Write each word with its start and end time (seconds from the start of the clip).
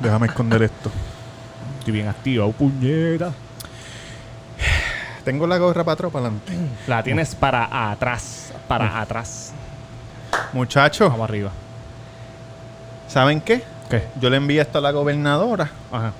Déjame 0.00 0.26
esconder 0.26 0.62
esto. 0.62 0.90
Estoy 1.78 1.92
bien 1.92 2.08
activo, 2.08 2.50
puñeta. 2.52 3.32
Tengo 5.24 5.46
la 5.46 5.58
gorra 5.58 5.84
para 5.84 5.94
atrás 5.94 6.12
para 6.12 6.26
adelante. 6.26 6.52
La 6.86 7.02
tienes 7.02 7.34
para 7.34 7.90
atrás. 7.90 8.52
Para 8.66 9.00
atrás. 9.00 9.52
Muchachos, 10.52 11.10
Vamos 11.10 11.28
arriba. 11.28 11.50
¿saben 13.08 13.40
qué? 13.40 13.62
¿Qué? 13.90 14.06
Yo 14.20 14.28
le 14.30 14.36
envié 14.36 14.60
esto 14.60 14.78
a 14.78 14.80
la 14.80 14.90
gobernadora. 14.90 15.70
Ajá. 15.90 16.12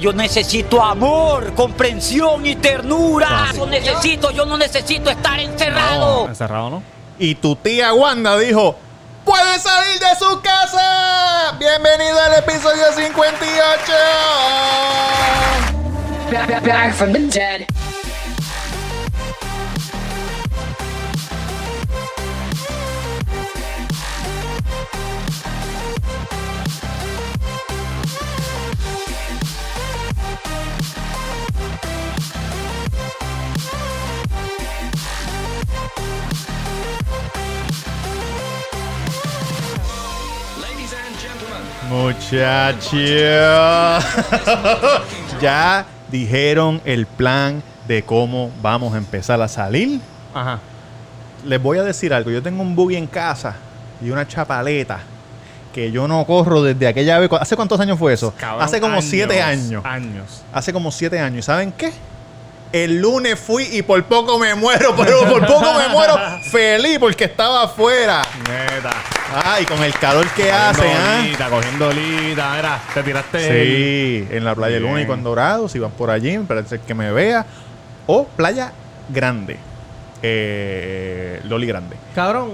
Yo 0.00 0.12
necesito 0.12 0.82
amor, 0.82 1.52
comprensión 1.54 2.46
y 2.46 2.56
ternura. 2.56 3.26
Ah, 3.30 3.48
Eso 3.52 3.66
necesito, 3.66 4.30
yo 4.30 4.46
no 4.46 4.56
necesito 4.56 5.10
estar 5.10 5.38
encerrado. 5.38 6.28
Encerrado, 6.28 6.70
¿no? 6.70 6.82
Y 7.18 7.34
tu 7.34 7.56
tía 7.56 7.92
Wanda 7.92 8.38
dijo: 8.38 8.76
¡Puede 9.24 9.58
salir 9.58 10.00
de 10.00 10.16
su 10.18 10.40
casa! 10.40 11.11
¡Bienvenido 11.62 12.18
al 12.20 12.34
episodio 12.40 12.92
58! 12.92 13.92
Back, 16.32 16.48
back, 16.48 16.64
back 16.64 16.92
from 16.92 17.12
the 17.12 17.20
dead. 17.28 17.71
Muchachos, 41.92 42.90
ya 45.42 45.84
dijeron 46.10 46.80
el 46.86 47.04
plan 47.04 47.62
de 47.86 48.02
cómo 48.02 48.50
vamos 48.62 48.94
a 48.94 48.96
empezar 48.96 49.42
a 49.42 49.46
salir. 49.46 50.00
Ajá. 50.32 50.58
Les 51.44 51.62
voy 51.62 51.76
a 51.76 51.82
decir 51.82 52.14
algo. 52.14 52.30
Yo 52.30 52.42
tengo 52.42 52.62
un 52.62 52.74
buggy 52.74 52.96
en 52.96 53.06
casa 53.06 53.56
y 54.00 54.08
una 54.08 54.26
chapaleta 54.26 55.00
que 55.74 55.92
yo 55.92 56.08
no 56.08 56.24
corro 56.24 56.62
desde 56.62 56.86
aquella 56.86 57.18
vez. 57.18 57.28
¿Hace 57.38 57.56
cuántos 57.56 57.78
años 57.78 57.98
fue 57.98 58.14
eso? 58.14 58.32
Cabrón, 58.38 58.62
Hace 58.62 58.80
como 58.80 59.02
siete 59.02 59.42
años. 59.42 59.84
Años. 59.84 60.44
Hace 60.50 60.72
como 60.72 60.90
siete 60.90 61.20
años. 61.20 61.40
¿Y 61.40 61.42
saben 61.42 61.72
qué? 61.72 61.92
El 62.72 63.00
lunes 63.00 63.38
fui 63.38 63.64
y 63.70 63.82
por 63.82 64.02
poco 64.04 64.38
me 64.38 64.54
muero, 64.54 64.94
pero 64.96 65.28
por 65.28 65.46
poco 65.46 65.74
me 65.74 65.88
muero 65.88 66.18
feliz 66.50 66.98
porque 66.98 67.24
estaba 67.24 67.64
afuera. 67.64 68.22
Neta. 68.48 68.92
Ay, 69.44 69.64
con 69.66 69.82
el 69.82 69.92
calor 69.94 70.26
que 70.30 70.50
hace, 70.50 70.90
¿ah? 70.90 71.22
Cogiendo 71.50 71.88
olita. 71.88 72.54
Mira, 72.56 72.80
te 72.94 73.02
tiraste. 73.02 73.38
Sí, 73.40 74.28
en 74.30 74.44
la 74.44 74.54
playa 74.54 74.74
del 74.74 74.84
Bien. 74.84 74.94
Único 74.94 75.14
en 75.14 75.22
Dorado, 75.22 75.68
si 75.68 75.78
van 75.78 75.90
por 75.90 76.10
allí, 76.10 76.38
parece 76.38 76.80
que 76.80 76.94
me 76.94 77.12
vea. 77.12 77.44
O 78.06 78.24
Playa 78.24 78.72
Grande. 79.08 79.58
Eh, 80.22 81.40
Loli 81.44 81.66
Grande. 81.66 81.96
Cabrón. 82.14 82.52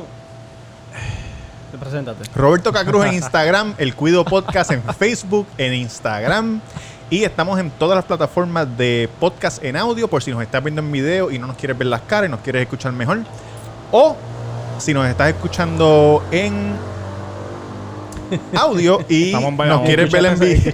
Preséntate. 1.79 2.25
Roberto 2.35 2.73
Cacruz 2.73 3.07
en 3.07 3.15
Instagram, 3.15 3.75
El 3.79 3.95
Cuido 3.95 4.25
Podcast 4.25 4.73
en 4.73 4.83
Facebook, 4.83 5.47
en 5.59 5.75
Instagram. 5.75 6.61
Y 7.11 7.25
estamos 7.25 7.59
en 7.59 7.71
todas 7.71 7.97
las 7.97 8.05
plataformas 8.05 8.67
de 8.77 9.09
podcast 9.19 9.65
en 9.65 9.77
audio, 9.77 10.09
por 10.09 10.23
si 10.23 10.31
nos 10.31 10.43
estás 10.43 10.63
viendo 10.63 10.83
en 10.83 10.93
video 10.93 11.31
y 11.31 11.39
no 11.39 11.47
nos 11.47 11.57
quieres 11.57 11.79
ver 11.79 11.87
las 11.87 12.03
caras 12.03 12.29
y 12.29 12.31
nos 12.31 12.41
quieres 12.41 12.61
escuchar 12.63 12.93
mejor. 12.93 13.21
O 13.91 14.15
si 14.79 14.93
nos 14.93 15.07
estás 15.07 15.31
escuchando 15.31 16.23
en 16.31 16.75
audio 18.55 19.03
y 19.09 19.33
nos 19.33 19.83
quieres 19.83 20.13
ver 20.13 20.27
en 20.27 20.39
video. 20.39 20.73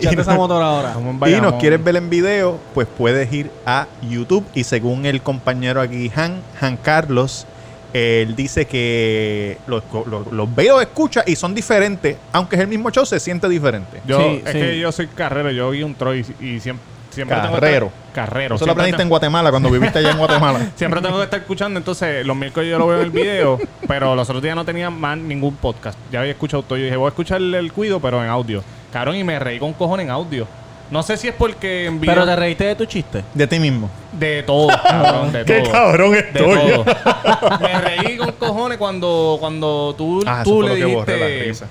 ahora. 0.60 0.96
Y 1.28 1.40
nos 1.40 1.54
quieres 1.54 1.84
ver 1.84 1.96
en 1.96 2.10
video, 2.10 2.58
pues 2.74 2.88
puedes 2.98 3.32
ir 3.32 3.52
a 3.64 3.86
YouTube. 4.02 4.44
Y 4.54 4.64
según 4.64 5.06
el 5.06 5.22
compañero 5.22 5.80
aquí, 5.80 6.10
Han, 6.16 6.40
Han 6.60 6.76
Carlos, 6.78 7.46
él 7.94 8.34
dice 8.36 8.66
que 8.66 9.56
los, 9.66 9.82
los, 10.06 10.30
los 10.32 10.54
veo, 10.54 10.80
escucha 10.80 11.22
y 11.26 11.36
son 11.36 11.54
diferentes. 11.54 12.16
Aunque 12.32 12.56
es 12.56 12.62
el 12.62 12.68
mismo 12.68 12.90
show, 12.90 13.06
se 13.06 13.18
siente 13.20 13.48
diferente. 13.48 14.00
Yo, 14.06 14.18
Sí, 14.18 14.42
es 14.44 14.52
sí. 14.52 14.58
que 14.58 14.78
yo 14.78 14.92
soy 14.92 15.06
carrero, 15.06 15.50
yo 15.52 15.70
vi 15.70 15.82
un 15.84 15.94
Troy 15.94 16.26
y 16.40 16.58
siempre, 16.60 16.84
siempre 17.10 17.36
Carrero. 17.36 17.86
estar- 17.86 18.12
carrero. 18.12 18.56
Eso 18.56 18.66
lo 18.66 18.72
aprendiste 18.72 19.02
en 19.02 19.08
Guatemala, 19.08 19.50
cuando 19.50 19.70
viviste 19.70 19.98
allá 20.00 20.10
en 20.10 20.18
Guatemala. 20.18 20.70
Siempre 20.76 21.00
tengo 21.00 21.16
que 21.18 21.24
estar 21.24 21.40
escuchando, 21.40 21.78
entonces 21.78 22.24
los 22.26 22.36
miércoles 22.36 22.68
yo 22.70 22.78
lo 22.78 22.86
veo 22.88 22.98
en 22.98 23.04
el 23.04 23.10
video, 23.10 23.58
pero 23.88 24.14
los 24.16 24.28
otros 24.28 24.42
días 24.42 24.54
no 24.56 24.64
tenía 24.64 24.90
más 24.90 25.16
ningún 25.18 25.54
podcast. 25.56 25.98
Ya 26.12 26.20
había 26.20 26.32
escuchado 26.32 26.62
todo. 26.62 26.76
Yo 26.78 26.84
dije, 26.84 26.96
voy 26.96 27.06
a 27.06 27.08
escuchar 27.08 27.40
el 27.40 27.72
cuido, 27.72 28.00
pero 28.00 28.22
en 28.22 28.28
audio. 28.28 28.62
Cabrón, 28.92 29.16
y 29.16 29.24
me 29.24 29.38
reí 29.38 29.58
con 29.58 29.72
cojones 29.72 30.04
en 30.04 30.10
audio. 30.10 30.46
No 30.90 31.02
sé 31.02 31.16
si 31.16 31.28
es 31.28 31.34
porque 31.34 31.86
en. 31.86 31.98
Pero 32.00 32.24
te 32.26 32.36
reíste 32.36 32.64
de 32.64 32.74
tu 32.76 32.84
chiste. 32.84 33.24
De 33.34 33.46
ti 33.46 33.58
mismo. 33.58 33.90
De 34.12 34.42
todo, 34.44 34.68
cabrón, 34.68 35.32
de 35.32 35.44
Qué 35.46 35.60
todo. 35.60 35.72
cabrón 35.72 36.12
De 36.12 36.18
estoy. 36.20 36.44
todo. 36.44 36.84
me 37.60 37.80
reí 37.80 38.16
con 38.16 38.32
cojones 38.32 38.78
cuando, 38.78 39.36
cuando 39.40 39.94
tú, 39.98 40.22
Ah, 40.26 40.42
eso 40.42 40.50
tú 40.50 40.60
fue 40.60 40.74
le 40.74 40.80
lo 40.80 40.86
que 40.86 40.94
borré 40.94 41.18
la 41.18 41.26
dijiste. 41.26 41.48
risa. 41.48 41.66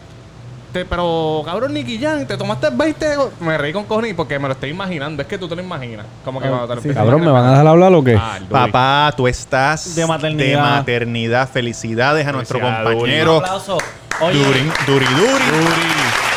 te- 0.73 0.85
pero, 0.85 1.43
cabrón, 1.45 1.73
Nicky 1.73 1.99
Jan, 1.99 2.25
te 2.27 2.35
tomaste 2.35 2.67
20. 2.71 3.15
go-". 3.15 3.31
Me 3.39 3.57
reí 3.57 3.71
con 3.71 3.85
cojones 3.85 4.13
porque 4.15 4.39
me 4.39 4.47
lo 4.47 4.55
estoy 4.55 4.71
imaginando. 4.71 5.21
Es 5.21 5.27
que 5.27 5.37
tú 5.37 5.47
te 5.47 5.55
lo 5.55 5.61
imaginas. 5.61 6.05
Como 6.25 6.41
que 6.41 6.47
cuando 6.49 6.67
te 6.67 6.73
lo 6.73 6.79
empiezas 6.79 7.01
Cabrón, 7.03 7.21
¿me 7.21 7.31
van 7.31 7.45
a 7.45 7.51
dejar 7.51 7.67
hablar 7.67 7.93
o 7.93 8.03
qué? 8.03 8.17
Ah, 8.19 8.37
el. 8.39 8.45
Papá, 8.45 9.13
tú 9.15 9.27
estás 9.27 9.93
De 9.95 10.05
maternidad. 10.07 10.47
de 10.47 10.57
maternidad. 10.57 11.47
Felicidades 11.49 12.25
a 12.27 12.31
nuestro 12.31 12.59
Felicidades, 12.59 12.89
compañero 12.95 13.37
Un 13.37 13.43
aplauso. 13.45 13.77
Oye, 14.21 14.37
Duri, 14.43 14.59
Duri 14.87 15.05
Duri. 15.05 15.45
Duri. 15.51 16.32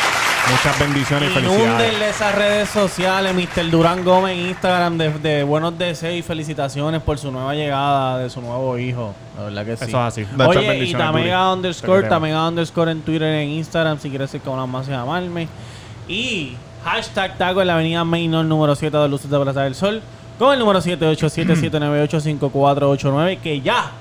Muchas 0.49 0.79
bendiciones 0.79 1.29
y 1.29 1.33
felicidades. 1.33 2.01
esas 2.01 2.33
redes 2.33 2.69
sociales, 2.69 3.33
Mr. 3.33 3.69
Durán 3.69 4.05
Gómez 4.05 4.37
en 4.37 4.47
Instagram, 4.47 4.97
de, 4.97 5.09
de 5.19 5.43
buenos 5.43 5.77
deseos 5.77 6.15
y 6.15 6.21
felicitaciones 6.21 7.01
por 7.01 7.17
su 7.17 7.29
nueva 7.31 7.53
llegada 7.53 8.19
de 8.19 8.29
su 8.29 8.39
nuevo 8.41 8.77
hijo. 8.77 9.13
La 9.37 9.43
verdad 9.43 9.65
que 9.65 9.75
sí. 9.77 9.83
Eso 9.85 9.97
es 9.97 10.03
así. 10.13 10.25
Muchas 10.31 10.47
Oye, 10.57 10.85
y 10.85 10.93
Tamega 10.93 11.51
underscore. 11.53 12.07
Tamega 12.07 12.47
underscore 12.47 12.91
en 12.91 13.01
Twitter, 13.01 13.33
en 13.33 13.49
Instagram, 13.49 13.99
si 13.99 14.09
quieres 14.09 14.31
ser 14.31 14.39
con 14.41 14.53
una 14.53 14.65
más 14.65 14.87
y 14.87 14.91
llamarme. 14.91 15.49
Y 16.07 16.55
hashtag 16.85 17.37
taco 17.37 17.59
en 17.61 17.67
la 17.67 17.73
avenida 17.73 18.05
Mainor 18.05 18.45
número 18.45 18.73
7 18.75 18.95
de 18.95 19.09
Luces 19.09 19.29
de 19.29 19.37
Plaza 19.39 19.63
del 19.63 19.75
Sol, 19.75 20.01
con 20.39 20.53
el 20.53 20.59
número 20.59 20.79
787-798-5489, 20.81 23.39
que 23.39 23.59
ya 23.59 23.91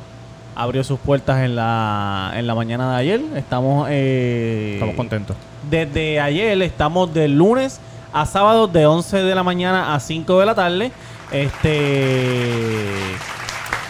abrió 0.55 0.85
sus 0.85 1.01
puertas 1.01 1.41
en 1.45 1.57
la, 1.57 2.31
en 2.35 2.47
la 2.47 2.55
mañana 2.55 2.93
de 2.93 2.97
ayer. 2.99 3.21
Estamos, 3.35 3.89
eh, 3.91 4.75
Estamos 4.75 4.95
contentos. 4.95 5.37
Desde 5.71 6.21
ayer 6.21 6.61
estamos 6.63 7.13
de 7.13 7.29
lunes 7.29 7.81
a 8.13 8.27
sábado 8.27 8.67
de 8.67 8.87
11 8.87 9.19
de 9.19 9.35
la 9.35 9.43
mañana 9.43 9.95
a 9.95 10.01
5 10.01 10.41
de 10.41 10.47
la 10.47 10.55
tarde. 10.55 10.93
Este 11.31 12.91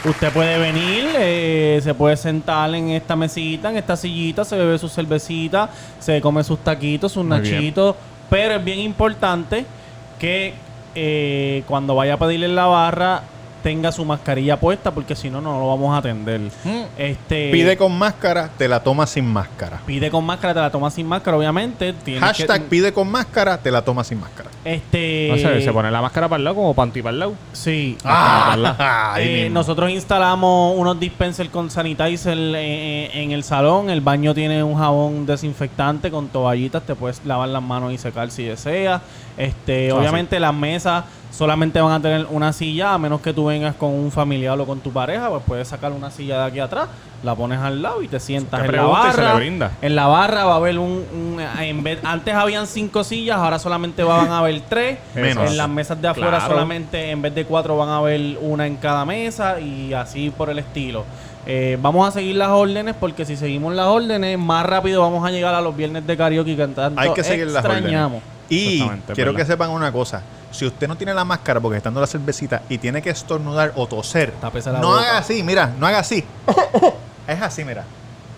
usted 0.04 0.32
puede 0.32 0.59
venir, 0.59 1.09
eh, 1.19 1.81
se 1.82 1.92
puede 1.94 2.16
sentar 2.16 2.72
en 2.75 2.91
esta 2.91 3.16
mesita, 3.16 3.70
en 3.70 3.76
esta 3.76 3.97
sillita, 3.97 4.44
se 4.44 4.56
bebe 4.56 4.78
su 4.78 4.88
cervecita, 4.88 5.69
se 5.98 6.20
come 6.20 6.44
sus 6.44 6.59
taquitos, 6.60 7.12
sus 7.12 7.25
Muy 7.25 7.41
bien. 7.41 7.54
nachitos, 7.54 7.97
pero 8.31 8.54
es 8.54 8.65
bien 8.65 8.78
importante 8.78 9.65
que 10.19 10.54
eh, 10.94 11.62
cuando 11.66 11.94
vaya 11.94 12.15
a 12.15 12.19
pedirle 12.19 12.47
en 12.47 12.54
la 12.54 12.66
barra 12.66 13.22
tenga 13.66 13.91
su 13.91 14.04
mascarilla 14.04 14.60
puesta 14.60 14.93
porque 14.93 15.16
si 15.16 15.28
no 15.28 15.41
no 15.41 15.59
lo 15.59 15.66
vamos 15.66 15.93
a 15.93 15.99
atender. 15.99 16.41
Este 16.97 17.50
Pide 17.50 17.77
con 17.77 17.99
máscara, 17.99 18.49
te 18.56 18.69
la 18.69 18.78
tomas 18.81 19.10
sin 19.10 19.27
máscara. 19.27 19.81
Pide 19.84 20.09
con 20.09 20.25
máscara, 20.25 20.54
te 20.54 20.60
la 20.60 20.71
tomas 20.71 20.94
sin 20.94 21.04
máscara, 21.04 21.37
obviamente. 21.37 21.93
Hashtag 22.21 22.62
que- 22.62 22.69
pide 22.69 22.93
con 22.93 23.10
máscara, 23.10 23.59
te 23.59 23.72
la 23.72 23.82
tomas 23.82 24.06
sin 24.06 24.21
máscara. 24.21 24.50
Este. 24.65 25.27
No 25.32 25.37
sé, 25.37 25.62
se 25.62 25.72
pone 25.72 25.91
la 25.91 26.00
máscara 26.00 26.28
para 26.28 26.38
el 26.38 26.44
lado 26.44 26.54
como 26.54 26.75
panty 26.75 27.03
para 27.03 27.12
el 27.15 27.19
lado. 27.19 27.34
Sí. 27.54 27.99
Ah, 28.04 29.16
Eh, 29.19 29.49
nosotros 29.50 29.91
instalamos 29.91 30.75
unos 30.78 31.00
dispensers 31.00 31.50
con 31.50 31.69
sanitizer 31.69 32.38
eh, 32.38 33.10
en 33.15 33.33
el 33.33 33.43
salón. 33.43 33.91
El 33.91 34.00
baño 34.00 34.33
tiene 34.33 34.62
un 34.62 34.77
jabón 34.78 35.27
desinfectante 35.27 36.12
con 36.12 36.28
toallitas. 36.28 36.84
Te 36.84 36.94
puedes 36.94 37.21
lavar 37.25 37.48
las 37.48 37.62
manos 37.65 37.93
y 37.93 37.98
secar 37.98 38.31
si 38.31 38.44
deseas. 38.44 39.03
Este, 39.36 39.89
Eso 39.89 39.98
obviamente 39.98 40.39
las 40.41 40.54
mesas 40.54 41.04
solamente 41.31 41.81
van 41.81 41.93
a 41.93 42.01
tener 42.01 42.27
una 42.31 42.53
silla, 42.53 42.95
a 42.95 42.99
menos 42.99 43.21
que 43.21 43.33
tú 43.33 43.47
vengas 43.47 43.75
con 43.75 43.91
un 43.91 44.11
familiar 44.11 44.59
o 44.59 44.65
con 44.67 44.81
tu 44.81 44.91
pareja, 44.93 45.28
pues 45.28 45.43
puedes 45.47 45.69
sacar 45.69 45.93
una 45.93 46.11
silla 46.11 46.39
de 46.41 46.45
aquí 46.47 46.61
atrás, 46.61 46.89
la 47.23 47.34
pones 47.34 47.59
al 47.59 47.83
lado 47.83 48.03
y 48.03 48.09
te 48.09 48.19
sientas 48.21 48.65
en 48.65 48.75
la 48.75 48.83
barra. 48.84 49.31
le 49.34 49.37
brinda. 49.41 49.71
En 49.83 49.97
la 49.97 50.07
barra 50.07 50.45
va 50.45 50.55
a 50.55 50.57
haber 50.57 50.78
un, 50.78 51.05
un- 51.13 51.41
en 51.61 51.83
vez, 51.83 51.99
antes 52.05 52.34
habían 52.34 52.67
cinco 52.67 53.05
sillas, 53.05 53.37
ahora 53.37 53.59
solamente 53.59 54.03
van 54.03 54.28
a 54.31 54.39
haber 54.39 54.61
tres. 54.69 54.99
Menos. 55.15 55.51
En 55.51 55.57
las 55.57 55.69
mesas 55.69 56.01
de 56.01 56.09
afuera 56.09 56.39
Claro. 56.39 56.55
solamente 56.55 57.11
en 57.11 57.21
vez 57.23 57.34
de 57.34 57.45
cuatro 57.45 57.77
van 57.77 57.89
a 57.91 57.99
haber 57.99 58.39
una 58.41 58.67
en 58.67 58.77
cada 58.77 59.05
mesa 59.05 59.61
y 59.61 59.93
así 59.93 60.31
por 60.31 60.49
el 60.51 60.59
estilo. 60.59 61.05
Eh, 61.49 61.78
vamos 61.81 62.09
a 62.09 62.11
seguir 62.11 62.34
las 62.37 62.49
órdenes 62.49 62.95
porque 62.99 63.25
si 63.25 63.37
seguimos 63.37 63.73
las 63.75 63.87
órdenes, 63.87 64.37
más 64.39 64.67
rápido 64.67 65.03
vamos 65.03 65.25
a 65.27 65.31
llegar 65.31 65.55
a 65.55 65.61
los 65.61 65.77
viernes 65.77 66.05
de 66.07 66.17
karaoke 66.17 66.57
que 66.57 66.67
tanto 66.67 67.01
Hay 67.01 67.13
que 67.13 67.23
seguir 67.23 67.47
las 67.47 67.65
extrañamos. 67.65 68.23
órdenes. 68.23 68.37
Y 68.49 68.78
quiero 69.15 69.33
verdad. 69.33 69.37
que 69.41 69.45
sepan 69.53 69.71
una 69.71 69.91
cosa. 69.93 70.23
Si 70.56 70.64
usted 70.66 70.88
no 70.88 70.97
tiene 70.97 71.12
la 71.14 71.24
máscara 71.24 71.60
porque 71.60 71.76
está 71.76 71.88
dando 71.88 72.00
la 72.00 72.06
cervecita 72.06 72.62
y 72.68 72.78
tiene 72.78 73.03
que 73.03 73.10
estornudar 73.10 73.72
o 73.76 73.86
toser, 73.86 74.32
Tápese 74.41 74.72
la 74.72 74.78
no 74.80 74.88
boca. 74.88 75.03
haga 75.03 75.18
así, 75.18 75.42
mira, 75.42 75.72
no 75.78 75.86
haga 75.86 75.98
así. 75.98 76.24
es 77.26 77.42
así, 77.42 77.64
mira. 77.64 77.84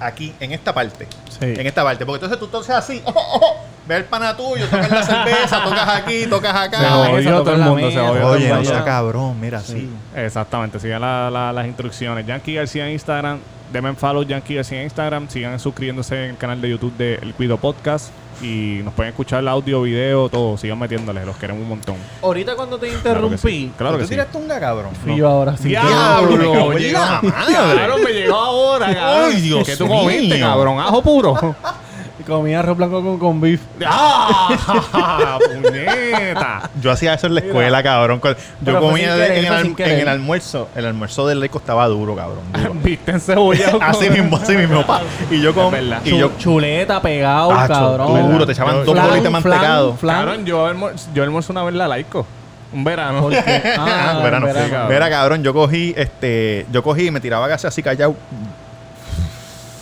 Aquí, 0.00 0.32
en 0.40 0.52
esta 0.52 0.72
parte. 0.72 1.06
Sí. 1.28 1.38
En 1.58 1.66
esta 1.66 1.82
parte. 1.82 2.06
Porque 2.06 2.24
entonces 2.24 2.38
tú 2.38 2.46
toses 2.48 2.70
así. 2.74 3.02
Ve 3.88 3.96
el 3.96 4.04
pana 4.04 4.36
tuyo, 4.36 4.66
tocas 4.68 4.90
la 4.90 5.02
cerveza, 5.02 5.64
tocas 5.64 5.88
aquí, 5.88 6.26
tocas 6.26 6.52
Se 6.52 6.58
acá. 6.76 6.90
jodió 6.90 7.42
todo 7.42 7.54
el 7.54 7.60
mundo, 7.62 7.90
se 7.90 7.98
Oye, 7.98 8.48
no 8.50 8.62
sea 8.64 8.84
cabrón, 8.84 9.40
mira, 9.40 9.60
sí. 9.60 9.88
Exactamente, 10.14 10.78
sigan 10.78 11.00
la- 11.00 11.30
la- 11.30 11.52
las 11.54 11.66
instrucciones. 11.66 12.26
Yankee 12.26 12.54
García 12.54 12.86
en 12.86 12.92
Instagram, 12.92 13.38
denme 13.72 13.94
follow 13.94 14.24
Yankee 14.24 14.56
García 14.56 14.78
en 14.80 14.84
Instagram, 14.84 15.28
sigan 15.30 15.58
suscribiéndose 15.58 16.22
en 16.24 16.30
el 16.32 16.36
canal 16.36 16.60
de 16.60 16.68
YouTube 16.68 16.94
de 16.98 17.14
El 17.14 17.32
Cuido 17.32 17.56
Podcast 17.56 18.10
y 18.42 18.80
nos 18.84 18.94
pueden 18.94 19.10
escuchar 19.10 19.40
el 19.40 19.48
audio, 19.48 19.82
video, 19.82 20.28
todo, 20.28 20.56
sigan 20.56 20.78
metiéndole, 20.78 21.24
los 21.26 21.36
queremos 21.36 21.62
un 21.62 21.68
montón. 21.68 21.96
Ahorita 22.22 22.54
cuando 22.56 22.78
te 22.78 22.86
Claro 22.88 23.02
que 23.02 23.08
interrumpí, 23.10 23.38
sí. 23.38 23.72
Claro 23.76 23.96
que 23.96 24.02
¿Tú 24.02 24.08
sí. 24.08 24.14
tiraste 24.14 24.36
un 24.38 24.48
cabrón? 24.48 24.90
fui 25.02 25.16
yo 25.16 25.28
ahora 25.28 25.56
sí. 25.56 25.68
¡Diablo! 25.68 26.36
me 26.36 26.52
cago 26.52 26.72
en 26.72 26.78
llega- 26.78 27.00
la 27.22 27.30
madre. 27.30 27.72
Claro, 27.74 27.98
me 27.98 28.10
llegó 28.12 28.34
ahora, 28.36 28.94
cabrón. 28.94 29.32
Ay, 29.34 29.40
Dios 29.40 29.66
¿Qué 29.66 29.76
tú 29.76 29.88
comiste, 29.88 30.40
cabrón? 30.40 30.78
¿Ajo 30.80 31.02
puro? 31.02 31.34
Comí 32.28 32.54
arroz 32.54 32.76
blanco 32.76 33.02
con, 33.02 33.18
con 33.18 33.40
beef. 33.40 33.60
¡Ah! 33.86 35.38
¡Puñeta! 35.38 36.70
Yo 36.80 36.90
hacía 36.90 37.14
eso 37.14 37.26
en 37.26 37.34
la 37.36 37.40
escuela, 37.40 37.82
cabrón. 37.82 38.20
Yo 38.22 38.34
Pero 38.64 38.78
fue 38.80 38.88
comía 38.88 39.14
sin 39.14 39.22
querer, 39.22 39.32
en, 39.32 39.38
el, 39.38 39.46
fue 39.48 39.62
sin 39.62 39.72
alm- 39.72 39.76
querer. 39.76 39.92
en 39.94 40.00
el 40.00 40.08
almuerzo. 40.08 40.68
El 40.76 40.84
almuerzo 40.86 41.26
del 41.26 41.40
Leco 41.40 41.58
estaba 41.58 41.86
duro, 41.88 42.14
cabrón. 42.14 42.40
Duro. 42.52 42.74
Viste 42.82 43.12
encebollado. 43.12 43.78
así 43.82 44.10
mismo, 44.10 44.36
así 44.36 44.56
mismo. 44.56 44.84
pa. 44.86 45.00
Y 45.30 45.40
yo 45.40 45.54
con. 45.54 45.70
verdad. 45.72 46.00
Y 46.04 46.18
yo. 46.18 46.28
Chu- 46.32 46.38
chuleta 46.38 47.00
pegado, 47.00 47.50
Ah, 47.52 47.66
cabrón. 47.66 48.30
duro, 48.32 48.44
te 48.46 48.52
echaban 48.52 48.74
Yo- 48.76 48.84
dos 48.84 48.92
flan, 48.94 49.08
bolitas 49.08 49.32
de 49.32 49.40
flan, 49.40 49.42
mantecado. 49.52 49.94
flan. 49.96 50.16
Cabrón, 50.26 50.44
yo 50.44 50.66
almuerzo, 50.66 51.08
yo 51.14 51.22
almuerzo 51.22 51.52
una 51.52 51.62
vez 51.64 51.74
la 51.74 51.88
laico. 51.88 52.26
Un 52.74 52.84
verano. 52.84 53.22
Porque- 53.22 53.38
ah, 53.78 54.20
verano. 54.22 54.46
verano. 54.46 54.66
Sí, 54.66 54.70
cabrón. 54.70 54.92
Mira, 54.92 55.08
cabrón, 55.10 55.42
yo 55.42 55.54
cogí, 55.54 55.94
este, 55.96 56.66
yo 56.70 56.82
cogí 56.82 57.06
y 57.06 57.10
me 57.10 57.20
tiraba 57.20 57.48
gas 57.48 57.64
así 57.64 57.82
callado 57.82 58.14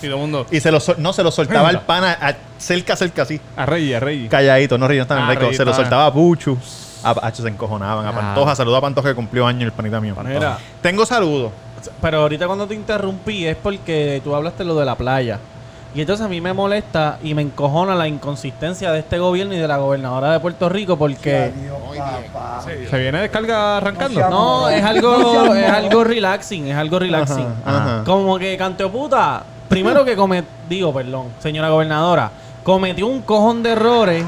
Y 0.02 0.06
todo 0.06 0.14
el 0.16 0.20
mundo. 0.20 0.46
y 0.50 0.60
se 0.60 0.70
lo 0.70 0.81
sol- 0.81 0.96
no 0.98 1.12
se 1.12 1.22
lo 1.22 1.31
soltaba 1.31 1.69
al 1.69 1.81
pana 1.82 2.16
a- 2.20 2.34
cerca, 2.58 2.96
cerca 2.96 3.22
así, 3.22 3.40
A 3.56 3.66
Rey, 3.66 3.93
a 3.94 4.00
Rey. 4.00 4.28
calladito, 4.28 4.76
no 4.78 4.87
río 4.88 5.06
tan 5.06 5.19
Ah, 5.19 5.31
rico. 5.31 5.52
Se 5.52 5.64
lo 5.64 5.70
ah. 5.72 5.75
soltaba 5.75 6.06
a 6.06 6.12
Puchu. 6.12 6.56
A 7.02 7.14
Pacho 7.14 7.43
se 7.43 7.48
encojonaban. 7.48 8.04
A 8.04 8.08
Ah. 8.08 8.12
Pantoja, 8.12 8.54
saluda 8.56 8.78
a 8.78 8.81
Pantoja 8.81 9.08
que 9.10 9.14
cumplió 9.14 9.46
año 9.46 9.64
el 9.66 9.72
panita 9.72 10.00
mío. 10.00 10.14
Mira. 10.25 10.58
Tengo 10.82 11.06
saludos. 11.06 11.52
Pero 12.00 12.22
ahorita 12.22 12.46
cuando 12.46 12.66
te 12.66 12.75
interrumpí 12.75 13.46
es 13.46 13.56
porque 13.56 14.20
tú 14.25 14.34
hablaste 14.34 14.64
lo 14.64 14.75
de 14.75 14.84
la 14.84 14.96
playa. 14.96 15.38
Y 15.94 16.00
entonces 16.00 16.26
a 16.26 16.28
mí 16.28 16.40
me 16.43 16.52
molesta 16.52 17.19
y 17.22 17.32
me 17.32 17.40
encojona 17.43 17.94
la 17.94 18.06
inconsistencia 18.08 18.93
de 18.93 18.98
este 18.98 19.19
gobierno 19.19 19.54
y 19.54 19.58
de 19.58 19.66
la 19.69 19.78
gobernadora 19.78 20.32
de 20.32 20.40
Puerto 20.40 20.69
Rico 20.69 20.98
porque 20.98 21.52
¿Se 22.90 22.98
viene 22.98 23.20
descarga 23.20 23.78
arrancando? 23.78 24.28
no, 24.28 24.69
es 24.69 24.82
algo 24.84 25.54
es 25.54 25.70
algo 25.70 26.04
relaxing, 26.04 26.69
es 26.69 26.76
algo 26.76 26.98
relaxing. 26.98 27.46
Ajá, 27.64 27.76
ajá. 27.98 28.04
Como 28.04 28.38
que 28.38 28.56
canteo 28.56 28.90
puta, 28.90 29.43
primero 29.68 30.04
que 30.04 30.16
come, 30.16 30.44
digo, 30.68 30.92
perdón, 30.92 31.28
señora 31.38 31.68
gobernadora, 31.70 32.30
cometió 32.62 33.06
un 33.06 33.22
cojón 33.22 33.62
de 33.62 33.70
errores 33.72 34.24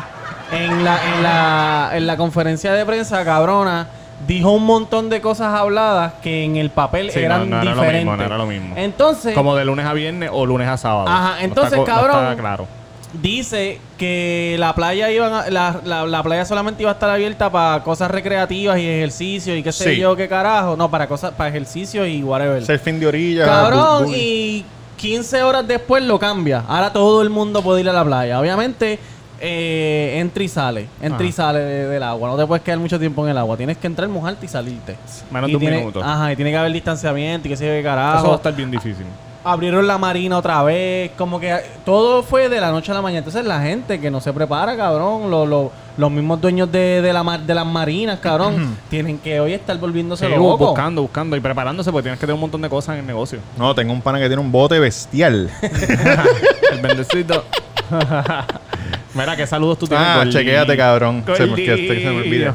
en 0.52 0.84
la 0.84 1.14
en 1.14 1.22
la 1.22 1.90
en 1.94 2.06
la 2.06 2.16
conferencia 2.16 2.72
de 2.72 2.84
prensa, 2.86 3.24
cabrona. 3.24 3.86
Dijo 4.26 4.50
un 4.50 4.64
montón 4.66 5.08
de 5.10 5.20
cosas 5.20 5.54
habladas 5.54 6.14
que 6.22 6.42
en 6.42 6.56
el 6.56 6.70
papel 6.70 7.12
Sí, 7.12 7.20
eran 7.20 7.48
no, 7.48 7.56
no 7.56 7.62
era 7.62 7.64
lo 7.64 7.70
diferentes. 7.82 8.00
mismo, 8.04 8.16
no 8.16 8.24
era 8.24 8.36
lo 8.38 8.46
mismo. 8.46 8.74
Entonces, 8.76 9.32
Como 9.32 9.54
de 9.54 9.64
lunes 9.64 9.86
a 9.86 9.92
viernes 9.92 10.30
o 10.32 10.44
lunes 10.44 10.66
a 10.66 10.76
sábado. 10.76 11.06
Ajá, 11.08 11.34
No 11.36 11.44
entonces, 11.44 11.78
está 11.78 11.94
co- 11.94 12.00
no 12.08 12.12
cabrón. 12.12 12.36
claro. 12.36 12.66
dice 13.12 13.80
que 13.96 14.56
la 14.58 14.74
playa 14.74 15.10
iban 15.10 15.32
a- 15.32 15.48
la, 15.50 15.80
la- 15.84 16.04
la 16.04 16.22
playa 16.22 16.44
solamente 16.44 16.82
iba 16.82 16.90
a 16.90 16.94
estar 16.94 17.08
abierta 17.08 17.50
para 17.50 17.82
cosas 17.82 18.10
recreativas 18.10 18.78
y 18.78 18.86
ejercicio 18.88 19.56
y 19.56 19.62
qué 19.62 19.72
sé 19.72 19.94
Sí. 19.94 20.00
yo 20.00 20.14
qué 20.16 20.28
carajo, 20.28 20.76
no, 20.76 20.90
para 20.90 21.06
cosas 21.06 21.30
para 21.32 21.48
ejercicio 21.48 22.04
y 22.04 22.22
whatever. 22.22 22.64
Surfing 22.64 23.00
de 23.00 23.06
orilla. 23.06 23.44
Cabrón, 23.46 24.06
y 24.14 24.64
15 24.98 25.42
horas 25.42 25.66
después 25.66 26.02
lo 26.02 26.18
cambia. 26.18 26.64
Ahora 26.68 26.92
todo 26.92 27.22
el 27.22 27.30
mundo 27.30 27.62
puede 27.62 27.80
ir 27.80 27.88
a 27.88 27.92
la 27.94 28.04
playa. 28.04 28.38
Obviamente 28.38 28.98
eh, 29.40 30.18
entra 30.18 30.42
y 30.42 30.48
sale, 30.48 30.88
entra 31.00 31.24
y 31.24 31.32
sale 31.32 31.60
de- 31.60 31.86
del 31.88 32.02
agua. 32.02 32.28
No 32.28 32.36
te 32.36 32.44
puedes 32.46 32.62
quedar 32.62 32.78
mucho 32.78 32.98
tiempo 32.98 33.24
en 33.24 33.30
el 33.30 33.38
agua. 33.38 33.56
Tienes 33.56 33.78
que 33.78 33.86
entrar, 33.86 34.08
mojarte 34.08 34.44
y 34.46 34.48
salirte. 34.48 34.96
Menos 35.30 35.48
Y 35.48 35.52
de 35.52 35.56
un 35.56 35.60
tiene- 35.60 35.78
minuto. 35.78 36.02
Ajá, 36.02 36.32
y 36.32 36.36
tiene 36.36 36.50
que 36.50 36.56
haber 36.58 36.72
distanciamiento 36.72 37.48
y 37.48 37.56
sé 37.56 37.64
yo 37.66 37.72
qué 37.72 37.82
carajo 37.82 38.18
Eso 38.18 38.26
va 38.28 38.32
a 38.34 38.36
estar 38.36 38.54
bien 38.54 38.70
difícil. 38.70 39.06
Abrieron 39.44 39.86
la 39.86 39.98
marina 39.98 40.36
otra 40.38 40.62
vez, 40.62 41.10
como 41.16 41.38
que 41.40 41.56
todo 41.84 42.22
fue 42.22 42.48
de 42.48 42.60
la 42.60 42.70
noche 42.70 42.90
a 42.90 42.94
la 42.94 43.02
mañana. 43.02 43.18
Entonces 43.18 43.44
la 43.44 43.60
gente 43.60 44.00
que 44.00 44.10
no 44.10 44.20
se 44.20 44.32
prepara, 44.32 44.76
cabrón, 44.76 45.30
lo- 45.30 45.46
lo- 45.46 45.72
los 45.96 46.10
mismos 46.10 46.40
dueños 46.40 46.70
de, 46.70 47.02
de 47.02 47.12
la 47.12 47.22
mar- 47.24 47.40
de 47.40 47.54
las 47.54 47.66
marinas, 47.66 48.18
cabrón, 48.20 48.76
tienen 48.88 49.18
que 49.18 49.40
hoy 49.40 49.52
estar 49.54 49.76
volviéndose 49.78 50.26
Sí, 50.26 50.32
locos. 50.32 50.58
buscando, 50.68 51.02
buscando 51.02 51.36
y 51.36 51.40
preparándose 51.40 51.90
porque 51.90 52.04
tienes 52.04 52.18
que 52.20 52.26
tener 52.26 52.34
un 52.34 52.40
montón 52.40 52.62
de 52.62 52.68
cosas 52.68 52.94
en 52.94 53.00
el 53.00 53.06
negocio. 53.06 53.40
No, 53.56 53.74
tengo 53.74 53.92
un 53.92 54.00
pana 54.02 54.18
que 54.20 54.26
tiene 54.28 54.40
un 54.40 54.52
bote 54.52 54.78
bestial. 54.78 55.50
el 56.72 56.80
bendecito. 56.80 57.44
Mira, 59.14 59.36
qué 59.36 59.46
saludos 59.46 59.78
tú 59.78 59.86
tienes. 59.88 60.06
ah, 60.06 60.24
chequéate, 60.28 60.76
cabrón. 60.76 61.24
Se 61.36 61.46
me, 61.46 61.54
que- 61.56 61.64
que 61.64 61.76
se 61.76 62.10
me 62.10 62.16
olvida. 62.18 62.54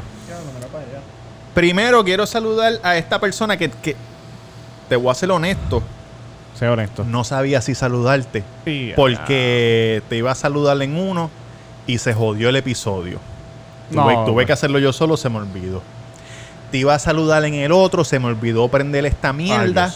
Primero 1.54 2.02
quiero 2.04 2.26
saludar 2.26 2.72
a 2.82 2.96
esta 2.96 3.18
persona 3.20 3.56
que, 3.56 3.70
que 3.70 3.94
te 4.88 4.96
voy 4.96 5.10
a 5.10 5.14
ser 5.14 5.30
honesto, 5.30 5.82
Honesto. 6.60 7.04
no 7.04 7.24
sabía 7.24 7.60
si 7.60 7.74
saludarte. 7.74 8.42
Sí, 8.64 8.92
Porque 8.96 10.02
te 10.08 10.16
iba 10.16 10.30
a 10.30 10.34
saludar 10.34 10.80
en 10.82 10.96
uno 10.96 11.30
y 11.86 11.98
se 11.98 12.14
jodió 12.14 12.48
el 12.48 12.56
episodio. 12.56 13.18
No, 13.90 14.04
tuve, 14.04 14.14
tuve 14.26 14.46
que 14.46 14.52
hacerlo 14.52 14.78
yo 14.78 14.92
solo, 14.92 15.16
se 15.16 15.28
me 15.28 15.38
olvidó. 15.38 15.82
Te 16.70 16.78
iba 16.78 16.94
a 16.94 16.98
saludar 16.98 17.44
en 17.44 17.54
el 17.54 17.72
otro, 17.72 18.04
se 18.04 18.18
me 18.18 18.26
olvidó 18.26 18.68
prender 18.68 19.04
esta 19.06 19.32
mierda 19.32 19.92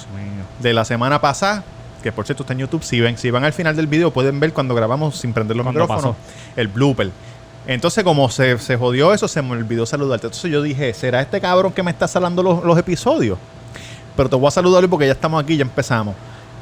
de 0.61 0.73
la 0.73 0.85
semana 0.85 1.21
pasada. 1.21 1.65
Que 2.03 2.13
por 2.13 2.27
cierto 2.27 2.45
está 2.45 2.53
en 2.53 2.61
YouTube. 2.61 2.85
Si 2.85 3.01
ven, 3.01 3.19
si 3.19 3.31
van 3.31 3.45
al 3.45 3.53
final 3.53 3.75
del 3.75 3.87
video, 3.87 4.13
pueden 4.13 4.39
ver 4.39 4.53
cuando 4.53 4.75
grabamos 4.75 5.17
sin 5.17 5.33
prender 5.33 5.57
los 5.57 5.67
micrófonos. 5.67 6.15
El 6.55 6.69
blooper. 6.69 7.11
Entonces, 7.67 8.05
como 8.05 8.31
se, 8.31 8.59
se 8.59 8.77
jodió 8.77 9.13
eso, 9.13 9.27
se 9.29 9.43
me 9.43 9.53
olvidó 9.53 9.85
saludarte. 9.85 10.29
Entonces 10.29 10.51
yo 10.51 10.63
dije, 10.63 10.95
¿será 10.95 11.21
este 11.21 11.41
cabrón 11.41 11.73
que 11.73 11.83
me 11.83 11.91
está 11.91 12.07
salando 12.09 12.43
los, 12.43 12.65
los 12.65 12.79
episodios? 12.79 13.39
Pero 14.17 14.29
te 14.29 14.37
voy 14.37 14.49
a 14.49 14.51
saludar 14.51 14.83
hoy 14.83 14.89
porque 14.89 15.07
ya 15.07 15.13
estamos 15.13 15.43
aquí, 15.43 15.57
ya 15.57 15.63
empezamos. 15.63 16.15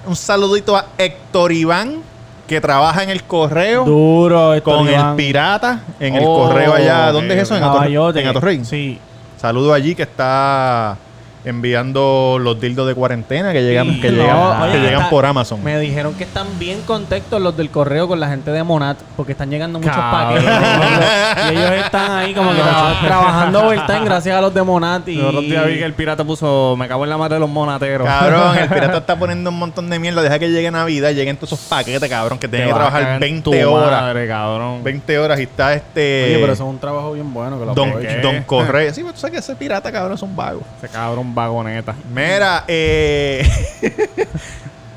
Un 0.06 0.16
saludito 0.16 0.76
a 0.76 0.86
Héctor 0.98 1.52
Iván, 1.52 2.02
que 2.46 2.60
trabaja 2.60 3.02
en 3.02 3.10
el 3.10 3.24
correo 3.24 3.84
Duro, 3.84 4.54
esto, 4.54 4.70
con 4.70 4.88
el 4.88 5.14
pirata 5.16 5.80
en 5.98 6.14
el 6.14 6.22
Oh, 6.24 6.46
correo 6.46 6.74
allá. 6.74 7.10
¿Dónde 7.12 7.34
es 7.34 7.42
eso? 7.42 7.56
En, 7.56 7.62
en 7.62 8.28
Atorrey. 8.28 8.64
Sí. 8.64 8.98
Saludo 9.40 9.72
allí 9.74 9.94
que 9.94 10.02
está 10.04 10.96
enviando 11.46 12.38
los 12.40 12.60
dildos 12.60 12.86
de 12.86 12.94
cuarentena 12.94 13.52
que 13.52 13.62
llegan, 13.62 13.86
Sí. 13.94 14.00
que 14.00 14.10
No, 14.10 14.22
llegan, 14.22 14.62
oye, 14.62 14.72
que 14.72 14.78
llegan 14.80 14.94
está- 15.00 15.10
por 15.10 15.24
Amazon. 15.26 15.62
Me 15.64 15.78
dijeron 15.78 16.14
que 16.14 16.24
están 16.24 16.46
bien 16.58 16.82
contentos 16.82 17.40
los 17.40 17.56
del 17.56 17.70
correo 17.70 18.08
con 18.08 18.20
la 18.20 18.28
gente 18.28 18.50
de 18.50 18.62
Monat 18.62 18.98
porque 19.16 19.32
están 19.32 19.48
llegando 19.50 19.78
muchos 19.78 19.94
Cabrón. 19.96 20.44
paquetes. 20.44 21.52
y 21.52 21.56
ellos 21.56 21.70
están 21.84 22.10
ahí 22.10 22.34
como 22.34 22.50
que 22.50 22.60
traba- 22.60 23.00
trabajando 23.00 23.66
overtime 23.66 24.04
gracias 24.04 24.36
a 24.36 24.40
los 24.40 24.52
de 24.52 24.62
Monat. 24.62 25.08
Y... 25.08 25.16
Los 25.16 25.26
otros 25.28 25.44
días 25.44 25.66
vi 25.66 25.78
que 25.78 25.84
el 25.84 25.94
pirata 25.94 26.24
puso, 26.24 26.74
me 26.78 26.88
cago 26.88 27.04
en 27.04 27.10
la 27.10 27.16
madre 27.18 27.34
de 27.34 27.40
los 27.40 27.48
monateros. 27.50 28.06
Cabrón, 28.06 28.58
el 28.58 28.68
pirata 28.68 28.96
está 28.98 29.16
poniendo 29.18 29.50
un 29.50 29.58
montón 29.58 29.88
de 29.88 29.98
mierda. 29.98 30.22
Deja 30.22 30.38
que 30.38 30.50
llegue 30.50 30.70
Navidad, 30.70 31.12
lleguen 31.12 31.36
todos 31.36 31.52
esos 31.52 31.64
paquetes, 31.66 32.08
cabrón, 32.10 32.38
que 32.38 32.48
Te 32.48 32.56
tienen 32.56 32.68
que 32.68 32.74
trabajar 32.74 33.02
en 33.14 33.20
20 33.20 33.62
tu 33.62 33.70
horas. 33.70 34.02
madre, 34.02 34.26
cabrón. 34.28 34.82
20 34.82 35.18
horas 35.18 35.38
y 35.38 35.44
está 35.44 35.74
este. 35.74 36.24
Oye, 36.26 36.38
pero 36.40 36.52
eso 36.52 36.64
es 36.64 36.68
un 36.70 36.78
trabajo 36.78 37.12
bien 37.12 37.32
bueno 37.32 37.58
que 37.58 37.66
lo 37.66 37.74
Don. 37.74 37.92
Don 38.22 38.42
Correa. 38.42 38.92
Sí, 38.92 39.02
pero 39.02 39.12
tú 39.14 39.20
sabes 39.20 39.32
que 39.34 39.38
ese 39.38 39.54
pirata, 39.54 39.92
cabrón, 39.92 40.14
es 40.14 40.22
un 40.22 40.34
vago. 40.34 40.62
Ese 40.78 40.88
cabrón 40.92 41.34
vagoneta. 41.36 41.94
Mira, 42.12 42.64
eh. 42.66 43.46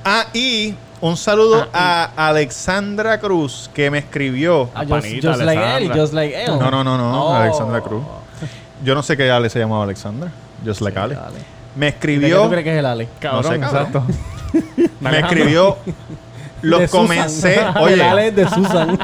ah, 0.06 0.26
y 0.34 0.74
un 1.02 1.18
saludo 1.18 1.68
a 1.74 2.12
Alexandra 2.16 3.20
Cruz 3.20 3.70
que 3.74 3.92
me 3.92 4.00
escribió. 4.00 4.70
Ah, 4.74 4.80
just, 4.80 4.90
panita, 4.90 5.28
just 5.34 5.44
like 5.44 5.78
él, 5.78 5.92
just 5.94 6.14
like 6.14 6.44
él. 6.46 6.58
No, 6.58 6.72
no, 6.72 6.84
no, 6.84 6.98
no, 6.98 7.26
Oh. 7.26 7.34
Alexandra 7.36 7.82
Cruz. 7.82 8.04
Yo 8.84 8.96
no 8.96 9.04
sé 9.04 9.18
qué 9.18 9.30
Ale 9.30 9.50
se 9.50 9.60
llamaba 9.60 9.84
Alexandra. 9.84 10.32
Just 10.66 10.82
like 10.82 10.98
Ale. 10.98 11.16
dale. 11.16 11.40
Me 11.76 11.88
¿De 11.88 11.92
qué 11.92 11.98
escribió. 11.98 12.44
tú 12.44 12.50
crees 12.50 12.64
que 12.64 12.74
es 12.74 12.80
el 12.80 12.86
Ale? 12.86 13.08
Cabrón, 13.20 13.44
sé, 13.52 13.56
exacto. 13.56 14.04
Me 15.02 15.20
escribió. 15.20 15.78
Los 16.62 16.80
De 16.82 16.88
Susan. 16.88 17.02
comencé. 17.06 17.56
el 17.88 18.02
Ale 18.02 18.22
Oye, 18.28 18.32
de 18.32 18.50
Susan. 18.50 18.98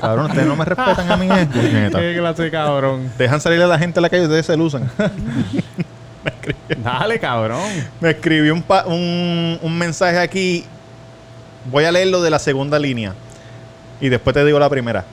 cabrón, 0.00 0.26
ustedes 0.26 0.46
no 0.46 0.56
me 0.56 0.64
respetan 0.64 1.10
a 1.12 1.16
mí, 1.16 1.28
eh. 1.30 1.48
Qué 1.92 2.16
clase 2.18 2.42
de 2.44 2.50
cabrón. 2.50 3.10
Dejan 3.16 3.40
salir 3.40 3.62
a 3.62 3.66
la 3.66 3.78
gente 3.78 4.00
a 4.00 4.02
la 4.02 4.10
calle 4.10 4.22
y 4.22 4.26
ustedes 4.26 4.44
se 4.46 4.56
lucen. 6.44 6.82
Dale, 6.82 7.18
cabrón. 7.18 7.60
Me 8.00 8.10
escribió 8.10 8.54
un, 8.54 8.64
un, 8.86 9.58
un 9.62 9.78
mensaje 9.78 10.18
aquí. 10.18 10.64
Voy 11.70 11.84
a 11.84 11.92
leerlo 11.92 12.22
de 12.22 12.30
la 12.30 12.38
segunda 12.38 12.78
línea. 12.78 13.14
Y 14.00 14.08
después 14.08 14.34
te 14.34 14.44
digo 14.44 14.58
la 14.58 14.68
primera. 14.68 15.04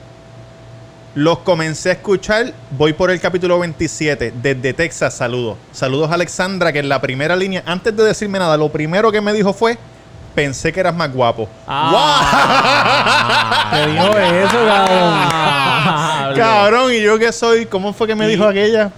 Los 1.14 1.38
comencé 1.40 1.90
a 1.90 1.92
escuchar. 1.92 2.52
Voy 2.70 2.92
por 2.92 3.10
el 3.10 3.20
capítulo 3.20 3.58
27. 3.60 4.32
Desde 4.42 4.72
Texas, 4.74 5.14
saludos. 5.14 5.56
Saludos 5.72 6.10
a 6.10 6.14
Alexandra, 6.14 6.72
que 6.72 6.80
en 6.80 6.88
la 6.88 7.00
primera 7.00 7.36
línea, 7.36 7.62
antes 7.66 7.96
de 7.96 8.02
decirme 8.04 8.38
nada, 8.38 8.56
lo 8.56 8.68
primero 8.70 9.12
que 9.12 9.20
me 9.20 9.32
dijo 9.32 9.52
fue: 9.52 9.78
Pensé 10.34 10.72
que 10.72 10.80
eras 10.80 10.94
más 10.94 11.12
guapo. 11.12 11.48
Ah. 11.68 13.70
Te 13.72 13.86
dijo 13.92 14.18
eso, 14.18 14.66
cabrón. 14.66 16.34
Cabrón, 16.36 16.92
y 16.92 17.00
yo 17.02 17.16
que 17.18 17.32
soy, 17.32 17.66
¿cómo 17.66 17.92
fue 17.92 18.08
que 18.08 18.14
me 18.16 18.26
Y- 18.26 18.30
dijo 18.30 18.44
aquella? 18.44 18.90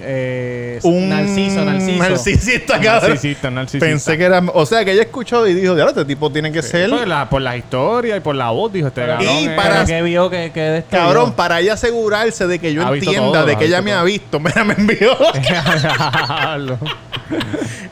Eh, 0.00 0.78
Un 0.82 1.08
Narciso, 1.08 1.64
Narciso. 1.64 1.98
Narcisista, 1.98 2.80
cabrón. 2.80 3.10
Narcisista, 3.10 3.50
narcisista. 3.50 3.86
Pensé 3.86 4.18
que 4.18 4.24
era. 4.24 4.42
O 4.52 4.66
sea, 4.66 4.84
que 4.84 4.92
ella 4.92 5.02
escuchó 5.02 5.46
y 5.46 5.54
dijo: 5.54 5.74
Diablo, 5.74 5.90
este 5.90 6.04
tipo 6.04 6.30
tiene 6.30 6.52
que 6.52 6.62
ser. 6.62 6.90
Por 6.90 7.08
la, 7.08 7.28
por 7.30 7.40
la 7.42 7.56
historia 7.56 8.16
y 8.16 8.20
por 8.20 8.34
la 8.34 8.50
voz, 8.50 8.72
dijo 8.72 8.88
este 8.88 9.06
cabrón. 9.06 9.26
Y 9.26 9.46
eh. 9.46 9.52
para- 9.56 9.84
que 9.84 10.02
vio 10.02 10.28
que, 10.28 10.50
que 10.52 10.84
Cabrón, 10.90 11.32
para 11.32 11.60
ella 11.60 11.74
asegurarse 11.74 12.46
de 12.46 12.58
que 12.58 12.72
yo 12.74 12.82
entienda, 12.92 13.32
todo, 13.32 13.46
de 13.46 13.56
que 13.56 13.64
ella 13.64 13.80
me 13.82 13.92
ha 13.92 14.02
visto. 14.02 14.38
Mira, 14.46 14.64
me 14.64 14.74
envió. 14.74 15.16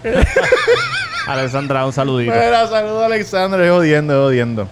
Alexandra, 1.26 1.86
un 1.86 1.92
saludito. 1.92 2.32
Mira, 2.32 2.66
saludos 2.68 3.02
a 3.02 3.06
Alexandra, 3.06 3.64
es 3.64 3.70
jodiendo, 3.70 4.12
es 4.12 4.18
jodiendo. 4.20 4.68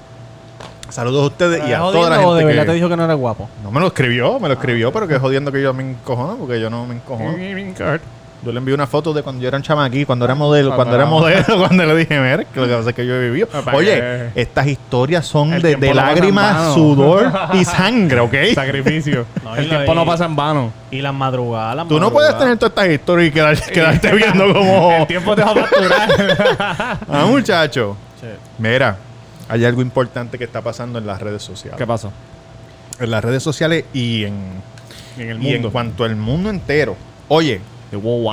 Saludos 0.93 1.23
a 1.23 1.27
ustedes 1.29 1.63
y 1.67 1.71
¿Es 1.73 1.77
a 1.79 1.79
toda 1.79 2.11
la 2.11 2.21
o 2.21 2.35
de 2.35 2.41
gente 2.43 2.53
verdad 2.53 2.63
que... 2.65 2.69
te 2.69 2.75
dijo 2.75 2.89
que 2.91 2.97
no 2.99 3.05
eres 3.07 3.17
guapo? 3.17 3.49
No 3.65 3.71
me 3.71 3.81
lo 3.81 3.87
escribió, 3.87 4.39
me 4.39 4.49
lo 4.49 4.55
escribió, 4.55 4.93
pero 4.93 5.09
que 5.09 5.19
jodiendo 5.19 5.51
que 5.51 5.63
yo 5.63 5.73
me 5.73 5.83
encojono, 5.83 6.37
porque 6.37 6.61
yo 6.61 6.69
no 6.69 6.87
me 6.87 6.97
encojono. 6.97 7.35
Yo 8.45 8.53
le 8.53 8.59
envié 8.59 8.75
una 8.75 8.87
foto 8.87 9.15
de 9.15 9.23
cuando 9.23 9.41
yo 9.41 9.49
era 9.49 9.57
un 9.57 9.63
chamaquí, 9.63 10.05
cuando 10.05 10.27
era 10.27 10.35
modelo, 10.35 10.73
Ah, 10.73 10.77
cuando 10.77 10.95
era 10.97 11.07
modelo, 11.07 11.45
cuando 11.59 11.87
le 11.87 11.97
dije, 11.97 12.21
mira, 12.21 12.45
que 12.45 12.61
lo 12.61 12.67
que 12.67 12.75
pasa 12.75 12.91
es 12.91 12.95
que 12.97 13.07
yo 13.07 13.15
he 13.15 13.31
vivido. 13.31 13.49
Ah, 13.55 13.63
¿para 13.65 13.79
Oye, 13.79 14.33
estas 14.35 14.67
historias 14.67 15.25
son 15.25 15.55
El 15.55 15.63
de, 15.63 15.95
lágrimas, 15.95 16.75
sudor 16.75 17.33
y 17.55 17.65
sangre, 17.65 18.21
¿ok? 18.21 18.35
Sacrificio. 18.55 19.25
No, 19.43 19.57
el 19.57 19.71
tiempo 19.71 19.95
no 19.95 20.05
pasa 20.05 20.27
en 20.27 20.37
vano. 20.37 20.73
Y 20.91 21.01
las 21.01 21.15
madrugadas, 21.15 21.75
las 21.75 21.89
Tú 21.89 21.99
no 21.99 22.11
puedes 22.11 22.37
tener 22.37 22.59
todas 22.59 22.73
estas 22.73 22.89
historias 22.89 23.29
y 23.29 23.33
quedar- 23.33 23.63
quedarte 23.73 24.13
viendo 24.13 24.53
como... 24.53 24.93
El 24.93 25.07
tiempo 25.07 25.35
te 25.37 25.43
va 25.43 25.53
a 25.53 25.55
facturar. 25.55 26.99
Ah, 27.09 27.25
muchacho. 27.31 27.97
Sí. 28.21 28.27
Mira, 28.59 28.99
hay 29.53 29.67
algo 29.67 29.83
importante 29.83 30.39
que 30.39 30.45
está 30.45 30.63
pasando 30.63 30.99
en 30.99 31.07
las 31.07 31.21
redes 31.21 31.43
sociales. 31.43 31.77
¿Qué 31.77 31.87
pasó? 31.87 32.11
En 32.99 33.11
las 33.11 33.23
redes 33.23 33.43
sociales 33.43 33.85
y 33.93 34.25
en, 34.25 34.63
En 35.19 35.29
el 35.29 35.43
y 35.43 35.49
en 35.49 35.53
mundo. 35.55 35.73
cuanto 35.73 36.05
al 36.05 36.17
mundo 36.17 36.49
entero. 36.49 36.97
Oye, 37.29 37.61
De 37.91 37.97
guau. 37.99 38.33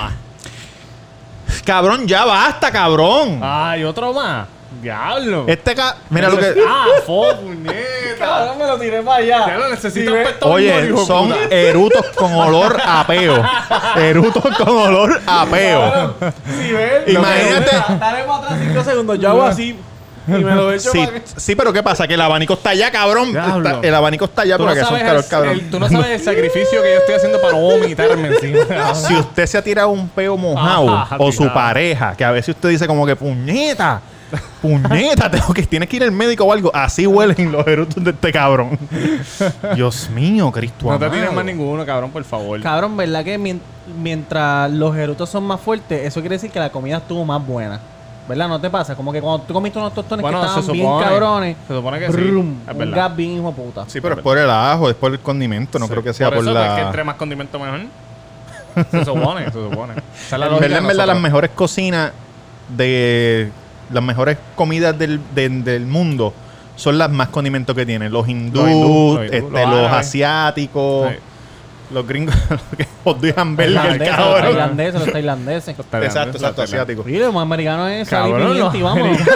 cabrón, 1.66 2.08
ya 2.08 2.24
basta, 2.26 2.72
cabrón. 2.72 3.40
Ay, 3.44 3.84
otro 3.84 4.14
más. 4.14 4.48
Diablo. 4.82 5.44
Este 5.48 5.76
ca... 5.76 5.98
Mira 6.10 6.30
lo 6.30 6.38
que... 6.38 6.54
Ah, 6.66 6.86
fo, 7.06 7.36
puñeta. 7.42 7.76
Cabrón, 8.20 8.58
me 8.60 8.68
lo 8.68 8.78
tiré 8.80 9.02
para 9.02 9.18
allá. 9.18 9.48
Ya 9.48 9.58
lo 9.58 9.70
necesito. 9.70 10.14
Oye, 10.42 10.94
son 11.06 11.34
erutos 11.50 12.06
con 12.16 12.32
olor 12.34 12.80
a 12.86 13.06
peo. 13.06 13.44
Erutos 13.98 14.56
con 14.58 14.70
olor 14.70 15.20
a 15.26 15.46
peo. 15.48 16.16
Si 16.46 16.72
ves, 16.72 17.08
Imagínate- 17.08 17.76
Dale 18.00 18.24
para 18.24 18.38
atrás 18.38 18.60
5 18.66 18.84
segundos. 18.84 19.20
Yo 19.20 19.30
hago 19.32 19.44
así 19.44 19.76
y 20.40 20.44
me 20.44 20.56
lo 20.56 20.72
echo 20.72 20.92
Sí, 20.92 21.00
para 21.00 21.12
que- 21.14 21.22
sí, 21.38 21.56
pero 21.56 21.74
¿qué 21.74 21.82
pasa? 21.84 22.08
Que 22.08 22.14
el 22.16 22.22
abanico 22.22 22.54
está 22.54 22.72
allá, 22.72 22.92
cabrón. 22.92 23.30
Está- 23.30 23.80
el 23.82 23.96
abanico 23.96 24.26
está 24.26 24.42
allá 24.44 24.58
no, 24.58 24.66
porque 24.66 24.82
son 24.82 24.96
el- 25.00 25.26
cabrón. 25.28 25.54
el- 25.54 25.70
tú 25.70 25.80
no 25.80 25.90
sabes 25.90 26.08
el 26.08 26.22
sacrificio 26.22 26.82
que 26.82 26.92
yo 26.94 27.00
estoy 27.00 27.16
haciendo 27.16 27.40
para 27.42 27.54
no 27.54 27.62
vomitarme 27.62 28.28
encima. 28.30 28.60
Si 28.96 29.14
usted 29.16 29.46
se 29.46 29.58
ha 29.58 29.62
tirado 29.64 29.90
un 29.90 30.08
peo 30.10 30.36
mojado 30.38 30.90
Ajá, 30.90 31.16
o 31.20 31.32
su 31.32 31.48
pareja, 31.54 32.16
que 32.16 32.24
a 32.26 32.32
veces 32.32 32.56
usted 32.56 32.70
dice 32.70 32.88
como 32.88 33.06
que 33.06 33.16
puñeta, 33.16 34.02
puñeta, 34.62 35.30
tengo 35.32 35.54
que 35.54 35.64
tienes 35.64 35.90
que 35.90 35.96
ir 35.98 36.04
al 36.04 36.12
médico 36.12 36.44
o 36.46 36.54
algo. 36.54 36.72
Así 36.74 37.08
huelen 37.08 37.52
los 37.52 37.66
erutos 37.68 38.04
de 38.04 38.12
este 38.12 38.32
cabrón. 38.32 38.78
Dios 39.76 40.10
mío, 40.10 40.52
Cristo. 40.52 40.90
No 40.90 41.00
te 41.00 41.10
tires 41.10 41.32
más 41.32 41.46
ninguno, 41.46 41.86
cabrón, 41.86 42.12
por 42.12 42.24
favor. 42.24 42.62
Cabrón, 42.62 42.96
¿verdad 42.98 43.24
que 43.24 43.38
mien- 43.38 43.62
mientras 44.02 44.72
los 44.72 44.96
erutos 44.96 45.30
son 45.30 45.44
más 45.46 45.60
fuertes, 45.60 46.06
eso 46.06 46.20
quiere 46.20 46.36
decir 46.36 46.52
que 46.52 46.60
la 46.60 46.70
comida 46.72 46.98
estuvo 46.98 47.26
más 47.26 47.46
buena? 47.46 47.80
¿Verdad? 48.30 48.48
¿No 48.48 48.62
te 48.62 48.70
pasa? 48.70 48.96
Como 48.96 49.12
que 49.12 49.20
cuando 49.22 49.44
tú 49.46 49.54
comiste 49.54 49.78
unos 49.80 49.94
tostones 49.94 50.22
Bueno, 50.22 50.40
que 50.40 50.46
estaban 50.48 50.72
bien 50.72 51.00
cabrones, 51.00 51.58
Se 51.68 51.74
supone 51.74 52.00
que 52.00 52.06
sí. 52.06 52.12
brum, 52.14 52.56
Es 52.68 52.72
un 52.72 52.78
verdad. 52.78 52.96
gas 52.98 53.16
bien 53.18 53.32
hijo 53.32 53.48
de 53.50 53.54
puta. 53.62 53.84
Sí, 53.88 54.00
pero 54.00 54.16
es 54.16 54.22
por 54.22 54.38
el 54.38 54.50
ajo, 54.50 54.88
es 54.90 54.96
por 54.96 55.12
el 55.12 55.20
condimento, 55.20 55.78
no 55.80 55.86
Sí. 55.86 55.92
creo 55.92 56.04
que 56.04 56.14
sea 56.14 56.30
por, 56.30 56.38
eso, 56.38 56.54
la. 56.54 56.68
Es 56.70 56.76
que 56.76 56.82
entre 56.86 57.04
más 57.04 57.16
condimento 57.16 57.60
mejor. 57.60 57.82
Se 58.92 59.04
supone, 59.04 59.46
se 59.46 59.52
supone. 59.52 59.94
Esa 60.28 60.36
es 60.36 60.40
la 60.40 60.46
en 60.46 60.52
verdad, 60.54 60.70
de 60.70 60.78
en 60.78 60.88
verdad, 60.88 61.08
las 61.08 61.20
mejores 61.20 61.50
cocinas 61.56 62.12
de 62.78 63.52
las 63.92 64.04
mejores 64.04 64.38
comidas 64.56 64.98
del, 64.98 65.20
de- 65.34 65.50
del 65.50 65.86
mundo 65.88 66.34
son 66.76 66.98
las 66.98 67.10
más 67.10 67.30
condimentos 67.30 67.76
que 67.76 67.86
tienen. 67.86 68.12
Los 68.14 68.30
hindús, 68.30 68.62
Los 68.64 68.72
hindú, 68.72 69.16
los 69.16 69.26
hindú, 69.26 69.48
este, 69.58 69.66
los 69.68 69.92
asiáticos, 69.92 71.10
Sí. 71.10 71.16
Los 71.92 72.08
gringos, 72.08 72.36
que 72.78 72.88
odian 73.04 73.34
hamburger, 73.38 73.74
Tailandeses, 73.74 74.08
los 74.08 74.18
cabrón. 74.18 74.42
tailandeses, 74.42 74.94
los 74.94 75.12
tailandeses. 75.12 75.80
Exacto, 75.80 76.38
exacto, 76.38 76.62
asiático. 76.62 77.04
Sí, 77.06 77.18
los 77.18 77.36
americanos 77.36 77.90
es 77.92 78.08
salir 78.08 78.34
Cabrón, 78.34 78.52
pimienta 78.54 78.66
los 78.66 78.76
y 78.76 78.82
vamos. 78.82 79.18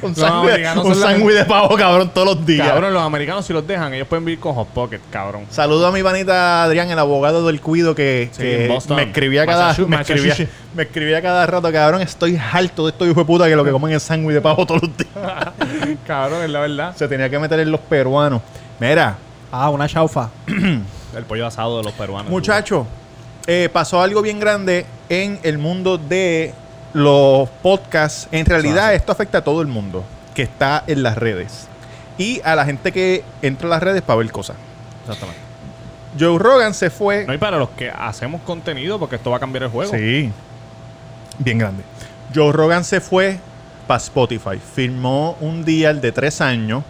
Un 0.00 0.14
sándwich 0.14 1.34
de 1.34 1.44
pavo, 1.44 1.76
cabrón, 1.76 2.10
todos 2.14 2.36
los 2.36 2.46
días. 2.46 2.68
Cabrón, 2.68 2.94
los 2.94 3.02
americanos 3.02 3.44
si 3.44 3.52
los 3.52 3.66
dejan, 3.66 3.92
ellos 3.94 4.06
pueden 4.06 4.24
vivir 4.24 4.38
con 4.38 4.54
Hot 4.54 4.68
Pocket, 4.68 5.00
cabrón. 5.10 5.46
Saludo 5.50 5.88
a 5.88 5.92
mi 5.92 6.04
panita 6.04 6.62
Adrián, 6.62 6.88
el 6.88 6.98
abogado 7.00 7.44
del 7.46 7.60
cuido, 7.60 7.96
que, 7.96 8.30
Sí, 8.32 8.94
me 8.94 9.02
escribía 9.02 9.44
cada 9.44 9.74
me 9.86 10.00
escribía, 10.00 10.36
me 10.74 10.84
escribía 10.84 11.20
cada 11.20 11.46
rato, 11.46 11.72
cabrón, 11.72 12.00
estoy 12.00 12.36
harto 12.52 12.86
de 12.86 12.92
estos 12.92 13.08
hijos 13.08 13.16
de 13.16 13.24
puta 13.24 13.48
que 13.48 13.56
lo 13.56 13.64
que 13.64 13.72
comen 13.72 13.92
es 13.92 14.02
sándwich 14.04 14.34
de 14.34 14.40
pavo 14.40 14.64
todos 14.66 14.82
los 14.82 14.96
días. 14.96 15.98
cabrón, 16.06 16.42
es 16.42 16.50
la 16.50 16.60
verdad. 16.60 16.96
Se 16.96 17.08
tenía 17.08 17.28
que 17.28 17.38
meter 17.38 17.58
en 17.58 17.72
los 17.72 17.80
peruanos. 17.80 18.40
Mira, 18.78 19.16
Ah, 19.50 19.70
una 19.70 19.88
chaufa. 19.88 20.28
El 21.16 21.24
pollo 21.24 21.46
asado 21.46 21.78
de 21.78 21.84
los 21.84 21.92
peruanos. 21.92 22.30
muchacho, 22.30 22.86
eh, 23.46 23.68
pasó 23.72 24.00
algo 24.00 24.22
bien 24.22 24.40
grande 24.40 24.84
en 25.08 25.40
el 25.42 25.58
mundo 25.58 25.98
de 25.98 26.52
los 26.92 27.48
podcasts. 27.62 28.28
En 28.30 28.44
realidad, 28.46 28.94
esto 28.94 29.12
afecta 29.12 29.38
a 29.38 29.44
todo 29.44 29.62
el 29.62 29.68
mundo 29.68 30.04
que 30.34 30.42
está 30.42 30.84
en 30.86 31.02
las 31.02 31.16
redes 31.16 31.66
y 32.18 32.40
a 32.44 32.54
la 32.54 32.64
gente 32.64 32.92
que 32.92 33.24
entra 33.42 33.68
a 33.68 33.70
las 33.70 33.82
redes 33.82 34.02
para 34.02 34.18
ver 34.18 34.30
cosas. 34.30 34.56
Exactamente. 35.02 35.40
Joe 36.18 36.38
Rogan 36.38 36.74
se 36.74 36.90
fue. 36.90 37.24
No, 37.26 37.34
y 37.34 37.38
para 37.38 37.58
los 37.58 37.70
que 37.70 37.90
hacemos 37.90 38.42
contenido, 38.42 38.98
porque 38.98 39.16
esto 39.16 39.30
va 39.30 39.36
a 39.36 39.40
cambiar 39.40 39.64
el 39.64 39.70
juego. 39.70 39.92
Sí. 39.92 40.30
Bien 41.38 41.58
grande. 41.58 41.84
Joe 42.34 42.52
Rogan 42.52 42.84
se 42.84 43.00
fue 43.00 43.38
para 43.86 43.98
Spotify. 43.98 44.58
Firmó 44.58 45.36
un 45.40 45.64
deal 45.64 46.00
de 46.00 46.12
tres 46.12 46.40
años. 46.40 46.82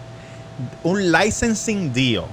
Un 0.83 1.11
licensing 1.11 1.93
deal. 1.93 2.25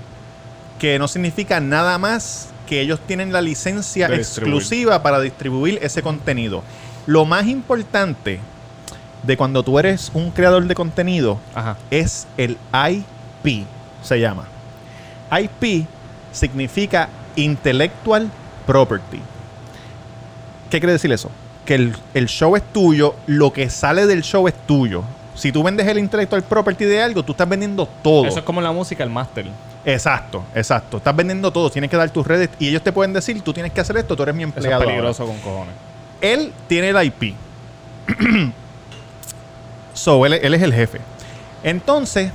Que 0.78 0.98
no 0.98 1.08
significa 1.08 1.60
nada 1.60 1.98
más 1.98 2.48
que 2.68 2.80
ellos 2.80 3.00
tienen 3.06 3.32
la 3.32 3.40
licencia 3.40 4.08
De 4.08 4.18
distribuir. 4.18 4.54
exclusiva 4.54 5.02
para 5.02 5.20
distribuir 5.20 5.78
ese 5.82 6.02
contenido. 6.02 6.62
Lo 7.06 7.24
más 7.24 7.46
importante 7.46 8.40
de 9.22 9.36
cuando 9.36 9.62
tú 9.62 9.78
eres 9.78 10.10
un 10.14 10.30
creador 10.30 10.64
de 10.66 10.74
contenido 10.74 11.38
Ajá. 11.54 11.76
es 11.90 12.26
el 12.36 12.58
IP, 12.72 13.64
se 14.02 14.20
llama. 14.20 14.46
IP 15.30 15.86
significa 16.32 17.08
Intellectual 17.36 18.30
Property. 18.66 19.20
¿Qué 20.70 20.80
quiere 20.80 20.92
decir 20.92 21.12
eso? 21.12 21.30
Que 21.64 21.74
el, 21.76 21.96
el 22.14 22.26
show 22.26 22.54
es 22.56 22.62
tuyo, 22.72 23.14
lo 23.26 23.52
que 23.52 23.70
sale 23.70 24.06
del 24.06 24.22
show 24.22 24.46
es 24.48 24.54
tuyo. 24.66 25.02
Si 25.36 25.52
tú 25.52 25.62
vendes 25.62 25.86
el 25.86 25.98
Intellectual 25.98 26.42
Property 26.42 26.84
de 26.86 27.02
algo, 27.02 27.22
tú 27.22 27.32
estás 27.32 27.48
vendiendo 27.48 27.86
todo. 28.02 28.26
Eso 28.26 28.38
es 28.38 28.44
como 28.44 28.60
la 28.60 28.72
música, 28.72 29.04
el 29.04 29.10
máster. 29.10 29.46
Exacto, 29.84 30.42
exacto. 30.54 30.96
Estás 30.96 31.14
vendiendo 31.14 31.52
todo, 31.52 31.70
tienes 31.70 31.90
que 31.90 31.96
dar 31.96 32.10
tus 32.10 32.26
redes 32.26 32.48
y 32.58 32.68
ellos 32.68 32.82
te 32.82 32.90
pueden 32.90 33.12
decir, 33.12 33.40
tú 33.42 33.52
tienes 33.52 33.72
que 33.72 33.80
hacer 33.80 33.96
esto, 33.98 34.16
tú 34.16 34.22
eres 34.22 34.34
mi 34.34 34.42
Eso 34.42 34.50
es 34.50 34.56
empleado. 34.56 34.82
ahora". 34.82 34.94
peligroso 34.94 35.26
con 35.26 35.38
cojones. 35.38 35.74
Él 36.20 36.52
tiene 36.66 36.88
el 36.88 37.04
IP. 37.04 37.34
so, 39.94 40.24
él, 40.26 40.32
él 40.34 40.54
es 40.54 40.62
el 40.62 40.72
jefe. 40.72 41.00
Entonces, 41.62 42.32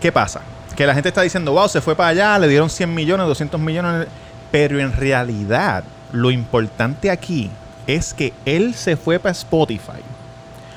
¿qué 0.00 0.12
pasa? 0.12 0.42
Que 0.74 0.86
la 0.86 0.94
gente 0.94 1.08
está 1.08 1.22
diciendo, 1.22 1.52
wow, 1.52 1.68
se 1.68 1.80
fue 1.80 1.94
para 1.94 2.10
allá, 2.10 2.38
le 2.38 2.48
dieron 2.48 2.68
100 2.68 2.92
millones, 2.92 3.26
200 3.26 3.60
millones. 3.60 4.08
Pero 4.50 4.78
en 4.78 4.92
realidad, 4.92 5.84
lo 6.12 6.30
importante 6.30 7.10
aquí 7.10 7.50
es 7.86 8.12
que 8.12 8.32
él 8.44 8.74
se 8.74 8.96
fue 8.96 9.18
para 9.18 9.32
Spotify. 9.32 10.02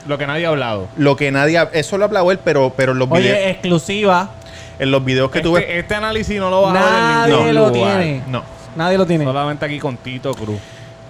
Lo 0.10 0.18
que 0.18 0.26
nadie 0.28 0.46
ha 0.46 0.50
hablado. 0.50 0.88
Lo 0.98 1.16
que 1.16 1.32
nadie... 1.32 1.58
ha- 1.60 1.70
Eso 1.72 1.98
lo 1.98 2.06
hablado 2.06 2.32
él, 2.32 2.40
pero, 2.44 2.74
pero 2.76 2.92
en, 2.94 3.00
los 3.00 3.08
videos, 3.10 3.38
Oye, 3.38 3.50
exclusiva. 3.52 4.32
en 4.80 4.92
los 4.92 5.06
videos 5.06 5.30
que 5.30 5.38
este, 5.38 5.48
tú 5.48 5.54
ves... 5.54 5.66
este 5.70 5.94
análisis 5.96 6.40
no 6.40 6.50
lo 6.50 6.64
vas 6.64 6.76
a 6.76 6.80
Nadie 6.80 7.32
ver 7.36 7.42
en 7.42 7.46
ningún 7.54 7.56
lo 7.56 7.70
lugar. 7.70 8.00
tiene. 8.02 8.24
No. 8.28 8.44
Nadie 8.76 8.98
lo 8.98 9.06
tiene. 9.06 9.24
Solamente 9.24 9.66
aquí 9.66 9.80
con 9.80 9.98
Tito 9.98 10.34
Cruz. 10.34 10.58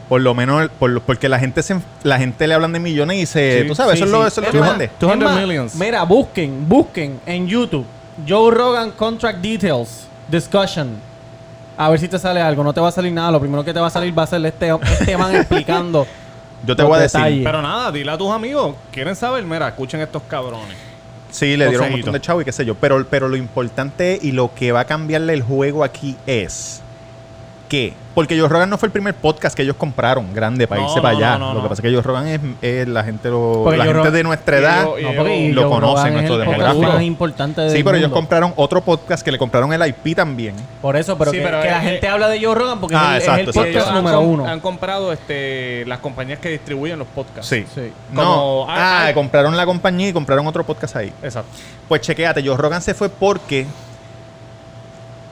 Por 0.09 0.21
lo 0.21 0.33
menos, 0.33 0.69
por 0.79 0.89
lo- 0.89 1.01
porque 1.01 1.29
la 1.29 1.39
gente 1.39 1.63
se, 1.63 1.77
la 2.03 2.17
gente 2.17 2.45
le 2.47 2.53
hablan 2.55 2.73
de 2.73 2.79
millones 2.79 3.17
y 3.17 3.25
se... 3.25 3.61
Sí, 3.61 3.67
tú 3.69 3.75
sabes, 3.75 3.93
Sí, 3.93 4.03
eso 4.03 4.05
es 4.05 4.11
lo, 4.11 4.27
eso 4.27 4.41
es 4.41 4.53
lo 4.53 4.65
es 4.65 4.89
200 4.99 5.17
más, 5.31 5.39
millions. 5.41 5.75
Mira, 5.75 6.03
busquen, 6.03 6.67
busquen 6.67 7.19
en 7.25 7.47
YouTube 7.47 7.85
Joe 8.27 8.51
Rogan 8.53 8.91
Contract 8.91 9.39
Details 9.39 10.07
Discussion. 10.27 10.89
A 11.77 11.89
ver 11.89 11.99
si 11.99 12.07
te 12.09 12.19
sale 12.19 12.41
algo. 12.41 12.63
No 12.65 12.73
te 12.73 12.81
va 12.81 12.89
a 12.89 12.91
salir 12.91 13.13
nada. 13.13 13.31
Lo 13.31 13.39
primero 13.39 13.63
que 13.63 13.73
te 13.73 13.79
va 13.79 13.87
a 13.87 13.89
salir 13.89 14.17
va 14.17 14.23
a 14.23 14.27
ser 14.27 14.45
este, 14.45 14.69
este 14.99 15.15
man 15.17 15.33
explicando. 15.37 16.05
Yo 16.65 16.75
te 16.75 16.83
voy 16.83 16.97
a 16.97 17.01
decir... 17.01 17.19
detalles. 17.19 17.43
Pero 17.43 17.61
nada, 17.61 17.91
dile 17.91 18.11
a 18.11 18.17
tus 18.17 18.31
amigos. 18.31 18.75
¿Quieren 18.91 19.15
saber? 19.15 19.43
Mira, 19.43 19.67
escuchen 19.69 20.01
estos 20.01 20.23
cabrones. 20.23 20.77
Sí, 21.31 21.55
le 21.55 21.67
dieron 21.67 21.73
un 21.73 21.77
Consejito. 21.77 21.97
montón 21.97 22.13
de 22.13 22.21
chavo 22.21 22.41
y 22.41 22.45
qué 22.45 22.51
sé 22.51 22.65
yo. 22.65 22.75
Pero, 22.75 23.05
pero 23.09 23.27
lo 23.27 23.35
importante 23.35 24.19
y 24.21 24.31
lo 24.31 24.53
que 24.53 24.71
va 24.71 24.81
a 24.81 24.85
cambiarle 24.85 25.33
el 25.33 25.43
juego 25.43 25.83
aquí 25.83 26.17
es 26.25 26.81
qué? 27.69 27.93
Porque 28.15 28.37
Joe 28.37 28.49
Rogan 28.49 28.69
no 28.69 28.77
fue 28.77 28.87
el 28.87 28.91
primer 28.91 29.13
podcast 29.13 29.55
que 29.55 29.61
ellos 29.61 29.77
compraron 29.77 30.33
grande 30.33 30.67
para 30.67 30.81
No, 30.81 30.87
irse 30.89 30.99
para 31.01 31.15
allá. 31.15 31.37
no, 31.37 31.49
no, 31.49 31.53
lo 31.53 31.63
que 31.63 31.69
pasa 31.69 31.81
es 31.81 31.87
que 31.87 31.93
Joe 31.93 32.01
Rogan 32.01 32.27
es, 32.27 32.41
es 32.61 32.85
la 32.87 33.03
gente, 33.05 33.29
lo- 33.29 33.61
Porque 33.63 33.77
la 33.77 33.85
gente 33.85 33.99
Rogan- 33.99 34.13
de 34.13 34.23
nuestra 34.23 34.57
edad. 34.57 34.83
lo 34.83 34.97
es 34.97 35.03
nuestro 36.11 36.37
demográfico. 36.37 36.81
más 36.91 37.01
importante 37.03 37.61
del 37.61 37.71
Sí, 37.71 37.81
pero 37.83 37.95
ellos 37.95 38.11
compraron 38.11 38.51
otro 38.57 38.81
podcast 38.81 39.23
que 39.23 39.31
le 39.31 39.37
compraron 39.37 39.71
el 39.71 39.81
IP 39.87 40.15
también. 40.15 40.55
Por 40.81 40.97
eso, 40.97 41.17
pero 41.17 41.31
Sí, 41.31 41.37
que, 41.37 41.43
pero 41.43 41.61
que 41.61 41.67
es 41.67 41.73
la 41.73 41.79
gente 41.81 42.07
habla 42.09 42.27
de 42.27 42.43
Joe 42.43 42.55
Rogan 42.55 42.79
porque 42.81 42.95
Ah, 42.97 43.15
es, 43.17 43.23
el- 43.23 43.29
exacto, 43.29 43.49
es 43.51 43.55
el 43.55 43.63
podcast 43.73 43.87
han, 43.87 43.95
número 43.95 44.19
uno. 44.21 44.45
han 44.45 44.59
comprado 44.59 45.13
este, 45.13 45.85
las 45.85 45.99
compañías 45.99 46.39
que 46.39 46.49
distribuyen 46.49 46.99
los 46.99 47.07
podcasts. 47.07 47.47
Sí. 47.47 47.65
Sí. 47.73 47.93
No. 48.11 48.23
Como- 48.23 48.65
ah, 48.67 48.75
ah, 48.77 49.07
ah. 49.07 49.13
compraron 49.13 49.55
la 49.55 49.65
compañía 49.65 50.09
y 50.09 50.13
compraron 50.13 50.45
otro 50.47 50.65
podcast 50.65 50.97
ahí. 50.97 51.13
Exacto. 51.23 51.49
Pues 51.87 52.01
chequéate, 52.01 52.45
Joe 52.45 52.57
Rogan 52.57 52.81
se 52.81 52.93
fue 52.93 53.07
porque 53.07 53.65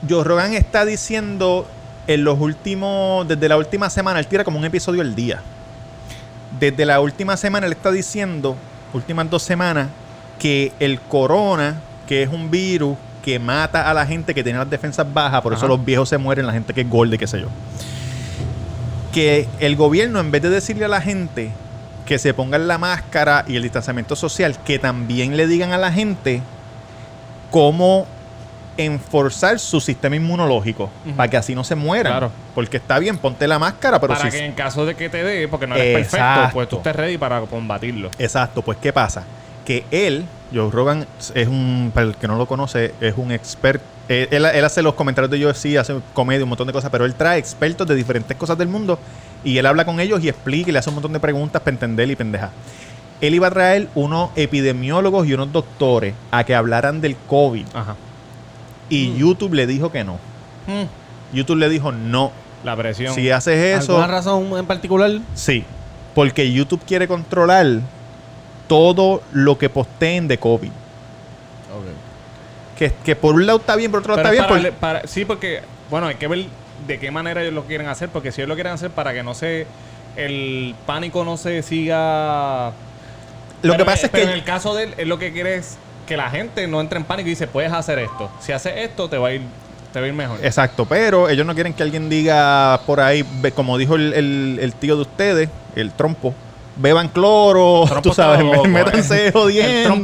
Joe 0.08 0.24
Rogan 0.24 0.54
está 0.54 0.86
diciendo 0.86 1.68
en 2.08 2.24
los 2.24 2.40
últimos, 2.40 3.28
desde 3.28 3.50
la 3.50 3.58
última 3.58 3.90
semana, 3.90 4.20
él 4.20 4.28
tira 4.28 4.44
como 4.44 4.58
un 4.58 4.66
episodio 4.66 5.02
al 5.02 5.14
día. 5.14 5.42
Desde 6.60 6.86
la 6.86 7.02
última 7.02 7.38
semana 7.38 7.68
él 7.68 7.74
está 7.74 7.92
diciendo, 7.92 8.56
últimas 8.94 9.30
dos 9.30 9.44
semanas, 9.44 9.90
que 10.40 10.72
el 10.80 11.00
corona, 11.02 11.82
que 12.08 12.24
es 12.24 12.30
un 12.30 12.50
virus 12.50 12.98
que 13.22 13.40
mata 13.40 13.90
a 13.90 13.94
la 13.94 14.06
gente 14.06 14.34
que 14.34 14.44
tiene 14.44 14.58
las 14.58 14.70
defensas 14.70 15.06
bajas, 15.14 15.42
por 15.42 15.54
eso 15.54 15.68
los 15.68 15.84
viejos 15.84 16.08
se 16.08 16.18
mueren, 16.18 16.46
la 16.46 16.54
gente 16.54 16.74
que 16.74 16.82
es 16.82 16.90
gorda 16.90 17.16
y 17.16 17.18
qué 17.18 17.28
sé 17.28 17.42
yo. 17.42 17.48
Que 19.12 19.48
el 19.60 19.76
gobierno, 19.76 20.20
en 20.20 20.32
vez 20.32 20.42
de 20.42 20.50
decirle 20.50 20.86
a 20.86 20.88
la 20.88 21.02
gente 21.02 21.52
que 22.06 22.20
se 22.20 22.34
pongan 22.34 22.70
la 22.70 22.78
máscara 22.78 23.44
y 23.48 23.58
el 23.58 23.64
distanciamiento 23.64 24.16
social, 24.16 24.58
que 24.64 24.80
también 24.80 25.36
le 25.36 25.46
digan 25.46 25.74
a 25.74 25.78
la 25.78 25.92
gente 25.92 26.42
cómo 27.52 28.08
enforzar 28.78 29.60
su 29.60 29.82
sistema 29.82 30.16
inmunológico 30.16 30.90
para 31.16 31.30
que 31.30 31.38
así 31.38 31.56
no 31.56 31.64
se 31.64 31.76
mueran. 31.76 32.14
Claro. 32.14 32.32
Porque 32.56 32.78
está 32.78 33.00
bien, 33.00 33.18
ponte 33.18 33.48
la 33.48 33.60
máscara, 33.60 34.00
pero 34.00 34.14
para 34.14 34.30
si 34.30 34.38
que 34.38 34.46
en 34.46 34.54
caso 34.54 34.86
de 34.86 34.96
que 34.96 35.10
te 35.10 35.24
dé, 35.24 35.48
porque 35.48 35.68
no 35.68 35.76
eres 35.76 35.98
Exacto. 36.06 36.18
perfecto, 36.42 36.54
pues 36.54 36.70
tú 36.70 36.76
estés 36.78 36.96
ready 36.96 37.18
para 37.18 37.42
combatirlo. 37.42 38.12
Exacto, 38.20 38.62
pues 38.62 38.78
¿qué 38.82 38.94
pasa? 38.94 39.24
Que 39.66 39.84
él, 39.92 40.26
Joe 40.54 40.70
Rogan, 40.72 41.06
es 41.36 41.48
un, 41.48 41.92
para 41.94 42.08
el 42.08 42.16
que 42.16 42.28
no 42.28 42.38
lo 42.38 42.46
conoce, 42.46 42.94
es 43.02 43.14
un 43.18 43.32
experto. 43.32 43.84
Él, 44.08 44.30
él- 44.32 44.46
él 44.46 44.64
hace 44.66 44.82
los 44.82 44.94
comentarios 44.94 45.30
de 45.30 45.46
UFC, 45.46 45.78
hace 45.78 45.96
comedia, 46.14 46.44
un 46.44 46.50
montón 46.50 46.68
de 46.68 46.72
cosas, 46.74 46.90
pero 46.90 47.04
él 47.06 47.14
trae 47.16 47.38
expertos 47.38 47.86
de 47.88 47.96
diferentes 47.96 48.38
cosas 48.38 48.58
del 48.58 48.70
mundo 48.70 48.98
y 49.44 49.58
él 49.58 49.66
habla 49.66 49.84
con 49.84 50.00
ellos 50.00 50.24
y 50.24 50.30
explica 50.30 50.70
y 50.70 50.72
le 50.74 50.80
hace 50.80 50.90
un 50.90 50.96
montón 50.96 51.12
de 51.12 51.20
preguntas 51.20 51.62
para 51.62 51.72
entender 51.74 52.10
y 52.10 52.16
pendeja. 52.16 52.52
Él 53.20 53.34
iba 53.34 53.48
a 53.48 53.52
traer 53.52 53.90
unos 53.96 54.30
epidemiólogos 54.36 55.28
y 55.28 55.34
unos 55.34 55.52
doctores 55.52 56.14
a 56.32 56.44
que 56.44 56.54
hablaran 56.56 57.02
del 57.02 57.16
COVID 57.28 57.66
Ajá. 57.74 57.96
Y 58.90 59.16
YouTube 59.18 59.54
le 59.54 59.68
dijo 59.68 59.92
que 59.92 60.04
no. 60.04 60.14
Mm, 60.68 61.36
YouTube 61.36 61.58
le 61.58 61.70
dijo 61.70 61.92
no. 61.92 62.32
La 62.64 62.76
presión. 62.76 63.14
Si 63.14 63.30
haces 63.30 63.82
eso, 63.82 63.94
¿Alguna 63.98 64.08
razón 64.14 64.58
en 64.58 64.66
particular? 64.66 65.12
Sí, 65.36 65.64
porque 66.16 66.52
YouTube 66.52 66.82
quiere 66.86 67.08
controlar 67.08 67.68
todo 68.68 69.22
lo 69.32 69.58
que 69.58 69.70
posteen 69.70 70.28
de 70.28 70.38
COVID. 70.38 70.72
Que, 72.78 72.92
que 73.04 73.16
por 73.16 73.34
un 73.34 73.46
lado 73.48 73.58
está 73.60 73.76
bien, 73.76 73.90
por 73.90 74.02
otro 74.02 74.16
lado 74.16 74.24
Pero 74.30 74.42
está 74.44 74.54
bien. 74.54 74.66
es 74.68 74.72
por- 74.72 74.80
para- 74.80 75.00
para- 75.02 75.08
sí, 75.08 75.26
porque, 75.26 75.62
bueno, 75.90 76.08
hay 76.08 76.16
que 76.16 76.28
ver 76.28 76.46
de 76.86 77.00
qué 77.00 77.10
manera 77.10 77.42
ellos 77.42 77.54
lo 77.54 77.64
quieren 77.66 77.88
hacer, 77.88 78.10
porque 78.10 78.32
si 78.32 78.42
ellos 78.42 78.50
lo 78.50 78.54
quieren 78.56 78.74
hacer 78.74 78.92
para 78.92 79.14
que 79.14 79.24
no 79.24 79.34
se, 79.34 79.66
el 80.16 80.76
pánico 80.86 81.24
no 81.26 81.38
se 81.38 81.64
siga... 81.64 82.68
Lo 83.64 83.74
Pero 83.74 83.78
que 83.78 83.86
pasa 83.86 84.06
es 84.06 84.12
pero 84.12 84.26
que 84.26 84.32
en 84.32 84.38
el 84.38 84.44
caso 84.44 84.76
de 84.76 84.84
él, 84.84 84.94
él 84.98 85.10
lo 85.10 85.18
que 85.18 85.34
quiere 85.34 85.56
es 85.56 85.78
que 86.08 86.18
la 86.18 86.30
gente 86.32 86.68
no 86.68 86.82
entre 86.82 86.98
en 86.98 87.06
pánico 87.06 87.28
y 87.28 87.32
dice, 87.32 87.46
puedes 87.46 87.72
hacer 87.72 88.00
esto. 88.00 88.32
Si 88.40 88.52
haces 88.52 88.74
esto, 88.78 89.08
te 89.10 89.18
va 89.20 89.28
a 89.28 89.34
ir, 89.34 89.42
te 89.94 90.00
va 90.00 90.06
a 90.06 90.08
ir 90.10 90.16
mejor. 90.16 90.40
Exacto, 90.44 90.86
pero 90.86 91.30
ellos 91.30 91.46
no 91.46 91.54
quieren 91.54 91.74
que 91.74 91.84
alguien 91.84 92.10
diga 92.10 92.80
por 92.88 93.00
ahí, 93.00 93.24
como 93.54 93.78
dijo 93.78 93.96
el, 93.96 94.14
el- 94.14 94.60
el 94.62 94.74
tío 94.74 94.96
de 94.96 95.02
ustedes, 95.04 95.50
el 95.76 95.92
trompo, 95.92 96.34
beban 96.78 97.10
cloro, 97.10 97.86
tú 98.04 98.14
sabes, 98.14 98.44
loco, 98.44 98.64
mé- 98.66 98.84
métanse 98.86 99.16
eh. 99.16 99.26
El 99.28 99.32
trompo 99.34 99.40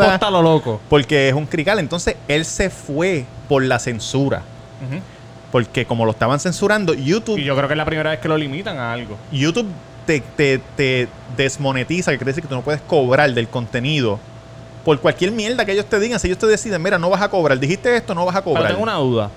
jodienda. 0.03 0.13
está 0.13 0.29
lo 0.29 0.41
loco. 0.41 0.79
Porque 0.89 1.29
es 1.29 1.33
un 1.33 1.45
crical. 1.47 1.79
Entonces 1.79 2.15
él 2.27 2.45
se 2.45 2.69
fue 2.69 3.25
por 3.49 3.63
la 3.63 3.79
censura. 3.79 4.41
Porque 5.51 5.85
como 5.85 6.03
lo 6.05 6.11
estaban 6.11 6.39
censurando, 6.39 6.93
YouTube, 6.93 7.37
Y 7.37 7.43
yo 7.43 7.55
creo 7.55 7.67
que 7.67 7.73
es 7.75 7.77
la 7.77 7.85
primera 7.85 8.09
vez 8.09 8.19
que 8.19 8.27
lo 8.27 8.37
limitan 8.37 8.77
a 8.77 8.91
algo. 8.91 9.17
YouTube 9.31 9.67
te, 10.05 10.19
te, 10.35 10.59
te 10.75 11.07
desmonetiza, 11.37 12.11
que 12.11 12.17
quiere 12.17 12.31
decir 12.31 12.41
que 12.43 12.49
tú 12.49 12.55
no 12.55 12.61
puedes 12.63 12.81
cobrar 12.81 13.31
del 13.33 13.47
contenido. 13.47 14.19
Por 14.83 14.99
cualquier 14.99 15.31
mierda 15.31 15.65
que 15.65 15.71
ellos 15.71 15.85
te 15.85 15.99
digan, 15.99 16.19
si 16.19 16.27
ellos 16.27 16.39
te 16.39 16.47
deciden, 16.47 16.81
mira, 16.81 16.97
no 16.99 17.09
vas 17.09 17.21
a 17.21 17.29
cobrar, 17.29 17.57
dijiste 17.59 17.95
esto, 17.95 18.13
no 18.13 18.25
vas 18.25 18.35
a 18.35 18.43
Pero 18.43 18.55
cobrar. 18.55 18.71
tengo 18.71 18.83
una 18.83 18.95
duda. 18.95 19.29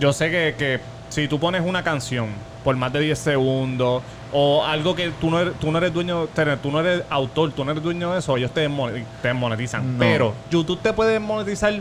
Yo 0.00 0.12
sé 0.12 0.30
que, 0.30 0.54
que 0.58 0.80
si 1.10 1.28
tú 1.28 1.38
pones 1.38 1.62
una 1.64 1.82
canción 1.84 2.28
por 2.64 2.74
más 2.76 2.92
de 2.92 3.00
10 3.00 3.18
segundos 3.18 4.02
o 4.32 4.64
algo 4.64 4.94
que 4.94 5.10
tú 5.20 5.30
no 5.30 5.40
eres, 5.40 5.54
tú 5.60 5.70
no 5.72 5.78
eres 5.78 5.92
dueño, 5.92 6.26
tú 6.62 6.70
no 6.70 6.80
eres 6.80 7.02
autor, 7.10 7.52
tú 7.52 7.64
no 7.64 7.70
eres 7.72 7.82
dueño 7.82 8.12
de 8.12 8.18
eso, 8.20 8.36
ellos 8.36 8.50
te, 8.52 8.68
desmone- 8.68 9.04
te 9.22 9.28
desmonetizan. 9.28 9.92
No. 9.94 9.98
Pero 9.98 10.34
YouTube 10.50 10.80
te 10.80 10.92
puede 10.92 11.18
monetizar 11.18 11.74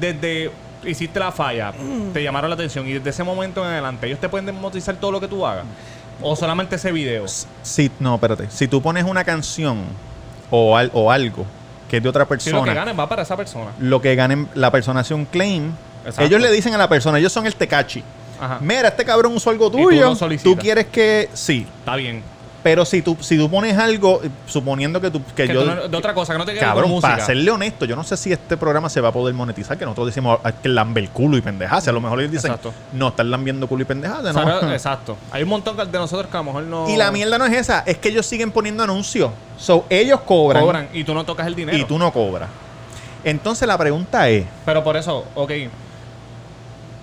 desde 0.00 0.50
hiciste 0.84 1.18
la 1.18 1.32
falla, 1.32 1.72
te 2.12 2.22
llamaron 2.22 2.50
la 2.50 2.54
atención 2.54 2.86
y 2.86 2.92
desde 2.94 3.10
ese 3.10 3.24
momento 3.24 3.62
en 3.64 3.70
adelante 3.70 4.06
ellos 4.06 4.20
te 4.20 4.28
pueden 4.28 4.46
desmonetizar 4.46 4.94
todo 4.96 5.10
lo 5.12 5.20
que 5.20 5.28
tú 5.28 5.44
hagas. 5.46 5.64
O 6.22 6.34
solamente 6.36 6.76
ese 6.76 6.92
video. 6.92 7.26
Si, 7.62 7.90
no, 7.98 8.14
espérate. 8.14 8.48
Si 8.50 8.68
tú 8.68 8.80
pones 8.80 9.04
una 9.04 9.24
canción 9.24 9.84
o, 10.50 10.76
al- 10.76 10.90
o 10.94 11.10
algo 11.10 11.44
que 11.88 11.98
es 11.98 12.02
de 12.02 12.08
otra 12.08 12.26
persona, 12.26 12.58
lo 12.58 12.64
que 12.64 12.74
ganen 12.74 12.98
va 12.98 13.08
para 13.08 13.22
esa 13.22 13.36
persona. 13.36 13.72
lo 13.78 14.00
que 14.00 14.14
ganen, 14.14 14.48
la 14.54 14.70
persona 14.70 15.00
hace 15.00 15.14
un 15.14 15.24
claim. 15.24 15.72
Exacto. 16.04 16.22
Ellos 16.22 16.40
le 16.40 16.50
dicen 16.52 16.74
a 16.74 16.78
la 16.78 16.88
persona, 16.88 17.18
ellos 17.18 17.32
son 17.32 17.46
el 17.46 17.54
tecachi. 17.54 18.02
Ajá. 18.40 18.58
Mira, 18.60 18.88
este 18.88 19.04
cabrón 19.04 19.34
usó 19.34 19.50
algo 19.50 19.70
tuyo. 19.70 20.14
lo 20.14 20.36
tú, 20.38 20.56
quieres 20.56 20.86
que. 20.86 21.28
Sí. 21.32 21.66
Está 21.80 21.96
bien. 21.96 22.22
Pero 22.66 22.84
si 22.84 23.00
tú, 23.00 23.16
si 23.20 23.38
tú 23.38 23.48
pones 23.48 23.78
algo, 23.78 24.20
eh, 24.24 24.28
suponiendo 24.48 25.00
que 25.00 25.08
tú. 25.08 25.22
Que 25.36 25.46
Que 25.46 25.54
yo, 25.54 25.60
tú 25.62 25.66
no- 25.72 25.86
de 25.86 25.96
otra 25.96 26.12
cosa, 26.14 26.32
que 26.32 26.38
no 26.40 26.44
te 26.44 26.50
quedes 26.50 26.64
con 26.64 26.72
Cabrón, 26.72 26.90
música. 26.90 27.12
para 27.12 27.24
serle 27.24 27.48
honesto, 27.52 27.84
yo 27.84 27.94
no 27.94 28.02
sé 28.02 28.16
si 28.16 28.32
este 28.32 28.56
programa 28.56 28.88
se 28.88 29.00
va 29.00 29.10
a 29.10 29.12
poder 29.12 29.34
monetizar, 29.34 29.78
que 29.78 29.84
nosotros 29.84 30.08
decimos 30.08 30.40
ah, 30.42 30.50
que 30.50 30.68
lambe 30.68 31.00
el 31.00 31.10
culo 31.10 31.36
y 31.36 31.42
pendejase. 31.42 31.90
A 31.90 31.92
lo 31.92 32.00
mejor 32.00 32.18
ellos 32.18 32.32
dicen, 32.32 32.50
Exacto. 32.50 32.74
no, 32.92 33.06
están 33.06 33.30
lambiendo 33.30 33.68
culo 33.68 33.82
y 33.82 33.84
pendejase, 33.84 34.30
O 34.30 34.32
¿no? 34.32 34.58
sea, 34.60 34.72
exacto. 34.74 35.16
Hay 35.30 35.44
un 35.44 35.48
montón 35.48 35.76
de 35.76 35.86
nosotros 35.96 36.28
que 36.28 36.36
a 36.36 36.40
lo 36.40 36.44
mejor 36.44 36.64
no. 36.64 36.88
Y 36.88 36.96
la 36.96 37.12
mierda 37.12 37.38
no 37.38 37.46
es 37.46 37.52
esa, 37.52 37.84
es 37.86 37.98
que 37.98 38.08
ellos 38.08 38.26
siguen 38.26 38.50
poniendo 38.50 38.82
anuncios. 38.82 39.30
So, 39.56 39.84
ellos 39.88 40.18
cobran, 40.22 40.64
cobran 40.64 40.88
y 40.92 41.04
tú 41.04 41.14
no 41.14 41.24
tocas 41.24 41.46
el 41.46 41.54
dinero. 41.54 41.78
y 41.78 41.84
tú 41.84 42.00
no 42.00 42.12
cobras. 42.12 42.48
Entonces 43.22 43.68
la 43.68 43.78
pregunta 43.78 44.28
es, 44.28 44.44
Pero 44.64 44.82
por 44.82 44.96
eso, 44.96 45.24
ok. 45.36 45.52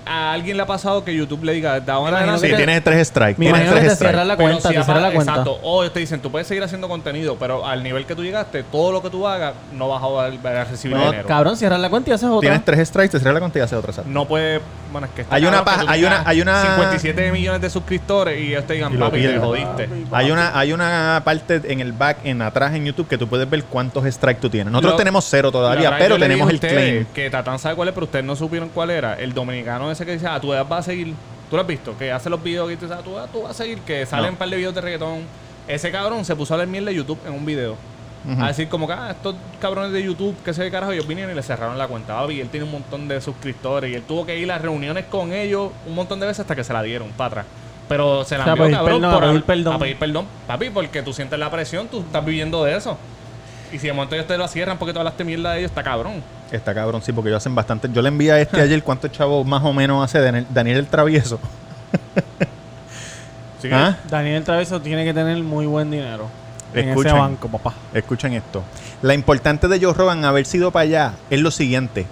A 0.06 0.34
alguien 0.34 0.58
le 0.58 0.64
ha 0.64 0.66
pasado 0.66 1.04
que 1.04 1.16
YouTube 1.16 1.44
le 1.44 1.54
diga, 1.54 1.80
da 1.80 2.00
una 2.00 2.38
si 2.38 2.48
que- 2.48 2.56
tienes 2.56 2.84
tres 2.84 3.08
strikes, 3.08 3.40
Me 3.40 3.46
tienes 3.52 3.62
tres 3.72 3.74
te 3.74 3.80
cierra 3.82 3.96
strikes. 3.96 4.26
la 4.28 4.38
Pero 4.38 4.50
cuenta, 4.50 4.70
si 4.70 4.76
te 4.76 4.84
cierra 4.84 5.00
la 5.02 5.12
cuenta. 5.12 5.32
Exacto. 5.32 5.60
O 5.64 5.84
ellos 5.84 5.94
te 5.94 6.00
dicen, 6.00 6.20
tú 6.22 6.32
puedes 6.32 6.48
seguir 6.48 6.64
haciendo 6.64 6.88
contenido, 6.88 7.38
pero 7.40 7.66
al 7.66 7.82
nivel 7.84 8.06
que 8.06 8.16
tú 8.16 8.24
llegaste, 8.24 8.64
todo 8.64 8.92
lo 8.92 9.02
que 9.02 9.10
tú 9.10 9.28
hagas, 9.28 9.54
no 9.74 9.88
vas 9.90 10.04
a, 10.04 10.08
volver 10.08 10.58
a 10.58 10.64
recibir 10.66 10.98
No, 10.98 11.06
dinero. 11.06 11.28
Cabrón, 11.28 11.56
cierra 11.58 11.78
la 11.78 11.90
cuenta 11.90 12.10
y 12.10 12.14
haces 12.14 12.28
otra. 12.30 12.42
Tienes 12.42 12.66
tres 12.66 12.88
strikes, 12.88 13.10
te 13.12 13.20
cierra 13.20 13.34
la 13.34 13.40
cuenta 13.40 13.60
y 13.60 13.62
hace 13.62 13.76
otra. 13.76 13.92
exacto. 13.92 14.10
No 14.12 14.26
puede. 14.28 14.62
Bueno, 14.92 15.08
es 15.08 15.14
que 15.14 15.26
Hay 15.34 15.44
una 15.44 15.60
que 15.60 15.64
paja- 15.66 15.86
hay 15.88 16.06
una- 16.06 16.22
hay 16.24 16.42
una- 16.42 16.62
57 16.62 17.32
millones 17.32 17.62
de 17.62 17.70
suscriptores 17.72 18.40
y 18.40 18.50
ellos 18.50 18.66
te 18.68 18.74
digan, 18.74 18.94
Y 18.94 18.98
lo 18.98 19.06
papi, 19.10 19.22
te 19.24 19.40
jodiste. 19.40 19.90
Hay 20.12 20.30
una, 20.30 20.58
hay 20.60 20.72
una 20.72 21.22
parte 21.26 21.62
en 21.66 21.80
el 21.80 21.94
back, 21.94 22.18
en 22.24 22.44
atrás 22.44 22.76
en 22.76 22.86
YouTube, 22.86 23.08
que 23.08 23.18
tú 23.18 23.28
puedes 23.28 23.50
ver 23.50 23.64
cuántos 23.64 24.06
strikes 24.06 24.40
tú 24.40 24.50
tienes. 24.52 24.72
Nosotros 24.72 24.94
Lo- 24.94 24.98
tenemos 24.98 25.26
cero 25.28 25.48
La 25.48 25.52
todavía, 25.52 25.96
pero 25.98 26.20
tenemos 26.20 26.48
el 26.50 26.60
claim. 26.60 27.06
Que 27.14 27.30
Tatán 27.32 27.58
sabe 27.58 27.76
cuál 27.76 27.88
es, 27.88 27.94
pero 27.96 28.06
ustedes 28.06 28.24
no 28.24 28.36
supieron 28.36 28.70
cuál 28.70 28.92
era. 28.92 29.16
El 29.16 29.34
dominicano 29.34 29.90
ese 29.94 30.06
que 30.06 30.14
dice, 30.14 30.28
ah, 30.28 30.40
tú 30.40 30.50
vas 30.50 30.72
a 30.72 30.84
seguir. 30.84 31.14
¿Tú 31.50 31.56
lo 31.56 31.62
has 31.62 31.68
visto? 31.68 31.98
Que 31.98 32.12
hace 32.12 32.30
los 32.30 32.42
videos 32.44 32.72
y 32.72 32.76
tú 32.76 32.86
dices, 32.86 32.98
ah, 33.00 33.04
tú, 33.04 33.16
tú 33.32 33.44
vas 33.44 33.52
a 33.52 33.54
seguir. 33.54 33.80
Que 33.80 34.06
salen 34.06 34.26
No. 34.28 34.32
un 34.32 34.38
par 34.38 34.50
de 34.50 34.58
videos 34.58 34.76
de 34.76 34.82
reggaetón. 34.82 35.22
Ese 35.68 35.92
cabrón 35.92 36.26
se 36.26 36.36
puso 36.36 36.54
a 36.54 36.58
leer 36.58 36.70
miel 36.70 36.86
de 36.86 36.94
YouTube 36.96 37.20
en 37.26 37.34
un 37.34 37.46
video. 37.46 37.76
Ujú. 38.26 38.42
A 38.42 38.48
decir 38.48 38.70
como 38.70 38.88
que, 38.88 38.94
ah, 38.94 39.12
estos 39.12 39.36
cabrones 39.60 39.92
de 39.92 40.02
YouTube, 40.04 40.36
que 40.44 40.54
se 40.54 40.70
carajo, 40.72 40.92
ellos 40.94 41.06
vinieron 41.08 41.32
y 41.32 41.36
le 41.36 41.44
cerraron 41.44 41.78
la 41.78 41.88
cuenta. 41.88 42.16
Papi, 42.20 42.36
y 42.36 42.42
él 42.42 42.50
tiene 42.50 42.66
un 42.66 42.72
montón 42.72 43.08
de 43.08 43.20
suscriptores 43.22 43.92
y 43.92 43.96
él 43.96 44.04
tuvo 44.04 44.26
que 44.26 44.38
ir 44.38 44.50
a 44.52 44.58
reuniones 44.58 45.06
con 45.06 45.34
ellos 45.34 45.72
un 45.86 45.94
montón 45.96 46.20
de 46.22 46.28
veces 46.28 46.42
hasta 46.42 46.56
que 46.56 46.64
se 46.64 46.72
la 46.74 46.82
dieron 46.82 47.10
para 47.10 47.28
atrás. 47.28 47.46
Pero 47.90 48.24
se 48.24 48.38
la 48.38 48.44
O 48.44 48.46
sea, 48.46 48.54
envió, 48.54 48.64
pedir 48.66 48.78
cabrón, 48.78 49.02
perdón, 49.02 49.14
por 49.14 49.24
a 49.24 49.28
pedir 49.28 49.44
perdón. 49.44 49.74
a 49.76 49.80
pedir 49.80 49.98
perdón. 50.00 50.26
Papi, 50.48 50.70
porque 50.70 51.02
tú 51.04 51.12
sientes 51.14 51.38
la 51.38 51.52
presión, 51.52 51.88
tú 51.90 52.00
estás 52.00 52.24
viviendo 52.26 52.64
de 52.64 52.78
eso. 52.78 52.98
Y 53.74 53.80
si 53.80 53.88
de 53.88 53.94
momento 53.94 54.14
ellos 54.16 54.28
te 54.28 54.38
lo 54.38 54.48
cierran 54.48 54.78
porque 54.78 54.94
tú 54.94 55.00
hablaste 55.00 55.24
mierda 55.24 55.52
de 55.52 55.60
ellos, 55.60 55.72
está 55.72 55.82
cabrón. 55.84 56.22
Está 56.52 56.74
cabrón, 56.76 57.02
sí, 57.02 57.12
porque 57.12 57.30
ellos 57.30 57.42
hacen 57.42 57.56
bastante. 57.56 57.90
Yo 57.92 58.02
le 58.04 58.10
envié 58.10 58.32
a 58.32 58.40
este 58.40 58.62
ayer 58.62 58.84
cuántos 58.84 59.12
chavos 59.12 59.46
más 59.48 59.64
o 59.64 59.74
menos 59.74 60.04
hace 60.04 60.22
Daniel, 60.22 60.46
Daniel 60.54 60.78
el 60.78 60.88
Travieso. 60.88 61.40
Sí 63.62 63.70
que- 63.70 63.76
¿Ah? 63.76 63.98
Daniel 64.10 64.44
Traveso 64.44 64.82
tiene 64.82 65.06
que 65.06 65.14
tener 65.14 65.38
muy 65.42 65.66
buen 65.66 65.90
dinero. 65.90 66.28
En 66.74 66.90
Escuchen. 66.90 67.12
ese 67.12 67.18
banco, 67.20 67.48
papá. 67.48 67.74
Escuchen 67.94 68.34
esto. 68.34 68.62
La 69.02 69.14
importante 69.14 69.70
de 69.70 69.80
Joe 69.80 69.94
Rogan 69.94 70.26
haber 70.26 70.46
sido 70.46 70.70
para 70.72 70.84
allá 70.84 71.14
es 71.30 71.40
lo 71.40 71.50
siguiente. 71.50 72.06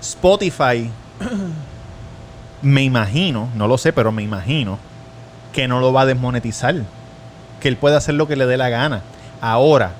Spotify, 0.00 0.90
me 2.62 2.82
imagino, 2.82 3.50
no 3.54 3.68
lo 3.68 3.76
sé, 3.76 3.92
pero 3.92 4.10
me 4.10 4.22
imagino 4.22 4.78
que 5.52 5.68
no 5.68 5.80
lo 5.80 5.92
va 5.92 6.00
a 6.02 6.06
desmonetizar. 6.06 6.76
Que 7.60 7.68
él 7.68 7.76
puede 7.76 7.96
hacer 7.96 8.14
lo 8.14 8.26
que 8.26 8.36
le 8.36 8.46
dé 8.46 8.56
la 8.56 8.70
gana. 8.70 9.02
Ahora, 9.42 9.92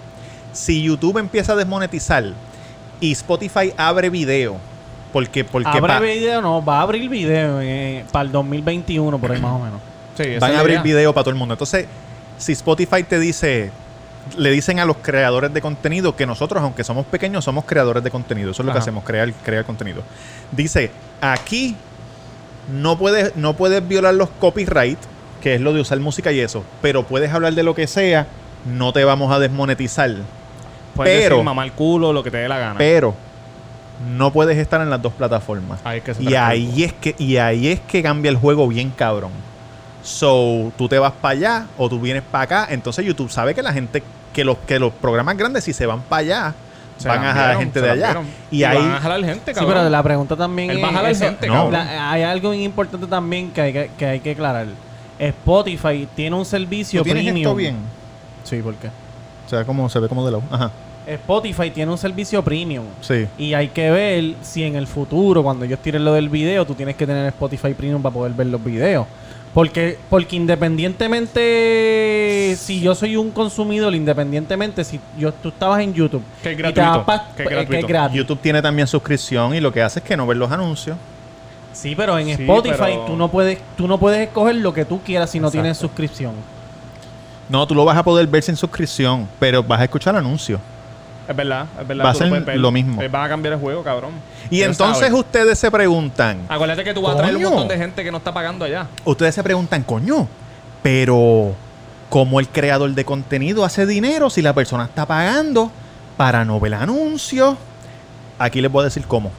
si 0.56 0.82
YouTube 0.82 1.18
empieza 1.18 1.52
a 1.52 1.56
desmonetizar 1.56 2.24
y 3.00 3.12
Spotify 3.12 3.72
abre 3.76 4.08
video, 4.10 4.56
porque, 5.12 5.44
porque 5.44 5.68
Abre 5.68 5.80
pa- 5.94 6.00
video, 6.00 6.40
no, 6.42 6.64
va 6.64 6.78
a 6.78 6.82
abrir 6.82 7.08
video 7.08 7.60
eh, 7.60 8.04
para 8.10 8.24
el 8.24 8.32
2021, 8.32 9.18
por 9.18 9.32
ahí 9.32 9.40
más 9.40 9.52
o 9.52 9.58
menos. 9.58 9.80
Sí, 10.16 10.24
van 10.40 10.54
a 10.54 10.60
abrir 10.60 10.74
idea. 10.74 10.82
video 10.82 11.12
para 11.12 11.24
todo 11.24 11.30
el 11.30 11.36
mundo. 11.36 11.54
Entonces, 11.54 11.86
si 12.38 12.52
Spotify 12.52 13.02
te 13.02 13.18
dice, 13.20 13.70
le 14.38 14.50
dicen 14.50 14.80
a 14.80 14.84
los 14.86 14.96
creadores 14.96 15.52
de 15.52 15.60
contenido 15.60 16.16
que 16.16 16.26
nosotros, 16.26 16.62
aunque 16.62 16.84
somos 16.84 17.04
pequeños, 17.06 17.44
somos 17.44 17.64
creadores 17.66 18.02
de 18.02 18.10
contenido. 18.10 18.50
Eso 18.50 18.62
es 18.62 18.66
lo 18.66 18.72
que 18.72 18.78
hacemos, 18.78 19.04
crear, 19.04 19.30
crear 19.44 19.64
contenido. 19.64 20.02
Dice, 20.52 20.90
aquí 21.20 21.76
no 22.72 22.96
puedes, 22.98 23.36
no 23.36 23.54
puedes 23.54 23.86
violar 23.86 24.14
los 24.14 24.30
copyright, 24.40 24.98
que 25.42 25.54
es 25.54 25.60
lo 25.60 25.72
de 25.74 25.80
usar 25.82 26.00
música 26.00 26.32
y 26.32 26.40
eso, 26.40 26.64
pero 26.82 27.02
puedes 27.04 27.30
hablar 27.32 27.52
de 27.54 27.62
lo 27.62 27.74
que 27.74 27.86
sea, 27.86 28.26
no 28.64 28.92
te 28.92 29.04
vamos 29.04 29.30
a 29.32 29.38
desmonetizar. 29.38 30.10
Puedes 30.96 31.22
pero- 31.22 31.36
decir 31.36 31.44
mamar 31.44 31.72
culo, 31.72 32.12
lo 32.12 32.22
que 32.22 32.30
te 32.30 32.38
dé 32.38 32.48
la 32.48 32.58
gana. 32.58 32.74
Pero 32.78 33.14
no 34.16 34.30
puedes 34.32 34.58
estar 34.58 34.80
en 34.80 34.90
las 34.90 35.00
dos 35.00 35.12
plataformas. 35.14 35.80
Ahí 35.84 35.98
es 35.98 36.04
que 36.04 36.14
se 36.14 36.22
Y 36.22 36.34
ahí 36.34 36.84
es 36.84 36.92
que 36.92 37.14
y 37.18 37.36
ahí 37.38 37.68
es 37.68 37.80
que 37.80 38.02
cambia 38.02 38.30
el 38.30 38.36
juego 38.36 38.66
bien 38.68 38.90
cabrón. 38.90 39.30
So, 40.02 40.72
tú 40.76 40.88
te 40.88 40.98
vas 40.98 41.12
para 41.12 41.32
allá 41.32 41.66
o 41.78 41.88
tú 41.88 41.98
vienes 42.00 42.22
para 42.22 42.44
acá, 42.44 42.66
entonces 42.70 43.04
YouTube 43.04 43.30
sabe 43.30 43.54
que 43.54 43.62
la 43.62 43.72
gente 43.72 44.02
que 44.32 44.44
los 44.44 44.56
que 44.58 44.78
los 44.78 44.92
programas 44.92 45.36
grandes 45.36 45.64
si 45.64 45.72
se 45.72 45.86
van 45.86 46.00
para 46.02 46.20
allá 46.20 46.54
Se 46.98 47.08
van 47.08 47.24
a 47.24 47.32
jalar 47.34 47.58
gente 47.58 47.80
de 47.80 47.90
allá. 47.90 48.20
Y 48.50 48.62
ahí 48.64 48.78
van 48.78 48.92
a 48.92 49.00
jalar 49.00 49.24
gente, 49.24 49.52
Sí, 49.52 49.54
cabrón. 49.54 49.74
pero 49.74 49.88
la 49.90 50.02
pregunta 50.02 50.36
también 50.36 50.70
Él 50.70 50.78
es... 50.78 50.84
va 50.84 50.88
a 50.88 50.92
jalar 50.92 51.10
eso- 51.10 51.24
gente, 51.24 51.46
No. 51.48 51.70
La- 51.70 52.10
hay 52.12 52.22
algo 52.22 52.54
importante 52.54 53.06
también 53.06 53.50
que 53.50 53.60
hay 53.60 53.72
que, 53.72 53.90
que 53.98 54.06
hay 54.06 54.20
que 54.20 54.30
aclarar. 54.32 54.66
Spotify 55.18 56.06
tiene 56.14 56.36
un 56.36 56.44
servicio 56.44 57.00
¿Tú 57.00 57.04
tienes 57.04 57.24
premium. 57.24 57.42
esto 57.46 57.54
bien? 57.56 57.76
Sí, 58.44 58.60
¿por 58.62 58.74
qué? 58.74 58.88
O 59.46 59.48
sea, 59.48 59.64
como 59.64 59.88
se 59.88 59.98
ve 59.98 60.08
como 60.08 60.24
de 60.24 60.32
lado. 60.32 60.42
Ajá. 60.50 60.70
Spotify 61.06 61.70
tiene 61.70 61.90
un 61.92 61.98
servicio 61.98 62.42
premium. 62.42 62.84
Sí. 63.00 63.26
Y 63.38 63.54
hay 63.54 63.68
que 63.68 63.90
ver 63.90 64.34
si 64.42 64.64
en 64.64 64.76
el 64.76 64.86
futuro, 64.86 65.42
cuando 65.42 65.64
ellos 65.64 65.78
tiren 65.80 66.04
lo 66.04 66.12
del 66.12 66.28
video, 66.28 66.64
tú 66.66 66.74
tienes 66.74 66.96
que 66.96 67.06
tener 67.06 67.26
Spotify 67.28 67.72
Premium 67.74 68.02
para 68.02 68.12
poder 68.14 68.32
ver 68.32 68.48
los 68.48 68.62
videos. 68.64 69.06
Porque, 69.54 69.98
porque 70.10 70.36
independientemente, 70.36 72.56
si 72.58 72.80
yo 72.80 72.94
soy 72.94 73.16
un 73.16 73.30
consumidor, 73.30 73.94
independientemente, 73.94 74.84
si 74.84 75.00
yo, 75.18 75.32
tú 75.32 75.48
estabas 75.48 75.80
en 75.80 75.94
YouTube, 75.94 76.22
Que 76.42 76.52
es 76.52 76.58
y 76.58 76.58
te 76.58 76.62
vas 76.64 76.74
gratuito, 76.74 77.06
pa- 77.06 77.28
que 77.36 77.42
es 77.44 77.50
gratuito. 77.50 77.86
gratis. 77.86 78.16
YouTube 78.16 78.38
tiene 78.40 78.62
también 78.62 78.86
suscripción 78.86 79.54
y 79.54 79.60
lo 79.60 79.72
que 79.72 79.82
hace 79.82 80.00
es 80.00 80.04
que 80.04 80.16
no 80.16 80.26
ver 80.26 80.36
los 80.36 80.50
anuncios. 80.50 80.96
Sí, 81.72 81.94
pero 81.96 82.18
en 82.18 82.26
Sí, 82.26 82.32
Spotify 82.32 82.76
pero- 82.78 83.04
tú 83.06 83.16
no 83.16 83.30
puedes 83.30 83.58
tú 83.76 83.86
no 83.86 83.98
puedes 83.98 84.26
escoger 84.26 84.56
lo 84.56 84.72
que 84.72 84.84
tú 84.84 85.00
quieras 85.02 85.30
si 85.30 85.40
no 85.40 85.50
tienes 85.50 85.76
suscripción. 85.76 86.32
No, 87.48 87.66
tú 87.66 87.74
lo 87.74 87.84
vas 87.84 87.96
a 87.96 88.02
poder 88.02 88.26
ver 88.26 88.42
sin 88.42 88.56
suscripción, 88.56 89.28
pero 89.38 89.62
vas 89.62 89.80
a 89.80 89.84
escuchar 89.84 90.16
anuncios. 90.16 90.58
Es 91.28 91.34
verdad, 91.36 91.66
es 91.80 91.86
verdad. 91.88 92.04
Va 92.06 92.10
a 92.10 92.14
ser 92.14 92.58
lo 92.58 92.70
mismo. 92.70 93.02
Eh, 93.02 93.08
Van 93.08 93.24
a 93.24 93.28
cambiar 93.28 93.54
el 93.54 93.60
juego, 93.60 93.82
cabrón. 93.82 94.12
Y 94.50 94.62
entonces 94.62 95.12
ustedes 95.12 95.58
se 95.58 95.70
preguntan, 95.70 96.42
Acuérdate 96.48 96.84
que 96.84 96.94
tú 96.94 97.02
vas 97.02 97.14
a 97.14 97.18
traer 97.18 97.36
un 97.36 97.42
montón 97.42 97.68
de 97.68 97.76
gente 97.76 98.04
que 98.04 98.10
no 98.12 98.18
está 98.18 98.32
pagando 98.32 98.64
allá. 98.64 98.86
ustedes 99.04 99.34
se 99.34 99.42
preguntan, 99.42 99.82
coño, 99.82 100.28
pero 100.82 101.52
¿cómo 102.08 102.38
el 102.40 102.48
creador 102.48 102.92
de 102.94 103.04
contenido 103.04 103.64
hace 103.64 103.86
dinero 103.86 104.30
si 104.30 104.40
la 104.42 104.52
persona 104.52 104.84
está 104.84 105.04
pagando 105.06 105.70
para 106.16 106.44
no 106.44 106.60
ver 106.60 106.74
anuncios? 106.74 107.56
Aquí 108.38 108.60
les 108.60 108.70
voy 108.70 108.82
a 108.82 108.84
decir 108.84 109.04
cómo. 109.06 109.32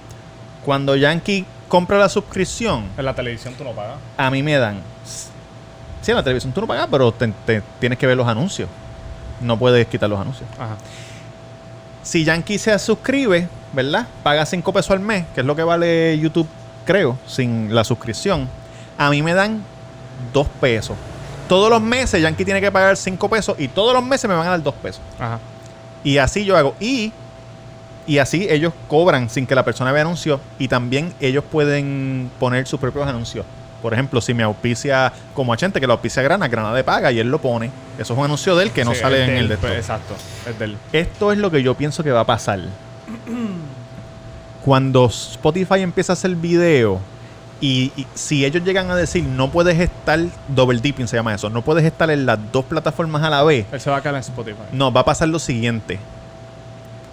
Cuando 0.65 0.95
Yankee 0.95 1.45
compra 1.69 1.97
la 1.97 2.09
suscripción, 2.09 2.85
En 2.97 3.05
la 3.05 3.13
televisión 3.13 3.53
tú 3.57 3.63
no 3.63 3.71
pagas. 3.71 3.95
a 4.17 4.29
mí 4.29 4.43
me 4.43 4.57
dan... 4.57 4.81
Sí, 6.01 6.11
en 6.11 6.17
la 6.17 6.23
televisión 6.23 6.51
tú 6.53 6.61
no 6.61 6.67
pagas, 6.67 6.87
pero 6.91 7.11
te- 7.11 7.27
te- 7.45 7.61
tienes 7.79 7.97
que 7.97 8.07
ver 8.07 8.17
los 8.17 8.27
anuncios. 8.27 8.67
No 9.41 9.57
puedes 9.57 9.85
quitar 9.87 10.09
los 10.09 10.19
anuncios. 10.19 10.49
Ajá. 10.55 10.75
Si 12.07 12.23
Yankee 12.23 12.57
se 12.57 12.79
suscribe, 12.79 13.49
¿verdad? 13.73 14.07
Paga 14.23 14.45
5 14.45 14.71
pesos 14.71 14.91
al 14.91 15.01
mes, 15.01 15.25
que 15.35 15.41
es 15.41 15.45
lo 15.45 15.57
que 15.57 15.63
vale 15.63 16.17
YouTube, 16.17 16.47
creo, 16.85 17.17
sin 17.27 17.75
la 17.75 17.83
suscripción. 17.83 18.47
A 18.97 19.09
mí 19.09 19.21
me 19.21 19.33
dan 19.33 19.61
2 20.31 20.47
pesos. 20.61 20.95
Todos 21.49 21.69
los 21.69 21.81
meses 21.81 22.21
Yankee 22.21 22.45
tiene 22.45 22.61
que 22.61 22.71
pagar 22.71 22.95
5 22.95 23.29
pesos 23.29 23.57
y 23.59 23.67
todos 23.67 23.93
los 23.93 24.05
meses 24.05 24.29
me 24.29 24.37
van 24.37 24.47
a 24.47 24.51
dar 24.51 24.63
2 24.63 24.73
pesos. 24.75 25.01
Ajá. 25.19 25.39
Y 26.01 26.17
así 26.17 26.45
yo 26.45 26.55
hago. 26.55 26.75
Y, 26.79 27.11
y 28.07 28.19
así 28.19 28.47
ellos 28.49 28.71
cobran 28.87 29.29
sin 29.29 29.45
que 29.45 29.53
la 29.53 29.65
persona 29.65 29.91
vea 29.91 30.03
anuncios 30.03 30.39
y 30.57 30.69
también 30.69 31.13
ellos 31.19 31.43
pueden 31.43 32.31
poner 32.39 32.67
sus 32.67 32.79
propios 32.79 33.05
anuncios. 33.05 33.45
Por 33.81 33.93
ejemplo, 33.93 34.21
si 34.21 34.33
me 34.33 34.43
auspicia 34.43 35.13
como 35.33 35.53
a 35.53 35.57
Chente, 35.57 35.79
que 35.79 35.87
lo 35.87 35.93
auspicia 35.93 36.23
Grana, 36.23 36.47
Grana 36.47 36.73
le 36.73 36.83
paga 36.83 37.11
y 37.11 37.19
él 37.19 37.29
lo 37.29 37.39
pone. 37.39 37.71
Eso 37.99 38.13
es 38.13 38.19
un 38.19 38.25
anuncio 38.25 38.55
de 38.55 38.63
él 38.63 38.71
que 38.71 38.83
no 38.83 38.93
Sí, 38.93 39.01
sale 39.01 39.23
en 39.23 39.29
de 39.31 39.39
el 39.39 39.47
de 39.49 39.57
pues. 39.57 39.73
Exacto, 39.73 40.15
es 40.49 40.57
del. 40.57 40.77
Esto 40.93 41.31
es 41.31 41.37
lo 41.37 41.51
que 41.51 41.61
yo 41.61 41.75
pienso 41.75 42.03
que 42.03 42.11
va 42.11 42.21
a 42.21 42.25
pasar. 42.25 42.59
Cuando 44.63 45.05
Spotify 45.05 45.81
empieza 45.81 46.13
a 46.13 46.15
hacer 46.15 46.35
video 46.35 46.99
y, 47.61 47.91
y 47.95 48.05
si 48.15 48.45
ellos 48.45 48.63
llegan 48.63 48.91
a 48.91 48.95
decir 48.95 49.23
no 49.23 49.49
puedes 49.49 49.79
estar, 49.79 50.19
double 50.49 50.79
dipping 50.79 51.07
se 51.07 51.15
llama 51.15 51.33
eso, 51.33 51.49
no 51.49 51.61
puedes 51.61 51.85
estar 51.85 52.09
en 52.11 52.25
las 52.25 52.37
dos 52.51 52.65
plataformas 52.65 53.23
a 53.23 53.29
la 53.29 53.43
vez, 53.43 53.65
Él 53.71 53.79
se 53.79 53.89
va 53.89 53.97
a 53.97 54.01
quedar 54.01 54.15
en 54.15 54.21
Spotify. 54.21 54.57
no, 54.73 54.91
va 54.91 55.01
a 55.01 55.05
pasar 55.05 55.29
lo 55.29 55.39
siguiente. 55.39 55.99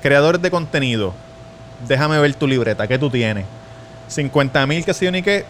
Creadores 0.02 0.42
de 0.42 0.50
contenido, 0.50 1.14
déjame 1.86 2.18
ver 2.18 2.34
tu 2.34 2.46
libreta, 2.46 2.86
¿qué 2.86 2.98
tú 2.98 3.08
tienes? 3.08 3.46
50 4.08 4.66
mil, 4.66 4.84
que 4.84 4.92
yo 4.92 5.10
ni 5.10 5.22
qué. 5.22 5.44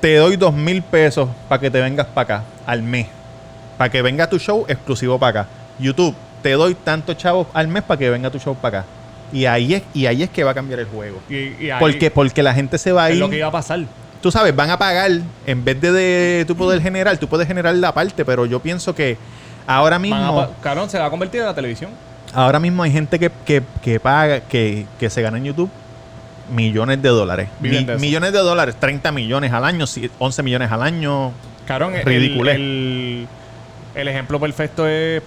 Te 0.00 0.16
doy 0.16 0.36
2 0.36 0.54
mil 0.54 0.82
pesos 0.82 1.28
para 1.48 1.60
que 1.60 1.70
te 1.70 1.80
vengas 1.80 2.06
para 2.06 2.36
acá 2.38 2.44
al 2.66 2.82
mes. 2.82 3.06
Para 3.78 3.90
que 3.90 4.02
venga 4.02 4.28
tu 4.28 4.38
show 4.38 4.64
exclusivo 4.68 5.18
para 5.18 5.40
acá. 5.42 5.48
YouTube, 5.78 6.14
te 6.42 6.52
doy 6.52 6.74
tantos 6.74 7.16
chavos 7.16 7.46
al 7.54 7.68
mes 7.68 7.82
para 7.82 7.98
que 7.98 8.10
venga 8.10 8.30
tu 8.30 8.38
show 8.38 8.54
para 8.54 8.80
acá. 8.80 8.88
Y 9.32 9.46
ahí 9.46 9.74
es, 9.74 9.82
y 9.94 10.06
ahí 10.06 10.22
es 10.22 10.30
que 10.30 10.44
va 10.44 10.52
a 10.52 10.54
cambiar 10.54 10.80
el 10.80 10.86
juego. 10.86 11.18
Y, 11.28 11.64
y 11.64 11.70
ahí 11.70 11.80
Porque, 11.80 12.10
porque 12.10 12.42
la 12.42 12.54
gente 12.54 12.78
se 12.78 12.92
va 12.92 13.04
a 13.04 13.08
es 13.08 13.14
ir. 13.16 13.20
lo 13.20 13.30
que 13.30 13.38
iba 13.38 13.48
a 13.48 13.52
pasar. 13.52 13.80
Tú 14.20 14.30
sabes, 14.30 14.54
van 14.54 14.70
a 14.70 14.78
pagar. 14.78 15.10
En 15.46 15.64
vez 15.64 15.80
de, 15.80 15.90
de 15.92 16.44
tú 16.46 16.54
poder 16.56 16.80
generar, 16.80 17.16
tú 17.18 17.26
puedes 17.26 17.46
generar 17.46 17.74
la 17.74 17.92
parte, 17.92 18.24
pero 18.24 18.46
yo 18.46 18.60
pienso 18.60 18.94
que 18.94 19.16
ahora 19.66 19.98
mismo. 19.98 20.48
cabrón, 20.62 20.88
se 20.88 20.98
va 20.98 21.06
a 21.06 21.10
convertir 21.10 21.40
en 21.40 21.46
la 21.46 21.54
televisión. 21.54 21.90
Ahora 22.32 22.58
mismo 22.60 22.82
hay 22.82 22.90
gente 22.92 23.18
que, 23.18 23.30
que, 23.44 23.62
que 23.82 23.98
paga, 24.00 24.40
que, 24.40 24.86
que 24.98 25.08
se 25.10 25.22
gana 25.22 25.38
en 25.38 25.44
YouTube 25.44 25.70
millones 26.50 27.00
de 27.02 27.08
dólares. 27.08 27.48
Mi- 27.60 27.70
de 27.84 27.96
millones 27.98 28.32
de 28.32 28.38
dólares, 28.38 28.76
30 28.78 29.12
millones 29.12 29.52
al 29.52 29.64
año, 29.64 29.86
si- 29.86 30.10
11 30.18 30.42
millones 30.42 30.70
al 30.72 30.82
año. 30.82 31.32
Cabrón, 31.66 31.94
el, 31.94 32.04
Ridiculez. 32.04 32.56
el, 32.56 33.26
el 33.94 34.08
ejemplo 34.08 34.38
perfecto 34.40 34.86
es 34.86 35.22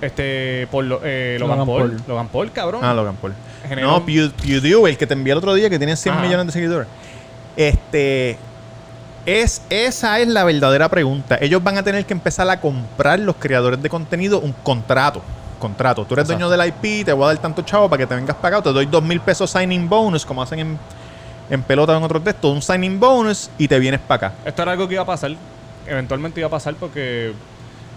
este 0.00 0.66
por 0.70 0.84
lo- 0.84 1.00
eh, 1.04 1.36
Logan, 1.40 1.58
Logan 1.58 1.66
Paul. 1.74 1.90
Paul. 1.90 2.02
Logan 2.08 2.28
Paul, 2.28 2.52
cabrón. 2.52 2.80
Ah, 2.84 2.92
Logan 2.94 3.16
Paul. 3.16 3.34
Generó- 3.68 3.86
No, 3.92 4.04
Pew- 4.06 4.32
PewDiePie, 4.32 4.90
el 4.90 4.96
que 4.98 5.06
te 5.06 5.14
envié 5.14 5.32
el 5.32 5.38
otro 5.38 5.54
día, 5.54 5.70
que 5.70 5.78
tiene 5.78 5.96
100 5.96 6.14
Ajá. 6.16 6.22
millones 6.24 6.46
de 6.46 6.52
seguidores. 6.52 6.88
Este. 7.56 8.36
Es, 9.24 9.62
esa 9.70 10.18
es 10.18 10.26
la 10.26 10.42
verdadera 10.42 10.88
pregunta. 10.88 11.38
Ellos 11.40 11.62
van 11.62 11.78
a 11.78 11.84
tener 11.84 12.04
que 12.04 12.12
empezar 12.12 12.50
a 12.50 12.60
comprar 12.60 13.20
los 13.20 13.36
creadores 13.36 13.80
de 13.80 13.88
contenido 13.88 14.40
un 14.40 14.52
contrato. 14.64 15.22
Contrato. 15.62 16.04
Tú 16.04 16.14
eres 16.14 16.24
Exacto. 16.24 16.48
dueño 16.48 16.62
del 16.64 16.68
IP, 16.74 17.04
te 17.06 17.12
voy 17.12 17.22
a 17.24 17.26
dar 17.28 17.38
tanto 17.38 17.62
chavo 17.62 17.88
para 17.88 17.98
que 18.02 18.06
te 18.08 18.16
vengas 18.16 18.34
pagado. 18.36 18.64
Te 18.64 18.72
doy 18.72 18.86
dos 18.86 19.02
mil 19.02 19.20
pesos 19.20 19.48
signing 19.48 19.88
bonus, 19.88 20.26
como 20.26 20.42
hacen 20.42 20.58
en, 20.58 20.78
en 21.48 21.62
pelota 21.62 21.92
o 21.94 21.96
en 21.98 22.02
otros 22.02 22.24
textos. 22.24 22.52
Un 22.52 22.60
signing 22.60 22.98
bonus 22.98 23.48
y 23.58 23.68
te 23.68 23.78
vienes 23.78 24.00
para 24.00 24.26
acá. 24.28 24.36
Esto 24.44 24.62
era 24.62 24.72
algo 24.72 24.88
que 24.88 24.94
iba 24.94 25.04
a 25.04 25.06
pasar. 25.06 25.30
Eventualmente 25.86 26.40
iba 26.40 26.48
a 26.48 26.50
pasar 26.50 26.74
porque 26.74 27.32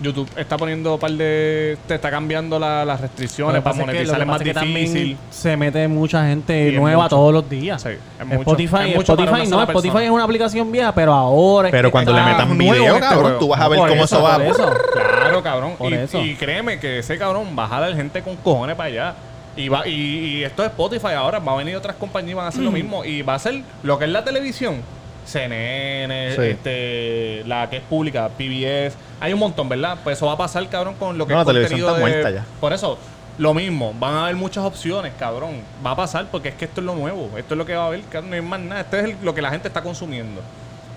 YouTube 0.02 0.30
está 0.36 0.58
poniendo 0.58 0.94
un 0.96 1.00
par 1.00 1.12
de. 1.12 1.78
Te 1.88 1.96
está 1.96 2.12
cambiando 2.12 2.60
la- 2.60 2.84
las 2.84 3.00
restricciones 3.00 3.62
para 3.62 3.76
es 3.76 3.80
que- 3.82 3.86
monetizar 3.86 4.22
es 4.22 4.28
más 4.28 4.42
es 4.42 4.54
que 4.54 4.60
difícil. 4.66 5.18
se 5.30 5.56
mete 5.58 5.88
mucha 5.88 6.26
gente 6.28 6.66
Y 6.70 6.74
es 6.76 6.80
nueva 6.80 7.04
mucho. 7.04 7.16
todos 7.16 7.34
los 7.34 7.50
días. 7.50 7.82
Sí, 7.82 7.90
es 8.20 8.26
mucho. 8.26 8.40
Spotify, 8.42 8.76
Es 8.90 8.96
mucho 8.98 9.14
Spotify 9.14 9.30
una 9.30 9.38
no, 9.46 9.62
Spotify 9.64 9.82
persona. 9.90 10.04
es 10.06 10.10
una 10.12 10.24
aplicación 10.26 10.72
vieja, 10.72 10.94
pero 10.94 11.14
ahora 11.14 11.70
es 11.70 11.72
Pero 11.72 11.88
que 11.88 11.92
cuando 11.94 12.14
le 12.14 12.22
metan 12.24 12.58
video, 12.58 12.96
este 12.96 13.00
cabrón, 13.00 13.36
tú 13.40 13.48
vas 13.48 13.62
a 13.62 13.68
ver 13.70 13.80
Por 13.80 13.90
cómo 13.90 14.04
eso, 14.04 14.16
eso 14.16 14.24
va. 14.24 14.34
por 14.36 14.46
eso. 14.46 14.74
Claro, 14.94 15.44
cabrón. 15.44 15.74
Por 15.78 15.92
y, 15.92 15.96
eso. 15.96 16.20
y 16.22 16.36
créeme 16.36 16.80
que 16.80 17.00
ese 17.00 17.18
cabrón 17.18 17.56
va 17.58 17.64
a 17.66 17.68
jalar 17.68 17.96
gente 17.96 18.22
con 18.22 18.36
cojones 18.36 18.76
para 18.76 18.90
allá. 18.90 19.14
Y, 19.58 19.70
va, 19.70 19.88
y, 19.88 19.92
y 19.94 20.44
esto 20.44 20.64
es 20.64 20.70
Spotify 20.72 21.14
ahora. 21.16 21.40
Va 21.40 21.54
a 21.54 21.56
venir 21.56 21.78
otras 21.78 21.96
compañías 21.96 22.32
y 22.32 22.34
van 22.34 22.46
a 22.46 22.50
hacer 22.50 22.62
lo 22.62 22.72
mismo. 22.72 23.06
Y 23.06 23.22
va 23.22 23.36
a 23.36 23.40
ser 23.40 23.62
lo 23.84 23.98
que 23.98 24.04
es 24.04 24.12
la 24.12 24.26
televisión. 24.26 24.82
CNN, 25.26 26.36
Sí. 26.36 26.42
este, 26.42 27.44
la 27.46 27.70
que 27.70 27.78
es 27.78 27.84
pública, 27.84 28.30
PBS. 28.30 28.96
Hay 29.20 29.34
un 29.34 29.40
montón, 29.40 29.70
¿verdad? 29.70 29.98
Pues 30.04 30.18
eso 30.18 30.26
va 30.28 30.34
a 30.34 30.38
pasar, 30.38 30.68
cabrón, 30.70 30.96
con 30.96 31.18
lo 31.18 31.26
que 31.28 31.34
No, 31.34 31.42
es 31.42 31.48
la 31.48 31.54
televisión 31.54 31.82
contenido 31.82 31.96
está 32.06 32.06
de- 32.18 32.22
muerta 32.24 32.42
ya. 32.42 32.60
Por 32.60 32.74
eso, 32.74 32.98
lo 33.38 33.54
mismo. 33.54 33.94
Van 34.00 34.14
a 34.16 34.24
haber 34.24 34.36
muchas 34.36 34.64
opciones, 34.64 35.14
cabrón. 35.20 35.62
Va 35.86 35.92
a 35.92 35.96
pasar 35.96 36.28
porque 36.32 36.50
es 36.50 36.56
que 36.56 36.66
esto 36.66 36.82
es 36.82 36.86
lo 36.86 36.96
nuevo. 36.96 37.30
Esto 37.38 37.54
es 37.54 37.58
lo 37.58 37.66
que 37.66 37.76
va 37.76 37.84
a 37.84 37.88
haber, 37.88 38.02
cabrón. 38.04 38.30
No 38.30 38.36
hay 38.36 38.42
más 38.42 38.60
nada. 38.60 38.82
Esto 38.82 38.98
es 38.98 39.04
el- 39.06 39.16
lo 39.22 39.34
que 39.36 39.42
la 39.42 39.50
gente 39.52 39.68
está 39.68 39.82
consumiendo. 39.82 40.42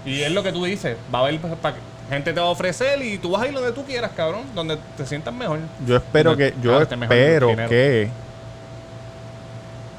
Y 0.06 0.22
es 0.22 0.30
lo 0.32 0.42
que 0.42 0.52
tú 0.52 0.64
dices. 0.64 0.96
Va 1.12 1.18
a 1.20 1.22
haber 1.22 1.38
pa- 1.40 1.74
gente 2.08 2.32
te 2.32 2.40
va 2.40 2.46
a 2.46 2.50
ofrecer 2.50 3.02
y 3.02 3.18
tú 3.18 3.30
vas 3.32 3.42
a 3.42 3.48
ir 3.48 3.52
donde 3.54 3.72
tú 3.72 3.84
quieras, 3.84 4.12
cabrón. 4.16 4.42
Donde 4.54 4.78
te 4.96 5.04
sientas 5.04 5.34
mejor. 5.34 5.58
Yo 5.86 5.96
espero 5.96 6.30
Donde 6.30 6.52
que, 6.52 6.60
yo 6.62 6.80
espero 6.80 7.48
dinero. 7.48 7.68
que, 7.68 8.08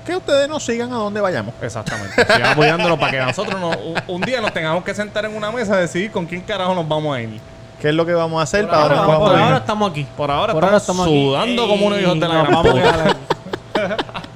que 0.10 0.18
ustedes 0.18 0.50
nos 0.50 0.64
sigan 0.64 0.92
a 0.92 0.96
donde 0.98 1.22
vayamos. 1.22 1.54
Exactamente. 1.62 2.14
Sigan 2.26 2.52
apoyándolo 2.52 2.98
para 3.00 3.12
que 3.12 3.20
nosotros 3.22 3.60
no- 3.60 3.72
un, 4.08 4.22
día 4.22 4.42
nos 4.42 4.52
tengamos 4.54 4.84
que 4.84 4.94
sentar 4.94 5.26
en 5.26 5.36
una 5.36 5.52
mesa 5.52 5.76
a 5.76 5.78
decidir 5.78 6.12
con 6.12 6.26
quién 6.26 6.42
carajo 6.42 6.74
nos 6.76 6.88
vamos 6.88 7.16
a 7.16 7.22
ir. 7.22 7.40
¿Qué 7.82 7.90
es 7.90 7.96
lo 7.96 8.06
que 8.06 8.14
vamos 8.14 8.40
a 8.40 8.44
hacer? 8.44 8.62
Por 8.68 8.72
¿Para 8.72 8.82
ahora, 8.84 8.96
nos 8.98 9.06
por 9.06 9.14
vamos 9.16 9.30
a 9.32 9.34
ir? 9.38 9.40
ahora 9.44 9.58
estamos 9.58 9.92
aquí. 9.92 10.08
Por 10.18 10.32
ahora 10.32 10.54
Por 10.54 10.64
estamos, 10.74 11.08
aquí. 11.08 11.26
sudando 11.28 11.68
como 11.68 11.86
unos 11.88 12.00
hijos 12.02 12.20
de 12.20 12.28
la 12.28 12.44
Nos 12.44 12.64
gran 12.64 13.00
aquí. 13.00 13.18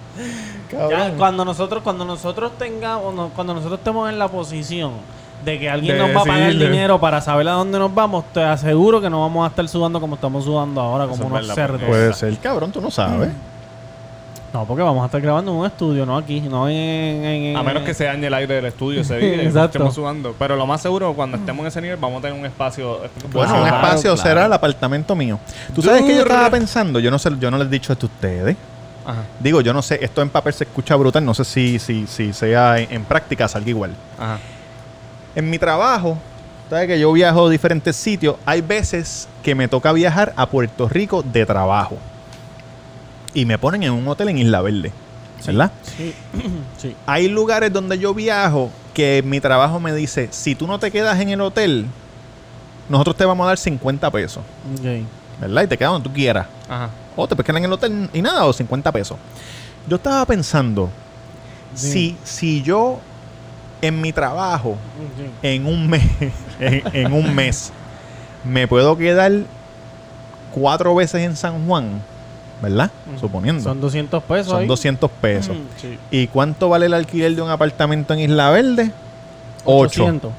Ya, 0.89 1.12
cuando 1.17 1.45
nosotros 1.45 1.83
cuando 1.83 2.03
nosotros 2.03 2.53
tengamos 2.57 3.13
no- 3.13 3.29
cuando 3.36 3.53
nosotros 3.53 3.79
estemos 3.79 4.09
en 4.09 4.17
la 4.17 4.27
posición 4.27 4.93
de 5.45 5.59
que 5.59 5.69
alguien 5.69 5.97
De 5.97 6.01
nos 6.07 6.15
va 6.17 6.21
a 6.21 6.23
pagar 6.23 6.38
el 6.43 6.45
decirle. 6.57 6.69
dinero 6.71 6.99
para 6.99 7.21
saber 7.21 7.47
a 7.47 7.51
dónde 7.51 7.77
nos 7.77 7.93
vamos, 7.93 8.23
te 8.33 8.41
aseguro 8.43 8.99
que 9.01 9.09
no 9.09 9.21
vamos 9.21 9.45
a 9.45 9.49
estar 9.49 9.67
sudando 9.67 9.99
como 10.01 10.15
estamos 10.15 10.45
sudando 10.45 10.81
ahora, 10.81 11.05
como 11.05 11.27
unos 11.27 11.45
cerdos. 11.53 11.81
Puede 11.83 12.13
ser, 12.13 12.36
cabrón, 12.39 12.71
tú 12.71 12.81
no 12.81 12.89
sabes. 12.89 13.29
No, 14.53 14.65
porque 14.65 14.83
vamos 14.83 15.01
a 15.01 15.07
estar 15.07 15.19
grabando 15.19 15.51
en 15.51 15.57
un 15.57 15.65
estudio, 15.65 16.05
no 16.05 16.15
aquí, 16.15 16.39
no 16.39 16.69
en... 16.69 16.75
en- 16.75 17.25
en- 17.45 17.57
A 17.57 17.63
menos 17.63 17.81
que 17.81 17.93
se 17.95 18.03
dañe 18.03 18.27
el 18.27 18.33
aire 18.35 18.53
del 18.55 18.65
estudio 18.65 19.01
ese 19.01 19.17
día 19.17 19.35
y 19.37 19.47
Exacto. 19.47 19.65
estemos 19.79 19.95
sudando. 19.95 20.35
Pero 20.37 20.55
lo 20.55 20.67
más 20.67 20.79
seguro, 20.79 21.11
cuando 21.15 21.37
estemos 21.37 21.61
en 21.63 21.67
ese 21.69 21.81
nivel, 21.81 21.97
vamos 21.97 22.19
a 22.19 22.21
tener 22.27 22.39
un 22.39 22.45
espacio. 22.45 22.99
Bueno, 23.31 23.51
un 23.55 23.61
Claro, 23.61 23.75
espacio 23.77 24.13
claro. 24.13 24.29
será 24.29 24.45
el 24.45 24.53
apartamento 24.53 25.15
mío. 25.15 25.39
¿Tú 25.73 25.81
sabes 25.81 26.03
que 26.03 26.15
yo 26.15 26.21
estaba 26.21 26.51
pensando? 26.51 26.99
Yo 26.99 27.09
no 27.09 27.17
sé, 27.17 27.31
yo 27.39 27.49
no 27.49 27.57
les 27.57 27.65
he 27.67 27.71
dicho 27.71 27.91
esto 27.93 28.05
a 28.05 28.09
ustedes. 28.09 28.55
Ajá. 29.05 29.23
Digo, 29.39 29.59
yo 29.61 29.73
no 29.73 29.81
sé, 29.81 29.97
esto 30.03 30.21
en 30.21 30.29
papel 30.29 30.53
se 30.53 30.65
escucha 30.65 30.95
brutal, 30.95 31.25
no 31.25 31.33
sé 31.33 31.43
si, 31.45 31.79
si, 31.79 32.05
si 32.05 32.31
sea 32.31 32.77
en, 32.79 32.91
en 32.93 33.03
práctica 33.05 33.47
salga 33.47 33.69
igual. 33.69 33.91
Ajá. 34.19 34.37
En 35.35 35.49
mi 35.49 35.57
trabajo, 35.57 36.15
sabes 36.69 36.87
que 36.87 36.99
yo 36.99 37.11
viajo 37.11 37.47
a 37.47 37.49
diferentes 37.49 37.95
sitios, 37.95 38.35
hay 38.45 38.61
veces 38.61 39.27
que 39.41 39.55
me 39.55 39.67
toca 39.67 39.91
viajar 39.93 40.31
a 40.37 40.45
Puerto 40.45 40.87
Rico 40.87 41.23
de 41.23 41.43
trabajo. 41.45 41.97
Y 43.34 43.46
me 43.46 43.58
ponen 43.58 43.84
en 43.84 43.91
un 43.91 44.08
hotel 44.08 44.30
en 44.30 44.38
Isla 44.38 44.62
Verde. 44.62 44.91
¿Verdad? 45.46 45.72
Sí. 45.98 46.13
sí. 46.78 46.96
Hay 47.06 47.28
lugares 47.28 47.72
donde 47.74 48.00
yo 48.00 48.13
viajo 48.13 48.69
que 48.93 49.24
mi 49.26 49.39
trabajo 49.39 49.80
me 49.80 49.93
dice, 49.93 50.30
si 50.32 50.56
tú 50.56 50.67
no 50.67 50.80
te 50.80 50.91
quedas 50.91 51.19
en 51.19 51.30
el 51.30 51.41
hotel, 51.41 51.86
nosotros 52.89 53.15
te 53.15 53.26
vamos 53.26 53.43
a 53.46 53.48
dar 53.50 53.58
50 53.58 54.10
pesos. 54.12 54.43
¿Verdad? 55.41 55.63
Y 55.63 55.67
te 55.67 55.78
quedas 55.78 55.93
donde 55.93 56.10
tú 56.10 56.13
quieras. 56.13 56.48
Ajá. 56.69 56.89
O 57.15 57.28
te 57.28 57.36
quedar 57.36 57.58
en 57.58 57.65
el 57.65 57.74
hotel 57.74 58.10
y 58.13 58.22
nada, 58.22 58.46
o 58.46 58.54
50 58.54 58.91
pesos. 58.91 59.17
Yo 59.88 59.98
estaba 59.98 60.26
pensando, 60.26 60.89
si, 61.76 62.17
si 62.24 62.62
yo 62.62 63.00
en 63.82 64.00
mi 64.00 64.13
trabajo, 64.13 64.78
en 65.41 65.65
un 65.65 65.89
mes, 65.89 66.04
en, 66.60 66.84
en 66.93 67.13
un 67.13 67.36
mes, 67.36 67.72
me 68.43 68.67
puedo 68.67 68.98
quedar 68.98 69.32
cuatro 70.54 70.96
veces 70.96 71.22
en 71.22 71.36
San 71.36 71.65
Juan, 71.67 72.02
¿verdad? 72.63 72.89
Suponiendo. 73.19 73.62
Son 73.62 73.80
200 73.80 74.23
pesos 74.23 74.47
Son 74.47 74.62
ahí. 74.62 74.67
200 74.67 75.12
pesos. 75.21 75.56
Mm, 75.56 75.62
sí. 75.80 75.97
¿Y 76.10 76.28
cuánto 76.28 76.69
vale 76.69 76.88
el 76.88 76.93
alquiler 76.95 77.36
de 77.36 77.41
un 77.43 77.49
apartamento 77.52 78.13
en 78.13 78.21
Isla 78.21 78.49
Verde? 78.49 78.91
8. 79.65 79.86
800. 80.04 80.32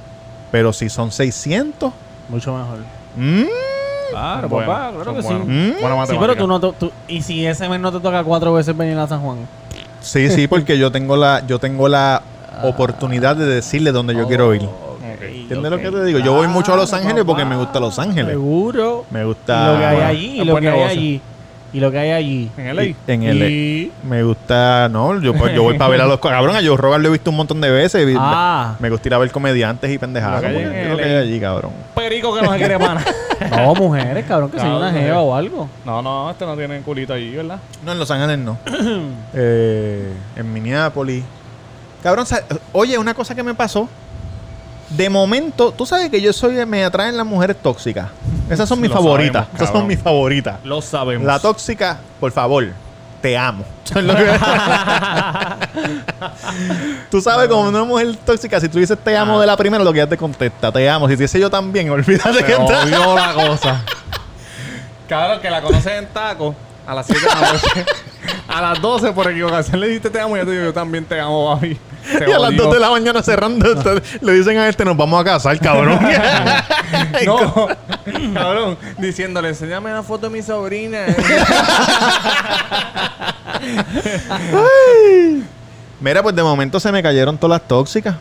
Pero 0.51 0.73
si 0.73 0.89
son 0.89 1.13
600, 1.13 1.93
Mucho 2.29 2.53
mejor. 2.57 2.79
mm, 3.17 3.43
Claro, 4.11 4.49
Bueno, 4.49 4.67
papá, 4.71 4.91
claro 4.95 5.15
que 5.15 5.23
sí. 5.23 5.33
Mm. 5.35 5.73
Buena 5.81 6.07
Sí, 6.07 6.17
pero 6.21 6.37
tú 6.37 6.47
no... 6.47 6.61
tú- 6.61 6.93
y 7.09 7.23
si 7.23 7.45
ese 7.47 7.69
mes 7.69 7.81
no 7.81 7.91
te 7.93 8.01
toca 8.01 8.23
cuatro 8.25 8.53
veces 8.53 8.77
venir 8.77 8.97
a 8.99 9.07
San 9.07 9.21
Juan. 9.21 9.39
sí, 10.01 10.31
sí, 10.31 10.47
porque 10.49 10.79
yo 10.79 10.91
tengo 10.93 11.17
la, 11.17 11.45
yo 11.47 11.59
tengo 11.59 11.89
la 11.89 12.23
oportunidad 12.63 13.35
de 13.37 13.47
decirle 13.47 13.93
dónde 13.93 14.15
yo 14.15 14.27
quiero 14.29 14.55
ir. 14.55 14.69
¿Entiendes 15.21 15.71
lo 15.71 15.79
que 15.79 15.91
te 15.91 16.05
digo? 16.05 16.19
Yo 16.21 16.33
voy 16.35 16.49
mucho 16.49 16.73
a 16.73 16.77
Los 16.77 16.93
Ángeles 16.93 17.25
porque 17.25 17.45
me 17.45 17.57
gusta 17.57 17.81
Los 17.81 17.99
Ángeles. 17.99 18.31
Seguro. 18.33 19.05
Me 19.11 19.25
gusta. 19.25 19.73
lo 19.73 19.79
que 19.79 19.85
hay 19.85 20.01
allí, 20.01 20.45
lo 20.45 20.57
que 20.57 20.69
hay 20.69 20.83
allí. 20.83 21.21
Y 21.75 21.81
lo 21.81 21.91
que 21.91 21.99
hay 21.99 22.11
allí. 22.13 22.51
En 22.57 22.75
LA. 22.77 22.83
En 23.09 23.23
el 23.25 23.43
Y- 23.51 23.93
Me 24.05 24.23
gusta, 24.23 24.89
no, 24.89 25.21
yo, 25.21 25.35
pues, 25.35 25.53
yo 25.55 25.65
voy 25.65 25.77
para 25.77 25.91
ver 25.91 26.01
a 26.03 26.07
los 26.07 26.21
cabrón, 26.21 26.55
a 26.57 26.61
Joe 26.65 26.77
Rogan 26.77 27.03
lo 27.03 27.09
he 27.09 27.13
visto 27.13 27.31
un 27.31 27.37
montón 27.37 27.61
de 27.61 27.69
veces. 27.71 28.09
y 28.09 28.15
Ah. 28.17 28.77
Me 28.79 28.89
gusta 28.91 29.09
ir 29.09 29.15
a 29.15 29.19
ver 29.19 29.31
comediantes 29.33 29.91
y 29.91 29.99
pendejadas. 29.99 30.41
Lo 30.43 30.49
que 30.49 30.57
hay 30.57 30.63
en 30.63 30.89
lo 30.91 30.97
que 30.97 31.03
LA. 31.03 31.09
hay 31.09 31.15
allí, 31.27 31.41
cabrón. 31.41 31.73
Perico 31.95 32.33
que 32.35 32.43
no 32.43 32.53
se 32.53 32.59
quiere 32.59 32.79
pana. 32.79 33.05
No, 33.51 33.75
mujeres, 33.75 34.25
cabrón, 34.27 34.49
que 34.51 34.59
soy 34.59 34.63
Cabrón, 34.69 34.79
una 34.83 34.87
mujeres. 34.91 35.09
jeva 35.09 35.21
o 35.23 35.35
algo. 35.35 35.69
no, 35.85 36.01
no, 36.01 36.31
este 36.31 36.47
no 36.47 36.57
tiene 36.57 36.79
culito 36.83 37.13
allí, 37.13 37.35
¿verdad? 37.35 37.59
No, 37.85 37.91
en 37.93 37.99
Los 37.99 38.11
Ángeles 38.11 38.39
no. 38.39 38.57
Eh, 39.35 40.13
en 40.37 40.53
Minneapolis. 40.53 41.25
Cabrón, 42.03 42.25
oye, 42.73 42.97
una 42.97 43.13
cosa 43.15 43.35
que 43.35 43.43
me 43.43 43.55
pasó. 43.55 43.89
De 44.91 45.09
momento, 45.11 45.73
tú 45.73 45.87
sabes 45.87 46.11
que 46.11 46.21
yo 46.21 46.33
soy, 46.33 46.65
me 46.67 46.85
atraen 46.85 47.17
las 47.17 47.27
mujeres 47.27 47.57
tóxicas. 47.61 48.09
Esas 48.51 48.69
son 48.69 48.81
mis 48.81 48.91
Lo 48.91 48.97
favoritas. 48.97 49.47
sabemos, 49.47 49.55
Esas 49.55 49.67
son 49.69 49.73
cabrón. 49.75 49.89
mis 49.89 49.99
favoritas. 50.01 50.57
Lo 50.65 50.83
sabemos. 50.83 51.27
La 51.27 51.39
tóxica, 51.39 51.99
por 52.21 52.33
favor, 52.33 52.67
te 53.21 53.37
amo. 53.37 53.65
Es 53.95 54.03
lo 54.03 54.17
que- 54.17 54.25
tú 57.11 57.21
sabes, 57.21 57.49
como 57.49 57.69
una 57.69 57.85
mujer 57.85 58.17
tóxica, 58.25 58.59
si 58.61 58.69
tú 58.69 58.79
dices 58.79 58.97
te 59.03 59.17
amo 59.17 59.41
de 59.41 59.47
la 59.47 59.57
primera, 59.57 59.83
lo 59.85 59.93
que 59.93 59.99
ya 59.99 60.07
te 60.07 60.17
contesta, 60.17 60.71
te 60.73 60.89
amo. 60.89 61.09
Si 61.09 61.17
dice 61.17 61.39
yo 61.41 61.51
también, 61.51 61.91
olvídate 61.91 62.45
que 62.45 62.53
está. 62.53 62.83
odió 62.85 63.15
la 63.15 63.35
cosa. 63.35 63.83
Cabrón, 65.09 65.41
que 65.41 65.51
la 65.51 65.61
conoces 65.63 65.93
en 65.93 66.07
taco 66.09 66.55
a 66.87 66.95
las 66.95 67.07
7 67.07 67.21
de 67.23 67.29
la 67.41 67.53
noche. 67.53 67.85
A 68.49 68.61
las 68.63 68.81
12 68.81 69.13
por 69.13 69.31
equivocación 69.31 69.81
le 69.81 69.89
dijiste 69.89 70.09
te 70.11 70.21
amo 70.21 70.37
y 70.37 70.41
yo 70.41 70.45
te 70.47 70.53
digo 70.53 70.65
yo 70.65 70.73
también 70.73 71.05
te 71.05 71.21
amo, 71.21 71.55
papi. 71.55 71.79
Se 72.11 72.19
Y 72.29 72.33
a 72.33 72.39
las 72.39 72.51
odió. 72.51 72.65
2 72.65 72.75
de 72.75 72.81
la 72.81 72.91
mañana 72.91 73.23
cerrando, 73.23 73.67
le 74.21 74.33
dicen 74.33 74.59
a 74.59 74.69
este, 74.69 74.85
nos 74.85 74.97
vamos 74.97 75.21
a 75.21 75.25
casar, 75.25 75.59
cabrón. 75.59 75.99
No, 77.27 77.69
cabrón, 78.35 78.79
diciéndole, 78.99 79.49
enséñame 79.49 79.91
la 79.91 80.03
foto 80.03 80.29
de 80.29 80.33
mi 80.37 80.43
sobrina. 80.43 81.07
Mira, 86.01 86.23
pues 86.23 86.35
de 86.35 86.43
momento 86.43 86.79
se 86.81 86.91
me 86.93 87.03
cayeron 87.03 87.39
todas 87.39 87.61
las 87.61 87.69
tóxicas 87.69 88.15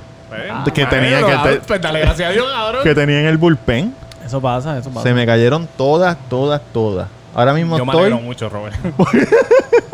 Ah, 0.49 0.63
que 0.73 0.85
tenía 0.87 1.19
que 1.19 1.31
cabrón, 1.31 1.53
te- 1.59 1.67
Pues 1.67 1.79
dale 1.81 1.99
gracias 1.99 2.29
a 2.29 2.31
Dios, 2.31 2.47
cabrón. 2.51 2.83
que 2.83 2.95
tenía 2.95 3.19
en 3.19 3.27
el 3.27 3.37
bullpen. 3.37 3.93
Eso 4.25 4.41
pasa, 4.41 4.79
eso 4.79 4.89
pasa. 4.89 5.03
Se 5.03 5.13
me 5.13 5.27
cayeron 5.27 5.67
todas, 5.77 6.17
todas, 6.27 6.59
todas. 6.73 7.07
Ahora 7.35 7.53
mismo 7.53 7.77
Yo 7.77 7.85
me 7.85 7.91
alegro 7.91 8.15
estoy, 8.15 8.25
mucho, 8.25 8.49
Robert. 8.49 8.75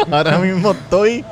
ahora 0.09 0.37
mismo 0.37 0.71
estoy, 0.71 1.25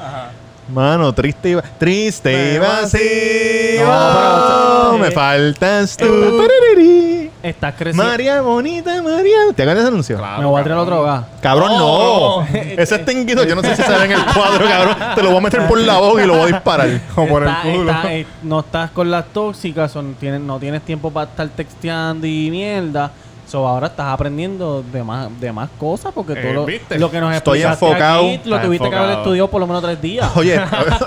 mano, 0.70 1.14
triste 1.14 1.50
y 1.50 1.54
va- 1.56 1.64
triste 1.78 2.56
y 2.56 2.58
vacío. 2.58 3.86
No, 3.86 4.90
pero- 4.92 4.98
me 5.00 5.12
faltas 5.12 5.98
tú. 5.98 6.06
Estás- 6.06 6.32
Parariri. 6.32 7.32
Estás 7.44 7.76
creciendo. 7.78 8.04
María 8.12 8.42
bonita, 8.42 9.02
María. 9.02 9.38
¿Te 9.56 9.62
acuerdas 9.62 9.76
de 9.76 9.80
ese 9.82 9.88
anuncio? 9.88 10.18
Claro, 10.18 10.40
Me 10.42 10.46
voy 10.48 10.60
a 10.60 10.64
tirar 10.64 10.78
cabrón. 10.80 10.94
otro 11.00 11.04
gas. 11.06 11.26
Cabrón, 11.42 11.72
Oh. 11.76 12.44
no. 12.52 12.60
Ese 12.78 12.96
es 12.96 13.06
tinguito. 13.06 13.44
Yo 13.46 13.56
no 13.56 13.62
sé 13.62 13.76
si 13.76 13.84
se 13.84 13.92
ve 13.92 14.06
en 14.06 14.12
el 14.12 14.26
cuadro, 14.34 14.68
cabrón. 14.68 14.96
Te 15.16 15.24
lo 15.24 15.30
voy 15.30 15.38
a 15.38 15.42
meter 15.42 15.68
por 15.68 15.78
la 15.80 15.98
boca 16.00 16.24
y 16.24 16.28
lo 16.28 16.34
voy 16.34 16.44
a 16.44 16.54
disparar. 16.54 16.90
O 17.16 17.26
por 17.28 17.44
el 17.44 17.54
culo. 17.62 17.92
está- 17.92 18.14
eh, 18.14 18.26
no 18.44 18.60
estás 18.62 18.92
con 18.92 19.10
las 19.12 19.26
tóxicas, 19.28 19.92
son- 19.92 20.16
tienes, 20.16 20.42
no 20.42 20.60
tienes 20.60 20.82
tiempo 20.82 21.12
para 21.12 21.30
estar 21.30 21.48
texteando 21.50 22.26
y 22.28 22.50
mierda. 22.52 23.12
So, 23.48 23.66
ahora 23.66 23.88
estás 23.88 24.08
aprendiendo 24.08 24.84
de 24.84 25.04
más, 25.04 25.30
de 25.40 25.54
más 25.54 25.70
cosas 25.80 26.12
porque 26.14 26.34
Eh, 26.34 26.42
todo 26.54 26.54
lo, 26.98 27.10
que 27.10 27.20
nos 27.22 27.34
Estoy 27.34 27.62
enfocado. 27.62 28.20
aquí, 28.28 28.42
lo 28.44 28.60
tuviste 28.60 28.90
que 28.90 28.96
haber 28.96 29.18
estudiado 29.20 29.50
por 29.50 29.62
lo 29.62 29.68
menos 29.68 29.82
tres 29.82 30.02
días. 30.02 30.30
Oye, 30.36 30.60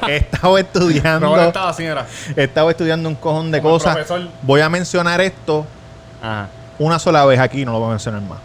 he 0.09 0.17
estado 0.17 0.57
estudiando. 0.59 1.27
Robert 1.27 1.49
estaba 1.49 1.75
era. 1.79 2.07
He 2.35 2.45
estado 2.45 2.71
estudiando 2.71 3.09
un 3.11 3.15
cojón 3.15 3.51
de 3.51 3.61
Como 3.61 3.75
cosas. 3.75 3.99
Voy 4.43 4.63
a 4.63 4.71
mencionar 4.71 5.21
esto 5.21 5.67
Ajá. 6.23 6.49
una 6.79 6.99
sola 6.99 7.27
vez 7.27 7.39
aquí, 7.39 7.67
no 7.67 7.73
lo 7.73 7.79
voy 7.79 7.89
a 7.89 7.91
mencionar 7.91 8.23
más. 8.23 8.39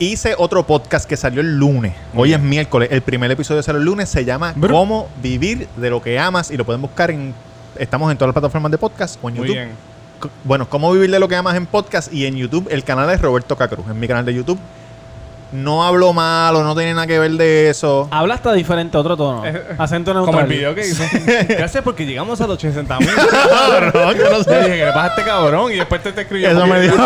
Hice 0.00 0.34
otro 0.36 0.66
podcast 0.66 1.08
que 1.08 1.16
salió 1.16 1.40
el 1.42 1.56
lunes. 1.56 1.94
Muy 2.12 2.22
Hoy 2.24 2.28
bien. 2.30 2.40
es 2.40 2.46
miércoles. 2.46 2.88
El 2.90 3.02
primer 3.02 3.30
episodio 3.30 3.62
salió 3.62 3.78
el 3.78 3.84
lunes. 3.86 4.08
Se 4.08 4.24
llama. 4.24 4.52
Cómo 4.68 5.08
vivir 5.22 5.68
de 5.76 5.90
lo 5.90 6.02
que 6.02 6.18
amas. 6.18 6.50
Y 6.50 6.56
lo 6.56 6.64
pueden 6.64 6.82
buscar 6.82 7.12
en. 7.12 7.32
Estamos 7.78 8.10
en 8.10 8.18
todas 8.18 8.28
las 8.30 8.34
plataformas 8.34 8.72
de 8.72 8.78
podcast 8.78 9.16
o 9.22 9.28
en 9.28 9.36
Muy 9.36 9.46
YouTube. 9.46 9.54
bien. 9.62 9.93
Bueno, 10.44 10.68
Cómo 10.68 10.92
vivir 10.92 11.10
de 11.10 11.18
lo 11.18 11.28
que 11.28 11.36
amas 11.36 11.56
en 11.56 11.66
podcast. 11.66 12.12
Y 12.12 12.26
en 12.26 12.36
YouTube, 12.36 12.68
el 12.70 12.84
canal 12.84 13.10
es 13.10 13.20
Roberto 13.20 13.56
Cacruz. 13.56 13.86
En 13.88 13.98
mi 13.98 14.08
canal 14.08 14.24
de 14.24 14.34
YouTube. 14.34 14.58
No 15.52 15.84
hablo 15.84 16.12
malo, 16.12 16.64
no 16.64 16.74
tiene 16.74 16.94
nada 16.94 17.06
que 17.06 17.16
ver 17.16 17.30
de 17.32 17.70
eso. 17.70 18.08
Habla 18.10 18.34
hasta 18.34 18.52
diferente, 18.52 18.98
otro 18.98 19.16
tono. 19.16 19.46
Eh, 19.46 19.76
Acento 19.78 20.12
neutral. 20.12 20.34
Como 20.34 20.40
el 20.40 20.46
video 20.48 20.74
que 20.74 20.80
hizo. 20.84 21.04
Gracias 21.48 21.84
porque 21.84 22.04
llegamos 22.04 22.40
a 22.40 22.48
los 22.48 22.56
80 22.56 22.98
mil. 22.98 23.08
Cabrón, 23.48 24.16
yo 24.18 24.30
no 24.30 24.42
sé. 24.42 24.58
dije, 24.62 24.70
¿qué 24.78 24.84
le 24.84 24.92
pasa 24.92 25.04
a 25.04 25.08
este 25.10 25.22
cabrón? 25.22 25.70
Y 25.70 25.76
después 25.76 26.02
te, 26.02 26.10
te 26.12 26.22
escribió. 26.22 26.50
Eso 26.50 26.66
me 26.66 26.80
dijo. 26.80 26.96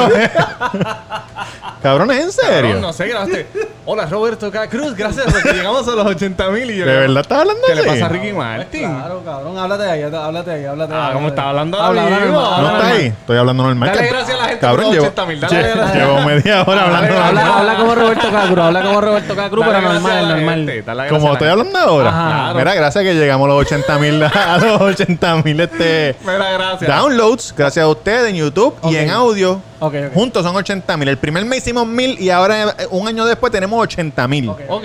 Cabrón, 1.83 2.11
¿es 2.11 2.25
en 2.25 2.33
serio? 2.33 2.53
Cabrón, 2.63 2.81
no 2.81 2.93
sé, 2.93 3.07
grabaste. 3.09 3.47
Hola, 3.91 4.05
Roberto 4.07 4.51
K. 4.51 4.69
Cruz, 4.69 4.95
gracias 4.95 5.25
porque 5.33 5.53
llegamos 5.55 5.87
a 5.89 5.93
los 5.93 6.07
80 6.07 6.51
mil. 6.51 6.71
Y 6.71 6.77
yo, 6.77 6.85
¿De 6.85 6.93
verdad 6.95 7.23
estás 7.23 7.39
hablando 7.39 7.63
¿Qué 7.67 7.75
le 7.75 7.81
así? 7.81 7.89
pasa 7.91 8.05
a 8.05 8.09
Ricky 8.11 8.33
Martin? 8.35 8.81
Claro, 8.91 9.23
cabrón. 9.25 9.59
Háblate 9.59 9.85
ahí, 9.85 10.03
háblate 10.03 10.51
ahí, 10.51 10.65
háblate 10.67 10.93
ahí. 10.95 11.01
Ah, 11.03 11.11
¿cómo 11.15 11.29
háblate 11.29 11.29
está 11.29 11.43
ahí. 11.43 11.49
hablando 11.49 11.81
Habla, 11.81 12.03
ahora 12.03 12.17
habla 12.17 12.27
normal, 12.27 12.33
¿No 12.43 12.47
habla 12.57 12.69
está 12.69 12.73
normal. 12.83 12.97
ahí? 13.01 13.07
Estoy 13.07 13.37
hablando 13.39 13.63
normal. 13.63 13.89
Dale 13.95 14.09
gracias 14.09 14.31
a 14.31 14.37
la 14.43 14.45
gente 14.49 14.61
Cabrón, 14.61 14.85
por 14.87 14.95
los 14.95 15.05
llevo, 15.05 15.15
80.000, 15.17 15.41
dale 15.41 15.57
lle- 15.57 15.75
gracias. 15.77 15.97
llevo 15.97 16.21
media 16.21 16.63
hora 16.63 16.83
hablando 16.83 17.15
Dale, 17.15 17.15
normal. 17.15 17.39
Habla, 17.39 17.59
habla 17.59 17.77
como 17.77 17.95
Roberto 17.95 18.31
Cacruz, 18.31 18.59
habla 18.59 18.83
como 18.83 19.01
Roberto 19.01 19.37
Cacruz, 19.37 19.65
pero 19.67 19.81
normal, 19.81 20.13
a 20.19 20.23
la 20.23 20.37
normal. 20.37 21.09
Como 21.09 21.29
a 21.31 21.33
estoy 21.33 21.49
hablando 21.49 21.79
ahora. 21.79 22.09
Ajá. 22.11 22.55
Mira, 22.55 22.75
gracias 22.75 23.05
que 23.05 23.15
llegamos 23.15 23.47
a 23.47 23.49
los 23.49 23.61
80 23.63 23.99
mil 23.99 24.23
a 24.35 24.59
los 24.59 24.81
80 24.83 25.37
mil 25.45 25.61
este, 25.61 26.15
Mira, 26.27 26.53
gracias. 26.53 26.91
downloads. 26.95 27.55
Gracias 27.57 27.83
a 27.85 27.89
ustedes 27.89 28.29
en 28.29 28.37
YouTube 28.37 28.75
y 28.85 28.97
en 28.97 29.11
audio. 29.11 29.63
Ok, 29.81 29.95
ok. 29.95 30.13
Juntos 30.15 30.45
son 30.45 30.57
80 30.57 30.97
mil. 30.97 31.09
El 31.09 31.19
primer 31.19 31.45
mes 31.45 31.59
hicimos 31.59 31.87
mil 31.87 32.21
y 32.21 32.31
ahora 32.31 32.75
eh, 32.79 32.87
un 32.91 33.07
año 33.07 33.25
después 33.25 33.53
tenemos 33.53 33.81
80 33.81 34.29
mil. 34.29 34.49
Ok. 34.49 34.61
Ok. 34.69 34.85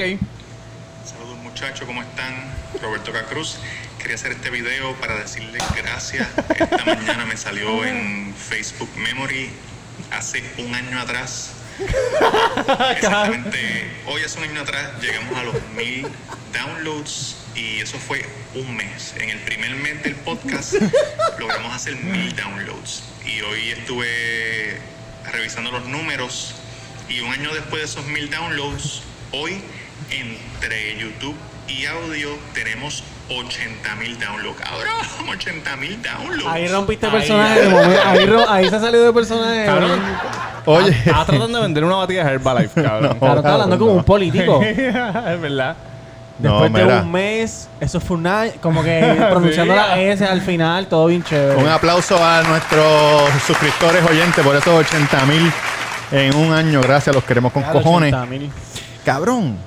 Saludos 1.05 1.37
muchachos, 1.43 1.85
¿cómo 1.87 2.01
están? 2.01 2.33
Roberto 2.81 3.11
Cacruz. 3.11 3.57
Quería 3.97 4.15
hacer 4.15 4.33
este 4.33 4.49
video 4.49 4.93
para 4.95 5.15
decirles 5.15 5.63
gracias. 5.75 6.27
Esta 6.59 6.85
mañana 6.85 7.25
me 7.25 7.37
salió 7.37 7.85
en 7.85 8.33
Facebook 8.35 8.89
Memory 8.97 9.49
hace 10.11 10.43
un 10.57 10.75
año 10.75 10.99
atrás. 10.99 11.51
Exactamente, 12.95 13.89
hoy 14.05 14.21
hace 14.21 14.37
un 14.37 14.43
año 14.43 14.61
atrás 14.61 14.91
llegamos 15.01 15.35
a 15.35 15.43
los 15.43 15.55
mil 15.75 16.07
downloads 16.53 17.37
y 17.55 17.79
eso 17.79 17.97
fue 17.97 18.23
un 18.53 18.75
mes. 18.77 19.15
En 19.19 19.29
el 19.29 19.39
primer 19.39 19.71
mes 19.77 20.03
del 20.03 20.15
podcast 20.17 20.75
logramos 21.39 21.73
hacer 21.73 21.95
mil 21.95 22.35
downloads 22.35 23.03
y 23.25 23.41
hoy 23.41 23.69
estuve 23.69 24.77
revisando 25.31 25.71
los 25.71 25.85
números 25.87 26.55
y 27.09 27.19
un 27.21 27.31
año 27.31 27.53
después 27.53 27.81
de 27.81 27.85
esos 27.85 28.05
mil 28.07 28.29
downloads, 28.29 29.01
hoy 29.31 29.61
entre 30.11 30.97
YouTube 30.97 31.35
y 31.67 31.85
audio 31.85 32.29
tenemos 32.53 33.03
80 33.29 33.95
mil 33.95 34.19
downloads. 34.19 34.59
Cabrón, 34.59 35.29
80 35.29 35.75
mil 35.77 36.01
downloads. 36.01 36.47
Ahí 36.53 36.67
rompiste 36.67 37.05
Ahí. 37.05 37.11
personaje. 37.13 37.61
Ahí, 38.05 38.25
ro- 38.25 38.49
ahí 38.49 38.69
se 38.69 38.75
ha 38.75 38.79
salido 38.79 39.05
de 39.05 39.13
personaje. 39.13 39.65
Cabrón. 39.65 40.01
Oye. 40.65 40.89
Estaba 40.91 41.25
tratando 41.25 41.57
de 41.57 41.63
vender 41.63 41.83
una 41.83 41.95
batida 41.95 42.23
de 42.25 42.31
Herbalife, 42.33 42.81
cabrón. 42.83 43.17
Claro, 43.19 43.37
está 43.39 43.53
hablando 43.53 43.79
como 43.79 43.93
un 43.93 44.03
político. 44.03 44.61
es 44.63 45.41
verdad. 45.41 45.75
No, 46.39 46.61
Después 46.61 46.87
de 46.87 46.93
un 46.99 47.11
mes, 47.11 47.69
eso 47.79 47.99
fue 47.99 48.17
un 48.17 48.25
año, 48.27 48.51
como 48.61 48.83
que 48.83 49.15
pronunciando 49.29 49.75
la 49.75 49.99
S 50.01 50.25
al 50.25 50.41
final, 50.41 50.87
todo 50.87 51.05
bien 51.05 51.23
chévere. 51.23 51.61
Un 51.61 51.67
aplauso 51.69 52.17
a 52.23 52.41
nuestros 52.41 53.29
suscriptores 53.45 54.03
oyentes 54.09 54.43
por 54.43 54.55
esos 54.55 54.67
80 54.73 55.25
mil 55.27 55.51
en 56.11 56.35
un 56.35 56.51
año. 56.51 56.81
Gracias, 56.81 57.15
los 57.15 57.23
queremos 57.23 57.51
con 57.51 57.61
Claro, 57.61 57.79
cojones. 57.81 58.11
80,000. 58.13 58.49
Cabrón. 59.05 59.57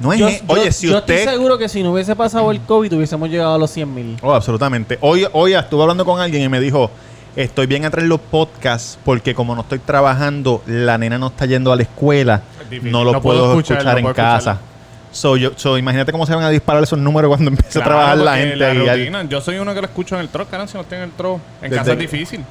No 0.00 0.12
es. 0.12 0.18
Yo, 0.18 0.28
e- 0.28 0.42
Oye, 0.48 0.64
yo- 0.66 0.72
si 0.72 0.88
yo 0.88 0.98
usted. 0.98 1.14
estoy 1.20 1.34
seguro 1.34 1.56
que 1.58 1.68
si 1.68 1.82
no 1.82 1.92
hubiese 1.92 2.14
pasado 2.16 2.50
el 2.50 2.60
COVID, 2.62 2.94
hubiésemos 2.94 3.28
llegado 3.30 3.54
a 3.54 3.58
los 3.58 3.70
100 3.70 3.94
mil. 3.94 4.16
Oh, 4.22 4.32
absolutamente. 4.34 4.98
Hoy, 5.00 5.26
hoy 5.32 5.54
estuve 5.54 5.82
hablando 5.82 6.04
con 6.04 6.20
alguien 6.20 6.42
y 6.42 6.48
me 6.48 6.60
dijo: 6.60 6.90
Estoy 7.36 7.66
bien 7.66 7.84
a 7.84 7.90
traer 7.90 8.06
los 8.08 8.20
podcasts 8.20 8.98
porque, 9.04 9.34
como 9.34 9.54
no 9.54 9.62
estoy 9.62 9.78
trabajando, 9.80 10.62
la 10.66 10.98
nena 10.98 11.18
no 11.18 11.28
está 11.28 11.46
yendo 11.46 11.72
a 11.72 11.76
la 11.76 11.82
escuela. 11.82 12.42
Es. 12.70 12.82
No 12.82 13.02
lo 13.04 13.12
No 13.12 13.20
puedo, 13.22 13.38
puedo 13.40 13.50
escuchar, 13.52 13.78
escuchar, 13.78 13.92
no 13.94 13.98
en 13.98 14.04
puedo 14.04 14.14
casa. 14.14 14.36
escucharlo. 14.52 14.77
So, 15.10 15.36
yo, 15.36 15.50
so, 15.56 15.78
imagínate 15.78 16.12
cómo 16.12 16.26
se 16.26 16.34
van 16.34 16.44
a 16.44 16.50
disparar 16.50 16.82
esos 16.82 16.98
números 16.98 17.28
cuando 17.28 17.48
empiece 17.50 17.78
a 17.78 17.82
Claro, 17.82 17.90
trabajar 17.98 18.18
la 18.18 18.36
gente. 18.36 18.56
la 18.56 18.74
y 18.74 18.88
al- 18.88 18.98
rutina, 18.98 19.22
Yo 19.24 19.40
soy 19.40 19.56
uno 19.58 19.72
que 19.74 19.80
lo 19.80 19.86
escucho 19.86 20.14
en 20.16 20.20
el 20.20 20.28
truck, 20.28 20.48
cabrón, 20.50 20.68
si 20.68 20.74
no 20.74 20.82
estoy 20.82 20.98
en 20.98 21.04
el 21.04 21.10
truck. 21.12 21.40
En 21.62 21.70
Desde 21.70 21.76
casa 21.76 21.92
es 21.92 21.98
difícil. 21.98 22.44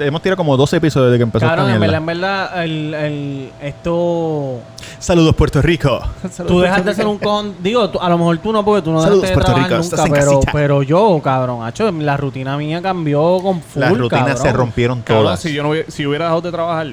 Hemos 0.00 0.20
tirado 0.20 0.36
como 0.36 0.56
12 0.56 0.76
episodios 0.78 1.10
desde 1.12 1.18
que 1.18 1.22
empezó 1.22 1.46
Cabrón, 1.46 1.66
esta 1.66 1.74
en 1.74 1.80
mierda. 1.80 2.00
verdad, 2.00 2.50
en 2.50 2.60
verdad, 2.60 2.64
el, 2.64 2.94
el- 2.94 3.50
esto... 3.62 4.60
Saludos, 4.98 5.34
Puerto 5.36 5.62
Rico. 5.62 6.00
Tú 6.46 6.60
dejas 6.60 6.84
de 6.84 6.90
hacer 6.90 7.06
un 7.06 7.18
con... 7.18 7.54
Digo, 7.62 7.88
tú- 7.90 8.00
a 8.00 8.08
lo 8.08 8.18
mejor 8.18 8.38
tú 8.38 8.52
no, 8.52 8.64
porque 8.64 8.82
tú 8.82 8.90
no 8.90 9.00
Saludos, 9.00 9.22
dejaste 9.22 9.28
de 9.28 9.34
Puerto 9.34 9.52
trabajar 9.52 9.70
Rico, 9.70 9.82
nunca, 9.82 9.96
estás 9.96 10.06
en 10.06 10.12
pero, 10.12 10.52
pero 10.52 10.82
yo, 10.82 11.20
cabrón, 11.22 11.62
hacho, 11.64 11.90
la 11.92 12.16
rutina 12.16 12.56
mía 12.56 12.82
cambió 12.82 13.38
con 13.40 13.60
full, 13.62 13.80
Las 13.80 13.96
rutinas 13.96 14.24
cabrón. 14.26 14.42
se 14.42 14.52
rompieron 14.52 15.02
Cabrón, 15.02 15.24
todas. 15.26 15.40
si 15.40 15.52
yo 15.52 15.62
no 15.62 15.70
hubiera, 15.70 15.90
si 15.90 16.04
hubiera 16.06 16.24
dejado 16.24 16.40
de 16.40 16.50
trabajar, 16.50 16.86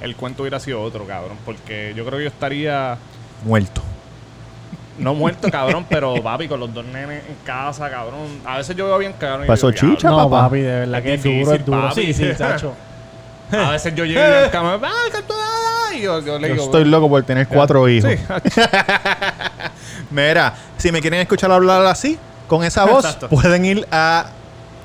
el 0.00 0.16
cuento 0.16 0.42
hubiera 0.42 0.58
sido 0.60 0.80
otro, 0.82 1.04
cabrón. 1.06 1.36
Porque 1.44 1.92
yo 1.96 2.04
creo 2.06 2.18
que 2.18 2.24
yo 2.24 2.30
estaría, 2.30 2.96
Muerto. 3.44 3.82
No 4.98 5.14
muerto, 5.14 5.50
cabrón, 5.50 5.86
pero 5.88 6.22
papi, 6.22 6.48
con 6.48 6.60
los 6.60 6.72
dos 6.72 6.84
nenes 6.84 7.22
en 7.28 7.34
casa, 7.44 7.90
cabrón. 7.90 8.40
A 8.44 8.56
veces 8.58 8.74
yo 8.76 8.86
veo 8.86 8.98
bien, 8.98 9.12
cabrón. 9.18 9.44
y 9.44 9.48
Pasó 9.48 9.70
yo 9.70 9.76
chicha, 9.94 10.08
No, 10.10 10.28
papá. 10.28 10.44
papi, 10.46 10.60
de 10.60 10.80
verdad 10.80 10.98
Es 10.98 11.04
que 11.04 11.14
es 11.14 11.22
duro, 11.22 11.52
es 11.54 11.64
duro. 11.66 11.80
papi. 11.88 12.06
Sí, 12.06 12.14
sí, 12.14 12.30
chacho. 12.36 12.72
A 13.52 13.70
veces 13.70 13.94
yo 13.94 14.04
llego 14.04 14.20
en 14.20 14.50
cama, 14.50 14.78
¡ay, 14.82 15.10
que 15.12 15.22
tú 15.22 15.34
Y 15.96 16.00
yo, 16.02 16.20
yo 16.20 16.38
le 16.38 16.48
Yo 16.48 16.54
digo, 16.54 16.64
estoy 16.66 16.84
loco 16.84 17.08
por 17.08 17.22
tener 17.22 17.46
cuatro 17.46 17.88
hijos. 17.88 18.10
Sí, 18.48 18.60
Mira, 20.10 20.54
si 20.76 20.92
me 20.92 21.00
quieren 21.00 21.20
escuchar 21.20 21.50
hablar 21.50 21.84
así, 21.86 22.18
con 22.46 22.62
esa 22.64 22.84
voz, 22.84 23.04
Exacto. 23.04 23.28
pueden 23.28 23.64
ir 23.64 23.86
a 23.90 24.26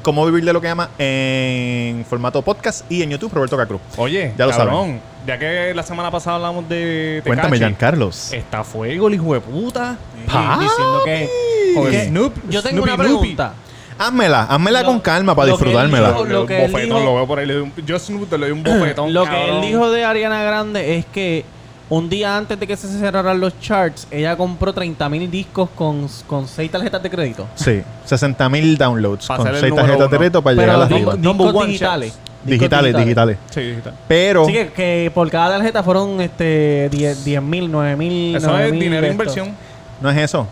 Cómo 0.01 0.25
Vivir 0.25 0.43
de 0.43 0.51
lo 0.53 0.59
que 0.61 0.67
llama 0.67 0.89
en 0.97 2.03
formato 2.05 2.41
podcast 2.41 2.89
y 2.91 3.03
en 3.03 3.11
YouTube, 3.11 3.31
Roberto 3.33 3.55
Cacruz. 3.57 3.81
Oye, 3.97 4.33
Ya 4.37 4.45
lo 4.47 4.51
cabrón, 4.51 4.99
ya 5.27 5.37
que 5.37 5.73
la 5.75 5.83
semana 5.83 6.09
pasada 6.09 6.37
hablamos 6.37 6.67
de 6.67 7.21
Cuéntame, 7.25 7.51
Tecachi, 7.57 7.59
Giancarlos. 7.59 8.33
Está 8.33 8.63
fuego 8.63 9.07
el 9.07 9.13
hijo 9.15 9.33
de 9.33 9.41
puta. 9.41 9.97
Diciendo 10.25 11.01
que... 11.05 11.29
Con 11.75 11.89
que- 11.91 12.09
Snoop- 12.09 12.33
yo 12.49 12.63
tengo 12.63 12.83
Snoopy 12.83 12.89
una 12.89 12.97
pregunta. 12.97 13.53
Házmela, 13.99 14.43
házmela 14.43 14.81
Lo- 14.81 14.87
con 14.87 14.99
calma 14.99 15.35
para 15.35 15.49
disfrutármela. 15.51 16.09
dijo- 16.13 16.25
lo 16.25 16.41
un 16.41 16.47
que 16.47 16.65
él 16.65 16.71
bofetón, 16.71 16.97
dijo- 16.97 17.05
lo 17.11 17.15
veo 17.15 17.27
por 17.27 17.39
ahí. 17.39 17.45
le 17.45 17.53
doy 17.53 17.63
un- 17.63 17.73
yo 17.85 17.99
Snoop 17.99 18.27
te 18.29 18.37
le 18.39 18.47
doy 18.49 18.51
un 18.57 18.63
bofetón. 18.63 19.13
Lo 19.13 19.23
que 19.25 19.29
cabrón. 19.29 19.55
él 19.57 19.61
dijo 19.61 19.91
de 19.91 20.03
Ariana 20.03 20.41
Grande 20.41 20.97
es 20.97 21.05
que 21.05 21.45
un 21.91 22.09
día 22.09 22.35
antes 22.37 22.57
de 22.59 22.65
que 22.65 22.75
se 22.77 22.87
cerraran 22.87 23.39
los 23.39 23.59
charts, 23.59 24.07
ella 24.09 24.35
compró 24.37 24.73
30 24.73 25.07
mil 25.09 25.29
discos 25.29 25.69
con, 25.75 26.07
con 26.25 26.47
6 26.47 26.71
tarjetas 26.71 27.03
de 27.03 27.09
crédito. 27.09 27.47
Sí, 27.55 27.81
60 28.05 28.47
mil 28.49 28.77
downloads 28.77 29.27
Pa' 29.27 29.35
con 29.37 29.45
ser 29.45 29.55
el 29.55 29.59
6 29.61 29.69
número 29.71 29.87
tarjetas 29.87 30.09
de 30.09 30.15
uno. 30.15 30.17
crédito 30.19 30.41
para 30.41 30.55
llegar 30.55 30.69
a 30.81 30.87
Pero 30.87 31.05
las. 31.11 31.19
Number 31.19 31.45
discos 31.47 31.61
one 31.63 31.67
digitales. 31.71 32.19
Digitales, 32.43 32.95
digitales. 32.97 33.37
Sí, 33.51 33.61
digital. 33.61 33.93
Pero, 34.07 34.43
Así 34.43 34.53
que, 34.53 34.71
que 34.71 35.11
por 35.13 35.29
cada 35.29 35.57
tarjeta 35.57 35.83
fueron 35.83 36.19
este 36.21 36.89
10 36.89 37.41
mil, 37.43 37.69
9 37.71 37.95
mil. 37.97 38.35
Eso 38.35 38.57
es 38.57 38.71
dinero 38.71 39.01
de 39.05 39.11
inversión. 39.11 39.55
no 40.01 40.09
es 40.09 40.17
eso. 40.17 40.47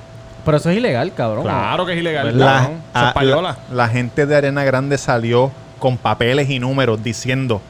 Pero 0.46 0.58
eso 0.58 0.70
es 0.70 0.78
ilegal, 0.78 1.14
cabrón. 1.14 1.44
Claro 1.44 1.86
que 1.86 1.94
es 1.94 2.00
ilegal. 2.00 2.38
La, 2.38 2.46
cabrón. 2.46 2.72
Eso 2.94 3.00
es 3.06 3.10
a- 3.10 3.14
payola. 3.14 3.58
la- 3.70 3.76
la 3.76 3.88
gente 3.88 4.26
de 4.26 4.36
Arena 4.36 4.64
Grande 4.66 4.98
salió 4.98 5.52
con 5.80 5.98
papeles 5.98 6.50
y 6.50 6.60
números 6.60 7.02
diciendo 7.04 7.62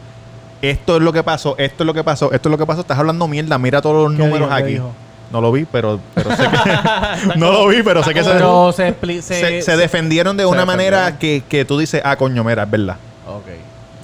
esto 0.62 0.98
es 0.98 1.02
lo 1.02 1.14
que 1.14 1.24
pasó, 1.24 1.56
esto 1.58 1.84
es 1.84 1.86
lo 1.88 1.94
que 1.94 2.04
pasó, 2.04 2.32
esto 2.32 2.50
es 2.50 2.52
lo 2.52 2.58
que 2.58 2.66
pasó. 2.66 2.82
Estás 2.82 2.98
hablando 3.00 3.28
mierda, 3.28 3.58
mira 3.58 3.82
todos 3.82 4.10
los 4.10 4.18
¿Qué 4.18 4.26
números 4.26 4.52
aquí. 4.52 4.80
No 5.32 5.42
lo 5.42 5.52
vi, 5.52 5.66
pero, 5.66 6.00
pero 6.16 6.36
sé 6.36 6.44
que. 6.50 7.36
no 7.38 7.52
lo 7.52 7.68
vi, 7.68 7.84
pero 7.84 8.04
sé 8.04 8.14
que 8.16 8.24
se, 8.24 8.32
Pero 8.32 8.72
se, 8.72 8.90
expli- 9.00 9.22
se, 9.22 9.40
se, 9.40 9.62
se 9.62 9.78
defendieron 9.78 10.36
de 10.36 10.44
se 10.44 10.48
una 10.48 10.66
manera 10.66 11.20
que, 11.20 11.44
que 11.48 11.66
tú 11.66 11.78
dices, 11.78 12.02
ah, 12.04 12.16
coño, 12.16 12.44
mira, 12.44 12.64
es 12.64 12.72
verdad. 12.72 12.96
Ok. 13.28 13.46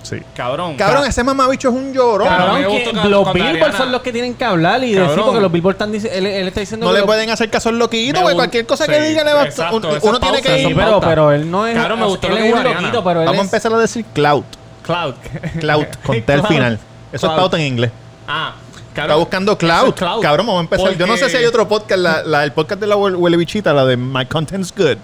Sí. 0.03 0.17
Cabrón. 0.35 0.75
Cabrón, 0.77 1.01
ca- 1.01 1.09
ese 1.09 1.23
mamabicho 1.23 1.69
es 1.69 1.73
un 1.73 1.91
llorón. 1.91 2.27
Cabrón, 2.27 2.57
que 2.57 2.85
los 3.09 3.23
cuando 3.23 3.33
Billboard 3.33 3.55
Ariana- 3.57 3.77
son 3.77 3.91
los 3.91 4.01
que 4.03 4.11
tienen 4.11 4.35
que 4.35 4.45
hablar 4.45 4.83
y 4.83 4.93
decir 4.93 5.19
porque 5.19 5.41
los 5.41 5.51
Billboard 5.51 5.73
están 5.73 5.91
dici- 5.91 6.09
él, 6.13 6.27
él 6.27 6.47
está 6.47 6.59
diciendo 6.59 6.85
No 6.85 6.93
que 6.93 6.99
le 6.99 7.05
pueden 7.07 7.31
hacer 7.31 7.49
caso 7.49 7.69
al 7.69 7.79
loquito, 7.79 8.21
güey. 8.21 8.35
Cualquier 8.35 8.67
cosa 8.67 8.85
sí, 8.85 8.91
que 8.91 9.01
diga, 9.01 9.23
le 9.23 9.33
va 9.33 9.45
exacto, 9.45 9.77
un- 9.77 9.95
esa 9.97 10.07
uno 10.07 10.19
tiene 10.19 10.43
que 10.43 10.61
ir. 10.61 10.75
pero, 10.75 10.99
pero 10.99 11.31
él 11.31 11.49
no 11.49 11.65
es. 11.65 11.73
Cabrón, 11.75 12.01
me 12.01 12.05
gustó 12.05 12.27
él 12.27 12.33
lo 12.35 12.39
que 12.39 12.47
es 12.49 12.53
un 12.53 12.63
loquito, 12.63 13.03
pero 13.03 13.21
él 13.21 13.25
Vamos 13.25 13.39
a 13.41 13.45
empezar 13.45 13.73
a 13.73 13.79
decir 13.79 14.05
cloud. 14.13 14.43
Cloud. 14.85 15.15
Cloud, 15.59 15.85
con 16.05 16.21
T 16.21 16.33
al 16.33 16.47
final. 16.47 16.73
Eso 17.11 17.15
es 17.15 17.19
Cloud. 17.21 17.35
pauta 17.35 17.57
en 17.59 17.63
inglés. 17.67 17.91
Ah, 18.27 18.53
cabrón. 18.93 19.11
Está 19.11 19.15
buscando 19.19 19.57
cloud. 19.57 19.87
es 19.89 19.93
cloud. 19.95 20.21
Cabrón, 20.21 20.45
vamos 20.47 20.59
a 20.59 20.63
empezar. 20.63 20.97
Yo 20.97 21.07
no 21.07 21.17
sé 21.17 21.29
si 21.29 21.37
hay 21.37 21.45
otro 21.45 21.67
podcast, 21.67 21.99
la, 22.01 22.23
la- 22.23 22.43
el 22.43 22.51
podcast 22.51 22.79
de 22.81 22.87
la 22.87 22.95
hue- 22.95 23.15
huele 23.15 23.37
bichita, 23.37 23.73
la 23.73 23.85
de 23.85 23.97
My 23.97 24.25
Content's 24.25 24.73
Good. 24.75 24.97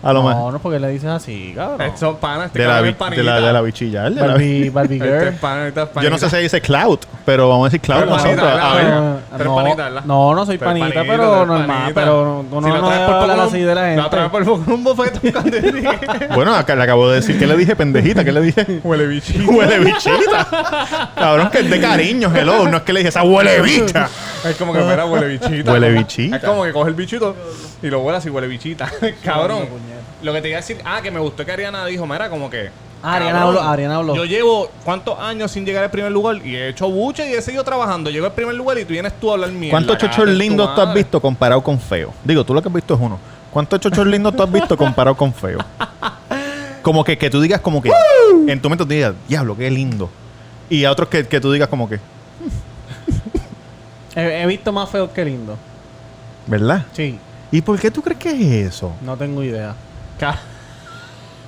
A 0.00 0.12
lo 0.12 0.22
No, 0.22 0.28
mejor. 0.28 0.52
no, 0.52 0.58
porque 0.60 0.78
le 0.78 0.90
dices 0.90 1.08
así, 1.10 1.52
cabrón. 1.56 1.80
Estos 1.82 2.16
panas, 2.18 2.46
este 2.46 2.60
De 2.60 2.64
la, 2.66 2.70
cabrón 2.74 2.84
bi- 2.84 2.90
es 2.90 2.96
panita. 2.96 3.20
de, 3.20 3.24
la, 3.26 3.40
de 3.40 3.52
la 3.52 3.60
bichilla. 3.62 4.06
el 4.06 4.14
de 4.14 4.20
la- 4.20 4.26
Barbie, 4.28 4.70
Barbie 4.70 4.94
Este 4.96 5.08
Girl. 5.08 5.28
este 5.66 5.80
es 5.82 5.88
Yo 6.04 6.10
no 6.10 6.18
sé 6.18 6.30
si 6.30 6.36
dice 6.36 6.60
cloud, 6.60 6.98
pero 7.24 7.48
vamos 7.48 7.64
a 7.64 7.66
decir 7.70 7.80
cloud 7.80 7.98
Pero 8.00 8.10
nosotros. 8.12 8.36
panita, 8.36 8.70
A 8.70 8.74
ver. 8.76 9.44
no, 9.44 9.56
panita, 9.56 9.84
¿verdad? 9.84 10.02
no, 10.04 10.34
no 10.36 10.46
soy 10.46 10.56
panita, 10.58 10.86
panita, 10.94 11.04
pero 11.04 11.44
normal. 11.46 11.92
Pero 11.94 12.44
uno 12.48 12.66
Si 12.68 12.72
la 12.72 12.78
no 12.80 12.86
traes 12.86 13.00
debe 13.00 13.12
por 13.12 13.30
hablar 13.30 13.40
así 13.40 13.58
de 13.60 13.74
la 13.74 13.80
La 13.82 13.88
gente. 14.02 14.10
traes 14.10 14.30
por 14.30 14.44
poco 14.44 14.72
un 14.74 14.84
bofetón 14.84 15.32
cuando. 15.32 15.56
Bueno, 16.36 16.54
acá 16.54 16.76
le 16.76 16.82
acabo 16.84 17.08
de 17.08 17.16
decir 17.16 17.36
que 17.36 17.46
le 17.48 17.56
dije 17.56 17.74
pendejita. 17.74 18.24
¿Qué 18.24 18.30
le 18.30 18.40
dije? 18.40 18.80
Huele 18.84 19.06
bichito. 19.08 19.50
huele 19.50 19.80
bichita. 19.80 21.10
Cabrón, 21.16 21.50
que 21.50 21.58
es 21.58 21.70
de 21.70 21.80
cariño, 21.80 22.30
hello. 22.34 22.68
No 22.68 22.76
es 22.76 22.82
que 22.84 22.92
le 22.92 23.00
dije 23.00 23.08
esa 23.08 23.24
huele 23.24 23.60
bicha. 23.62 24.08
Es 24.44 24.54
como 24.56 24.72
que 24.72 24.80
fuera 24.80 25.06
huele 25.06 25.26
bichita. 25.26 25.72
Huele 25.72 25.90
bichita. 25.90 26.36
Es 26.36 26.44
como 26.44 26.62
que 26.62 26.72
coge 26.72 26.90
el 26.90 26.94
bichito 26.94 27.34
y 27.82 27.88
lo 27.88 28.00
huele 28.00 28.18
así, 28.18 28.30
huele 28.30 28.46
bichita. 28.46 28.88
Cabrón. 29.24 29.87
Lo 30.22 30.32
que 30.32 30.42
te 30.42 30.48
iba 30.48 30.58
a 30.58 30.60
decir, 30.60 30.78
ah, 30.84 31.00
que 31.02 31.10
me 31.10 31.20
gustó 31.20 31.44
que 31.44 31.52
Ariana 31.52 31.86
dijo, 31.86 32.06
mira, 32.06 32.28
como 32.28 32.50
que. 32.50 32.70
Ah, 33.02 33.14
Ariana 33.14 33.40
cabrón, 33.40 33.58
habló, 33.58 33.70
Ariana 33.70 33.96
habló. 33.96 34.16
Yo 34.16 34.24
llevo 34.24 34.70
cuántos 34.84 35.18
años 35.20 35.50
sin 35.50 35.64
llegar 35.64 35.84
al 35.84 35.90
primer 35.90 36.10
lugar 36.10 36.44
y 36.44 36.56
he 36.56 36.68
hecho 36.68 36.90
buche 36.90 37.30
y 37.30 37.34
he 37.34 37.42
seguido 37.42 37.62
trabajando. 37.62 38.10
Llego 38.10 38.26
al 38.26 38.32
primer 38.32 38.54
lugar 38.54 38.78
y 38.78 38.84
tú 38.84 38.92
vienes 38.92 39.12
tú 39.20 39.30
a 39.30 39.34
hablar 39.34 39.50
mierda. 39.50 39.70
¿Cuántos 39.70 39.98
chochos 39.98 40.28
lindos 40.28 40.74
tú 40.74 40.80
has 40.80 40.94
visto 40.94 41.20
comparado 41.20 41.62
con 41.62 41.78
feo? 41.78 42.12
Digo, 42.24 42.44
tú 42.44 42.54
lo 42.54 42.62
que 42.62 42.68
has 42.68 42.74
visto 42.74 42.94
es 42.94 43.00
uno. 43.00 43.18
¿Cuántos 43.52 43.80
chochos 43.80 44.06
lindos 44.06 44.34
tú 44.34 44.42
has 44.42 44.50
visto 44.50 44.76
comparado 44.76 45.16
con 45.16 45.32
feo? 45.32 45.58
Como 46.82 47.04
que, 47.04 47.18
que 47.18 47.28
tú 47.28 47.40
digas 47.40 47.60
como 47.60 47.82
que 47.82 47.90
en 48.46 48.62
tu 48.62 48.70
mente 48.70 48.84
tú 48.84 48.88
digas, 48.88 49.12
diablo, 49.28 49.56
qué 49.56 49.70
lindo. 49.70 50.08
Y 50.70 50.84
a 50.84 50.92
otros 50.92 51.08
que, 51.08 51.26
que 51.26 51.40
tú 51.40 51.52
digas 51.52 51.68
como 51.68 51.88
que, 51.88 51.96
He, 54.16 54.42
he 54.42 54.46
visto 54.46 54.72
más 54.72 54.88
feos 54.88 55.10
que 55.10 55.24
lindos. 55.24 55.58
¿verdad? 56.46 56.86
Sí, 56.92 57.18
¿Y 57.50 57.60
por 57.60 57.78
qué 57.78 57.90
tú 57.90 58.02
crees 58.02 58.18
que 58.18 58.30
es 58.30 58.74
eso? 58.74 58.92
no 59.02 59.16
tengo 59.16 59.42
idea. 59.42 59.74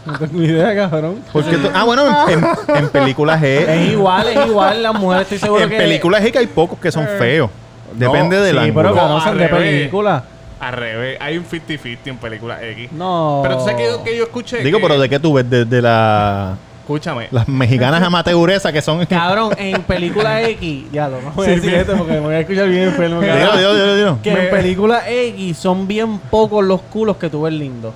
No 0.07 0.19
tengo 0.19 0.43
idea, 0.43 0.75
cabrón. 0.75 1.23
Porque 1.33 1.57
tú- 1.59 1.69
ah, 1.75 1.85
bueno, 1.85 2.29
en, 2.29 2.39
en- 2.43 2.77
en 2.77 2.89
películas 2.89 3.43
es. 3.43 3.69
Es 3.69 3.91
igual, 3.93 4.29
es 4.29 4.47
igual. 4.47 4.83
Las 4.83 4.95
mujeres 4.95 5.25
estoy 5.25 5.39
seguro 5.39 5.65
en 5.65 5.71
que... 5.71 5.77
películas 5.77 6.25
es 6.25 6.33
que 6.33 6.39
hay 6.39 6.47
pocos 6.47 6.79
que 6.79 6.91
son 6.91 7.07
feos. 7.19 7.51
Depende 7.95 8.37
no, 8.37 8.43
del 8.43 8.57
Sí, 8.57 8.65
ángulo. 8.69 8.95
pero 8.95 9.17
al 9.21 9.39
de 9.39 9.49
revés. 9.49 9.71
película. 9.79 10.25
Al 10.61 10.73
revés, 10.75 11.19
hay 11.21 11.39
un 11.39 11.45
50-50 11.47 11.99
en 12.07 12.17
películas 12.19 12.63
X. 12.63 12.93
No. 12.93 13.41
Pero 13.43 13.57
tú 13.59 13.65
sabes 13.65 13.77
que 13.77 13.85
yo, 13.87 14.05
que 14.05 14.17
yo 14.17 14.25
escuché. 14.25 14.59
Digo, 14.63 14.79
que- 14.79 14.83
pero 14.87 14.99
¿de 15.01 15.09
qué 15.09 15.19
tú 15.19 15.35
ves? 15.35 15.49
De, 15.51 15.65
de 15.65 15.83
la, 15.83 16.55
Escúchame. 16.83 17.29
las 17.31 17.47
mexicanas 17.49 18.03
amateuresas 18.03 18.73
que 18.73 18.81
son. 18.83 19.05
Cabrón, 19.07 19.53
en 19.59 19.83
película 19.83 20.43
X... 20.49 20.85
Ya 20.93 21.09
lo 21.09 21.21
no 21.21 21.31
voy 21.33 21.47
a 21.47 21.51
decir 21.51 21.75
esto 21.75 21.95
porque 21.97 22.13
me 22.15 22.21
voy 22.21 22.35
a 22.37 22.41
escuchar 22.41 22.69
bien 22.69 22.85
enfermo. 22.85 23.21
Cabrón. 23.21 23.97
dilo. 23.97 24.19
Que 24.23 24.33
Me- 24.33 24.45
en 24.45 24.51
película 24.51 25.03
X 25.11 25.59
son 25.59 25.87
bien 25.87 26.19
pocos 26.31 26.65
los 26.65 26.81
culos 26.83 27.17
que 27.19 27.29
tú 27.29 27.43
ves 27.43 27.53
lindos. 27.53 27.93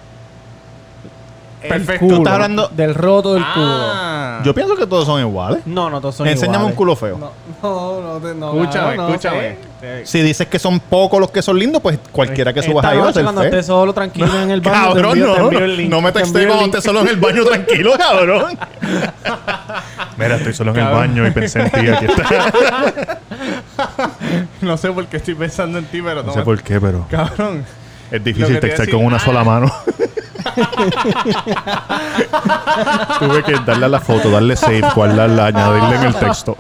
Perfecto. 1.69 2.01
culo, 2.05 2.17
Tú 2.17 2.23
estás 2.23 2.35
hablando- 2.35 2.69
del 2.69 2.95
roto 2.95 3.35
del 3.35 3.43
Ah. 3.47 4.41
Yo 4.45 4.55
pienso 4.55 4.77
que 4.77 4.87
todos 4.87 5.07
son 5.07 5.21
iguales. 5.21 5.63
culo. 5.63 5.75
No, 5.75 5.91
no, 5.91 6.01
todos 6.01 6.15
son 6.17 6.27
Enséñame 6.27 6.57
iguales. 6.59 6.71
un 6.73 6.77
culo 6.77 6.97
feo. 6.97 7.19
No, 7.19 7.31
no, 7.63 8.01
no, 8.03 8.19
te- 8.21 8.35
no, 8.35 8.61
Escúchame, 8.63 8.97
no 8.97 9.09
escúchame. 9.09 9.57
Si 10.05 10.23
dices 10.23 10.47
que 10.49 10.59
son 10.59 10.81
pocos 10.81 11.21
los 11.21 11.31
que 11.31 11.43
son 11.43 11.59
lindos, 11.59 11.81
pues 11.83 11.99
cualquiera 12.11 12.53
que 12.55 12.63
subas 12.63 12.85
ahí 12.87 12.99
va 12.99 13.09
a 13.11 13.13
ser 13.13 13.23
cuando 13.23 13.43
estés 13.43 13.67
solo 13.67 13.93
tranquilo 13.93 14.29
en 14.43 14.51
el 14.51 14.61
baño, 14.63 14.95
te 14.95 15.01
Cabrón, 15.03 15.19
envío- 15.19 15.33
te 15.35 15.39
no, 15.39 15.45
envío 15.45 15.59
el 15.65 15.77
link. 15.77 15.91
no 15.91 16.01
me 16.01 16.11
Te 16.13 16.21
texté 16.21 16.47
cuando 16.47 16.65
estés 16.67 16.85
solo 16.85 17.01
en 17.01 17.09
el 17.09 17.17
baño 17.17 17.45
tranquilo, 17.51 17.93
cabrón. 17.99 18.59
Mira, 20.17 20.37
estoy 20.37 20.53
solo 20.55 20.71
en 20.73 20.79
el 20.79 20.93
baño 20.93 21.27
y 21.27 21.31
pensé 21.33 21.61
en 21.61 21.71
ti. 21.71 21.89
Aquí 21.89 22.07
está. 22.07 23.19
No 24.61 24.77
sé 24.77 24.91
por 24.93 25.07
qué 25.07 25.19
estoy 25.19 25.35
pensando 25.35 25.79
en 25.79 25.85
ti, 25.87 26.01
pero 26.03 26.23
No 26.23 26.33
sé 26.33 26.43
por 26.43 26.63
qué, 26.63 26.81
pero 26.81 27.07
Cabrón. 27.11 27.65
es 28.11 28.25
difícil 28.25 28.55
te 28.55 28.61
textar 28.69 28.89
con 28.91 29.05
una 29.05 29.17
ah. 29.17 29.21
sola 29.21 29.45
mano. 29.45 29.71
Tuve 33.19 33.43
que 33.45 33.53
darle 33.65 33.87
a 33.87 33.89
la 33.89 34.01
foto, 34.01 34.31
darle 34.31 34.57
save, 34.57 34.83
guardarla, 34.95 35.47
añadirle 35.47 35.97
en 35.97 36.03
el 36.05 36.15
texto. 36.15 36.57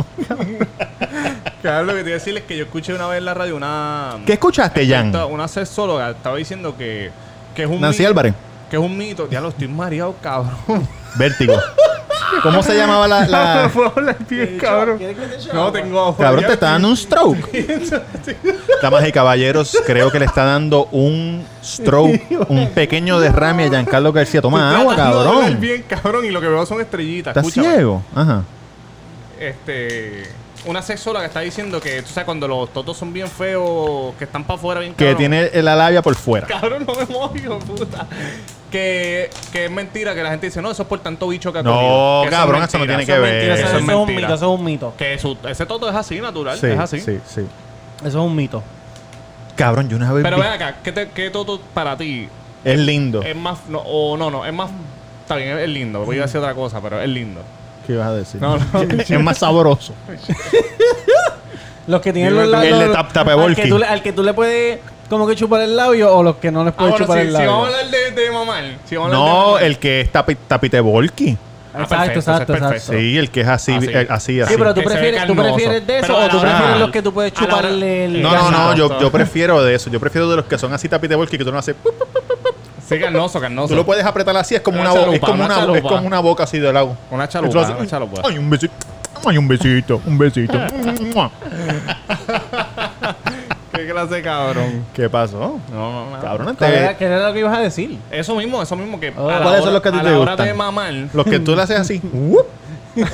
Cabrón, 1.63 1.87
lo 1.87 1.95
que 1.95 2.03
te 2.03 2.09
iba 2.11 2.17
a 2.17 2.19
decir 2.19 2.37
es 2.37 2.45
que 2.45 2.57
yo 2.57 2.65
escuché 2.65 2.95
una 2.95 3.07
vez 3.07 3.19
en 3.19 3.25
la 3.25 3.35
radio 3.35 3.57
una... 3.57 4.17
¿Qué 4.27 4.35
escuchaste, 4.35 4.87
Jan? 4.89 5.15
Una 5.31 5.49
sexóloga 5.49 6.11
estaba 6.11 6.37
diciendo 6.37 6.77
que, 6.77 7.11
que 7.55 7.63
es 7.65 7.69
un 7.69 7.81
Nancy 7.81 8.03
mito- 8.03 8.09
Álvarez. 8.09 8.35
Que 8.71 8.77
es 8.77 8.83
un 8.83 8.97
mito. 8.97 9.29
Ya 9.31 9.41
lo 9.41 9.49
estoy 9.49 9.69
mareado, 9.69 10.15
cabrón. 10.21 10.87
Vértigo. 11.17 11.55
¿Cómo 12.43 12.63
se 12.63 12.77
llamaba 12.77 13.07
la...? 13.09 13.27
la- 13.27 13.71
bien, 14.29 14.59
cabrón. 14.59 14.99
No 15.53 15.73
tengo 15.73 16.01
agua. 16.01 16.17
Cabrón, 16.19 16.45
te 16.47 16.53
está 16.55 16.71
dando 16.73 16.89
un 16.89 16.97
stroke. 16.97 17.49
Damas 18.83 19.07
y 19.09 19.13
caballeros, 19.13 19.77
creo 19.87 20.11
que 20.11 20.19
le 20.19 20.25
está 20.27 20.45
dando 20.45 20.87
un 20.93 21.45
stroke, 21.63 22.21
un 22.49 22.69
pequeño 22.71 23.19
derrame 23.21 23.65
a 23.65 23.69
Giancarlo 23.71 24.13
García. 24.13 24.41
Toma 24.43 24.77
agua, 24.79 24.97
cabrón. 24.97 25.59
bien, 25.61 25.85
cabrón, 25.89 26.25
y 26.25 26.31
lo 26.31 26.41
que 26.41 26.49
veo 26.49 26.65
son 26.67 26.81
estrellitas. 26.81 27.37
¿Estás 27.37 27.53
ciego? 27.53 28.03
Ajá. 28.15 28.43
Este... 29.39 30.25
Una 30.67 30.81
sexóloga 30.81 31.27
está 31.27 31.41
diciendo 31.41 31.79
que, 31.79 32.01
tú 32.01 32.09
sabes, 32.09 32.25
cuando 32.25 32.49
los 32.49 32.73
totos 32.73 32.97
son 32.97 33.13
bien 33.13 33.29
feos, 33.29 34.15
que 34.19 34.25
están 34.25 34.45
para 34.45 34.59
afuera 34.59 34.81
bien 34.81 34.95
Que 34.95 35.05
cabrón. 35.13 35.19
tiene 35.19 35.63
la 35.63 35.77
labia 35.77 36.01
por 36.01 36.15
fuera. 36.15 36.47
Cabrón, 36.47 36.87
no 36.87 36.95
me 36.95 37.05
mojo, 37.05 37.59
puta. 37.67 38.07
Que, 38.75 39.31
que 39.53 39.67
es 39.67 39.71
mentira, 39.71 40.17
que 40.17 40.23
la 40.25 40.31
gente 40.31 40.47
dice, 40.47 40.61
no, 40.61 40.73
eso 40.73 40.83
es 40.83 40.89
por 40.89 40.99
tanto 40.99 41.29
bicho 41.29 41.53
que 41.53 41.61
ha 41.61 41.63
No, 41.63 41.75
comido. 41.77 42.23
Que 42.25 42.31
cabrón, 42.31 42.63
es 42.65 42.69
eso 42.71 42.79
no 42.79 42.87
mentira, 42.87 42.99
tiene 42.99 43.07
que 43.07 43.13
es 43.15 43.21
ver. 43.21 43.33
mentira, 43.35 43.55
Eso, 43.55 43.63
Eso 43.63 43.77
es 43.77 43.83
eso 43.85 43.91
es 43.93 43.97
un 43.97 44.07
mentira. 44.07 44.21
mito, 44.29 44.35
eso 44.35 44.53
es 44.53 44.59
un 44.59 44.65
mito. 44.65 44.95
Que 44.99 45.19
su- 45.21 45.39
ese 45.49 45.65
toto 45.67 45.89
es 45.89 45.95
así, 45.95 46.21
natural. 46.21 46.59
Sí, 46.59 46.67
es 46.67 46.79
así. 46.81 46.99
sí, 47.01 47.21
sí. 47.25 47.41
Eso 48.01 48.09
es 48.09 48.15
un 48.17 48.35
mito. 48.35 48.65
Cabrón, 49.55 49.89
yo 49.89 49.97
una 49.97 50.13
vez 50.13 50.25
Pero 50.25 50.37
vi- 50.39 50.43
ven 50.43 50.51
acá, 50.51 50.75
¿qué, 50.83 50.91
te- 50.91 51.09
qué 51.11 51.31
toto 51.31 51.61
para 51.73 51.97
ti 51.97 52.29
Es 52.65 52.79
lindo. 52.81 53.23
es 53.23 53.37
más... 53.37 53.61
No, 53.69 53.79
o 53.79 54.17
no, 54.17 54.29
no, 54.29 54.45
es 54.45 54.53
más... 54.53 54.71
Está 55.23 55.37
bien, 55.37 55.51
es, 55.57 55.63
es 55.63 55.69
lindo. 55.69 56.01
Voy 56.05 56.19
a 56.19 56.23
decir 56.23 56.39
otra 56.39 56.55
cosa, 56.55 56.81
pero 56.81 57.01
es 57.01 57.09
lindo. 57.09 57.43
¿Qué 57.87 57.93
ibas 57.93 58.09
a 58.09 58.13
decir? 58.15 58.41
No, 58.41 58.57
no. 58.59 58.83
es 58.99 59.21
más 59.21 59.39
sabroso. 59.39 59.95
Los 61.87 62.01
que 62.01 62.13
tienen 62.13 62.33
Dime 62.33 62.47
los 62.47 62.61
tú. 62.61 62.67
El 62.67 62.79
de 62.81 62.89
tap- 62.91 63.13
tapebolki. 63.13 63.61
al, 63.61 63.65
que 63.65 63.69
tú, 63.71 63.79
le- 63.79 63.87
al 63.87 64.03
que 64.03 64.13
tú 64.13 64.23
le 64.25 64.35
puedes 64.35 64.81
como 65.09 65.27
que 65.27 65.35
chupar 65.37 65.61
el 65.63 65.75
labio 65.77 66.15
o 66.15 66.23
los 66.23 66.37
que 66.37 66.51
no 66.51 66.65
les 66.65 66.73
Ah, 66.73 66.77
puedes 66.77 66.93
bueno, 66.93 67.07
chupar 67.07 67.19
si, 67.19 67.23
el 67.23 67.29
si 67.29 67.33
labio. 67.35 67.51
vamos 67.51 67.65
a 67.65 67.69
hablar 67.79 67.91
de, 67.91 68.11
de 68.23 68.31
mamar... 68.31 68.65
Si 68.85 68.97
vamos 68.97 69.13
a 69.13 69.17
hablar 69.17 69.33
de 69.33 69.39
No, 69.41 69.53
mamar- 69.55 69.63
el 69.63 69.79
que 69.79 70.01
es 70.03 70.13
tapi, 70.13 70.35
tapitebolki. 70.35 71.39
Ah, 71.77 71.83
Exacto, 71.83 71.97
perfecto, 71.99 72.19
exacto, 72.21 72.21
eso 72.21 72.53
es 72.53 72.59
exacto. 72.59 72.73
perfecto. 72.87 72.93
Sí, 73.01 73.19
el 73.19 73.31
que 73.31 73.41
es 73.41 73.49
así, 73.49 73.73
Así. 73.73 73.87
eh, 73.89 74.07
así, 74.09 74.41
así. 74.41 74.53
Sí, 74.53 74.59
pero 74.59 74.75
tú 74.75 74.81
Que 74.81 74.87
se 74.89 74.95
ve 74.95 75.01
prefieres, 75.01 75.27
tú 75.27 75.35
carnoso. 75.35 75.55
prefieres 75.57 75.87
de 75.89 75.99
eso 75.99 76.07
Pero 76.07 76.19
o 76.19 76.23
a 76.23 76.29
tú 76.29 76.37
la 76.37 76.43
prefieres 76.43 76.69
hora- 76.71 76.79
los 76.79 76.91
que 76.93 77.03
tú 77.03 77.13
puedes 77.13 77.33
a 77.33 77.35
la 77.35 77.41
hora- 77.47 77.57
chuparle 77.57 78.05
el 78.05 78.23
No, 78.23 78.33
no, 78.33 78.51
no, 78.53 78.77
yo, 78.77 79.01
yo 79.01 79.11
prefiero 79.11 79.61
de 79.65 79.75
eso. 79.75 79.91
Yo 79.91 79.99
prefiero 79.99 80.31
de 80.31 80.37
los 80.37 80.45
que 80.45 80.57
son 80.57 80.73
así 80.73 80.89
tapitebolki 80.89 81.37
que 81.37 81.45
tú 81.45 81.51
no 81.51 81.59
haces. 81.59 81.75
¡pup! 81.83 81.93
Sí, 82.89 83.01
carnoso, 83.01 83.41
carnoso. 83.41 83.69
Tú 83.69 83.75
lo 83.75 83.85
puedes 83.85 84.05
apretar 84.05 84.37
así, 84.37 84.55
es 84.55 84.61
como 84.61 84.81
Una 84.81 84.93
una, 84.93 85.01
boca, 85.01 85.15
es 85.15 85.21
chalupa, 85.21 85.27
como 85.27 85.45
una 85.45 85.47
una, 85.47 85.55
es 85.55 85.61
chalupa. 85.67 85.89
como 85.89 86.07
una 86.07 86.21
boca 86.21 86.45
así 86.45 86.59
de 86.61 86.73
lado. 86.73 86.97
Una 87.11 87.25
Y 87.25 87.27
tú 87.27 87.33
chalupa, 87.33 87.61
haces, 87.63 87.77
una 87.77 87.87
chalupa. 87.89 88.23
Ay, 88.25 88.39
un 88.39 88.51
besito. 88.51 88.75
Ay, 89.27 89.39
un 89.39 89.49
besito, 89.49 90.01
un 90.07 90.19
besito. 90.19 90.59
¿Qué 93.87 93.93
clase 93.93 94.15
de 94.15 94.23
cabrón? 94.23 94.85
¿Qué 94.95 95.09
pasó? 95.11 95.59
No, 95.73 95.93
no, 95.93 96.11
no. 96.11 96.21
Cabrón, 96.21 96.57
¿Qué 96.57 96.65
era, 96.65 96.85
este, 96.93 96.97
qué 96.97 97.05
era 97.07 97.27
lo 97.29 97.33
que 97.35 97.41
ibas 97.41 97.57
a 97.57 97.61
decir? 97.61 97.99
Eso 98.11 98.35
mismo, 98.37 98.63
eso 98.63 98.77
mismo 98.77 98.99
que. 98.99 99.13
Oh. 99.17 99.29
a 99.29 99.33
la 99.33 99.43
¿Cuáles 99.43 99.61
son 99.61 99.69
hora- 99.69 99.73
los 99.75 99.83
que 99.83 99.89
a 99.89 99.93
ti 99.93 99.99
a 99.99 100.03
te 100.03 100.11
la 100.11 100.19
hora 100.19 100.31
gustan? 100.33 100.47
de 100.47 100.55
mamar, 100.55 100.95
los 101.13 101.25
que 101.27 101.39
tú 101.41 101.55
le 101.57 101.63
haces 101.63 101.79
así. 101.81 102.01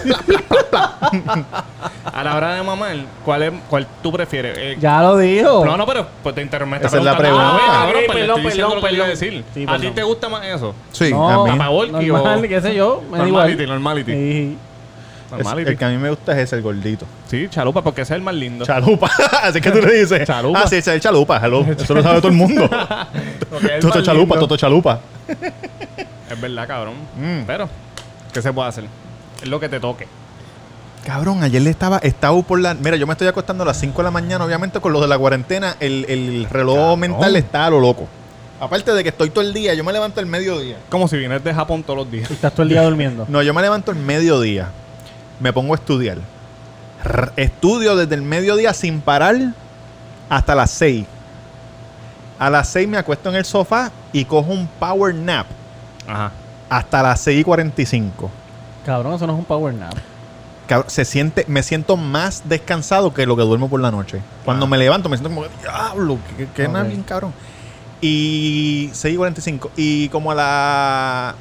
a 2.12 2.22
la 2.22 2.36
hora 2.36 2.54
de 2.54 2.62
mamar, 2.62 2.96
¿cuál, 3.24 3.42
es, 3.44 3.52
cuál 3.68 3.86
tú 4.02 4.12
prefieres? 4.12 4.56
Eh, 4.58 4.76
Ya 4.80 5.02
lo 5.02 5.16
dijo. 5.16 5.64
No, 5.64 5.76
no, 5.76 5.86
pero 5.86 6.06
pues 6.22 6.34
te 6.34 6.42
interrumpí. 6.42 6.76
Esa 6.84 6.98
es 6.98 7.04
la 7.04 7.16
pregunta. 7.16 7.46
Ah, 7.46 7.58
Ah, 7.62 7.66
cabrón, 7.84 7.88
ok, 7.88 8.06
pues 8.06 8.18
perdón, 8.18 8.36
estoy 8.40 8.52
perdón, 8.52 8.74
lo 8.76 8.80
que 8.88 8.94
iba 8.94 9.04
a 9.04 9.08
perdón. 9.08 9.20
decir. 9.30 9.44
Sí, 9.54 9.66
¿A 9.68 9.78
ti 9.78 9.90
te 9.90 10.02
gusta 10.02 10.28
más 10.28 10.44
eso? 10.46 10.74
Sí, 10.92 11.10
no, 11.10 11.44
a 11.44 11.44
mí. 11.44 12.06
Normal, 12.06 12.48
qué 12.48 12.60
sé 12.60 12.74
yo. 12.74 13.02
Normality, 13.10 13.66
normality. 13.66 14.12
Sí. 14.12 14.58
Es- 15.38 15.66
el 15.68 15.76
que 15.78 15.84
a 15.84 15.88
mí 15.88 15.96
me 15.98 16.10
gusta 16.10 16.32
es 16.32 16.38
ese, 16.38 16.56
el 16.56 16.62
gordito. 16.62 17.06
Sí, 17.28 17.46
chalupa, 17.50 17.82
porque 17.82 18.02
ese 18.02 18.14
es 18.14 18.16
el 18.16 18.22
más 18.22 18.34
lindo. 18.34 18.64
Chalupa. 18.64 19.10
Así 19.42 19.60
que 19.60 19.70
tú 19.70 19.80
le 19.80 20.00
dices. 20.00 20.26
Chalupa. 20.26 20.60
Ah, 20.60 20.66
sí, 20.68 20.76
ese 20.76 20.90
es 20.90 20.94
el 20.96 21.00
chalupa. 21.00 21.40
hello. 21.44 21.64
Eso 21.64 21.94
lo 21.94 22.02
sabe 22.02 22.18
todo 22.18 22.28
el 22.28 22.34
mundo. 22.36 22.68
El 23.62 23.80
Toto 23.80 24.02
chalupa, 24.02 24.34
lindo. 24.36 24.46
Toto 24.46 24.56
chalupa. 24.56 25.00
Es 26.30 26.40
verdad, 26.40 26.66
cabrón. 26.68 26.94
Mm. 27.16 27.44
Pero, 27.46 27.68
¿qué 28.32 28.40
se 28.42 28.52
puede 28.52 28.68
hacer? 28.68 28.84
Es 29.42 29.48
lo 29.48 29.58
que 29.58 29.68
te 29.68 29.80
toque. 29.80 30.06
Cabrón, 31.04 31.42
ayer 31.42 31.62
le 31.62 31.70
estaba, 31.70 31.98
estaba 31.98 32.40
por 32.42 32.60
la. 32.60 32.74
Mira, 32.74 32.96
yo 32.96 33.06
me 33.06 33.12
estoy 33.14 33.26
acostando 33.26 33.62
a 33.62 33.66
las 33.66 33.78
5 33.78 33.96
de 33.96 34.04
la 34.04 34.10
mañana, 34.10 34.44
obviamente 34.44 34.80
con 34.80 34.92
lo 34.92 35.00
de 35.00 35.08
la 35.08 35.18
cuarentena, 35.18 35.76
el, 35.80 36.04
el 36.08 36.46
reloj 36.50 36.96
mental 36.98 37.36
está 37.36 37.66
a 37.66 37.70
lo 37.70 37.80
loco. 37.80 38.06
Aparte 38.60 38.92
de 38.92 39.02
que 39.02 39.08
estoy 39.08 39.30
todo 39.30 39.42
el 39.42 39.54
día, 39.54 39.72
yo 39.72 39.82
me 39.82 39.92
levanto 39.92 40.20
el 40.20 40.26
mediodía. 40.26 40.76
Como 40.90 41.08
si 41.08 41.16
vienes 41.16 41.42
de 41.42 41.54
Japón 41.54 41.82
todos 41.82 42.00
los 42.00 42.10
días. 42.10 42.30
Y 42.30 42.34
estás 42.34 42.52
todo 42.52 42.64
el 42.64 42.68
día 42.68 42.82
durmiendo. 42.82 43.24
No, 43.28 43.42
yo 43.42 43.54
me 43.54 43.62
levanto 43.62 43.90
el 43.90 43.96
mediodía, 43.96 44.68
me 45.40 45.52
pongo 45.52 45.72
a 45.74 45.76
estudiar. 45.76 46.18
R- 47.04 47.30
estudio 47.36 47.96
desde 47.96 48.14
el 48.14 48.22
mediodía 48.22 48.74
sin 48.74 49.00
parar 49.00 49.36
hasta 50.28 50.54
las 50.54 50.70
6. 50.72 51.06
A 52.38 52.50
las 52.50 52.68
6 52.68 52.88
me 52.88 52.96
acuesto 52.98 53.28
en 53.30 53.36
el 53.36 53.44
sofá 53.44 53.90
y 54.12 54.24
cojo 54.24 54.50
un 54.52 54.66
power 54.78 55.14
nap 55.14 55.46
Ajá. 56.06 56.30
hasta 56.68 57.02
las 57.02 57.20
6 57.20 57.40
y 57.40 57.44
45. 57.44 58.30
Cabrón, 58.86 59.14
eso 59.14 59.26
no 59.26 59.32
es 59.34 59.38
un 59.38 59.44
power 59.44 59.74
nap. 59.74 59.92
Cabrón, 60.66 60.88
se 60.90 61.04
siente, 61.04 61.44
me 61.48 61.62
siento 61.62 61.96
más 61.96 62.42
descansado 62.48 63.12
que 63.12 63.26
lo 63.26 63.36
que 63.36 63.42
duermo 63.42 63.68
por 63.68 63.80
la 63.80 63.90
noche. 63.90 64.20
Cuando 64.44 64.66
Ah. 64.66 64.68
me 64.68 64.78
levanto 64.78 65.08
me 65.08 65.16
siento 65.16 65.34
como, 65.34 65.46
diablo, 65.62 66.18
que, 66.36 66.46
que 66.48 66.68
nada 66.68 66.82
Ok. 66.84 66.88
bien 66.88 67.02
cabrón. 67.02 67.32
Y 68.00 68.88
6 68.92 69.14
y 69.14 69.16
45. 69.18 69.70
Y 69.76 70.08
como 70.10 70.30
a 70.30 70.34
las 70.34 71.34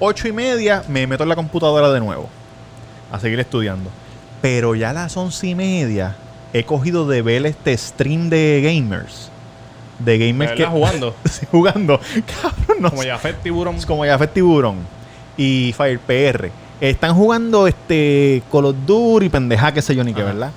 8 0.00 0.28
y 0.28 0.32
media 0.32 0.82
me 0.88 1.06
meto 1.06 1.22
en 1.24 1.28
la 1.28 1.36
computadora 1.36 1.90
de 1.90 2.00
nuevo 2.00 2.28
a 3.10 3.18
seguir 3.20 3.40
estudiando. 3.40 3.90
Pero 4.42 4.74
ya 4.74 4.90
a 4.90 4.92
las 4.92 5.16
11 5.16 5.46
y 5.48 5.54
media 5.54 6.16
he 6.52 6.64
cogido 6.64 7.06
de 7.06 7.22
ver 7.22 7.46
este 7.46 7.76
stream 7.76 8.28
de 8.30 8.60
gamers. 8.62 9.30
De 9.98 10.18
¿De 10.18 10.26
gamers 10.28 10.52
que... 10.52 10.64
jugando? 10.66 11.14
Jugando. 11.50 12.00
Cabrón, 12.42 12.76
no 12.80 12.90
Como 12.90 13.02
sé. 13.02 13.08
ya 13.08 13.18
Fed 13.18 13.36
Tiburón. 13.42 13.80
Como 13.82 14.04
ya 14.04 14.18
fue 14.18 14.26
Tiburón 14.26 14.76
y 15.36 15.72
Fire 15.76 15.98
PR. 16.00 16.50
Están 16.80 17.14
jugando 17.14 17.66
este 17.66 18.42
Call 18.52 18.66
of 18.66 18.76
Duty, 18.86 19.30
pendeja, 19.30 19.72
qué 19.72 19.80
sé 19.80 19.94
yo 19.94 20.04
ni 20.04 20.12
qué. 20.12 20.22
¿verdad? 20.22 20.50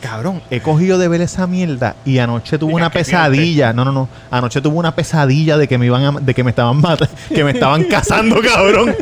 Cabrón, 0.00 0.40
he 0.50 0.60
cogido 0.60 0.96
de 0.98 1.08
ver 1.08 1.20
esa 1.20 1.46
mierda 1.46 1.94
y 2.06 2.18
anoche 2.18 2.56
tuve 2.58 2.72
una 2.74 2.90
pesadilla. 2.90 3.72
No, 3.74 3.84
no, 3.84 3.92
no. 3.92 4.08
Anoche 4.30 4.60
tuve 4.62 4.76
una 4.76 4.94
pesadilla 4.94 5.58
de 5.58 5.68
que 5.68 5.76
me 5.76 5.86
iban 5.86 6.02
a, 6.04 6.12
de 6.20 6.34
que 6.34 6.42
me 6.42 6.50
estaban 6.50 6.80
matando, 6.80 7.14
que 7.28 7.44
me 7.44 7.50
estaban 7.50 7.84
cazando, 7.84 8.40
cabrón. 8.42 8.94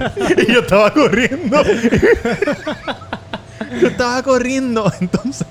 Y 0.48 0.52
yo 0.52 0.60
estaba 0.60 0.92
corriendo. 0.92 1.62
yo 3.80 3.88
estaba 3.88 4.22
corriendo. 4.22 4.90
Entonces, 5.00 5.46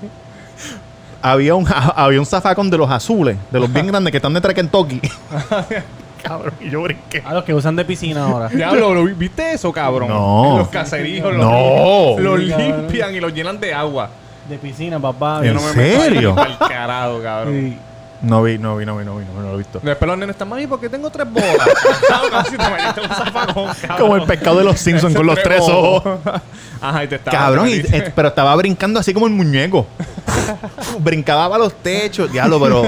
había 1.22 1.54
un, 1.54 1.66
había 1.96 2.20
un 2.20 2.26
zafacón 2.26 2.70
de 2.70 2.78
los 2.78 2.90
azules, 2.90 3.36
de 3.50 3.60
los 3.60 3.72
bien 3.72 3.86
grandes 3.88 4.10
que 4.10 4.18
están 4.18 4.34
detrás 4.34 4.54
de 4.54 4.62
Kentucky. 4.62 5.00
cabrón, 6.22 6.54
y 6.60 6.70
yo 6.70 6.82
brinqué. 6.82 7.22
A 7.24 7.34
los 7.34 7.44
que 7.44 7.54
usan 7.54 7.76
de 7.76 7.84
piscina 7.84 8.24
ahora. 8.26 8.48
Diablo, 8.48 8.94
¿lo 8.94 9.04
vi- 9.04 9.14
¿viste 9.14 9.52
eso, 9.52 9.72
cabrón? 9.72 10.08
No. 10.08 10.58
Los 10.58 10.68
caserijos 10.68 11.34
los, 11.34 11.46
No. 11.46 12.16
los 12.18 12.38
limpian 12.38 13.14
y 13.14 13.20
los 13.20 13.32
llenan 13.32 13.58
de 13.60 13.72
agua. 13.72 14.10
De 14.48 14.58
piscina, 14.58 14.98
papá. 14.98 15.40
¿En 15.42 15.44
Yo 15.44 15.54
no 15.54 15.60
me 15.62 15.72
meto 15.74 15.80
ahí 16.02 16.08
serio? 16.10 16.34
pa'l 16.34 16.58
carajo, 16.58 17.22
cabrón. 17.22 17.54
Sí. 17.54 17.78
No 18.20 18.42
vi, 18.42 18.58
no 18.58 18.76
vi, 18.76 18.84
no 18.84 18.96
vi, 18.96 19.04
no 19.04 19.16
vi, 19.16 19.24
no, 19.24 19.30
vi, 19.32 19.36
no 19.36 19.42
lo 19.42 19.54
he 19.54 19.58
visto. 19.58 19.78
Después 19.80 20.08
los 20.08 20.18
nenes 20.18 20.34
están 20.34 20.48
mami 20.48 20.66
porque 20.66 20.88
tengo 20.88 21.08
tres 21.08 21.30
bolas. 21.30 21.56
Cabrón, 22.08 22.30
casi 22.32 22.56
te 22.56 22.68
metiste 22.70 23.00
un 23.00 23.08
zafacón, 23.08 23.66
cabrón. 23.80 23.98
Como 24.00 24.16
el 24.16 24.22
pescado 24.24 24.58
de 24.58 24.64
los 24.64 24.80
Simpsons 24.80 25.14
con 25.14 25.24
los 25.24 25.40
tres 25.40 25.60
ojos. 25.68 26.02
Ajá, 26.80 27.04
y 27.04 27.06
te 27.06 27.14
estaba. 27.14 27.38
Cabrón, 27.38 27.68
y- 27.68 27.74
eh, 27.74 28.12
pero 28.16 28.28
estaba 28.28 28.56
brincando 28.56 28.98
así 28.98 29.14
como 29.14 29.28
el 29.28 29.32
muñeco. 29.34 29.86
Brincaba 31.00 31.48
para 31.48 31.64
los 31.64 31.74
techos. 31.74 32.30
Diablo, 32.30 32.60
pero 32.60 32.82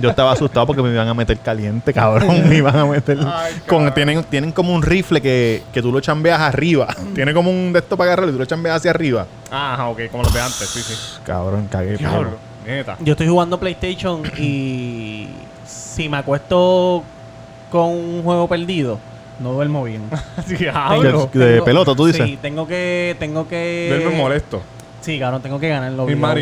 yo 0.00 0.10
estaba 0.10 0.32
asustado 0.32 0.66
porque 0.66 0.82
me 0.82 0.90
iban 0.92 1.08
a 1.08 1.14
meter 1.14 1.38
caliente, 1.38 1.92
cabrón. 1.92 2.28
Me 2.48 2.56
iban 2.56 2.76
a 2.76 2.84
meter. 2.86 3.18
Ay, 3.24 3.54
con, 3.66 3.92
tienen, 3.94 4.22
tienen 4.24 4.52
como 4.52 4.74
un 4.74 4.82
rifle 4.82 5.20
que, 5.20 5.62
que 5.72 5.82
tú 5.82 5.92
lo 5.92 6.00
chambeas 6.00 6.40
arriba. 6.40 6.88
Tiene 7.14 7.32
como 7.34 7.50
un 7.50 7.72
de 7.72 7.78
esto 7.80 7.96
para 7.96 8.08
agarrarlo 8.12 8.30
y 8.30 8.32
tú 8.34 8.38
lo 8.38 8.44
chambeas 8.46 8.76
hacia 8.76 8.90
arriba. 8.90 9.26
Ajá, 9.50 9.88
ok, 9.88 10.00
como 10.10 10.22
los 10.24 10.32
de 10.32 10.40
antes, 10.40 10.68
sí, 10.68 10.80
sí. 10.80 10.94
Cabrón, 11.24 11.66
cagué. 11.70 11.96
Diablo, 11.96 12.30
neta. 12.66 12.96
Yo 13.00 13.12
estoy 13.12 13.28
jugando 13.28 13.58
PlayStation 13.60 14.22
y 14.38 15.28
si 15.66 16.08
me 16.08 16.18
acuesto 16.18 17.02
con 17.70 17.88
un 17.90 18.22
juego 18.22 18.48
perdido, 18.48 18.98
No 19.40 19.52
duermo 19.52 19.84
bien. 19.84 20.02
Diablo. 20.46 21.30
De- 21.32 21.52
de 21.52 21.62
pelota, 21.62 21.94
tú 21.94 22.04
dices. 22.06 22.26
Sí, 22.26 22.38
tengo 22.42 22.66
que... 22.66 23.16
Tengo 23.18 23.48
que... 23.48 23.86
Duerme 23.88 24.16
molesto. 24.18 24.60
Sí, 25.00 25.18
cabrón, 25.18 25.40
tengo 25.40 25.58
que 25.58 25.68
ganarlo. 25.68 26.02
Y 26.02 26.12
obligado. 26.12 26.34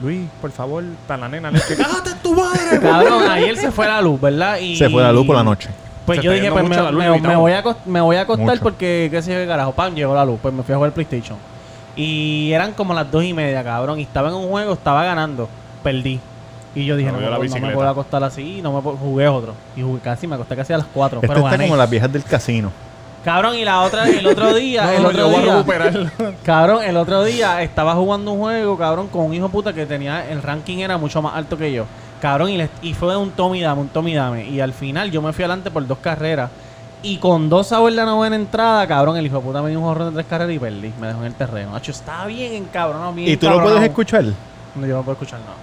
Luis, 0.00 0.28
por 0.40 0.50
favor, 0.50 0.84
para 1.06 1.22
la 1.22 1.28
nena, 1.28 1.50
leche. 1.50 1.74
¡Cállate 1.76 2.10
tu 2.22 2.34
madre! 2.34 2.78
Cabrón, 2.82 3.30
ayer 3.30 3.56
se 3.56 3.70
fue 3.70 3.86
la 3.86 4.00
luz, 4.00 4.20
¿verdad? 4.20 4.58
Y... 4.58 4.76
Se 4.76 4.88
fue 4.88 5.02
la 5.02 5.12
luz 5.12 5.26
por 5.26 5.36
la 5.36 5.44
noche. 5.44 5.68
Pues 6.06 6.18
Se 6.18 6.24
yo 6.24 6.32
dije, 6.32 6.50
pues 6.50 6.68
me, 6.68 6.76
luz, 6.76 6.94
voy 7.36 7.52
a 7.52 7.64
me 7.86 8.00
voy 8.00 8.16
a 8.16 8.22
acostar 8.22 8.46
Mucho. 8.46 8.62
porque, 8.62 9.08
qué 9.10 9.22
sé 9.22 9.32
yo, 9.32 9.38
qué 9.38 9.46
carajo, 9.46 9.72
pam, 9.72 9.94
llegó 9.94 10.14
la 10.14 10.24
luz. 10.24 10.38
Pues 10.42 10.52
me 10.52 10.62
fui 10.62 10.72
a 10.72 10.76
jugar 10.76 10.92
PlayStation. 10.92 11.38
Y 11.94 12.50
eran 12.52 12.72
como 12.72 12.94
las 12.94 13.10
dos 13.10 13.22
y 13.22 13.32
media, 13.32 13.62
cabrón. 13.62 14.00
Y 14.00 14.02
estaba 14.02 14.28
en 14.30 14.34
un 14.34 14.48
juego, 14.48 14.72
estaba 14.72 15.04
ganando. 15.04 15.48
Perdí. 15.82 16.18
Y 16.74 16.84
yo 16.86 16.96
dije, 16.96 17.12
Me 17.12 17.18
no, 17.18 17.18
voy 17.18 17.26
a 17.26 17.30
la 17.30 17.38
me 17.38 17.46
puedo- 17.48 17.60
no 17.60 17.66
me 17.68 17.74
puedo 17.74 17.88
acostar 17.88 18.24
así. 18.24 18.60
No 18.62 18.72
me 18.72 18.80
puedo- 18.80 18.96
jugué 18.96 19.28
otro. 19.28 19.54
Y 19.76 19.82
jugué 19.82 20.00
casi, 20.00 20.26
me 20.26 20.34
acosté 20.34 20.56
casi 20.56 20.72
a 20.72 20.78
las 20.78 20.86
cuatro. 20.86 21.18
Esta 21.22 21.28
pero 21.34 21.40
está 21.46 21.50
gané. 21.52 21.64
como 21.68 21.76
las 21.76 21.88
viejas 21.90 22.12
del 22.12 22.24
casino. 22.24 22.72
Cabrón, 23.24 23.54
y 23.56 23.64
la 23.64 23.82
otra, 23.82 24.08
el 24.08 24.26
otro 24.26 24.52
día, 24.54 24.82
No, 24.84 24.90
el 24.90 25.02
no, 25.02 25.08
otro 25.10 25.18
yo 25.20 25.26
voy 25.28 25.36
a 25.36 25.42
día, 25.42 25.52
recuperar. 25.54 26.12
cabrón, 26.44 26.82
el 26.84 26.96
otro 26.96 27.22
día 27.24 27.62
estaba 27.62 27.94
jugando 27.94 28.32
un 28.32 28.40
juego, 28.40 28.76
cabrón, 28.76 29.08
con 29.08 29.26
un 29.26 29.34
hijo 29.34 29.48
puta 29.48 29.72
que 29.72 29.86
tenía, 29.86 30.28
el 30.30 30.42
ranking 30.42 30.78
era 30.78 30.98
mucho 30.98 31.22
más 31.22 31.34
alto 31.34 31.56
que 31.56 31.72
yo. 31.72 31.84
Cabrón, 32.20 32.50
y, 32.50 32.56
le- 32.56 32.70
y 32.82 32.94
fue 32.94 33.16
un 33.16 33.30
Tommy 33.30 33.60
Dame, 33.60 33.80
un 33.82 33.88
Tommy 33.88 34.14
Dame. 34.14 34.44
Y 34.48 34.60
al 34.60 34.72
final 34.72 35.10
yo 35.10 35.20
me 35.22 35.32
fui 35.32 35.44
adelante 35.44 35.70
por 35.70 35.86
dos 35.86 35.98
carreras. 35.98 36.50
Y 37.04 37.16
con 37.16 37.48
dos 37.48 37.66
sabores 37.66 37.96
de 37.96 38.02
la 38.04 38.10
novena 38.10 38.36
entrada, 38.36 38.86
cabrón, 38.86 39.16
el 39.16 39.26
hijo 39.26 39.40
puta 39.40 39.60
me 39.60 39.70
dio 39.70 39.80
un 39.80 39.84
jorrón 39.86 40.08
de 40.10 40.14
tres 40.14 40.26
carreras 40.30 40.54
y 40.54 40.58
perdí. 40.60 40.92
Me 41.00 41.08
dejó 41.08 41.18
en 41.20 41.26
el 41.26 41.34
terreno. 41.34 41.74
Hacho, 41.74 41.90
estaba 41.90 42.26
bien 42.26 42.52
encabrón, 42.54 43.14
bien 43.16 43.28
¿Y 43.30 43.36
tú 43.36 43.48
lo 43.50 43.60
puedes 43.60 43.82
escuchar? 43.82 44.24
No, 44.76 44.86
yo 44.86 44.94
no 44.96 45.02
puedo 45.02 45.12
escuchar 45.14 45.40
nada. 45.40 45.54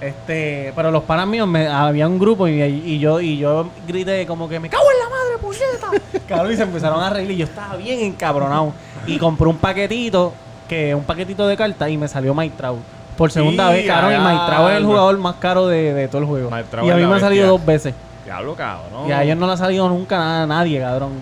Este, 0.00 0.72
pero 0.76 0.90
los 0.90 1.04
panas 1.04 1.26
míos, 1.26 1.48
me, 1.48 1.66
había 1.66 2.06
un 2.06 2.18
grupo 2.18 2.46
y, 2.48 2.62
y 2.62 2.98
yo 2.98 3.20
y 3.20 3.38
yo 3.38 3.70
grité 3.86 4.26
como 4.26 4.48
que 4.48 4.60
me 4.60 4.68
cago 4.68 4.84
en 4.92 4.98
la 4.98 5.08
madre, 5.08 5.38
puñeta. 5.40 6.26
cabrón, 6.28 6.52
y 6.52 6.56
se 6.56 6.62
empezaron 6.64 7.02
a 7.02 7.10
reír 7.10 7.30
y 7.30 7.36
yo 7.36 7.44
estaba 7.44 7.76
bien 7.76 8.00
encabronado. 8.00 8.72
Y 9.06 9.18
compré 9.18 9.48
un 9.48 9.56
paquetito, 9.56 10.34
que 10.68 10.94
un 10.94 11.04
paquetito 11.04 11.46
de 11.46 11.56
cartas 11.56 11.88
y 11.88 11.96
me 11.96 12.08
salió 12.08 12.34
Trout. 12.56 12.80
Por 13.16 13.30
segunda 13.30 13.70
vez, 13.70 13.86
cabrón, 13.86 14.12
y 14.12 14.46
Trout 14.46 14.70
es 14.70 14.76
el 14.76 14.84
jugador 14.84 15.18
más 15.18 15.36
caro 15.36 15.66
de, 15.66 15.94
de 15.94 16.08
todo 16.08 16.18
el 16.18 16.26
juego. 16.26 16.50
Y 16.82 16.90
a 16.90 16.96
mí 16.96 17.06
me 17.06 17.14
ha 17.14 17.20
salido 17.20 17.46
dos 17.46 17.64
veces. 17.64 17.94
Diablo, 18.24 18.54
cabrón. 18.54 19.08
Y 19.08 19.12
a 19.12 19.22
ellos 19.22 19.36
no 19.36 19.46
le 19.46 19.52
ha 19.52 19.56
salido 19.56 19.88
nunca 19.88 20.18
nada 20.18 20.42
a 20.42 20.46
nadie, 20.46 20.80
cabrón. 20.80 21.12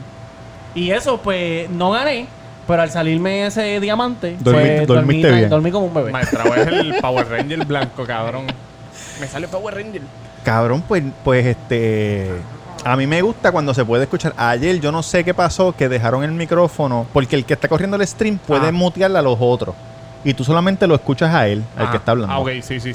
Y 0.74 0.90
eso, 0.90 1.18
pues, 1.18 1.70
no 1.70 1.90
gané. 1.90 2.26
Pero 2.66 2.82
al 2.82 2.90
salirme 2.90 3.46
ese 3.46 3.78
diamante, 3.80 4.36
Dormiste- 4.40 4.76
pues, 4.76 4.86
dormí, 4.86 4.86
dormiste 5.22 5.32
bien. 5.32 5.50
dormí 5.50 5.70
como 5.70 5.86
un 5.86 5.94
bebé. 5.94 6.10
Maestra 6.12 6.44
es 6.56 6.66
el 6.68 6.94
Power 7.00 7.28
Ranger 7.28 7.64
blanco, 7.66 8.04
cabrón. 8.04 8.46
Me 9.20 9.26
sale 9.26 9.48
Power 9.48 9.74
Ranger. 9.74 10.02
Cabrón, 10.44 10.82
pues, 10.86 11.02
pues 11.22 11.44
este. 11.46 12.30
A 12.84 12.96
mí 12.96 13.06
me 13.06 13.22
gusta 13.22 13.50
cuando 13.52 13.72
se 13.74 13.84
puede 13.84 14.04
escuchar. 14.04 14.34
Ayer 14.36 14.78
yo 14.80 14.92
no 14.92 15.02
sé 15.02 15.24
qué 15.24 15.32
pasó, 15.34 15.74
que 15.74 15.88
dejaron 15.88 16.22
el 16.24 16.32
micrófono, 16.32 17.06
porque 17.12 17.36
el 17.36 17.44
que 17.44 17.54
está 17.54 17.66
corriendo 17.68 17.96
el 17.96 18.06
stream 18.06 18.38
puede 18.38 18.68
Ah. 18.68 18.72
mutearle 18.72 19.18
a 19.18 19.22
los 19.22 19.36
otros. 19.40 19.74
Y 20.22 20.32
tú 20.34 20.42
solamente 20.44 20.86
lo 20.86 20.94
escuchas 20.94 21.34
a 21.34 21.46
él, 21.48 21.62
al 21.76 21.86
Ah, 21.86 21.90
que 21.90 21.96
está 21.98 22.12
hablando. 22.12 22.34
Ah, 22.34 22.38
ok, 22.40 22.48
sí, 22.62 22.80
sí. 22.80 22.92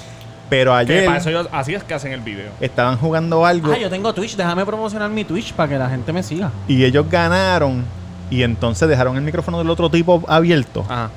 Pero 0.49 0.71
Que 0.71 0.77
ayer 0.77 1.05
para 1.05 1.17
eso 1.19 1.29
ellos, 1.29 1.47
así 1.51 1.75
es 1.75 1.83
que 1.83 1.93
hacen 1.93 2.11
el 2.11 2.21
video. 2.21 2.49
estaban 2.59 2.97
jugando 2.97 3.45
algo 3.45 3.71
Ah, 3.71 3.77
yo 3.77 3.89
tengo 3.89 4.13
Twitch. 4.13 4.35
Déjame 4.35 4.65
promocionar 4.65 5.09
mi 5.11 5.23
Twitch 5.23 5.53
para 5.53 5.69
que 5.69 5.77
la 5.77 5.89
gente 5.89 6.11
me 6.11 6.23
siga. 6.23 6.51
y 6.67 6.83
ellos 6.83 7.05
ganaron. 7.09 7.83
Y 8.29 8.43
entonces 8.43 8.87
dejaron 8.87 9.15
el 9.17 9.23
micrófono 9.23 9.57
del 9.57 9.69
otro 9.69 9.89
tipo 9.89 10.23
abierto. 10.27 10.85
Ajá. 10.87 11.09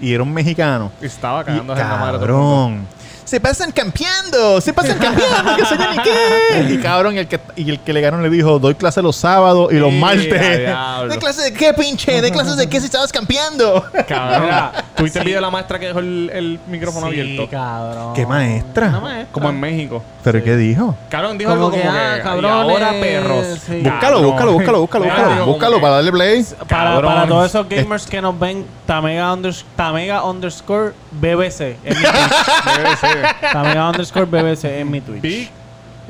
Y 0.00 0.12
era 0.12 0.22
un 0.22 0.32
mexicano. 0.32 0.90
Y 1.00 1.06
estaba 1.06 1.42
Y, 1.42 1.44
cagándose 1.44 1.80
en 1.80 1.88
la 1.88 1.96
madre 1.96 2.18
cabrón. 2.18 2.86
Se 3.26 3.40
pasan 3.40 3.72
campeando, 3.72 4.60
se 4.60 4.72
pasan 4.72 4.98
campeando, 4.98 5.56
que 5.56 5.62
ni 5.62 6.02
qué. 6.02 6.72
Y 6.74 6.78
cabrón, 6.78 7.16
y 7.16 7.18
el 7.18 7.26
que, 7.28 7.40
y 7.56 7.68
el 7.70 7.80
que 7.80 7.92
le 7.92 8.00
ganó 8.00 8.18
le 8.20 8.30
dijo, 8.30 8.58
doy 8.60 8.74
clase 8.76 9.02
los 9.02 9.16
sábados 9.16 9.72
y 9.72 9.76
los 9.76 9.90
Sí, 9.90 9.98
martes. 9.98 10.58
diablo. 10.60 11.12
¿De 11.12 11.18
clase 11.18 11.42
de 11.42 11.52
qué, 11.52 11.74
pinche? 11.74 12.22
¿De 12.22 12.30
clases 12.30 12.56
de 12.56 12.68
qué 12.68 12.78
si 12.78 12.86
estabas 12.86 13.10
campeando? 13.10 13.84
Cabrón. 14.08 14.70
¿Tuviste 14.94 15.18
el 15.18 15.24
Sí. 15.24 15.26
video 15.26 15.38
de 15.38 15.42
la 15.42 15.50
maestra 15.50 15.78
que 15.78 15.86
dejó 15.88 15.98
el, 15.98 16.30
el 16.32 16.60
micrófono 16.68 17.10
Sí, 17.10 17.20
abierto? 17.20 17.50
cabrón. 17.50 18.14
¿Qué 18.14 18.24
maestra? 18.26 18.86
Una 18.88 19.00
maestra. 19.00 19.32
Como 19.32 19.50
en 19.50 19.60
México. 19.60 20.02
¿Pero 20.22 20.42
qué 20.42 20.56
dijo? 20.56 20.96
Cabrón 21.10 21.36
dijo 21.36 21.50
Como 21.50 21.66
algo 21.66 21.76
que, 21.76 21.82
como 21.82 21.92
ah, 21.98 22.14
que. 22.16 22.22
cabrones, 22.22 22.50
y 22.50 22.72
ahora 22.72 22.90
perros. 23.00 23.46
sí. 23.66 23.72
Búscalo, 23.80 24.00
Cabrón. 24.00 24.22
búscalo, 24.24 24.52
búscalo, 24.52 24.78
búscalo, 24.80 25.04
búscalo. 25.04 25.46
Búscalo 25.46 25.72
como 25.72 25.82
para 25.82 25.94
darle 25.96 26.12
play. 26.12 26.44
Para, 26.44 26.66
Cabrón. 26.66 27.12
para 27.14 27.26
todos 27.28 27.46
esos 27.46 27.68
gamers 27.68 28.06
que 28.06 28.22
nos 28.22 28.38
ven, 28.38 28.64
Tamega, 28.86 29.32
unders- 29.34 29.64
Tamega 29.76 30.24
underscore 30.24 30.92
BBC. 31.12 31.76
Mi 31.84 31.90
Twitch. 31.94 33.15
Tamega 33.52 33.88
underscore 33.90 34.26
BBC 34.26 34.64
en 34.80 34.90
mi 34.90 35.00
Twitch. 35.00 35.22
Big, 35.22 35.50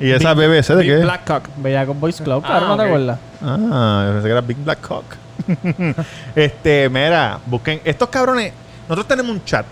¿Y 0.01 0.11
esa 0.11 0.35
BBC 0.35 0.69
de 0.75 0.83
Big 0.83 0.91
qué? 0.91 0.97
Black 0.99 1.27
Cock. 1.27 1.49
Bella 1.57 1.87
con 1.87 1.99
Voice 2.01 2.23
Club, 2.23 2.43
Ah, 2.45 2.49
claro, 2.49 2.69
¿no 2.69 2.77
te 2.77 2.83
acuerdas? 2.85 3.19
Ah, 3.43 4.05
yo 4.07 4.13
pensé 4.13 4.27
que 4.29 4.33
era 4.33 4.41
Big 4.43 4.57
Black 4.59 4.81
Cock. 4.81 5.05
este, 6.35 6.89
mira, 6.89 7.39
busquen. 7.47 7.81
Estos 7.85 8.09
cabrones, 8.09 8.53
nosotros 8.89 9.07
tenemos 9.09 9.31
un 9.33 9.45
chat. 9.45 9.67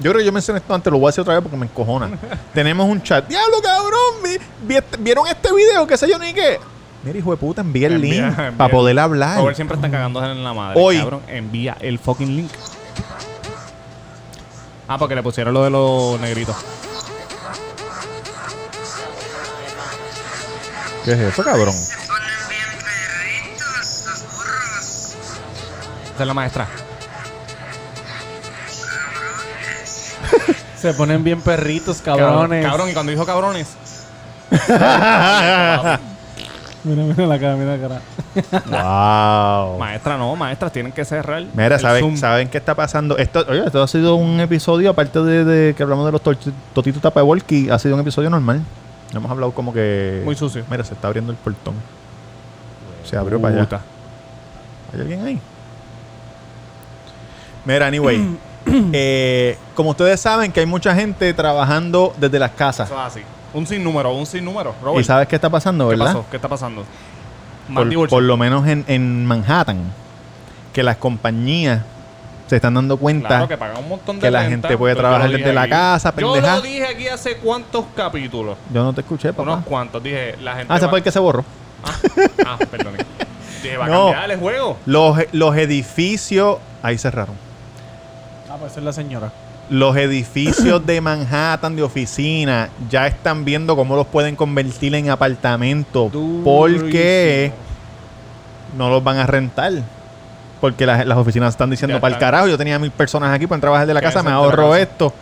Yo 0.00 0.10
creo 0.10 0.20
que 0.20 0.26
yo 0.26 0.32
mencioné 0.32 0.58
esto 0.58 0.74
antes, 0.74 0.92
lo 0.92 0.98
voy 0.98 1.06
a 1.06 1.10
decir 1.10 1.22
otra 1.22 1.34
vez 1.34 1.42
porque 1.42 1.56
me 1.56 1.66
encojona. 1.66 2.10
tenemos 2.54 2.88
un 2.88 3.00
chat. 3.02 3.26
Diablo, 3.28 3.56
cabrón, 3.62 3.92
vi- 4.24 4.66
vi 4.66 4.76
este- 4.76 4.96
¿vieron 4.98 5.26
este 5.28 5.48
video? 5.54 5.86
¿Qué 5.86 5.96
sé 5.96 6.08
yo 6.08 6.18
ni 6.18 6.32
qué? 6.32 6.58
Mira, 7.04 7.18
hijo 7.18 7.30
de 7.32 7.36
puta, 7.36 7.60
envía 7.62 7.88
el 7.88 7.94
Envía- 7.94 8.26
link 8.26 8.38
envía 8.38 8.52
para 8.56 8.70
poder 8.72 8.98
hablar. 8.98 9.54
Siempre 9.54 9.76
está 9.76 9.90
cagándose 9.90 10.26
en 10.30 10.42
la 10.44 10.52
madre. 10.52 10.80
Hoy. 10.80 10.98
Cabrón, 10.98 11.20
envía 11.28 11.76
el 11.80 11.98
fucking 11.98 12.36
link. 12.36 12.50
Ah, 14.92 14.98
porque 14.98 15.14
le 15.14 15.22
pusieron 15.22 15.54
lo 15.54 15.64
de 15.64 15.70
los 15.70 16.20
negritos. 16.20 16.54
¿Qué 21.02 21.12
es 21.12 21.18
eso, 21.18 21.42
cabrón? 21.42 21.74
Esa 26.14 26.20
es 26.20 26.26
la 26.26 26.34
maestra. 26.34 26.68
Se 30.78 30.92
ponen 30.92 31.24
bien 31.24 31.40
perritos, 31.40 32.02
cabrones. 32.02 32.62
Cabrón, 32.62 32.90
y 32.90 32.92
cuando 32.92 33.12
dijo 33.12 33.24
cabrones. 33.24 33.68
Mira, 36.84 37.04
mira 37.04 37.26
la 37.26 37.38
cara, 37.38 37.56
mira 37.56 37.76
la 37.76 37.88
cara. 37.88 39.68
wow. 39.68 39.78
Maestra, 39.80 40.18
no, 40.18 40.34
maestras 40.34 40.72
tienen 40.72 40.92
que 40.92 41.04
cerrar. 41.04 41.44
Mira, 41.54 41.78
¿saben, 41.78 42.02
Zoom. 42.02 42.16
¿saben 42.16 42.48
qué 42.48 42.58
está 42.58 42.74
pasando? 42.74 43.16
Esto, 43.18 43.44
oye, 43.48 43.64
esto 43.64 43.82
ha 43.82 43.88
sido 43.88 44.16
un 44.16 44.40
episodio, 44.40 44.90
aparte 44.90 45.22
de, 45.22 45.44
de 45.44 45.74
que 45.74 45.82
hablamos 45.82 46.06
de 46.06 46.12
los 46.12 46.22
totitos 46.22 47.00
tapavolky, 47.00 47.70
ha 47.70 47.78
sido 47.78 47.94
un 47.94 48.00
episodio 48.00 48.30
normal. 48.30 48.62
No 49.12 49.18
hemos 49.18 49.30
hablado 49.30 49.52
como 49.52 49.72
que... 49.72 50.22
Muy 50.24 50.34
sucio. 50.34 50.64
Mira, 50.70 50.82
se 50.84 50.94
está 50.94 51.08
abriendo 51.08 51.32
el 51.32 51.38
portón. 51.38 51.74
Se 53.04 53.16
abrió 53.16 53.40
para 53.40 53.62
allá. 53.62 53.80
¿Hay 54.94 55.00
alguien 55.00 55.24
ahí? 55.24 55.40
Mira, 57.64 57.86
anyway. 57.86 58.38
eh, 58.92 59.58
como 59.74 59.90
ustedes 59.90 60.20
saben 60.20 60.50
que 60.50 60.60
hay 60.60 60.66
mucha 60.66 60.94
gente 60.94 61.32
trabajando 61.34 62.14
desde 62.18 62.38
las 62.38 62.52
casas. 62.52 62.88
Eso 62.88 62.98
es 62.98 63.06
así. 63.06 63.20
Un 63.54 63.66
sinnúmero, 63.66 64.12
un 64.14 64.26
sinnúmero. 64.26 64.74
Robert, 64.82 65.00
¿Y 65.00 65.04
sabes 65.04 65.28
qué 65.28 65.36
está 65.36 65.50
pasando, 65.50 65.88
¿qué 65.88 65.96
verdad? 65.96 66.06
pasó? 66.14 66.26
¿Qué 66.30 66.36
está 66.36 66.48
pasando? 66.48 66.84
Más 67.68 67.84
Por, 68.08 68.22
lo 68.22 68.36
menos 68.36 68.66
en, 68.66 68.84
en 68.88 69.24
Manhattan. 69.26 69.92
Que 70.72 70.82
las 70.82 70.96
compañías 70.96 71.82
se 72.46 72.56
están 72.56 72.74
dando 72.74 72.96
cuenta 72.96 73.28
Claro 73.28 73.48
que 73.48 73.56
pagan 73.58 73.78
un 73.78 73.88
montón 73.90 74.16
de 74.16 74.22
que 74.22 74.30
la 74.30 74.44
gente 74.44 74.76
puede 74.76 74.94
yo 74.94 75.00
trabajar 75.00 75.30
desde 75.30 75.52
la 75.52 75.68
casa, 75.68 76.14
Yo 76.16 76.32
pendeja. 76.32 76.56
lo 76.56 76.62
dije 76.62 76.86
aquí 76.86 77.08
hace 77.08 77.36
cuántos 77.36 77.84
capítulos. 77.94 78.56
Yo 78.72 78.82
no 78.82 78.92
te 78.92 79.02
escuché, 79.02 79.32
papá. 79.32 79.42
Unos 79.52 79.64
cuantos. 79.66 80.02
Dije, 80.02 80.36
la 80.42 80.56
gente. 80.56 80.72
Ah, 80.72 80.78
¿se 80.78 80.86
va- 80.86 80.90
fue 80.90 80.98
el 81.00 81.04
que 81.04 81.12
se 81.12 81.18
borró? 81.18 81.44
Ah, 81.84 81.92
ah, 82.46 82.58
perdón. 82.70 82.94
Dije, 83.62 83.76
va 83.76 83.84
a 83.84 83.88
No. 83.88 84.04
cambiar 84.06 84.30
el 84.30 84.38
juego. 84.40 84.78
Los, 84.86 85.18
los 85.32 85.56
edificios... 85.56 86.58
Ahí 86.82 86.96
cerraron. 86.98 87.36
Ah, 88.50 88.56
pues 88.58 88.76
es 88.76 88.82
la 88.82 88.92
señora. 88.92 89.30
Los 89.70 89.96
edificios 89.96 90.84
de 90.84 91.00
Manhattan 91.00 91.76
de 91.76 91.82
oficina 91.82 92.68
ya 92.90 93.06
están 93.06 93.44
viendo 93.44 93.74
cómo 93.76 93.96
los 93.96 94.06
pueden 94.06 94.36
convertir 94.36 94.94
en 94.94 95.08
apartamentos 95.08 96.12
porque 96.44 97.52
no 98.76 98.90
los 98.90 99.02
van 99.02 99.18
a 99.18 99.26
rentar. 99.26 99.72
Porque 100.60 100.86
las, 100.86 101.04
las 101.06 101.18
oficinas 101.18 101.54
están 101.54 101.70
diciendo 101.70 102.00
para 102.00 102.14
el 102.14 102.20
carajo, 102.20 102.46
yo 102.46 102.56
tenía 102.56 102.78
mil 102.78 102.90
personas 102.90 103.34
aquí, 103.34 103.46
pueden 103.46 103.60
trabajar 103.60 103.86
de 103.86 103.94
la 103.94 104.00
casa, 104.00 104.22
me 104.22 104.30
ahorro 104.30 104.70
casa. 104.70 104.82
esto. 104.82 105.12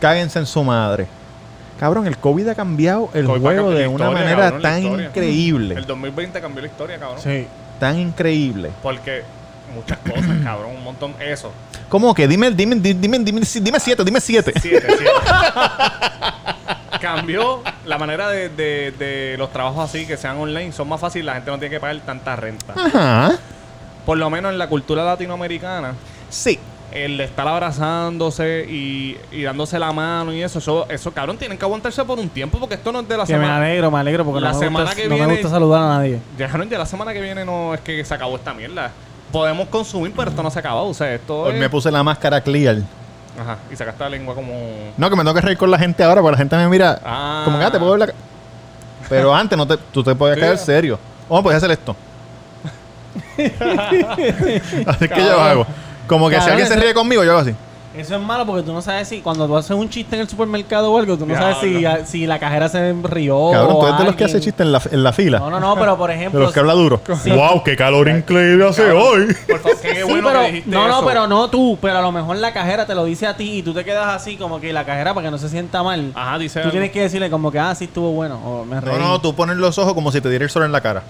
Cáguense 0.00 0.38
en 0.38 0.46
su 0.46 0.64
madre. 0.64 1.06
Cabrón, 1.78 2.06
el 2.06 2.18
COVID 2.18 2.48
ha 2.48 2.54
cambiado 2.54 3.08
el 3.14 3.24
COVID 3.24 3.40
juego 3.40 3.70
de 3.70 3.86
una 3.86 4.04
historia, 4.04 4.24
manera 4.24 4.42
cabrón, 4.50 4.62
tan 4.62 4.82
increíble. 4.82 5.74
El 5.76 5.86
2020 5.86 6.40
cambió 6.40 6.60
la 6.62 6.68
historia, 6.68 6.98
cabrón. 6.98 7.20
Sí. 7.22 7.46
Tan 7.78 7.98
increíble. 7.98 8.70
Porque 8.82 9.22
muchas 9.74 9.98
cosas, 9.98 10.36
cabrón. 10.44 10.72
Un 10.76 10.84
montón. 10.84 11.14
Eso. 11.20 11.52
¿Cómo 11.90 12.14
que? 12.14 12.26
Dime, 12.26 12.50
dime, 12.52 12.76
dime, 12.76 12.98
dime, 13.00 13.18
dime, 13.18 13.40
dime 13.60 13.80
siete, 13.80 14.02
dime 14.04 14.20
siete. 14.20 14.52
Siete, 14.60 14.86
siete. 14.96 15.10
Cambió 17.00 17.62
la 17.86 17.98
manera 17.98 18.28
de, 18.28 18.48
de- 18.48 18.92
de 18.92 19.36
los 19.38 19.52
trabajos 19.52 19.88
así 19.88 20.06
que 20.06 20.16
sean 20.16 20.38
online. 20.38 20.72
Son 20.72 20.88
más 20.88 21.00
fáciles. 21.00 21.24
La 21.26 21.34
gente 21.34 21.50
no 21.50 21.58
tiene 21.58 21.74
que 21.74 21.80
pagar 21.80 21.98
tanta 22.00 22.36
renta. 22.36 22.74
Ajá. 22.76 23.32
Por 24.06 24.18
lo 24.18 24.28
menos 24.30 24.52
en 24.52 24.58
la 24.58 24.68
cultura 24.68 25.04
latinoamericana. 25.04 25.94
Sí. 26.28 26.58
el 26.92 27.16
de 27.18 27.24
estar 27.24 27.46
abrazándose 27.48 28.66
y, 28.68 29.16
y 29.32 29.42
dándose 29.42 29.78
la 29.78 29.92
mano 29.92 30.32
y 30.32 30.42
eso, 30.42 30.58
eso, 30.58 30.86
eso, 30.88 31.12
cabrón, 31.12 31.38
tienen 31.38 31.56
que 31.58 31.64
aguantarse 31.64 32.04
por 32.04 32.18
un 32.18 32.28
tiempo 32.28 32.58
porque 32.58 32.74
esto 32.76 32.90
no 32.92 33.00
es 33.00 33.08
de 33.08 33.16
la 33.16 33.24
Que 33.26 33.32
me 33.34 33.40
semana. 33.44 33.56
alegro, 33.64 33.90
me 33.92 33.98
alegro 34.00 34.24
porque 34.24 34.40
La 34.40 34.52
no, 34.52 34.58
me 34.58 34.64
semana 34.64 34.84
gusta, 34.86 35.02
que 35.02 35.08
no 35.08 35.16
me 35.16 35.26
gusta 35.26 35.48
saludar 35.48 35.82
a 35.82 35.88
nadie. 35.88 36.18
Ya, 36.38 36.48
cabrón, 36.48 36.68
ya 36.68 36.78
la 36.78 36.86
semana 36.86 37.12
que 37.12 37.20
viene 37.20 37.44
no 37.44 37.74
es 37.74 37.80
que 37.80 38.04
se 38.04 38.12
acabó 38.14 38.36
esta 38.36 38.54
mierda. 38.54 38.90
Podemos 39.32 39.68
consumir, 39.68 40.12
pero 40.16 40.30
esto 40.30 40.42
no 40.42 40.50
se 40.50 40.58
ha 40.58 40.60
acabado. 40.60 40.86
O 40.86 40.94
sea, 40.94 41.14
esto 41.14 41.42
Hoy 41.42 41.54
es... 41.54 41.60
me 41.60 41.70
puse 41.70 41.90
la 41.90 42.02
máscara 42.02 42.40
clear. 42.40 42.78
Ajá, 43.40 43.58
y 43.72 43.76
sacaste 43.76 44.02
la 44.02 44.10
lengua 44.10 44.34
como... 44.34 44.52
No, 44.96 45.08
que 45.08 45.16
me 45.16 45.22
tengo 45.22 45.34
que 45.34 45.40
reír 45.40 45.56
con 45.56 45.70
la 45.70 45.78
gente 45.78 46.02
ahora, 46.02 46.20
porque 46.20 46.32
la 46.32 46.38
gente 46.38 46.56
me 46.56 46.68
mira 46.68 47.00
Ah. 47.04 47.42
como 47.44 47.58
que 47.58 47.64
ah, 47.64 47.70
te 47.70 47.78
puedo 47.78 47.92
ver 47.92 48.00
la 48.00 48.06
ca-". 48.08 48.14
Pero 49.08 49.34
antes 49.42 49.56
no 49.56 49.66
te, 49.66 49.76
tú 49.76 50.02
te 50.02 50.14
podías 50.14 50.38
caer 50.38 50.58
serio. 50.58 50.98
¿Cómo 51.28 51.42
podías 51.42 51.62
hacer 51.62 51.70
esto? 51.70 51.94
así 54.86 55.08
que 55.08 55.20
yo 55.24 55.40
hago. 55.40 55.66
Como 56.06 56.28
que 56.28 56.40
si 56.40 56.50
alguien 56.50 56.66
se 56.68 56.76
ríe 56.76 56.92
conmigo, 56.92 57.22
yo 57.24 57.30
hago 57.30 57.40
así. 57.40 57.54
Eso 57.96 58.14
es 58.14 58.20
malo 58.22 58.46
porque 58.46 58.62
tú 58.62 58.72
no 58.72 58.80
sabes 58.80 59.08
si 59.08 59.20
cuando 59.20 59.48
tú 59.48 59.56
haces 59.56 59.72
un 59.72 59.88
chiste 59.90 60.14
en 60.14 60.22
el 60.22 60.28
supermercado 60.28 60.92
o 60.92 60.98
algo, 60.98 61.16
tú 61.18 61.26
no 61.26 61.34
sabes 61.34 61.56
si, 61.60 61.84
si 62.06 62.24
la 62.26 62.38
cajera 62.38 62.68
se 62.68 62.92
rió. 63.02 63.50
Cabrón, 63.50 63.80
tú 63.80 63.86
eres 63.86 63.98
de 63.98 64.04
los 64.04 64.14
que 64.14 64.24
hace 64.24 64.40
chistes 64.40 64.64
en 64.64 64.70
la, 64.70 64.80
en 64.92 65.02
la 65.02 65.12
fila. 65.12 65.40
No, 65.40 65.50
no, 65.50 65.58
no, 65.58 65.74
pero 65.74 65.98
por 65.98 66.08
de 66.08 66.16
ejemplo. 66.16 66.40
los 66.40 66.52
que 66.52 66.60
habla 66.60 66.74
duro. 66.74 67.00
Sí. 67.20 67.30
¡Wow! 67.30 67.64
¡Qué 67.64 67.76
calor 67.76 68.08
increíble 68.08 68.66
hace 68.68 68.82
Cabrón. 68.82 69.02
hoy! 69.02 69.36
Por 69.48 69.58
favor, 69.58 69.80
qué 69.80 69.94
Sí, 69.96 70.02
bueno 70.04 70.28
pero, 70.28 70.40
que 70.40 70.46
dijiste 70.46 70.70
no, 70.70 70.86
no, 70.88 70.98
eso. 70.98 71.06
pero 71.06 71.26
no 71.26 71.50
tú, 71.50 71.76
pero 71.82 71.98
a 71.98 72.02
lo 72.02 72.12
mejor 72.12 72.36
la 72.36 72.52
cajera 72.52 72.86
te 72.86 72.94
lo 72.94 73.04
dice 73.04 73.26
a 73.26 73.36
ti 73.36 73.58
y 73.58 73.62
tú 73.62 73.74
te 73.74 73.84
quedas 73.84 74.06
así 74.14 74.36
como 74.36 74.60
que 74.60 74.72
la 74.72 74.84
cajera 74.84 75.12
para 75.12 75.26
que 75.26 75.30
no 75.32 75.38
se 75.38 75.48
sienta 75.48 75.82
mal. 75.82 76.12
Ajá, 76.14 76.38
dice 76.38 76.60
tú 76.60 76.64
algo. 76.66 76.70
tienes 76.70 76.92
que 76.92 77.02
decirle 77.02 77.28
como 77.28 77.50
que, 77.50 77.58
ah, 77.58 77.74
sí 77.74 77.84
estuvo 77.86 78.12
bueno, 78.12 78.36
o 78.44 78.64
me 78.64 78.80
reí. 78.80 78.96
No, 78.96 78.98
no, 79.00 79.20
tú 79.20 79.34
pones 79.34 79.56
los 79.56 79.76
ojos 79.78 79.94
como 79.94 80.12
si 80.12 80.20
te 80.20 80.30
diera 80.30 80.44
el 80.44 80.50
sol 80.50 80.62
en 80.62 80.72
la 80.72 80.80
cara. 80.80 81.02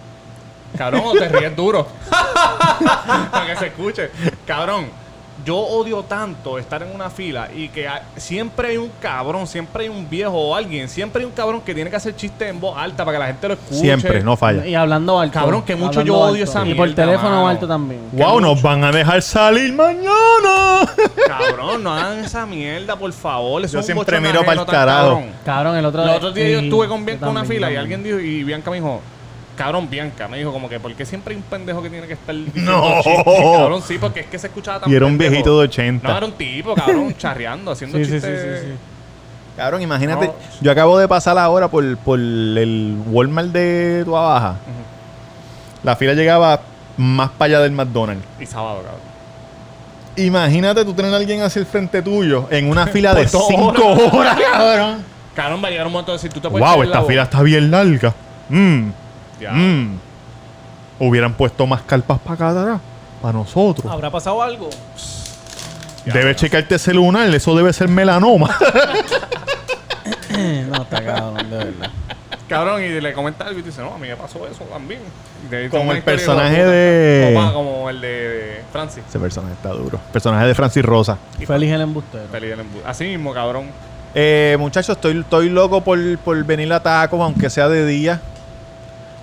Cabrón, 0.79 1.03
o 1.05 1.13
te 1.13 1.29
ríes 1.29 1.55
duro. 1.55 1.87
Para 3.31 3.47
que 3.47 3.57
se 3.57 3.67
escuche. 3.67 4.11
Cabrón, 4.47 4.87
yo 5.45 5.57
odio 5.57 6.03
tanto 6.03 6.59
estar 6.59 6.83
en 6.83 6.95
una 6.95 7.11
fila 7.11 7.49
y 7.55 7.69
que 7.69 7.89
hay- 7.89 8.03
siempre 8.17 8.69
hay 8.69 8.77
un 8.77 8.91
cabrón, 9.01 9.47
siempre 9.47 9.85
hay 9.85 9.89
un 9.89 10.09
viejo 10.09 10.33
o 10.33 10.55
alguien, 10.55 10.89
siempre 10.89 11.21
hay 11.23 11.27
un 11.27 11.33
cabrón 11.33 11.61
que 11.61 11.75
tiene 11.75 11.91
que 11.91 11.97
hacer 11.97 12.15
chistes 12.17 12.49
en 12.49 12.61
voz 12.61 12.77
alta 12.77 13.05
para 13.05 13.17
que 13.17 13.21
la 13.21 13.27
gente 13.29 13.49
lo 13.49 13.55
escuche. 13.55 13.81
Siempre, 13.81 14.23
no 14.23 14.37
falla. 14.37 14.67
Y 14.67 14.75
hablando 14.75 15.19
alto. 15.19 15.39
Cabrón, 15.39 15.63
que 15.63 15.77
mucho 15.77 16.03
yo 16.03 16.17
odio 16.19 16.43
alto. 16.45 16.51
esa 16.51 16.67
Y 16.67 16.75
por 16.75 16.87
mierda, 16.87 17.05
teléfono 17.05 17.31
mano. 17.31 17.49
alto 17.49 17.67
también. 17.69 18.01
¡Wow! 18.13 18.41
¡Nos 18.41 18.61
van 18.63 18.85
a 18.85 18.91
dejar 18.93 19.23
salir 19.23 19.73
mañana! 19.73 20.87
Cabrón, 21.27 21.83
no 21.83 21.93
hagan 21.95 22.25
esa 22.25 22.47
mierda, 22.47 22.97
por 22.97 23.13
favor. 23.13 23.65
Eso 23.65 23.79
Yo 23.79 23.83
siempre 23.83 24.21
miro 24.21 24.45
pa'l 24.45 24.57
tan 24.59 24.67
carajo. 24.67 25.09
cabrón. 25.15 25.25
Cabrón, 25.45 25.77
el 25.77 25.85
otro 25.85 26.05
Los 26.05 26.17
otros 26.17 26.35
días 26.35 26.51
yo 26.51 26.59
sí, 26.61 26.65
estuve 26.67 26.89
con 26.89 27.01
yo 27.01 27.07
Bianca 27.07 27.27
en 27.27 27.31
una 27.33 27.41
también, 27.41 27.59
fila 27.59 27.73
y 27.73 27.77
alguien 27.77 28.03
dijo, 28.03 28.19
y 28.21 28.45
Bianca 28.45 28.71
me 28.71 28.77
dijo, 28.79 29.01
cabrón, 29.65 29.91
Bianca, 29.91 30.27
me 30.27 30.39
dijo 30.39 30.53
como 30.53 30.69
que, 30.71 30.81
¿por 30.81 30.95
qué 30.95 31.05
siempre 31.05 31.35
hay 31.35 31.37
un 31.39 31.43
pendejo 31.43 31.83
que 31.83 31.91
tiene 31.91 32.07
que 32.07 32.15
estar 32.15 32.35
diciendo 32.35 32.73
No. 32.73 33.03
chistes? 33.03 33.35
Cabrón, 33.59 33.83
sí, 33.87 33.99
porque 33.99 34.21
es 34.21 34.27
que 34.27 34.39
se 34.39 34.47
escuchaba 34.47 34.81
tan 34.81 34.91
Y 34.91 34.95
era 34.95 35.05
un 35.05 35.13
pendejo. 35.13 35.31
viejito 35.33 35.59
de 35.59 35.65
80. 35.65 36.09
No, 36.09 36.17
era 36.17 36.27
un 36.27 36.33
tipo, 36.33 36.75
cabrón, 36.75 37.15
charreando, 37.19 37.71
haciendo 37.73 37.99
Sí, 37.99 38.05
sí, 38.07 38.11
sí, 38.13 38.17
chistes. 38.17 38.61
sí, 38.63 38.67
sí. 38.69 38.75
Cabrón, 39.57 39.83
imagínate. 39.83 40.27
No. 40.29 40.35
Yo 40.63 40.71
acabo 40.73 40.99
de 40.99 41.07
pasar 41.09 41.37
ahora 41.37 41.69
por, 41.69 41.97
por 41.99 42.19
el 42.19 42.97
Walmart 43.09 43.49
de 43.49 44.03
Tua 44.07 44.21
Baja. 44.23 44.57
La 45.83 45.97
fila 45.97 46.15
llegaba 46.15 46.61
más 46.97 47.29
para 47.31 47.47
allá 47.57 47.61
del 47.61 47.73
McDonald's. 47.73 48.25
Y 48.41 48.47
sábado, 48.47 48.77
cabrón. 48.83 49.01
Imagínate 50.17 50.85
tú 50.85 50.93
tener 50.95 51.13
a 51.13 51.17
alguien 51.19 51.43
hacia 51.43 51.61
el 51.61 51.67
frente 51.67 52.03
tuyo 52.03 52.47
en 52.51 52.69
una 52.71 52.87
fila 52.89 53.15
de 53.15 53.25
Por 53.25 53.33
dos 53.33 53.45
5 53.49 54.17
horas, 54.17 54.39
cabrón. 54.53 55.05
Cabrón, 55.35 55.61
va 55.63 55.69
a 55.69 55.71
llegar 55.71 55.87
un 55.87 55.93
momento 55.93 56.13
de 56.13 56.17
decir, 56.19 56.33
tú 56.33 56.41
te 56.41 56.49
puedes 56.51 56.67
Wow, 56.67 56.83
esta 56.83 57.01
la 57.01 57.05
fila 57.07 57.23
boca. 57.25 57.31
está 57.37 57.43
bien 57.43 57.71
larga. 57.71 58.15
Mm, 58.49 58.89
Ya. 59.41 59.53
mm. 59.53 59.99
Hubieran 60.99 61.33
puesto 61.35 61.67
más 61.67 61.83
carpas 61.83 62.19
para 62.21 62.35
acá 62.35 62.49
atrás. 62.51 62.81
Para 63.23 63.33
nosotros. 63.39 63.91
¿Habrá 63.91 64.11
pasado 64.11 64.43
algo? 64.43 64.69
Ya, 66.05 66.13
Debes 66.13 66.23
bueno. 66.25 66.35
checarte 66.39 66.75
el 66.75 66.81
celular, 66.81 67.35
eso 67.35 67.55
debe 67.57 67.73
ser 67.73 67.89
melanoma. 67.89 68.57
no, 70.71 70.83
está 70.83 71.05
cabrón, 71.05 71.51
de 71.51 71.57
verdad. 71.57 71.91
Cabrón, 72.49 72.83
y 72.83 73.01
le 73.01 73.13
comenta 73.13 73.45
algo 73.45 73.61
y 73.61 73.63
te 73.63 73.69
dice, 73.69 73.81
no, 73.81 73.95
a 73.95 73.99
mí 73.99 74.09
me 74.09 74.17
pasó 74.17 74.45
eso 74.47 74.65
también. 74.65 75.01
Y 75.51 75.69
Como 75.69 75.93
el 75.93 76.03
personaje 76.03 76.65
de- 76.65 77.33
Como, 77.35 77.53
como 77.53 77.91
el 77.91 78.01
de, 78.01 78.63
Francis. 78.73 79.05
Ese 79.09 79.19
personaje 79.21 79.55
está 79.55 79.69
duro. 79.71 80.01
Personaje 80.13 80.47
de 80.47 80.55
Francis 80.55 80.85
Rosa. 80.85 81.17
Feliz 81.47 81.71
el 81.73 81.81
embustero. 81.83 82.25
Peli 82.25 82.49
del 82.49 82.61
embu- 82.61 82.83
Así 82.85 83.05
mismo, 83.05 83.33
cabrón. 83.33 83.67
Eh, 84.15 84.57
muchachos, 84.59 84.97
estoy, 84.97 85.21
estoy 85.21 85.49
loco 85.49 85.81
por, 85.83 85.99
por 86.19 86.43
venir 86.45 86.73
a 86.73 86.83
Taco, 86.83 87.23
aunque 87.23 87.49
sea 87.51 87.69
de 87.69 87.87
día. 87.87 88.21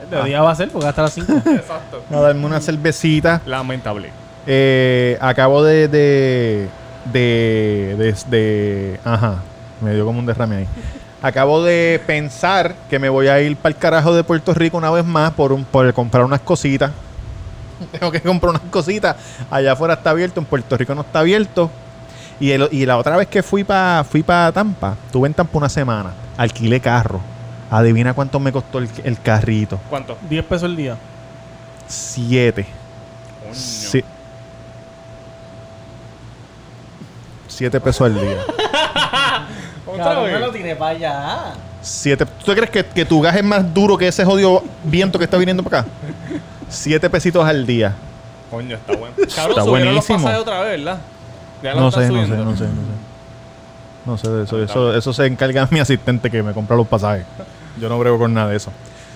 De 0.09 0.23
día 0.23 0.41
va 0.41 0.51
a 0.51 0.55
ser 0.55 0.69
porque 0.69 0.87
hasta 0.87 1.03
las 1.03 1.13
5. 1.13 1.31
Exacto. 1.45 2.03
A 2.11 2.15
darme 2.19 2.45
una 2.45 2.59
cervecita. 2.61 3.41
Lamentable. 3.45 4.11
Eh, 4.45 5.17
acabo 5.19 5.63
de 5.63 5.87
de, 5.87 6.67
de, 7.11 7.95
de. 7.97 8.15
de- 8.29 8.99
Ajá. 9.03 9.35
Me 9.81 9.93
dio 9.93 10.05
como 10.05 10.19
un 10.19 10.25
derrame 10.25 10.55
ahí. 10.57 10.67
Acabo 11.21 11.63
de 11.63 12.01
pensar 12.07 12.75
que 12.89 12.99
me 12.99 13.09
voy 13.09 13.27
a 13.27 13.39
ir 13.41 13.57
para 13.57 13.73
el 13.73 13.77
carajo 13.79 14.13
de 14.15 14.23
Puerto 14.23 14.53
Rico 14.53 14.77
una 14.77 14.89
vez 14.91 15.03
más 15.05 15.31
por, 15.33 15.51
un, 15.51 15.65
por 15.65 15.91
comprar 15.93 16.23
unas 16.23 16.41
cositas. 16.41 16.91
Tengo 17.91 18.11
que 18.11 18.21
comprar 18.21 18.51
unas 18.51 18.61
cositas. 18.71 19.15
Allá 19.51 19.73
afuera 19.73 19.95
está 19.95 20.11
abierto, 20.11 20.39
en 20.39 20.45
Puerto 20.45 20.77
Rico 20.77 20.95
no 20.95 21.01
está 21.01 21.19
abierto. 21.19 21.69
Y, 22.39 22.51
el- 22.51 22.69
y 22.71 22.85
la 22.85 22.97
otra 22.97 23.17
vez 23.17 23.27
que 23.27 23.41
fui 23.43 23.63
para 23.63 24.03
fui 24.03 24.21
pa 24.23 24.51
Tampa, 24.51 24.95
tuve 25.11 25.27
en 25.27 25.33
Tampa 25.33 25.57
una 25.57 25.69
semana. 25.69 26.11
Alquilé 26.37 26.79
carro. 26.79 27.19
Adivina 27.69 28.13
cuánto 28.13 28.39
me 28.39 28.51
costó 28.51 28.79
el, 28.79 28.89
el 29.03 29.19
carrito. 29.21 29.79
¿Cuánto? 29.89 30.17
10 30.29 30.45
pesos 30.45 30.63
el 30.69 30.75
día. 30.75 30.97
Siete. 31.87 32.65
Coño. 33.43 33.53
Sí. 33.55 34.03
Siete 37.47 37.79
pesos 37.79 38.01
al 38.01 38.15
día. 38.19 38.37
¿Otra 39.85 40.19
vez? 40.21 40.51
tiré 40.53 40.75
para 40.75 40.91
allá. 40.91 41.53
Siete. 41.81 42.25
¿Tú 42.25 42.53
crees 42.53 42.69
que, 42.69 42.85
que 42.85 43.05
tu 43.05 43.21
gas 43.21 43.35
es 43.35 43.43
más 43.43 43.73
duro 43.73 43.97
que 43.97 44.07
ese 44.07 44.23
jodido 44.25 44.63
viento 44.83 45.17
que 45.17 45.25
está 45.25 45.37
viniendo 45.37 45.63
para 45.63 45.79
acá? 45.81 45.89
Siete 46.69 47.09
pesitos 47.09 47.45
al 47.45 47.65
día. 47.65 47.95
Coño, 48.51 48.75
está 48.75 48.95
bueno. 48.95 49.15
Cabrón, 49.35 49.49
Está 49.51 49.61
los 49.61 49.67
buenísimo. 49.67 50.17
pasajes 50.19 50.39
otra 50.41 50.61
vez, 50.61 50.77
¿verdad? 50.77 50.99
Ya 51.63 51.73
No 51.73 51.91
sé, 51.91 52.09
no 52.09 52.25
sé, 52.25 52.27
no 52.27 52.27
sé, 52.27 52.37
no 52.45 52.55
sé. 52.57 52.65
No 54.05 54.17
sé 54.17 54.29
de 54.29 54.43
eso. 54.43 54.63
Eso, 54.63 54.95
eso 54.95 55.13
se 55.13 55.25
encarga 55.25 55.67
mi 55.71 55.79
asistente 55.79 56.29
que 56.29 56.43
me 56.43 56.53
compra 56.53 56.75
los 56.77 56.87
pasajes. 56.87 57.25
Yo 57.79 57.89
no 57.89 57.99
brego 57.99 58.17
con 58.17 58.33
nada 58.33 58.49
de 58.49 58.57
eso. 58.57 58.71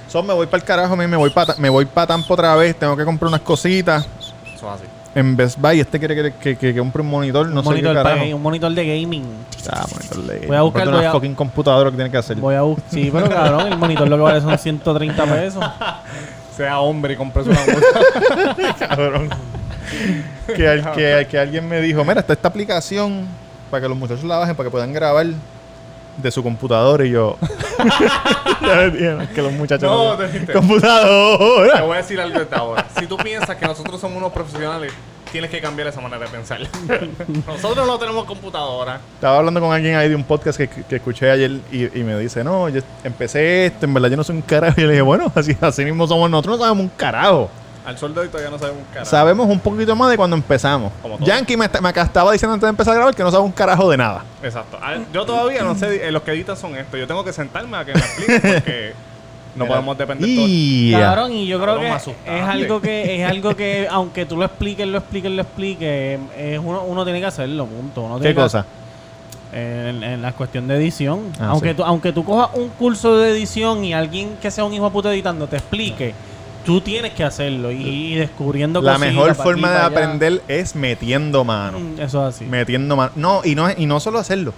So, 0.08 0.22
me 0.24 0.34
voy 0.34 0.46
para 0.48 0.58
el 0.58 0.64
carajo, 0.64 0.96
me 0.98 1.08
me 1.08 1.16
voy 1.18 1.30
para 1.30 1.56
me 1.58 1.70
voy 1.70 1.86
para 1.86 2.08
Tampa 2.08 2.34
otra 2.34 2.56
vez. 2.56 2.76
Tengo 2.78 2.96
que 2.98 3.06
comprar 3.06 3.30
unas 3.30 3.42
cositas. 3.42 4.06
Eso 4.54 4.68
es 4.68 4.82
así. 4.82 4.84
En 5.14 5.36
Best 5.36 5.60
Buy, 5.60 5.80
este 5.82 6.00
quiere 6.00 6.16
que, 6.16 6.34
que, 6.34 6.58
que 6.58 6.78
compre 6.78 7.02
un 7.02 7.10
monitor, 7.10 7.46
no 7.50 7.60
un, 7.60 7.66
sé 7.66 7.70
qué 7.76 7.82
monitor 7.84 7.94
carajo. 8.04 8.36
un 8.36 8.42
monitor 8.42 8.72
de 8.74 8.86
gaming. 9.02 9.26
Ah, 9.70 9.86
monitor 9.94 10.18
de- 10.24 10.48
Voy 10.48 10.56
a 10.56 10.62
buscar, 10.62 10.86
voy 10.90 11.00
una 11.00 11.10
a- 11.10 11.12
fucking 11.12 11.36
computadora 11.36 11.90
que 11.92 11.96
tiene 11.98 12.10
que 12.12 12.18
hacer. 12.18 12.38
Voy 12.38 12.56
a 12.56 12.62
buscar. 12.62 12.86
Sí, 12.90 13.10
pero 13.12 13.30
cabrón, 13.30 13.68
el 13.74 13.78
monitor 13.78 14.08
lo 14.08 14.16
que 14.16 14.22
vale 14.24 14.40
son 14.42 14.58
130 14.58 15.26
pesos. 15.26 15.64
Sea 16.56 16.80
hombre 16.80 17.14
y 17.14 17.18
compres 17.18 17.48
una 17.48 17.60
multa. 17.66 18.88
cabrón. 18.88 19.30
que, 20.56 20.68
al- 20.68 20.92
que, 20.94 21.28
que 21.30 21.40
alguien 21.40 21.68
me 21.68 21.82
dijo, 21.82 22.04
mira, 22.06 22.22
está 22.22 22.34
esta 22.34 22.48
aplicación 22.48 23.26
para 23.70 23.82
que 23.82 23.90
los 23.90 23.98
muchachos 23.98 24.24
la 24.24 24.38
bajen, 24.38 24.56
para 24.56 24.68
que 24.68 24.72
puedan 24.72 24.94
grabar 24.94 25.26
de 26.22 26.32
su 26.32 26.44
computadora. 26.44 27.06
Y 27.06 27.12
yo, 27.12 27.38
ya 28.62 28.76
me 28.76 28.90
dije, 28.92 29.12
"No, 29.12 29.22
es 29.22 29.30
que 29.30 29.42
los 29.42 29.52
muchachos 29.54 29.90
No, 29.90 30.12
no 30.12 30.18
te 30.18 30.28
dijiste. 30.28 30.54
computadora. 30.54 31.74
Te 31.76 31.82
voy 31.82 31.94
a 31.94 31.98
decir 31.98 32.20
algo 32.22 32.40
de 32.40 32.48
ahora. 32.56 32.86
Si 32.98 33.06
tú 33.08 33.18
piensas 33.18 33.56
que 33.56 33.66
nosotros 33.66 34.00
somos 34.00 34.18
unos 34.18 34.32
profesionales, 34.32 34.94
tienes 35.32 35.50
que 35.50 35.62
cambiar 35.62 35.88
esa 35.88 36.02
manera 36.02 36.26
de 36.26 36.28
pensar. 36.28 36.60
nosotros 37.48 37.88
no 37.88 37.98
tenemos 37.98 38.26
computadora. 38.26 39.00
Estaba 39.16 39.38
hablando 39.38 39.60
con 39.62 39.74
alguien 39.74 39.96
ahí 39.96 40.10
de 40.10 40.16
un 40.16 40.24
podcast 40.24 40.58
que, 40.58 40.68
que 40.68 40.96
escuché 40.98 41.32
ayer 41.32 41.52
y, 41.72 42.00
y 42.00 42.04
me 42.04 42.18
dice, 42.20 42.44
no, 42.44 42.68
yo 42.70 42.82
empecé 43.04 43.68
esto, 43.68 43.86
en 43.86 43.94
verdad 43.94 44.10
yo 44.10 44.18
no 44.18 44.24
soy 44.24 44.36
un 44.36 44.42
carajo. 44.42 44.76
Y 44.78 44.82
yo 44.82 44.88
le 44.88 44.94
dije, 44.94 45.02
bueno, 45.02 45.32
así, 45.36 45.56
así 45.62 45.86
mismo 45.86 46.06
somos 46.08 46.30
nosotros, 46.30 46.58
no 46.58 46.64
sabemos 46.66 46.84
un 46.84 46.90
carajo. 46.98 47.50
Al 47.86 47.98
sol 47.98 48.14
de 48.14 48.22
hoy 48.22 48.28
todavía 48.28 48.52
no 48.52 48.60
sabemos 48.60 48.82
un 48.82 48.94
carajo. 48.94 49.10
Sabemos 49.10 49.48
un 49.50 49.60
poquito 49.60 49.96
más 49.96 50.10
de 50.12 50.18
cuando 50.18 50.36
empezamos. 50.36 50.92
Todo. 51.02 51.18
Yankee 51.20 51.58
me, 51.58 51.68
me 51.82 51.90
acá 51.90 52.04
estaba 52.04 52.32
diciendo 52.32 52.54
antes 52.54 52.68
de 52.68 52.70
empezar 52.70 52.94
a 52.94 52.96
grabar 52.98 53.16
que 53.16 53.24
no 53.24 53.32
sabe 53.32 53.44
un 53.44 53.52
carajo 53.52 53.90
de 53.90 53.98
nada. 53.98 54.24
Exacto. 54.44 54.78
Ah, 54.82 54.98
Yo 55.12 55.26
todavía 55.26 55.64
no 55.64 55.74
sé, 55.76 56.08
eh, 56.08 56.12
los 56.12 56.22
que 56.22 56.32
editan 56.32 56.56
son 56.56 56.76
esto. 56.76 56.96
Yo 56.98 57.08
tengo 57.08 57.24
que 57.24 57.34
sentarme 57.34 57.78
a 57.78 57.84
que 57.86 57.94
me 57.94 58.00
expliquen 58.00 58.42
porque 58.42 58.94
no 59.56 59.66
podemos 59.66 59.98
depender 59.98 60.30
todo. 60.36 60.46
Y 60.48 60.92
Cabrón, 60.92 61.32
y 61.32 61.48
yo 61.48 61.60
creo 61.60 61.80
que 61.80 61.88
es 61.88 62.44
algo 62.44 62.82
que 62.82 63.22
es 63.24 63.30
algo 63.30 63.56
que 63.56 63.88
aunque 63.90 64.26
tú 64.28 64.38
lo 64.38 64.46
expliques, 64.46 64.86
lo 64.88 65.00
expliques, 65.00 65.32
lo 65.32 65.42
expliques, 65.42 66.20
es 66.38 66.60
uno, 66.60 66.84
uno 66.84 67.04
tiene 67.04 67.20
que 67.20 67.26
hacerlo, 67.26 67.66
punto. 67.66 68.02
Uno 68.02 68.16
¿Qué 68.18 68.22
tiene 68.22 68.36
que- 68.36 68.42
cosa? 68.42 68.66
En, 69.54 70.02
en 70.02 70.22
la 70.22 70.32
cuestión 70.32 70.66
de 70.68 70.76
edición. 70.78 71.24
Ah, 71.40 71.48
aunque, 71.50 71.70
sí. 71.72 71.76
tú, 71.76 71.84
aunque 71.84 72.14
tú 72.14 72.24
cojas 72.24 72.52
un 72.54 72.70
curso 72.70 73.18
de 73.18 73.32
edición 73.32 73.84
y 73.84 73.94
alguien 73.94 74.38
que 74.42 74.50
sea 74.50 74.64
un 74.64 74.74
hijo 74.74 74.86
de 74.86 74.92
puta 74.92 75.12
editando 75.12 75.46
te 75.48 75.58
explique, 75.58 76.14
tú 76.66 76.82
tienes 76.82 77.12
que 77.14 77.24
hacerlo 77.24 77.72
y, 77.72 77.82
y 77.88 78.16
descubriendo 78.16 78.82
La 78.82 78.94
cositas 78.94 79.14
mejor 79.14 79.36
forma 79.36 79.68
aquí, 79.70 79.78
de 79.80 79.86
aprender 79.86 80.42
es 80.48 80.76
metiendo 80.76 81.44
mano. 81.44 81.80
Mm, 81.80 82.00
Eso 82.00 82.28
es 82.28 82.36
así. 82.36 82.46
Metiendo 82.46 82.96
mano. 82.96 83.12
No, 83.16 83.42
y 83.44 83.56
no, 83.56 83.68
y 83.76 83.86
no 83.86 84.00
solo 84.00 84.20
hacerlo. 84.20 84.54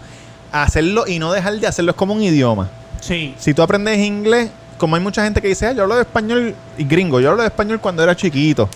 Hacerlo 0.51 1.06
y 1.08 1.20
no 1.20 1.32
dejar 1.32 1.54
de 1.60 1.68
hacerlo 1.68 1.91
es 1.91 1.97
como 1.97 2.14
un 2.14 2.22
idioma. 2.22 2.70
Sí. 3.01 3.34
Si 3.38 3.54
tú 3.54 3.62
aprendes 3.62 3.97
inglés, 3.99 4.49
como 4.78 4.95
hay 4.95 5.01
mucha 5.01 5.24
gente 5.24 5.41
que 5.41 5.47
dice, 5.47 5.68
"Ah, 5.68 5.72
yo 5.74 5.84
hablo 5.84 5.95
de 5.95 6.01
español 6.01 6.56
y 6.78 6.84
gringo, 6.84 7.20
yo 7.20 7.32
hablo 7.32 7.41
de 7.41 7.47
español 7.47 7.80
cuando 7.80 8.04
era 8.04 8.16
chiquito, 8.16 8.70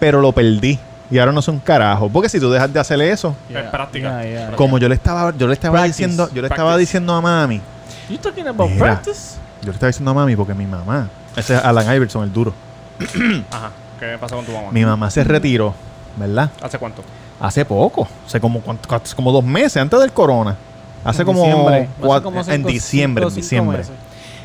pero 0.00 0.20
lo 0.20 0.32
perdí. 0.32 0.78
Y 1.10 1.18
ahora 1.18 1.32
no 1.32 1.42
sé 1.42 1.50
un 1.50 1.60
carajo. 1.60 2.08
Porque 2.08 2.28
si 2.28 2.40
tú 2.40 2.50
dejas 2.50 2.72
de 2.72 2.80
hacer 2.80 3.00
eso, 3.02 3.36
Es 3.50 3.62
práctica. 3.70 4.22
Yeah, 4.22 4.48
yeah. 4.48 4.56
como 4.56 4.78
yo 4.78 4.88
le 4.88 4.94
estaba, 4.94 5.32
yo 5.36 5.46
le 5.46 5.52
estaba 5.52 5.74
Practice. 5.80 6.02
diciendo, 6.02 6.30
yo 6.32 6.40
le 6.42 6.48
estaba 6.48 6.76
diciendo 6.76 7.12
a 7.14 7.20
mami, 7.20 7.60
You 8.08 8.16
talking 8.18 8.46
about 8.48 8.70
Mira. 8.70 8.84
practice? 8.84 9.36
yo 9.62 9.68
le 9.68 9.72
estaba 9.72 9.88
diciendo 9.88 10.10
a 10.10 10.14
mami 10.14 10.34
porque 10.36 10.54
mi 10.54 10.66
mamá, 10.66 11.08
ese 11.36 11.54
es 11.56 11.64
Alan 11.64 11.94
Iverson, 11.94 12.24
el 12.24 12.32
duro. 12.32 12.52
Ajá. 13.50 13.70
¿Qué 13.98 14.16
pasó 14.20 14.36
con 14.36 14.44
tu 14.44 14.52
mamá? 14.52 14.68
Mi 14.70 14.84
mamá 14.84 15.10
se 15.10 15.24
retiró, 15.24 15.74
¿verdad? 16.16 16.50
¿Hace 16.62 16.78
cuánto? 16.78 17.02
Hace 17.40 17.64
poco, 17.64 18.06
hace 18.26 18.40
como, 18.40 18.60
cuánto- 18.60 18.88
como 19.16 19.32
dos 19.32 19.44
meses 19.44 19.76
antes 19.78 19.98
del 20.00 20.12
corona. 20.12 20.56
Hace 21.04 21.22
En 21.22 21.26
como, 21.26 21.44
diciembre. 21.44 21.76
Hace 21.98 22.02
cuat- 22.06 22.22
como 22.22 22.38
en 22.40 22.44
cinco- 22.44 22.68
diciembre, 22.68 23.22
cinco- 23.24 23.28
en 23.30 23.34
diciembre. 23.42 23.78
meses. 23.78 23.92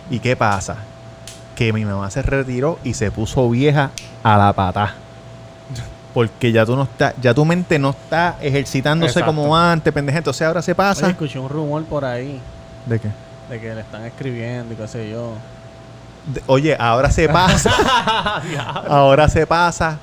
¿Y 0.10 0.20
qué 0.20 0.36
pasa? 0.36 0.76
Que 1.56 1.72
mi 1.74 1.86
mamá 1.86 2.10
se 2.10 2.22
retiró 2.22 2.80
y 2.84 2.94
se 2.94 3.12
puso 3.12 3.50
vieja 3.50 3.92
a 4.24 4.38
la 4.38 4.54
pata. 4.54 4.94
Porque 6.14 6.52
ya 6.52 6.66
tú 6.66 6.76
no 6.76 6.84
estás, 6.84 7.14
ya 7.22 7.34
tu 7.34 7.46
mente 7.46 7.78
no 7.78 7.92
está 7.92 8.36
ejercitándose 8.42 9.12
Exacto. 9.20 9.28
como 9.36 9.56
antes, 9.56 9.94
pendeja. 9.94 10.18
Entonces 10.18 10.46
ahora 10.46 10.62
se 10.62 10.74
pasa. 10.74 11.06
Oye, 11.06 11.12
escuché 11.12 11.38
un 11.40 11.48
rumor 11.50 11.84
por 11.86 12.04
ahí 12.04 12.40
¿De 12.88 13.00
qué? 13.00 13.10
de 13.50 13.60
que 13.62 13.76
le 13.76 13.82
están 13.82 14.04
escribiendo 14.06 14.74
y 14.74 14.78
qué 14.78 14.88
sé 14.88 15.10
yo. 15.10 15.34
De- 16.26 16.42
oye, 16.48 16.76
ahora 16.80 17.10
se 17.12 17.28
pasa. 17.30 17.72
ahora 18.88 19.28
se 19.30 19.48
pasa 19.48 19.98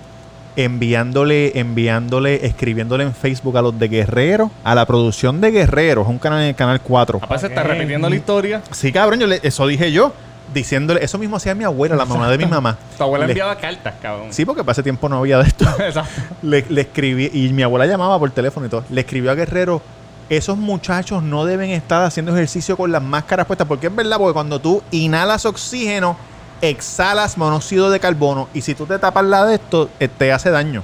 enviándole, 0.56 1.58
enviándole, 1.58 2.46
escribiéndole 2.46 3.04
en 3.04 3.14
Facebook 3.14 3.58
a 3.58 3.62
los 3.62 3.78
de 3.78 3.88
Guerrero, 3.88 4.50
a 4.64 4.74
la 4.74 4.86
producción 4.86 5.40
de 5.40 5.50
Guerrero, 5.50 6.02
es 6.02 6.08
un 6.08 6.18
canal 6.18 6.40
en 6.42 6.48
el 6.48 6.54
canal 6.54 6.80
4. 6.80 7.18
Aparte 7.22 7.40
se 7.42 7.46
está 7.48 7.62
repitiendo 7.62 8.08
la 8.08 8.16
historia. 8.16 8.62
Sí, 8.70 8.90
cabrón, 8.90 9.20
yo 9.20 9.26
le- 9.26 9.40
eso 9.42 9.66
dije 9.66 9.92
yo, 9.92 10.14
diciéndole, 10.54 11.04
eso 11.04 11.18
mismo 11.18 11.36
hacía 11.36 11.54
mi 11.54 11.64
abuela, 11.64 11.94
la 11.94 12.06
mamá 12.06 12.30
de 12.30 12.38
mi 12.38 12.46
mamá. 12.46 12.78
Tu 12.96 13.02
abuela 13.02 13.26
Le- 13.26 13.32
enviaba 13.32 13.56
cartas, 13.56 13.94
cabrón. 14.00 14.28
Sí, 14.32 14.44
porque 14.46 14.64
para 14.64 14.72
ese 14.72 14.82
tiempo 14.82 15.08
no 15.10 15.18
había 15.18 15.38
de 15.38 15.48
esto. 15.48 15.66
Exacto. 15.78 16.10
le, 16.42 16.64
le 16.70 16.80
escribí, 16.80 17.30
y 17.34 17.52
mi 17.52 17.62
abuela 17.62 17.84
llamaba 17.84 18.18
por 18.18 18.30
teléfono 18.30 18.66
y 18.66 18.70
todo. 18.70 18.84
Le 18.88 19.02
escribió 19.02 19.30
a 19.32 19.34
Guerrero: 19.34 19.82
Esos 20.28 20.56
muchachos 20.56 21.22
no 21.22 21.44
deben 21.44 21.70
estar 21.70 22.02
haciendo 22.02 22.34
ejercicio 22.34 22.76
con 22.76 22.90
las 22.90 23.02
máscaras 23.02 23.46
puestas. 23.46 23.66
Porque 23.68 23.86
es 23.86 23.94
verdad, 23.94 24.16
porque 24.18 24.32
cuando 24.34 24.58
tú 24.60 24.82
inhalas 24.90 25.46
oxígeno, 25.46 26.16
exhalas 26.60 27.38
monóxido 27.38 27.90
de 27.90 28.00
carbono. 28.00 28.48
Y 28.52 28.62
si 28.62 28.74
tú 28.74 28.86
te 28.86 28.98
tapas 28.98 29.24
la 29.24 29.44
de 29.44 29.54
esto, 29.56 29.88
eh, 30.00 30.08
te 30.08 30.32
hace 30.32 30.50
daño. 30.50 30.82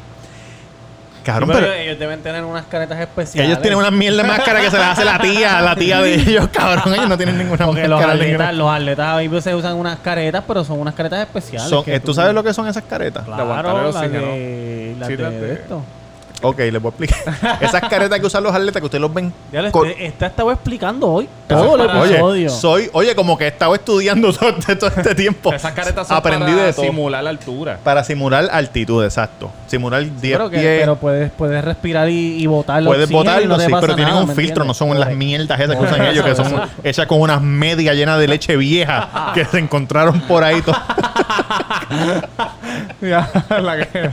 Cabrón, 1.25 1.51
Pero 1.53 1.61
pero. 1.61 1.73
ellos 1.75 1.99
deben 2.01 2.21
tener 2.21 2.43
unas 2.45 2.67
caretas 2.67 2.99
especiales. 2.99 3.49
Ellos 3.49 3.63
tienen 3.63 3.79
una 3.79 3.93
mierda 3.93 4.23
de 4.23 4.29
máscara 4.29 4.61
que 4.61 4.71
se 4.73 4.77
las 4.79 4.99
hace 4.99 5.05
la 5.05 5.21
tía, 5.21 5.61
la 5.61 5.77
tía 5.77 6.01
de 6.01 6.15
ellos, 6.17 6.49
cabrón. 6.53 6.95
Ellos 6.95 7.09
no 7.09 7.17
tienen 7.17 7.39
ninguna 7.39 7.65
Porque 7.65 7.83
los 7.87 7.91
máscara. 8.01 8.13
atletas, 8.15 8.29
ninguna- 8.39 8.53
los 8.53 8.71
atletas 8.73 9.07
a 9.07 9.17
veces 9.17 9.55
usan 9.55 9.77
unas 9.77 9.99
caretas, 10.01 10.43
pero 10.49 10.65
son 10.65 10.81
unas 10.81 10.95
caretas 10.95 11.21
especiales. 11.21 11.71
Son- 11.71 11.85
que 11.85 12.01
¿Tú 12.01 12.13
sabes 12.13 12.35
lo 12.35 12.43
que 12.43 12.53
son 12.53 12.67
esas 12.67 12.83
caretas? 12.83 13.25
Claro, 13.25 13.85
las 13.87 13.95
oxígeno. 13.97 14.21
de, 14.21 14.97
Sí, 15.07 15.17
de, 15.17 15.23
las 15.23 15.33
de- 15.33 15.53
esto. 15.53 15.83
Ok, 16.49 16.59
les 16.59 16.81
voy 16.83 16.93
a 16.93 17.05
explicar. 17.05 17.59
Esas 17.63 17.81
caretas 17.89 18.19
que 18.21 18.27
usan 18.27 18.43
los 18.43 18.55
atletas 18.55 18.81
que 18.81 18.87
ustedes 18.87 19.01
los 19.03 19.13
ven. 19.13 19.33
Ya 19.53 19.63
les 19.63 19.73
con- 19.73 19.89
esta 19.89 20.27
estaba 20.27 20.53
explicando 20.53 21.09
hoy. 21.11 21.29
Todo 21.49 21.75
el 21.77 21.83
episodio. 21.83 22.25
Oye, 22.25 22.49
soy, 22.49 22.91
oye, 22.93 23.15
como 23.15 23.37
que 23.39 23.45
he 23.45 23.49
estado 23.49 23.75
estudiando 23.75 24.33
todo 24.39 24.51
este, 24.51 24.77
todo 24.77 24.91
este 24.91 25.15
tiempo. 25.15 25.53
Esas 25.53 25.73
caretas 25.73 26.09
son 26.09 26.17
Aprendí 26.17 26.53
para 26.53 26.65
de 26.67 26.73
todo. 26.73 26.85
simular 26.85 27.23
la 27.25 27.31
altura. 27.31 27.79
Para 27.83 28.03
simular 28.05 28.49
altitud, 28.53 29.05
exacto. 29.05 29.51
Simular 29.67 30.03
10 30.03 30.19
pero, 30.21 30.51
que- 30.51 30.59
pies. 30.59 30.81
pero 30.81 30.97
puedes, 30.97 31.31
puedes 31.33 31.65
respirar 31.65 32.09
y, 32.09 32.43
y 32.43 32.47
botarlo. 32.47 32.91
Puedes 32.91 33.09
botarlo, 33.11 33.59
sí, 33.59 33.67
pero 33.81 33.95
tienen 33.95 34.15
un 34.15 34.29
¿me 34.29 34.35
filtro, 34.35 34.65
no 34.65 34.75
son 34.75 34.99
las 34.99 35.15
mierdas 35.15 35.59
esas 35.61 35.77
que 35.77 35.83
usan 35.83 36.03
ellos, 36.07 36.25
que 36.25 36.35
son 36.35 36.61
hechas 36.85 37.07
con 37.07 37.21
unas 37.21 37.41
medias 37.41 37.95
llenas 37.97 38.19
de 38.19 38.29
leche 38.29 38.57
vieja 38.57 39.31
que 39.35 39.45
se 39.45 39.59
encontraron 39.59 40.21
por 40.23 40.43
ahí. 40.45 40.61
to- 40.63 40.73
Ya, 43.01 43.29
la 43.63 43.79
que- 43.87 44.11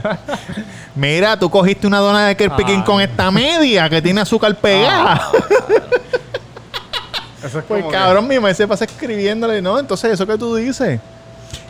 Mira, 0.94 1.38
tú 1.38 1.48
cogiste 1.50 1.86
una 1.86 1.98
dona 1.98 2.26
de 2.26 2.36
Kerpikin 2.36 2.80
Ah. 2.80 2.84
con 2.84 3.00
esta 3.00 3.30
media 3.30 3.88
que 3.88 4.02
tiene 4.02 4.20
azúcar 4.20 4.54
pegada. 4.56 5.30
Eso 7.44 7.58
es 7.60 7.64
Pues 7.64 7.84
que- 7.84 7.90
cabrón, 7.90 8.28
mi 8.28 8.34
mamá 8.36 8.52
se 8.52 8.68
pasa 8.68 8.84
escribiéndole, 8.84 9.62
¿no? 9.62 9.78
Entonces, 9.78 10.12
eso 10.12 10.26
que 10.26 10.36
tú 10.36 10.54
dices. 10.56 11.00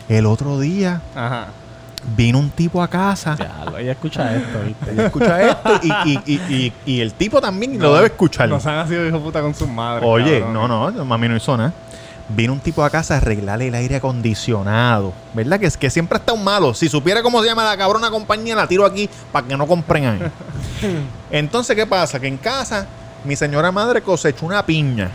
El 0.09 0.25
otro 0.25 0.59
día 0.59 0.99
Ajá. 1.15 1.47
vino 2.17 2.39
un 2.39 2.49
tipo 2.49 2.83
a 2.83 2.89
casa. 2.89 3.37
Ya, 3.39 3.79
ella 3.79 3.91
escucha 3.93 4.35
esto, 4.35 4.59
¿viste? 4.65 4.91
Ella 4.91 5.05
escucha 5.05 5.41
esto 5.49 5.79
y, 5.81 5.87
y, 6.09 6.19
y, 6.25 6.33
y, 6.53 6.73
y 6.85 6.99
el 7.01 7.13
tipo 7.13 7.39
también 7.39 7.79
lo 7.79 7.93
debe 7.95 8.07
escuchar. 8.07 8.49
Nos 8.49 8.65
han 8.65 8.85
sido 8.89 9.07
hijo 9.07 9.21
puta 9.21 9.41
con 9.41 9.55
sus 9.55 9.69
madres. 9.69 10.03
Oye, 10.05 10.41
cabrón. 10.41 10.67
no, 10.67 10.91
no, 10.91 11.05
mami 11.05 11.29
no 11.29 11.37
hizo 11.37 11.55
nada. 11.55 11.71
Vino 12.35 12.53
un 12.53 12.59
tipo 12.59 12.83
a 12.83 12.89
casa 12.89 13.15
a 13.15 13.17
arreglarle 13.17 13.67
el 13.67 13.75
aire 13.75 13.95
acondicionado. 13.97 15.13
¿Verdad? 15.33 15.59
Que, 15.59 15.65
es 15.65 15.75
que 15.77 15.89
siempre 15.89 16.17
está 16.17 16.33
un 16.33 16.43
malo. 16.43 16.73
Si 16.73 16.87
supiera 16.89 17.21
cómo 17.23 17.41
se 17.41 17.47
llama 17.47 17.63
la 17.65 17.75
cabrona 17.77 18.09
compañía, 18.09 18.55
la 18.55 18.67
tiro 18.67 18.85
aquí 18.85 19.09
para 19.31 19.47
que 19.47 19.57
no 19.57 19.65
compren 19.67 20.05
ahí. 20.05 20.19
Entonces, 21.31 21.75
¿qué 21.75 21.85
pasa? 21.85 22.19
Que 22.19 22.27
en 22.27 22.37
casa, 22.37 22.87
mi 23.25 23.35
señora 23.35 23.71
madre 23.71 24.01
cosechó 24.01 24.45
una 24.45 24.65
piña. 24.65 25.09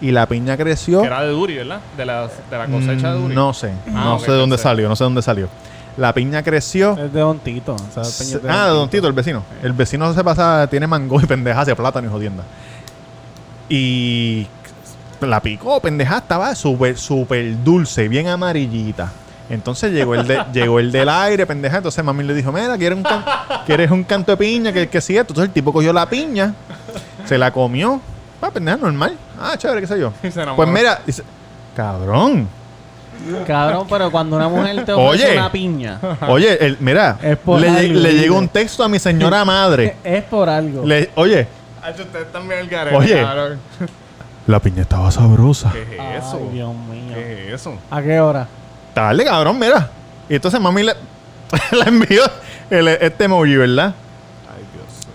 Y 0.00 0.12
la 0.12 0.26
piña 0.26 0.56
creció. 0.56 1.00
Que 1.02 1.06
era 1.08 1.22
de 1.22 1.28
Duri, 1.30 1.56
¿verdad? 1.56 1.80
De 1.96 2.06
la, 2.06 2.26
de 2.26 2.58
la 2.58 2.66
cosecha 2.66 3.12
de 3.12 3.18
Mm, 3.18 3.22
Duri. 3.22 3.34
No 3.34 3.52
sé. 3.52 3.72
Ah, 3.88 4.04
no 4.04 4.18
sé 4.18 4.30
de 4.32 4.38
dónde 4.38 4.56
salió. 4.56 4.88
No 4.88 4.96
sé 4.96 5.04
dónde 5.04 5.20
salió. 5.22 5.48
La 5.96 6.14
piña 6.14 6.42
creció. 6.42 6.92
Es 6.96 7.12
de 7.12 7.20
Don 7.20 7.38
Tito. 7.40 7.74
o 7.74 7.92
sea, 7.92 8.04
Se- 8.04 8.38
Peña 8.38 8.52
es 8.54 8.58
ah, 8.60 8.66
de 8.68 8.70
Don 8.72 8.88
Tito, 8.88 9.06
el 9.06 9.12
vecino. 9.12 9.42
El 9.62 9.72
vecino 9.74 10.14
se 10.14 10.24
pasa, 10.24 10.66
tiene 10.70 10.86
mango 10.86 11.20
y 11.20 11.26
pendeja, 11.26 11.60
hace 11.60 11.76
plátano 11.76 12.06
y 12.06 12.10
jodienda. 12.10 12.44
Y 13.68 14.46
la 15.28 15.40
picó, 15.40 15.80
pendeja, 15.80 16.18
estaba 16.18 16.54
súper, 16.54 16.96
súper 16.96 17.62
dulce, 17.62 18.08
bien 18.08 18.28
amarillita. 18.28 19.10
Entonces 19.48 19.92
llegó 19.92 20.14
el, 20.14 20.26
de, 20.26 20.42
llegó 20.52 20.78
el 20.78 20.92
del 20.92 21.08
aire, 21.08 21.44
pendeja. 21.46 21.78
Entonces 21.78 22.04
mami 22.04 22.22
le 22.24 22.34
dijo, 22.34 22.52
mira, 22.52 22.76
¿quieres 22.78 22.96
un, 22.96 23.02
can- 23.02 23.24
¿quieres 23.66 23.90
un 23.90 24.04
canto 24.04 24.30
de 24.32 24.36
piña? 24.36 24.72
Que, 24.72 24.88
que 24.88 25.00
sí, 25.00 25.16
esto. 25.16 25.32
Entonces 25.32 25.48
el 25.48 25.52
tipo 25.54 25.72
cogió 25.72 25.92
la 25.92 26.08
piña, 26.08 26.54
se 27.24 27.36
la 27.36 27.50
comió. 27.50 28.00
Ah, 28.40 28.50
pendeja, 28.50 28.76
normal. 28.76 29.16
Ah, 29.40 29.54
chévere, 29.58 29.80
qué 29.82 29.86
sé 29.86 29.98
yo. 29.98 30.12
Pues 30.56 30.68
mira, 30.68 31.00
dice, 31.04 31.22
cabrón. 31.76 32.48
Cabrón, 33.46 33.86
pero 33.90 34.10
cuando 34.10 34.36
una 34.36 34.48
mujer 34.48 34.82
te 34.84 34.92
ofrece 34.92 35.26
Oye. 35.26 35.36
una 35.38 35.52
piña, 35.52 35.98
Oye, 36.28 36.64
el, 36.64 36.78
mira, 36.80 37.18
Es 37.20 37.36
por 37.36 37.60
le, 37.60 37.68
algo, 37.68 38.00
llegó 38.08 38.38
un 38.38 38.48
texto 38.48 38.82
a 38.82 38.88
mi 38.88 38.98
señora 38.98 39.44
madre. 39.44 39.96
es 40.02 40.22
por 40.24 40.48
algo. 40.48 40.86
Le- 40.86 41.10
oye, 41.16 41.46
Hacho, 41.82 42.02
ustedes 42.02 42.30
también 42.32 42.60
el 42.60 42.68
garete, 42.68 42.96
Oye. 42.96 43.20
cabrón. 43.22 43.58
La 44.50 44.60
piña 44.60 44.82
estaba 44.82 45.10
sabrosa. 45.10 45.70
¿Qué 45.72 45.82
es 45.82 46.00
Ay, 46.00 46.16
eso? 46.18 46.50
Dios 46.52 46.74
mío. 46.74 47.14
¿Qué 47.14 47.48
es 47.48 47.54
eso? 47.60 47.74
¿A 47.90 48.02
qué 48.02 48.20
hora? 48.20 48.46
Dale, 48.94 49.24
cabrón, 49.24 49.58
mira. 49.58 49.88
Y 50.28 50.34
entonces 50.34 50.60
mami 50.60 50.82
le, 50.82 50.92
le 51.72 51.82
envió 51.88 52.22
el- 52.70 52.88
este 52.88 53.24
emoji, 53.24 53.56
¿verdad? 53.56 53.94
Ay, 54.48 54.64
Dios 54.74 55.06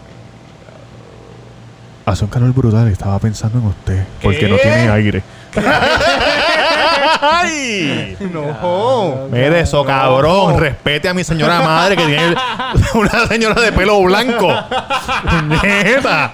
Hace 2.06 2.24
un 2.26 2.30
calor 2.30 2.54
brutal 2.54 2.88
y 2.90 2.92
estaba 2.92 3.18
pensando 3.20 3.60
en 3.60 3.66
usted. 3.66 4.04
Porque 4.22 4.40
¿Qué? 4.40 4.48
no 4.50 4.58
tiene 4.58 4.90
aire. 4.90 5.24
¡Ay! 7.22 8.18
No. 8.32 9.28
Mire 9.32 9.60
eso, 9.62 9.84
cabrón. 9.86 10.60
Respete 10.60 11.10
a 11.10 11.14
mi 11.14 11.24
señora 11.24 11.62
madre 11.62 11.96
que 11.96 12.06
tiene 12.06 12.36
una 12.94 13.28
señora 13.28 13.62
de 13.62 13.72
pelo 13.72 14.02
blanco. 14.04 14.54
¡Neta! 15.64 16.34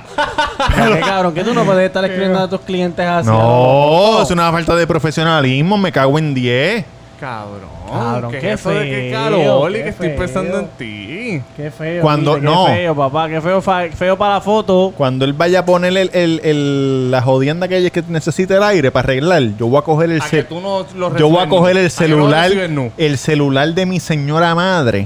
¿Qué 0.75 0.99
cabrón? 0.99 1.33
Que 1.33 1.43
tú 1.43 1.53
no 1.53 1.63
puedes 1.63 1.85
estar 1.87 2.03
escribiendo 2.03 2.39
a 2.39 2.47
tus 2.49 2.61
clientes 2.61 3.05
así. 3.05 3.27
No, 3.29 4.21
es 4.21 4.31
una 4.31 4.51
falta 4.51 4.75
de 4.75 4.87
profesionalismo. 4.87 5.77
Me 5.77 5.91
cago 5.91 6.17
en 6.19 6.33
10. 6.33 6.85
Cabrón. 7.21 7.69
Cabrón, 7.87 8.31
¿qué, 8.31 8.39
qué 8.39 8.51
eso 8.53 8.69
de 8.71 8.83
qué 8.83 9.09
feo, 9.11 9.13
calor 9.13 9.71
y 9.71 9.73
qué 9.75 9.83
que 9.83 9.89
estoy 9.89 10.07
feo. 10.09 10.17
pensando 10.17 10.59
en 10.59 10.67
ti? 10.77 11.41
Qué 11.55 11.69
feo. 11.69 12.01
Cuando- 12.01 12.35
Qué 12.35 12.41
no. 12.41 12.65
feo, 12.65 12.95
papá. 12.95 13.29
Qué 13.29 13.39
feo, 13.39 13.61
fa- 13.61 13.89
feo 13.93 14.17
para 14.17 14.33
la 14.33 14.41
foto. 14.41 14.91
Cuando 14.97 15.23
él 15.25 15.33
vaya 15.33 15.59
a 15.59 15.65
poner 15.65 15.95
el, 15.95 16.09
el- 16.13 16.41
el- 16.43 17.11
la 17.11 17.21
jodienda 17.21 17.67
que, 17.67 17.77
ella- 17.77 17.91
que 17.91 18.01
necesita 18.07 18.57
el 18.57 18.63
aire 18.63 18.89
para 18.89 19.03
arreglar, 19.05 19.43
yo 19.59 19.67
voy 19.67 19.77
a 19.77 19.83
coger 19.83 20.09
el 20.09 20.19
A 20.21 20.25
que 20.27 20.43
cel- 20.43 20.47
tú 20.47 20.59
no 20.61 20.83
lo 20.95 21.15
yo 21.15 21.29
voy 21.29 21.43
a 21.43 21.47
coger 21.47 21.77
el 21.77 21.83
no 21.83 21.89
celular, 21.91 22.51
el 22.97 23.17
celular 23.19 23.71
de 23.71 23.85
mi 23.85 23.99
señora 23.99 24.55
madre 24.55 25.05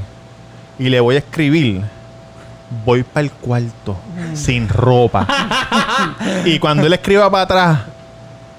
y 0.79 0.87
le 0.87 1.01
voy 1.01 1.15
a 1.15 1.17
escribir. 1.19 1.81
Voy 2.85 3.03
para 3.03 3.25
el 3.25 3.31
cuarto 3.31 3.97
sin 4.33 4.69
ropa. 4.69 5.27
y 6.45 6.59
cuando 6.59 6.87
él 6.87 6.93
escriba 6.93 7.29
para 7.29 7.43
atrás, 7.43 7.79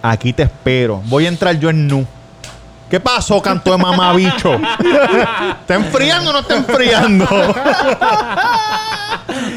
aquí 0.02 0.32
te 0.34 0.42
espero. 0.44 1.00
Voy 1.06 1.24
a 1.24 1.28
entrar 1.28 1.58
yo 1.58 1.70
en 1.70 1.88
nu. 1.88 2.06
¿Qué 2.90 3.00
pasó, 3.00 3.42
canto 3.42 3.72
de 3.72 3.78
mamabicho? 3.78 4.54
¿Está 5.60 5.74
enfriando 5.74 6.30
o 6.30 6.32
no 6.32 6.38
está 6.40 6.56
enfriando? 6.56 7.26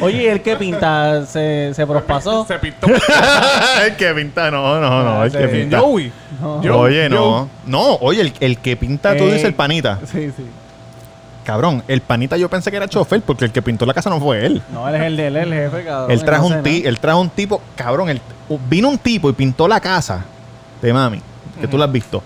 Oye, 0.01 0.23
¿y 0.23 0.27
el 0.27 0.41
que 0.41 0.55
pinta 0.55 1.25
se, 1.25 1.71
se 1.75 1.86
prospasó. 1.86 2.45
Se 2.47 2.57
pintó. 2.57 2.88
el 3.86 3.95
que 3.95 4.13
pinta, 4.13 4.49
no, 4.49 4.80
no, 4.80 5.03
no. 5.03 5.23
El 5.23 5.32
que 5.32 5.38
Joey. 5.45 5.51
pinta. 5.61 5.80
Joey. 5.80 6.11
No. 6.41 6.61
Yo- 6.63 6.80
Oye, 6.80 7.09
yo- 7.09 7.15
no. 7.15 7.49
No, 7.65 7.95
oye, 8.01 8.21
el, 8.21 8.34
el 8.39 8.57
que 8.57 8.75
pinta, 8.77 9.15
tú 9.15 9.25
Eh, 9.25 9.34
dices 9.34 9.43
el 9.45 9.53
panita. 9.53 9.99
Sí, 10.11 10.32
sí. 10.36 10.45
Cabrón, 11.43 11.84
el 11.88 12.01
panita 12.01 12.36
yo 12.38 12.49
pensé 12.49 12.69
que 12.71 12.77
era 12.77 12.88
chofer 12.88 13.21
porque 13.21 13.45
el 13.45 13.51
que 13.51 13.61
pintó 13.61 13.86
la 13.86 13.93
casa 13.93 14.09
no 14.09 14.19
fue 14.19 14.45
él. 14.45 14.61
No, 14.71 14.88
él 14.88 14.95
es 14.95 15.01
el 15.01 15.17
de 15.17 15.27
él, 15.27 15.36
el 15.38 15.53
jefe, 15.53 15.84
cabrón. 15.84 16.11
Él 16.11 16.23
trajo 16.23 16.49
no 16.49 16.57
un 16.57 16.63
ti, 16.63 16.77
nada. 16.80 16.89
él 16.89 16.99
trajo 16.99 17.19
un 17.21 17.30
tipo, 17.30 17.61
cabrón, 17.75 18.09
él- 18.09 18.21
vino 18.69 18.89
un 18.89 18.97
tipo 18.97 19.30
y 19.30 19.34
pintó 19.34 19.67
la 19.67 19.80
casa 19.80 20.25
de 20.82 20.93
mami, 20.93 21.21
que 21.59 21.67
tú 21.67 21.77
la 21.77 21.86
has 21.86 21.91
visto. 21.91 22.21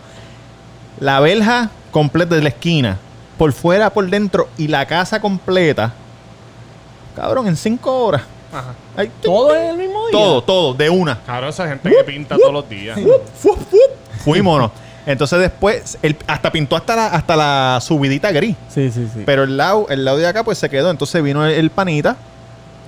La 1.00 1.20
verja 1.20 1.70
completa 1.92 2.36
de 2.36 2.42
la 2.44 2.50
esquina, 2.50 2.98
por 3.38 3.52
fuera, 3.54 3.90
por 3.92 4.10
dentro 4.10 4.48
y 4.58 4.68
la 4.68 4.86
casa 4.86 5.20
completa 5.20 5.94
Cabrón, 7.16 7.48
en 7.48 7.56
cinco 7.56 8.06
horas. 8.06 8.24
Ajá. 8.52 8.74
Ahí, 8.98 9.12
Todo 9.22 9.54
es 9.56 9.70
el 9.70 9.78
mismo 9.78 10.08
día. 10.08 10.12
todo, 10.12 10.42
todo, 10.44 10.74
de 10.74 10.90
una. 10.90 11.20
Claro, 11.22 11.50
esa 11.50 11.68
gente 11.68 11.90
que 11.90 12.04
pinta 12.04 12.36
todos 12.38 12.54
los 12.54 12.68
días. 12.70 13.00
Fuímonos. 14.24 14.72
Entonces 15.06 15.40
después, 15.40 15.98
él 16.02 16.16
hasta 16.28 16.52
pintó 16.52 16.76
hasta 16.76 16.96
la, 16.96 17.08
hasta 17.08 17.36
la 17.36 17.80
subidita 17.82 18.32
gris. 18.32 18.56
Sí, 18.70 18.90
sí, 18.90 19.08
sí. 19.14 19.24
Pero 19.26 19.44
el 19.44 19.58
lado, 19.58 19.88
el 19.90 20.06
lado 20.06 20.18
de 20.18 20.28
acá 20.28 20.44
pues 20.44 20.58
se 20.58 20.70
quedó. 20.70 20.90
Entonces 20.90 21.22
vino 21.22 21.46
el, 21.46 21.52
el 21.54 21.70
panita. 21.72 22.16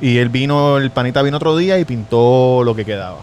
Y 0.01 0.17
él 0.17 0.29
vino, 0.29 0.77
el 0.77 0.91
panita 0.91 1.21
vino 1.21 1.37
otro 1.37 1.55
día 1.57 1.77
y 1.77 1.85
pintó 1.85 2.63
lo 2.63 2.75
que 2.75 2.85
quedaba. 2.85 3.17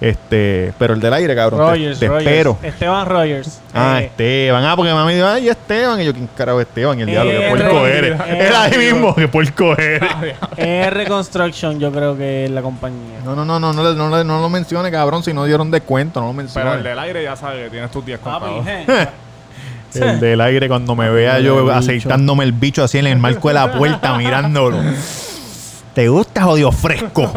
Este, 0.00 0.72
pero 0.78 0.94
el 0.94 1.00
del 1.00 1.12
aire, 1.12 1.34
cabrón. 1.34 1.60
te- 1.60 1.66
Rogers, 1.66 1.98
te, 1.98 2.08
Rogers. 2.08 2.26
espero. 2.26 2.58
Esteban 2.62 3.06
Rogers. 3.06 3.60
Ah, 3.74 3.98
Eh, 4.00 4.06
Esteban. 4.06 4.64
Ah, 4.64 4.74
porque 4.74 4.92
mami 4.94 5.12
dijo, 5.14 5.26
ay, 5.26 5.48
Esteban. 5.50 6.00
Y 6.00 6.06
yo, 6.06 6.14
¿quién 6.14 6.26
carajo 6.34 6.58
es 6.60 6.66
Esteban? 6.68 6.98
Y 6.98 7.02
el 7.02 7.08
diablo, 7.08 7.30
que 7.30 7.46
Eh, 7.46 7.50
puerco 7.50 7.86
eh, 7.86 7.98
eres. 7.98 8.20
eh, 8.20 8.38
Era 8.48 8.62
ahí 8.62 8.72
eh, 8.74 8.78
mismo, 8.78 9.14
que 9.14 9.28
puerco 9.28 9.72
eres. 9.76 10.00
R 10.56 11.06
Construction, 11.06 11.78
yo 11.78 11.92
creo 11.92 12.16
que 12.16 12.46
es 12.46 12.50
la 12.50 12.62
compañía. 12.62 13.18
No, 13.26 13.36
no, 13.36 13.44
no, 13.44 13.60
no, 13.60 13.74
no, 13.74 13.82
le- 13.90 13.94
no, 13.94 14.16
le- 14.16 14.24
no 14.24 14.40
lo 14.40 14.48
mencione, 14.48 14.90
cabrón. 14.90 15.22
Si 15.22 15.34
no 15.34 15.44
dieron 15.44 15.70
descuento, 15.70 16.18
no 16.20 16.28
lo 16.28 16.32
Pero 16.32 16.42
mencione. 16.44 16.72
el 16.78 16.82
del 16.82 16.98
aire 16.98 17.22
ya 17.22 17.36
sabe 17.36 17.64
que 17.64 17.70
tienes 17.70 17.90
tus 17.90 18.04
días 18.06 18.20
Papi, 18.20 18.46
contados. 18.46 18.66
je. 18.86 19.08
El 19.92 20.20
del 20.20 20.40
aire 20.40 20.68
cuando 20.68 20.94
me 20.94 21.10
vea 21.10 21.40
yo 21.40 21.68
aceitándome 21.72 22.44
el 22.44 22.52
bicho 22.52 22.84
así 22.84 22.98
en 22.98 23.08
el 23.08 23.18
marco 23.18 23.48
de 23.48 23.54
la 23.54 23.72
puerta 23.72 24.16
mirándolo. 24.16 24.78
¿Te 25.94 26.06
gusta 26.08 26.42
jodido 26.44 26.70
fresco? 26.70 27.28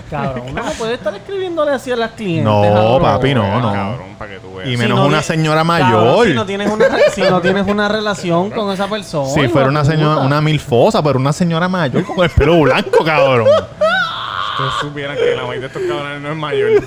Cabrón, 0.10 0.44
uno 0.50 0.62
no 0.62 0.70
puede 0.72 0.94
estar 0.94 1.14
escribiéndole 1.14 1.72
así 1.72 1.90
a 1.92 1.96
las 1.96 2.12
clientes. 2.12 2.44
No, 2.44 2.62
cabrón. 2.62 3.02
papi, 3.02 3.34
no, 3.34 3.60
no. 3.60 3.72
Cabrón, 3.72 4.14
para 4.18 4.30
que 4.32 4.38
tú 4.38 4.54
veas. 4.54 4.68
Y 4.68 4.72
Si 4.72 4.76
menos 4.78 4.98
no 4.98 5.06
una 5.06 5.22
señora 5.22 5.64
Cabrón, 5.64 5.90
mayor. 5.92 6.26
si, 6.26 6.34
no 6.34 6.46
tienes 6.46 6.70
una, 6.70 6.86
si 7.14 7.22
no 7.22 7.40
tienes 7.40 7.66
una 7.66 7.88
relación 7.88 8.50
con 8.50 8.70
esa 8.72 8.88
persona. 8.88 9.28
Si 9.30 9.48
fuera 9.48 9.68
una 9.68 9.84
señora, 9.84 10.20
una 10.22 10.40
milfosa, 10.40 11.02
pero 11.02 11.18
una 11.18 11.32
señora 11.32 11.68
mayor 11.68 12.04
con 12.04 12.24
el 12.24 12.30
pelo 12.30 12.60
blanco, 12.60 13.04
cabrón. 13.04 13.46
Ustedes 13.48 14.72
supieran 14.80 15.16
que 15.16 15.34
la 15.34 15.42
mayoría 15.42 15.60
de 15.62 15.66
estos 15.68 15.82
cabrones 15.82 16.20
no 16.20 16.30
es 16.30 16.36
mayor. 16.36 16.70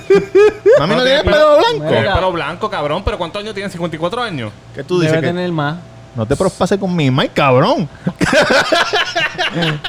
Mami 0.79 0.93
no 0.93 0.97
No 0.97 1.03
tiene 1.03 1.03
tiene 1.03 1.23
pelo 1.23 1.57
blanco. 1.57 1.87
Tiene 1.89 2.11
pelo 2.13 2.31
blanco, 2.31 2.69
cabrón. 2.69 3.03
¿Pero 3.03 3.17
cuántos 3.17 3.41
años 3.41 3.53
tiene? 3.55 3.69
¿54 3.71 4.19
años? 4.21 4.51
¿Qué 4.75 4.83
tú 4.83 4.99
dices? 4.99 5.13
Debe 5.13 5.27
Que 5.27 5.33
tener 5.33 5.51
más. 5.51 5.77
no 6.15 6.25
te 6.27 6.35
prospases 6.35 6.77
con 6.77 6.95
mi 6.95 7.09
Mike, 7.09 7.33
cabrón. 7.33 7.89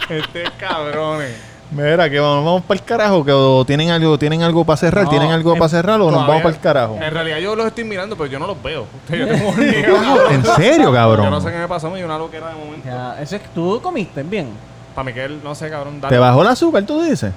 Este 0.08 0.44
cabrones. 0.58 1.34
Mira, 1.70 2.08
que 2.08 2.20
vamos, 2.20 2.44
vamos 2.44 2.62
para 2.62 2.78
el 2.80 2.84
carajo, 2.86 3.24
que 3.24 3.32
o 3.32 3.64
tienen 3.64 3.90
algo, 3.90 4.16
tienen 4.18 4.42
algo 4.42 4.64
para 4.64 4.76
cerrar, 4.76 5.04
No, 5.04 5.10
tienen 5.10 5.32
algo 5.32 5.54
para 5.56 5.68
cerrar 5.68 6.00
o 6.00 6.10
nos 6.10 6.26
vamos 6.26 6.42
para 6.42 6.54
el 6.54 6.60
carajo. 6.60 6.98
En 7.02 7.12
realidad 7.12 7.38
yo 7.38 7.56
los 7.56 7.66
estoy 7.66 7.82
mirando, 7.84 8.16
pero 8.16 8.30
yo 8.30 8.38
no 8.38 8.46
los 8.46 8.62
veo. 8.62 8.86
Yo 9.10 9.26
tengo. 9.26 10.30
¿En 10.30 10.44
serio, 10.44 10.92
cabrón? 10.92 11.24
Yo 11.24 11.30
no 11.30 11.40
sé 11.40 11.50
qué 11.50 11.58
me 11.58 11.68
pasó, 11.68 11.90
me 11.90 11.96
dio 11.96 12.06
una 12.06 12.18
loquera 12.18 12.48
de 12.50 12.54
momento. 12.54 12.86
Ya, 12.88 13.20
eso 13.20 13.36
es 13.36 13.42
que 13.42 13.48
tú 13.54 13.80
comiste 13.82 14.22
bien. 14.22 14.48
Para 14.94 15.04
Miquel, 15.06 15.40
no 15.42 15.54
sé, 15.54 15.68
cabrón. 15.68 16.00
Dale. 16.00 16.14
¿Te 16.14 16.18
bajó 16.20 16.42
el 16.42 16.48
azúcar, 16.48 16.84
tú 16.84 17.02
dices? 17.02 17.32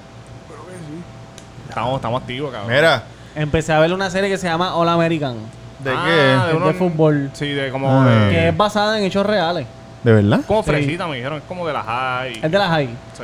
Estamos, 1.68 1.96
estamos 1.96 2.20
activos, 2.22 2.52
cabrón. 2.52 2.72
Mira, 2.72 3.02
Empecé 3.34 3.72
a 3.72 3.78
ver 3.78 3.92
una 3.92 4.10
serie 4.10 4.28
que 4.28 4.36
se 4.38 4.48
llama 4.48 4.74
All 4.74 4.88
American. 4.88 5.36
¿de 5.78 5.90
Ah, 5.90 6.02
qué? 6.04 6.10
de 6.10 6.50
Es 6.50 6.54
uno- 6.56 6.66
de 6.66 6.74
fútbol. 6.74 7.30
Sí, 7.32 7.48
de 7.48 7.70
como 7.70 7.88
Ah. 7.90 8.04
de... 8.06 8.30
Que 8.30 8.48
es 8.48 8.56
basada 8.56 8.98
en 8.98 9.04
hechos 9.04 9.24
reales. 9.24 9.66
¿De 10.02 10.12
verdad? 10.12 10.40
Como 10.46 10.62
Sí. 10.64 10.70
fresita, 10.70 11.06
me 11.06 11.16
dijeron. 11.16 11.38
Es 11.38 11.44
como 11.44 11.66
de 11.66 11.72
la 11.72 11.82
high. 11.82 12.40
Es 12.42 12.50
de 12.50 12.58
la 12.58 12.68
high. 12.68 12.88
Sí. 13.16 13.22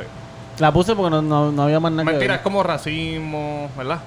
La 0.59 0.71
puse 0.71 0.95
porque 0.95 1.11
no, 1.11 1.21
no, 1.21 1.51
no 1.51 1.63
había 1.63 1.79
más 1.79 1.91
nada 1.91 2.03
que 2.03 2.11
Mentira, 2.11 2.33
ver. 2.33 2.37
es 2.39 2.43
como 2.43 2.63
racismo, 2.63 3.69
¿verdad? 3.77 3.99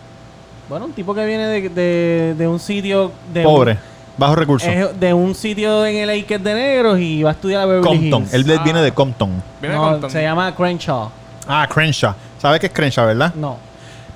Bueno, 0.69 0.87
un 0.87 0.93
tipo 0.93 1.15
que 1.15 1.25
viene 1.25 1.47
de, 1.47 1.69
de, 1.69 2.35
de 2.37 2.49
un 2.49 2.59
sitio... 2.59 3.13
De 3.33 3.43
Pobre, 3.43 3.73
un- 3.73 3.79
bajo 4.17 4.35
recursos. 4.37 4.69
es 4.69 4.99
de 5.01 5.13
un 5.15 5.35
sitio 5.35 5.85
en 5.87 6.09
el 6.09 6.25
que 6.27 6.35
es 6.35 6.43
de 6.45 6.55
negros 6.55 6.99
y 6.99 7.23
va 7.23 7.31
a 7.31 7.33
estudiar 7.33 7.63
a 7.63 7.67
Beverly 7.67 7.87
Compton. 7.87 8.23
Hills. 8.23 8.35
Él 8.35 8.45
de- 8.45 8.57
Ah. 8.57 8.63
viene 8.65 8.81
de 8.83 8.93
Compton. 8.93 9.43
Viene 9.61 9.77
No, 9.77 10.01
con 10.01 10.11
se 10.11 10.23
llama 10.23 10.55
Crenshaw. 10.55 11.11
Ah, 11.49 11.67
Crenshaw. 11.73 12.15
¿Sabes 12.39 12.61
qué 12.61 12.67
es 12.67 12.73
Crenshaw, 12.73 13.07
verdad? 13.07 13.33
No. 13.35 13.57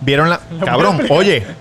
Vieron 0.00 0.28
la. 0.30 0.40
Cabrón, 0.64 1.00
oye. 1.08 1.46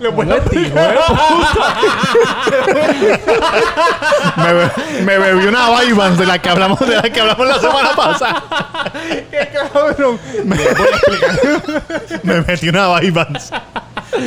me, 4.36 4.52
be- 4.52 4.70
me 5.04 5.18
bebí 5.18 5.46
una 5.46 5.80
Vibans 5.80 6.18
de 6.18 6.26
la 6.26 6.38
que 6.38 6.48
hablamos 6.48 6.78
de 6.80 6.96
la 6.96 7.02
que 7.02 7.20
hablamos 7.20 7.46
la 7.46 7.58
semana 7.58 7.90
pasada. 7.96 8.42
¡Qué 9.30 9.48
cabrón! 9.52 10.18
Me, 10.44 10.56
me 12.34 12.40
metí 12.42 12.68
una 12.68 12.98
Vibans. 13.00 13.50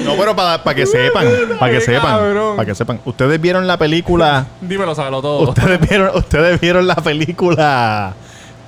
No, 0.04 0.16
pero 0.18 0.36
para 0.36 0.76
que 0.76 0.86
sepan, 0.86 1.26
para 1.60 1.72
que 1.72 1.82
sepan, 1.82 2.20
para 2.56 2.66
que 2.66 2.76
sepan. 2.76 3.00
Ustedes 3.06 3.40
vieron 3.40 3.66
la 3.68 3.78
película, 3.78 4.46
Dímelo, 4.62 4.94
sábelo 4.96 5.22
todo. 5.22 5.50
ustedes 5.50 5.80
vieron, 5.80 6.12
ustedes 6.16 6.60
vieron 6.60 6.88
la 6.88 6.96
película 6.96 8.14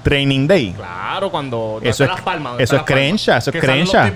Training 0.03 0.47
Day. 0.47 0.73
Claro, 0.75 1.29
cuando... 1.29 1.79
Eso 1.83 2.03
¿dónde 2.03 2.13
es- 2.13 2.17
las 2.17 2.21
palmas? 2.21 2.51
¿Dónde 2.53 2.63
eso 2.63 2.75
es? 2.77 2.81
Crenshaw, 2.83 3.37
eso 3.37 3.51
es 3.51 3.59
Crenshaw. 3.59 4.07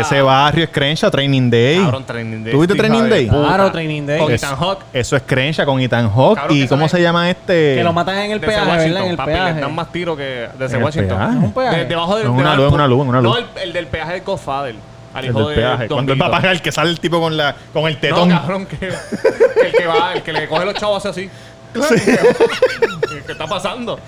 Ese 0.00 0.20
barrio 0.22 0.64
es 0.64 0.70
Crenshaw, 0.70 1.10
Training 1.10 1.48
Day. 1.50 1.78
Cabrón, 1.78 2.04
Training 2.04 2.42
Day. 2.44 2.52
¿Tú 2.52 2.60
viste 2.60 2.74
hija 2.74 2.82
Training 2.86 3.08
de. 3.08 3.28
Claro, 3.28 3.70
Training 3.72 4.06
Day. 4.06 4.18
Con 4.20 4.32
Es- 4.32 4.42
Ethan 4.42 4.56
Hawke. 4.56 4.84
Eso 4.92 5.16
es 5.16 5.22
Crenshaw 5.24 5.64
con 5.66 5.80
Ethan 5.80 6.10
Hawke. 6.12 6.36
Cabrón, 6.38 6.56
¿Y 6.56 6.66
cómo 6.68 6.88
se 6.88 7.00
llama 7.00 7.30
este? 7.30 7.76
Que 7.76 7.82
lo 7.84 7.92
matan 7.92 8.16
en 8.18 8.32
el 8.32 8.40
De 8.40 8.46
peaje, 8.46 8.64
¿verdad? 8.70 9.04
En 9.04 9.10
el 9.10 9.16
papi, 9.16 9.30
le 9.30 9.36
peaje. 9.36 9.60
dan 9.60 9.74
más 9.74 9.92
tiro 9.92 10.16
que 10.16 10.22
de 10.22 10.44
¿En 10.58 10.62
ese 10.62 10.76
el 10.76 10.82
Washington. 10.82 11.18
peaje? 11.18 11.36
¿Es 11.38 11.42
un 11.44 11.52
peaje? 11.52 11.76
De- 11.78 11.84
debajo 11.86 12.16
del 12.16 12.26
En 12.26 12.32
una 12.32 12.54
luz, 12.56 12.68
en 12.68 12.74
una 12.74 12.86
luz, 12.88 13.06
una 13.06 13.20
luz. 13.20 13.32
No, 13.32 13.38
el, 13.38 13.46
el 13.62 13.72
del 13.72 13.86
peaje 13.86 14.12
del 14.14 14.22
Godfather. 14.22 14.74
Al 15.14 15.24
El 15.24 15.30
hijo 15.30 15.38
del 15.48 15.48
de 15.56 15.62
peaje. 15.62 15.88
Cuando 15.88 16.12
él 16.12 16.20
va 16.20 16.26
a 16.26 16.28
Vito. 16.28 16.36
pagar, 16.38 16.52
el 16.54 16.60
que 16.62 16.72
sale 16.72 16.90
el 16.90 17.00
tipo 17.00 17.20
con 17.20 17.36
la 17.36 17.54
con 17.72 17.86
el 17.86 17.94
No, 17.94 18.00
tetón. 18.00 18.28
cabrón, 18.30 18.66
que, 18.66 18.76
que 18.78 18.86
el 19.66 19.72
que 19.72 19.86
va, 19.86 20.12
el 20.14 20.22
que 20.22 20.32
le 20.32 20.46
coge 20.48 20.64
los 20.66 20.74
chavos 20.74 21.06
hace 21.06 21.08
así. 21.22 21.30
¿Qué 23.26 23.32
está 23.32 23.46
pasando? 23.46 23.98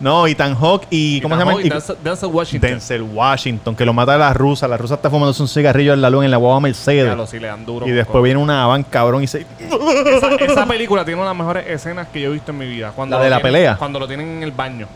No, 0.00 0.26
Ethan 0.26 0.54
Hawke 0.56 0.86
y 0.90 1.20
¿cómo 1.20 1.34
se 1.36 1.40
llama? 1.44 1.60
Y 1.62 1.66
Y- 1.66 1.68
Denzel, 1.68 1.96
Denzel 2.02 2.30
Washington. 2.30 2.70
Denzel 2.70 3.02
Washington, 3.02 3.76
que 3.76 3.84
lo 3.84 3.92
mata 3.92 4.14
a 4.14 4.18
la 4.18 4.32
rusa. 4.32 4.66
La 4.66 4.76
rusa 4.78 4.94
está 4.94 5.10
fumándose 5.10 5.42
un 5.42 5.48
cigarrillo 5.48 5.92
en 5.92 6.00
la 6.00 6.08
luz 6.08 6.24
en 6.24 6.30
la 6.30 6.38
guagua 6.38 6.58
Mercedes. 6.60 7.04
Ya 7.04 7.14
lo 7.14 7.26
sí 7.26 7.38
le 7.38 7.48
dan 7.48 7.66
duro. 7.66 7.86
Y 7.86 7.90
después 7.90 8.24
viene 8.24 8.40
una 8.40 8.66
van 8.66 8.82
cabrón 8.82 9.22
y 9.22 9.26
se. 9.26 9.44
esa, 9.58 10.34
esa 10.36 10.66
película 10.66 11.04
tiene 11.04 11.20
una 11.20 11.28
de 11.30 11.34
las 11.36 11.38
mejores 11.38 11.66
escenas 11.68 12.08
que 12.08 12.20
yo 12.22 12.30
he 12.30 12.32
visto 12.32 12.50
en 12.50 12.58
mi 12.58 12.66
vida. 12.66 12.92
Cuando 12.96 13.18
¿La 13.18 13.24
de 13.24 13.30
la 13.30 13.36
tienen- 13.36 13.52
pelea? 13.52 13.76
Cuando 13.76 13.98
lo 13.98 14.08
tienen 14.08 14.28
en 14.38 14.42
el 14.42 14.52
baño. 14.52 14.86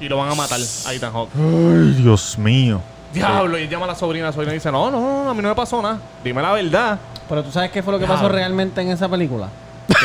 Y 0.00 0.08
lo 0.08 0.16
van 0.16 0.30
a 0.30 0.34
matar 0.34 0.58
a 0.86 0.92
Ethan 0.92 1.12
Hawke. 1.12 1.30
Ay, 1.36 1.92
Dios 2.02 2.36
mío. 2.38 2.80
Diablo, 3.12 3.58
y 3.58 3.62
él 3.62 3.68
llama 3.68 3.84
a 3.84 3.88
la 3.88 3.94
sobrina. 3.94 4.26
La 4.26 4.32
sobrina 4.32 4.52
dice: 4.52 4.70
No, 4.72 4.90
no, 4.90 5.00
no, 5.24 5.30
a 5.30 5.34
mí 5.34 5.40
no 5.42 5.48
me 5.48 5.54
pasó 5.54 5.80
nada. 5.80 5.98
Dime 6.22 6.42
la 6.42 6.52
verdad. 6.52 6.98
Pero 7.28 7.42
tú 7.44 7.50
sabes 7.52 7.70
qué 7.70 7.82
fue 7.82 7.92
lo 7.92 7.98
que 7.98 8.06
Diablo. 8.06 8.22
pasó 8.22 8.32
realmente 8.34 8.80
en 8.80 8.90
esa 8.90 9.08
película. 9.08 9.48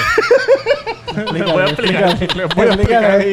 Voy 1.14 1.42
a 1.62 1.66
explicar. 1.66 2.18
voy 2.56 2.68
a 2.68 2.74
explicar. 2.74 3.26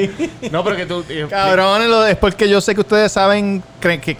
No, 0.50 0.64
pero 0.64 0.76
que 0.76 0.86
tú. 0.86 1.04
eh, 1.08 1.26
Cabrones, 1.28 1.88
lo- 1.88 2.06
es 2.06 2.16
porque 2.16 2.48
yo 2.48 2.60
sé 2.60 2.74
que 2.74 2.80
ustedes 2.80 3.10
saben 3.12 3.62
creen 3.80 4.00
que 4.00 4.16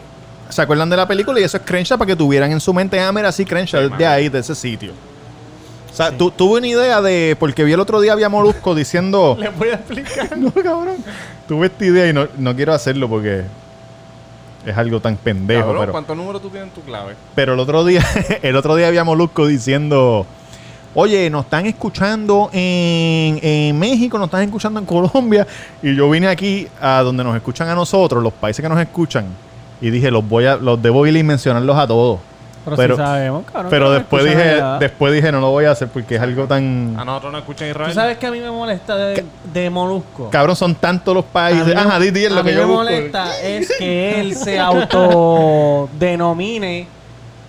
se 0.49 0.63
acuerdan 0.63 0.91
de 0.91 0.97
la 0.97 1.07
película 1.07 1.39
y 1.39 1.45
eso 1.45 1.57
es 1.59 1.63
Crenshaw 1.65 1.97
para 1.99 2.09
que 2.09 2.17
tuvieran 2.17 2.51
en 2.51 2.61
su 2.61 2.75
mente, 2.75 2.99
ah, 3.01 3.13
mira, 3.13 3.31
sí, 3.31 3.45
Crenshaw, 3.45 3.89
de 3.97 4.07
ahí, 4.07 4.29
de 4.29 4.39
ese 4.41 4.55
sitio. 4.55 4.93
O 5.91 5.93
sea, 5.93 6.17
tu- 6.17 6.31
tuve 6.31 6.59
una 6.59 6.67
idea 6.67 7.01
de, 7.03 7.37
porque 7.39 7.63
vi 7.65 7.73
el 7.73 7.81
otro 7.81 8.01
día 8.01 8.13
había 8.13 8.29
Molusco 8.29 8.75
diciendo, 8.75 9.37
Le 9.41 9.49
voy 9.51 9.69
a 9.69 9.75
explicar. 9.75 10.29
no, 10.37 10.51
cabrón, 10.53 10.97
tuve 11.49 11.67
esta 11.67 11.85
idea 11.85 12.09
y 12.09 12.13
no, 12.13 12.27
no 12.39 12.55
quiero 12.57 12.73
hacerlo 12.73 13.09
porque 13.09 13.43
es 14.67 14.77
algo 14.77 15.01
tan 15.01 15.17
pendejo, 15.17 15.63
Cabrón, 15.63 15.81
pero, 15.81 15.93
¿cuántos 15.93 16.17
números 16.17 16.43
tú 16.43 16.51
tienes 16.51 16.69
en 16.69 16.75
tu 16.75 16.83
clave? 16.83 17.15
pero 17.35 17.55
el 17.55 17.61
otro 17.61 17.85
día, 17.85 18.05
el 18.43 18.57
otro 18.57 18.77
día 18.77 18.89
había 18.89 19.05
Molusco 19.05 19.47
diciendo, 19.47 20.27
oye, 20.95 21.31
nos 21.31 21.45
están 21.45 21.67
escuchando 21.67 22.51
en, 22.53 23.39
en 23.43 23.79
México, 23.79 24.19
nos 24.19 24.27
están 24.27 24.43
escuchando 24.43 24.81
en 24.81 24.87
Colombia, 24.87 25.47
y 25.83 25.95
yo 25.95 26.11
vine 26.11 26.29
aquí 26.29 26.67
a 26.81 27.03
donde 27.03 27.23
nos 27.25 27.37
escuchan 27.37 27.69
a 27.69 27.75
nosotros, 27.75 28.23
los 28.23 28.33
países 28.33 28.63
que 28.63 28.69
nos 28.69 28.81
escuchan, 28.81 29.27
y 29.81 29.91
dije, 29.91 30.11
los 30.11 30.27
voy 30.29 30.47
a, 30.47 30.57
los 30.57 30.81
debo 30.83 31.07
ir 31.07 31.17
y 31.17 31.23
mencionarlos 31.23 31.79
a 31.79 31.87
todos. 31.87 32.19
Pero, 32.63 32.77
Pero- 32.77 32.95
sí 32.97 33.03
sabemos, 33.03 33.45
cabrón. 33.51 33.71
Pero 33.71 33.91
después 33.91 34.23
dije, 34.23 34.51
allá. 34.57 34.79
después 34.79 35.15
dije, 35.15 35.33
no 35.33 35.41
lo 35.41 35.51
voy 35.51 35.65
a 35.65 35.71
hacer 35.71 35.89
porque 35.89 36.17
es 36.17 36.21
algo 36.21 36.45
tan... 36.45 36.95
A 36.99 37.07
nosotros 37.07 37.33
nos 37.33 37.41
escuchan 37.41 37.71
Israel. 37.71 37.89
Tú 37.89 37.95
sabes 37.95 38.19
que 38.19 38.27
a 38.27 38.31
mí 38.31 38.39
me 38.39 38.51
molesta 38.51 38.97
de, 38.99 39.25
de 39.51 39.71
Molusco. 39.71 40.29
Cabrón, 40.29 40.55
son 40.57 40.75
tantos 40.75 41.15
los 41.15 41.25
A 41.25 41.29
países. 41.29 41.75
Ajá, 41.75 41.99
di, 41.99 42.11
di 42.11 42.27
es 42.27 42.31
a 42.31 42.35
lo 42.35 42.45
que 42.45 42.51
mí 42.51 42.57
yo 42.57 42.61
me 42.61 42.67
busco. 42.67 42.83
molesta 42.85 43.41
es 43.41 43.73
que 43.79 44.21
él 44.21 44.35
se 44.37 44.61
autodenomine 44.61 46.87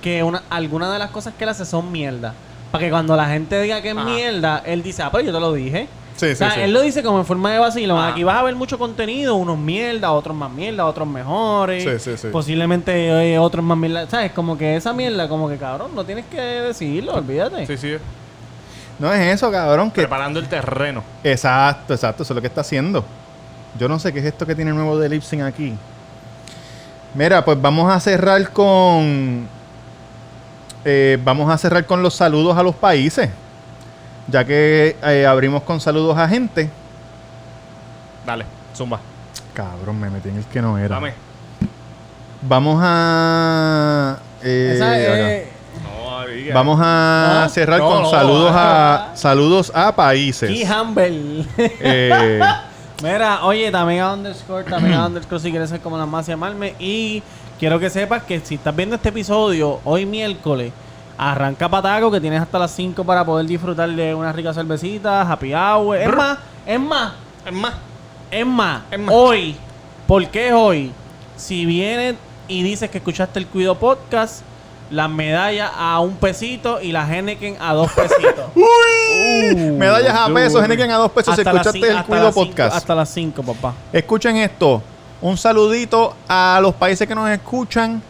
que 0.01 0.23
una, 0.23 0.43
alguna 0.49 0.91
de 0.91 0.99
las 0.99 1.11
cosas 1.11 1.33
que 1.37 1.43
él 1.43 1.49
hace 1.49 1.65
son 1.65 1.91
mierda. 1.91 2.33
Para 2.71 2.85
que 2.85 2.89
cuando 2.89 3.15
la 3.15 3.27
gente 3.27 3.61
diga 3.61 3.81
que 3.81 3.91
es 3.91 3.97
Ajá. 3.97 4.05
mierda, 4.05 4.63
él 4.65 4.81
dice, 4.81 5.03
ah, 5.03 5.09
pero 5.11 5.25
yo 5.25 5.33
te 5.33 5.39
lo 5.39 5.53
dije. 5.53 5.87
Sí, 6.15 6.27
o 6.27 6.35
sea, 6.35 6.51
sí, 6.51 6.55
sí. 6.55 6.61
él 6.61 6.73
lo 6.73 6.81
dice 6.81 7.01
como 7.03 7.19
en 7.19 7.25
forma 7.25 7.51
de 7.51 7.59
vacilo. 7.59 7.97
Ajá. 7.97 8.09
Aquí 8.09 8.23
vas 8.23 8.37
a 8.37 8.43
ver 8.43 8.55
mucho 8.55 8.77
contenido, 8.77 9.35
unos 9.35 9.57
mierda, 9.57 10.11
otros 10.11 10.35
más 10.35 10.51
mierda, 10.51 10.85
otros 10.85 11.07
mejores. 11.07 11.83
Sí, 11.83 12.11
sí, 12.11 12.17
sí. 12.17 12.27
Posiblemente 12.31 13.33
eh, 13.33 13.39
otros 13.39 13.65
más 13.65 13.77
mierda. 13.77 14.07
¿Sabes? 14.07 14.31
Como 14.31 14.57
que 14.57 14.75
esa 14.75 14.93
mierda, 14.93 15.27
como 15.27 15.49
que 15.49 15.57
cabrón, 15.57 15.91
no 15.95 16.03
tienes 16.03 16.25
que 16.25 16.39
decirlo, 16.39 17.15
olvídate. 17.15 17.65
Sí, 17.65 17.77
sí. 17.77 17.97
No 18.99 19.11
es 19.11 19.33
eso, 19.33 19.51
cabrón. 19.51 19.89
Que... 19.89 20.01
Preparando 20.01 20.39
el 20.39 20.47
terreno. 20.47 21.03
Exacto, 21.23 21.93
exacto. 21.93 22.23
Eso 22.23 22.33
es 22.33 22.35
lo 22.35 22.41
que 22.41 22.47
está 22.47 22.61
haciendo. 22.61 23.03
Yo 23.79 23.87
no 23.87 23.97
sé 23.97 24.13
qué 24.13 24.19
es 24.19 24.25
esto 24.25 24.45
que 24.45 24.53
tiene 24.53 24.71
nuevo 24.73 24.99
de 24.99 25.09
Lipsing 25.09 25.41
aquí. 25.41 25.73
Mira, 27.15 27.43
pues 27.43 27.59
vamos 27.59 27.91
a 27.91 27.99
cerrar 27.99 28.51
con... 28.51 29.47
eh, 30.85 31.17
vamos 31.23 31.51
a 31.51 31.57
cerrar 31.57 31.85
con 31.85 32.01
los 32.03 32.13
saludos 32.15 32.57
a 32.57 32.63
los 32.63 32.75
países. 32.75 33.29
Ya 34.27 34.45
que 34.45 34.95
eh, 35.03 35.25
abrimos 35.25 35.63
con 35.63 35.79
saludos 35.81 36.17
a 36.17 36.27
gente. 36.27 36.69
Dale, 38.25 38.45
zumba. 38.75 38.99
Cabrón, 39.53 39.99
me 39.99 40.09
metí 40.09 40.29
en 40.29 40.37
el 40.37 40.45
que 40.45 40.61
no 40.61 40.77
era. 40.77 40.95
Dame. 40.95 41.13
Vamos 42.41 42.79
a. 42.83 44.17
eh, 44.43 45.47
Esa. 45.47 45.51
Vamos 46.53 46.79
a 46.81 47.41
No, 47.43 47.49
cerrar 47.49 47.79
no, 47.79 47.87
con 47.89 48.01
no. 48.03 48.09
saludos 48.09 48.51
a 48.55 49.11
saludos 49.15 49.71
a 49.75 49.93
países. 49.95 50.49
Key 50.49 50.63
Humble. 50.65 51.45
Eh, 51.57 52.39
Mira, 53.03 53.43
oye, 53.43 53.71
también 53.71 54.01
a 54.01 54.13
underscore, 54.13 54.63
también 54.63 54.93
a 54.93 55.07
underscore 55.07 55.41
si 55.41 55.49
quieres 55.49 55.69
ser 55.71 55.79
como 55.81 55.97
la 55.97 56.05
más 56.05 56.27
llamarme. 56.27 56.75
Y 56.79 57.21
quiero 57.61 57.79
que 57.79 57.89
sepas 57.91 58.23
que 58.23 58.39
si 58.41 58.55
estás 58.55 58.75
viendo 58.75 58.95
este 58.95 59.09
episodio 59.09 59.79
hoy 59.85 60.05
miércoles, 60.05 60.73
arranca 61.17 61.69
Pataco, 61.69 62.09
que 62.11 62.19
tienes 62.19 62.41
hasta 62.41 62.57
las 62.57 62.71
5 62.71 63.03
para 63.03 63.23
poder 63.23 63.45
disfrutar 63.45 63.87
de 63.89 64.15
una 64.15 64.31
rica 64.33 64.51
cervecita, 64.53 65.21
happy 65.21 65.53
hour. 65.53 65.95
Es 65.97 66.09
más, 66.13 66.39
es 66.65 66.79
más, 66.79 67.13
Es 67.45 67.53
más. 67.53 67.73
es 68.31 68.45
más, 68.47 68.81
Es 68.91 68.99
más. 68.99 69.13
hoy, 69.15 69.55
¿por 70.07 70.27
qué 70.29 70.47
es 70.47 70.53
hoy? 70.53 70.91
Si 71.37 71.65
vienes 71.67 72.15
y 72.47 72.63
dices 72.63 72.89
que 72.89 72.97
escuchaste 72.97 73.37
el 73.39 73.45
Cuido 73.47 73.75
Podcast, 73.77 74.41
las 74.89 75.09
medallas 75.09 75.71
a 75.77 75.99
un 75.99 76.15
pesito 76.17 76.81
y 76.81 76.91
las 76.91 77.09
Henneken 77.09 77.57
a 77.61 77.73
dos 77.73 77.91
pesitos. 77.91 78.45
Uh, 79.13 79.77
medallas 79.77 80.15
a 80.15 80.27
dude. 80.29 80.33
pesos, 80.41 80.63
Henneken 80.63 80.91
a 80.91 80.97
dos 80.97 81.11
pesos. 81.11 81.35
Si 81.35 81.41
Hasta 81.41 81.53
las 81.53 81.65
escuchaste 81.67 81.95
el 81.97 82.03
Cuido 82.05 82.31
cinco- 82.31 82.45
Podcast. 82.47 82.75
Hasta 82.75 82.95
las 82.95 83.09
5, 83.09 83.43
papá. 83.43 83.73
Escuchen 83.93 84.37
esto. 84.37 84.81
Un 85.21 85.37
saludito 85.37 86.15
a 86.27 86.59
los 86.61 86.73
países 86.73 87.07
que 87.07 87.13
nos 87.15 87.29
escuchan 87.29 88.01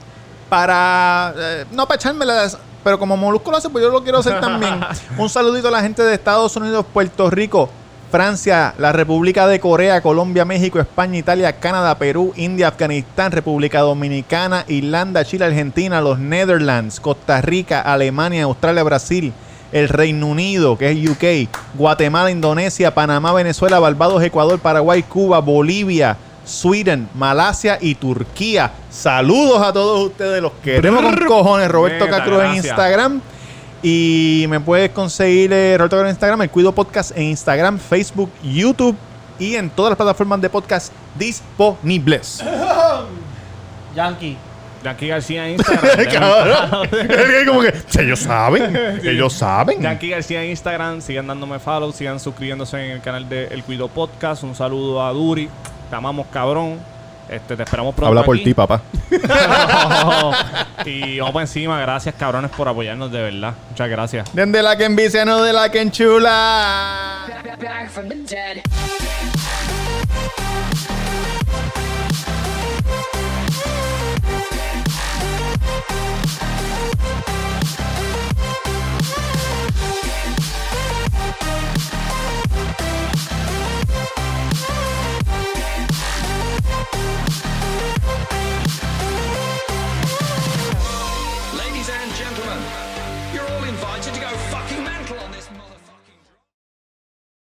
para. 0.49 1.34
eh, 1.38 1.66
no 1.72 1.86
para 1.86 1.95
echármelas, 1.95 2.57
pero 2.84 2.97
como 2.97 3.18
Molusco 3.18 3.51
lo 3.51 3.57
hace, 3.57 3.70
pues 3.70 3.84
yo 3.84 3.89
lo 3.89 4.03
quiero 4.03 4.20
hacer 4.20 4.39
también. 4.39 4.80
Un 5.18 5.30
saludito 5.30 5.68
a 5.68 5.72
la 5.72 5.82
gente 5.82 6.03
de 6.03 6.14
Estados 6.14 6.55
Unidos, 6.55 6.86
Puerto 6.91 7.30
Rico, 7.30 7.70
Francia, 8.09 8.74
la 8.78 8.91
República 8.91 9.47
de 9.47 9.59
Corea, 9.59 10.01
Colombia, 10.01 10.45
México, 10.45 10.80
España, 10.80 11.18
Italia, 11.18 11.53
Canadá, 11.59 11.95
Perú, 11.95 12.34
India, 12.36 12.70
Afganistán, 12.70 13.32
República 13.32 13.82
Dominicana, 13.82 14.66
Irlanda, 14.68 15.24
Chile, 15.24 15.45
Argentina, 15.45 16.01
los 16.01 16.20
Netherlands, 16.20 16.99
Costa 16.99 17.41
Rica, 17.41 17.82
Alemania, 17.82 18.43
Australia, 18.43 18.84
Brasil. 18.84 19.34
El 19.72 19.88
Reino 19.88 20.28
Unido, 20.28 20.78
que 20.78 20.91
es 20.91 21.09
UK, 21.09 21.49
Guatemala, 21.76 22.30
Indonesia, 22.30 22.93
Panamá, 22.93 23.32
Venezuela, 23.32 23.80
Barbados, 23.80 24.22
Ecuador, 24.22 24.59
Paraguay, 24.59 25.01
Cuba, 25.01 25.39
Bolivia, 25.39 26.18
Sweden, 26.46 27.10
Malasia 27.14 27.78
y 27.80 27.96
Turquía. 27.96 28.72
Saludos 28.89 29.62
a 29.62 29.74
todos 29.74 30.08
ustedes, 30.08 30.42
los 30.42 30.54
queremos 30.64 31.04
con 31.04 31.16
cojones. 31.26 31.70
Roberto 31.70 32.08
Cacruz 32.08 32.44
en. 32.44 32.56
Instagram. 32.56 33.22
Y 33.84 34.46
me 34.48 34.60
puedes 34.60 34.92
conseguir 34.92 35.52
eh, 35.54 35.76
Roberto 35.78 35.96
Cacruz 35.96 36.10
en 36.10 36.16
Instagram, 36.16 36.42
el 36.44 36.50
Cuido 36.50 36.72
Podcast 36.72 37.12
en 37.18 37.24
Instagram, 37.24 37.80
Facebook, 37.80 38.30
YouTube 38.44 38.96
y 39.42 39.56
en 39.56 39.70
todas 39.72 39.92
las 39.92 39.98
plataformas 39.98 40.39
de 40.39 40.50
podcast 40.50 40.94
disponibles. 41.18 42.44
Yankee. 43.96 44.38
Yankee 44.84 45.08
García 45.08 45.48
en 45.48 45.54
Instagram. 45.54 46.06
Cabrón. 46.12 46.89
Como 47.48 47.62
que, 47.62 47.74
ellos 48.00 48.20
saben, 48.20 49.00
ellos 49.04 49.34
saben. 49.34 49.82
Yankee 49.82 50.10
García 50.10 50.44
en 50.44 50.52
Instagram. 50.52 51.02
Sigan 51.02 51.28
dándome 51.28 51.60
follow. 51.60 51.92
Sigan 51.92 52.20
suscribiéndose 52.20 52.78
en 52.86 52.92
el 52.92 53.02
canal 53.02 53.28
de 53.28 53.46
El 53.48 53.64
Cuido 53.64 53.88
Podcast. 53.88 54.44
Un 54.44 54.56
saludo 54.56 55.04
a 55.04 55.12
Duri. 55.12 55.50
Te 55.92 55.98
amamos, 55.98 56.28
cabrón. 56.28 56.80
Este, 57.28 57.58
te 57.58 57.64
esperamos 57.64 57.94
pronto. 57.94 58.08
Habla 58.08 58.24
por 58.24 58.38
ti, 58.39 58.54
papá. 58.54 58.82
y 60.86 61.20
vamos 61.20 61.34
para 61.34 61.44
encima. 61.44 61.82
Gracias, 61.82 62.16
cabrones, 62.16 62.50
por 62.52 62.70
apoyarnos 62.70 63.12
de 63.12 63.22
verdad. 63.22 63.54
Muchas 63.70 63.89
gracias. 63.89 64.34
De 64.34 64.64
la 64.64 64.78
que 64.78 64.86
envicia, 64.86 65.26
no 65.26 65.42
de 65.42 65.52
la 65.52 65.70
que 65.70 65.82
enchula. 65.82 67.26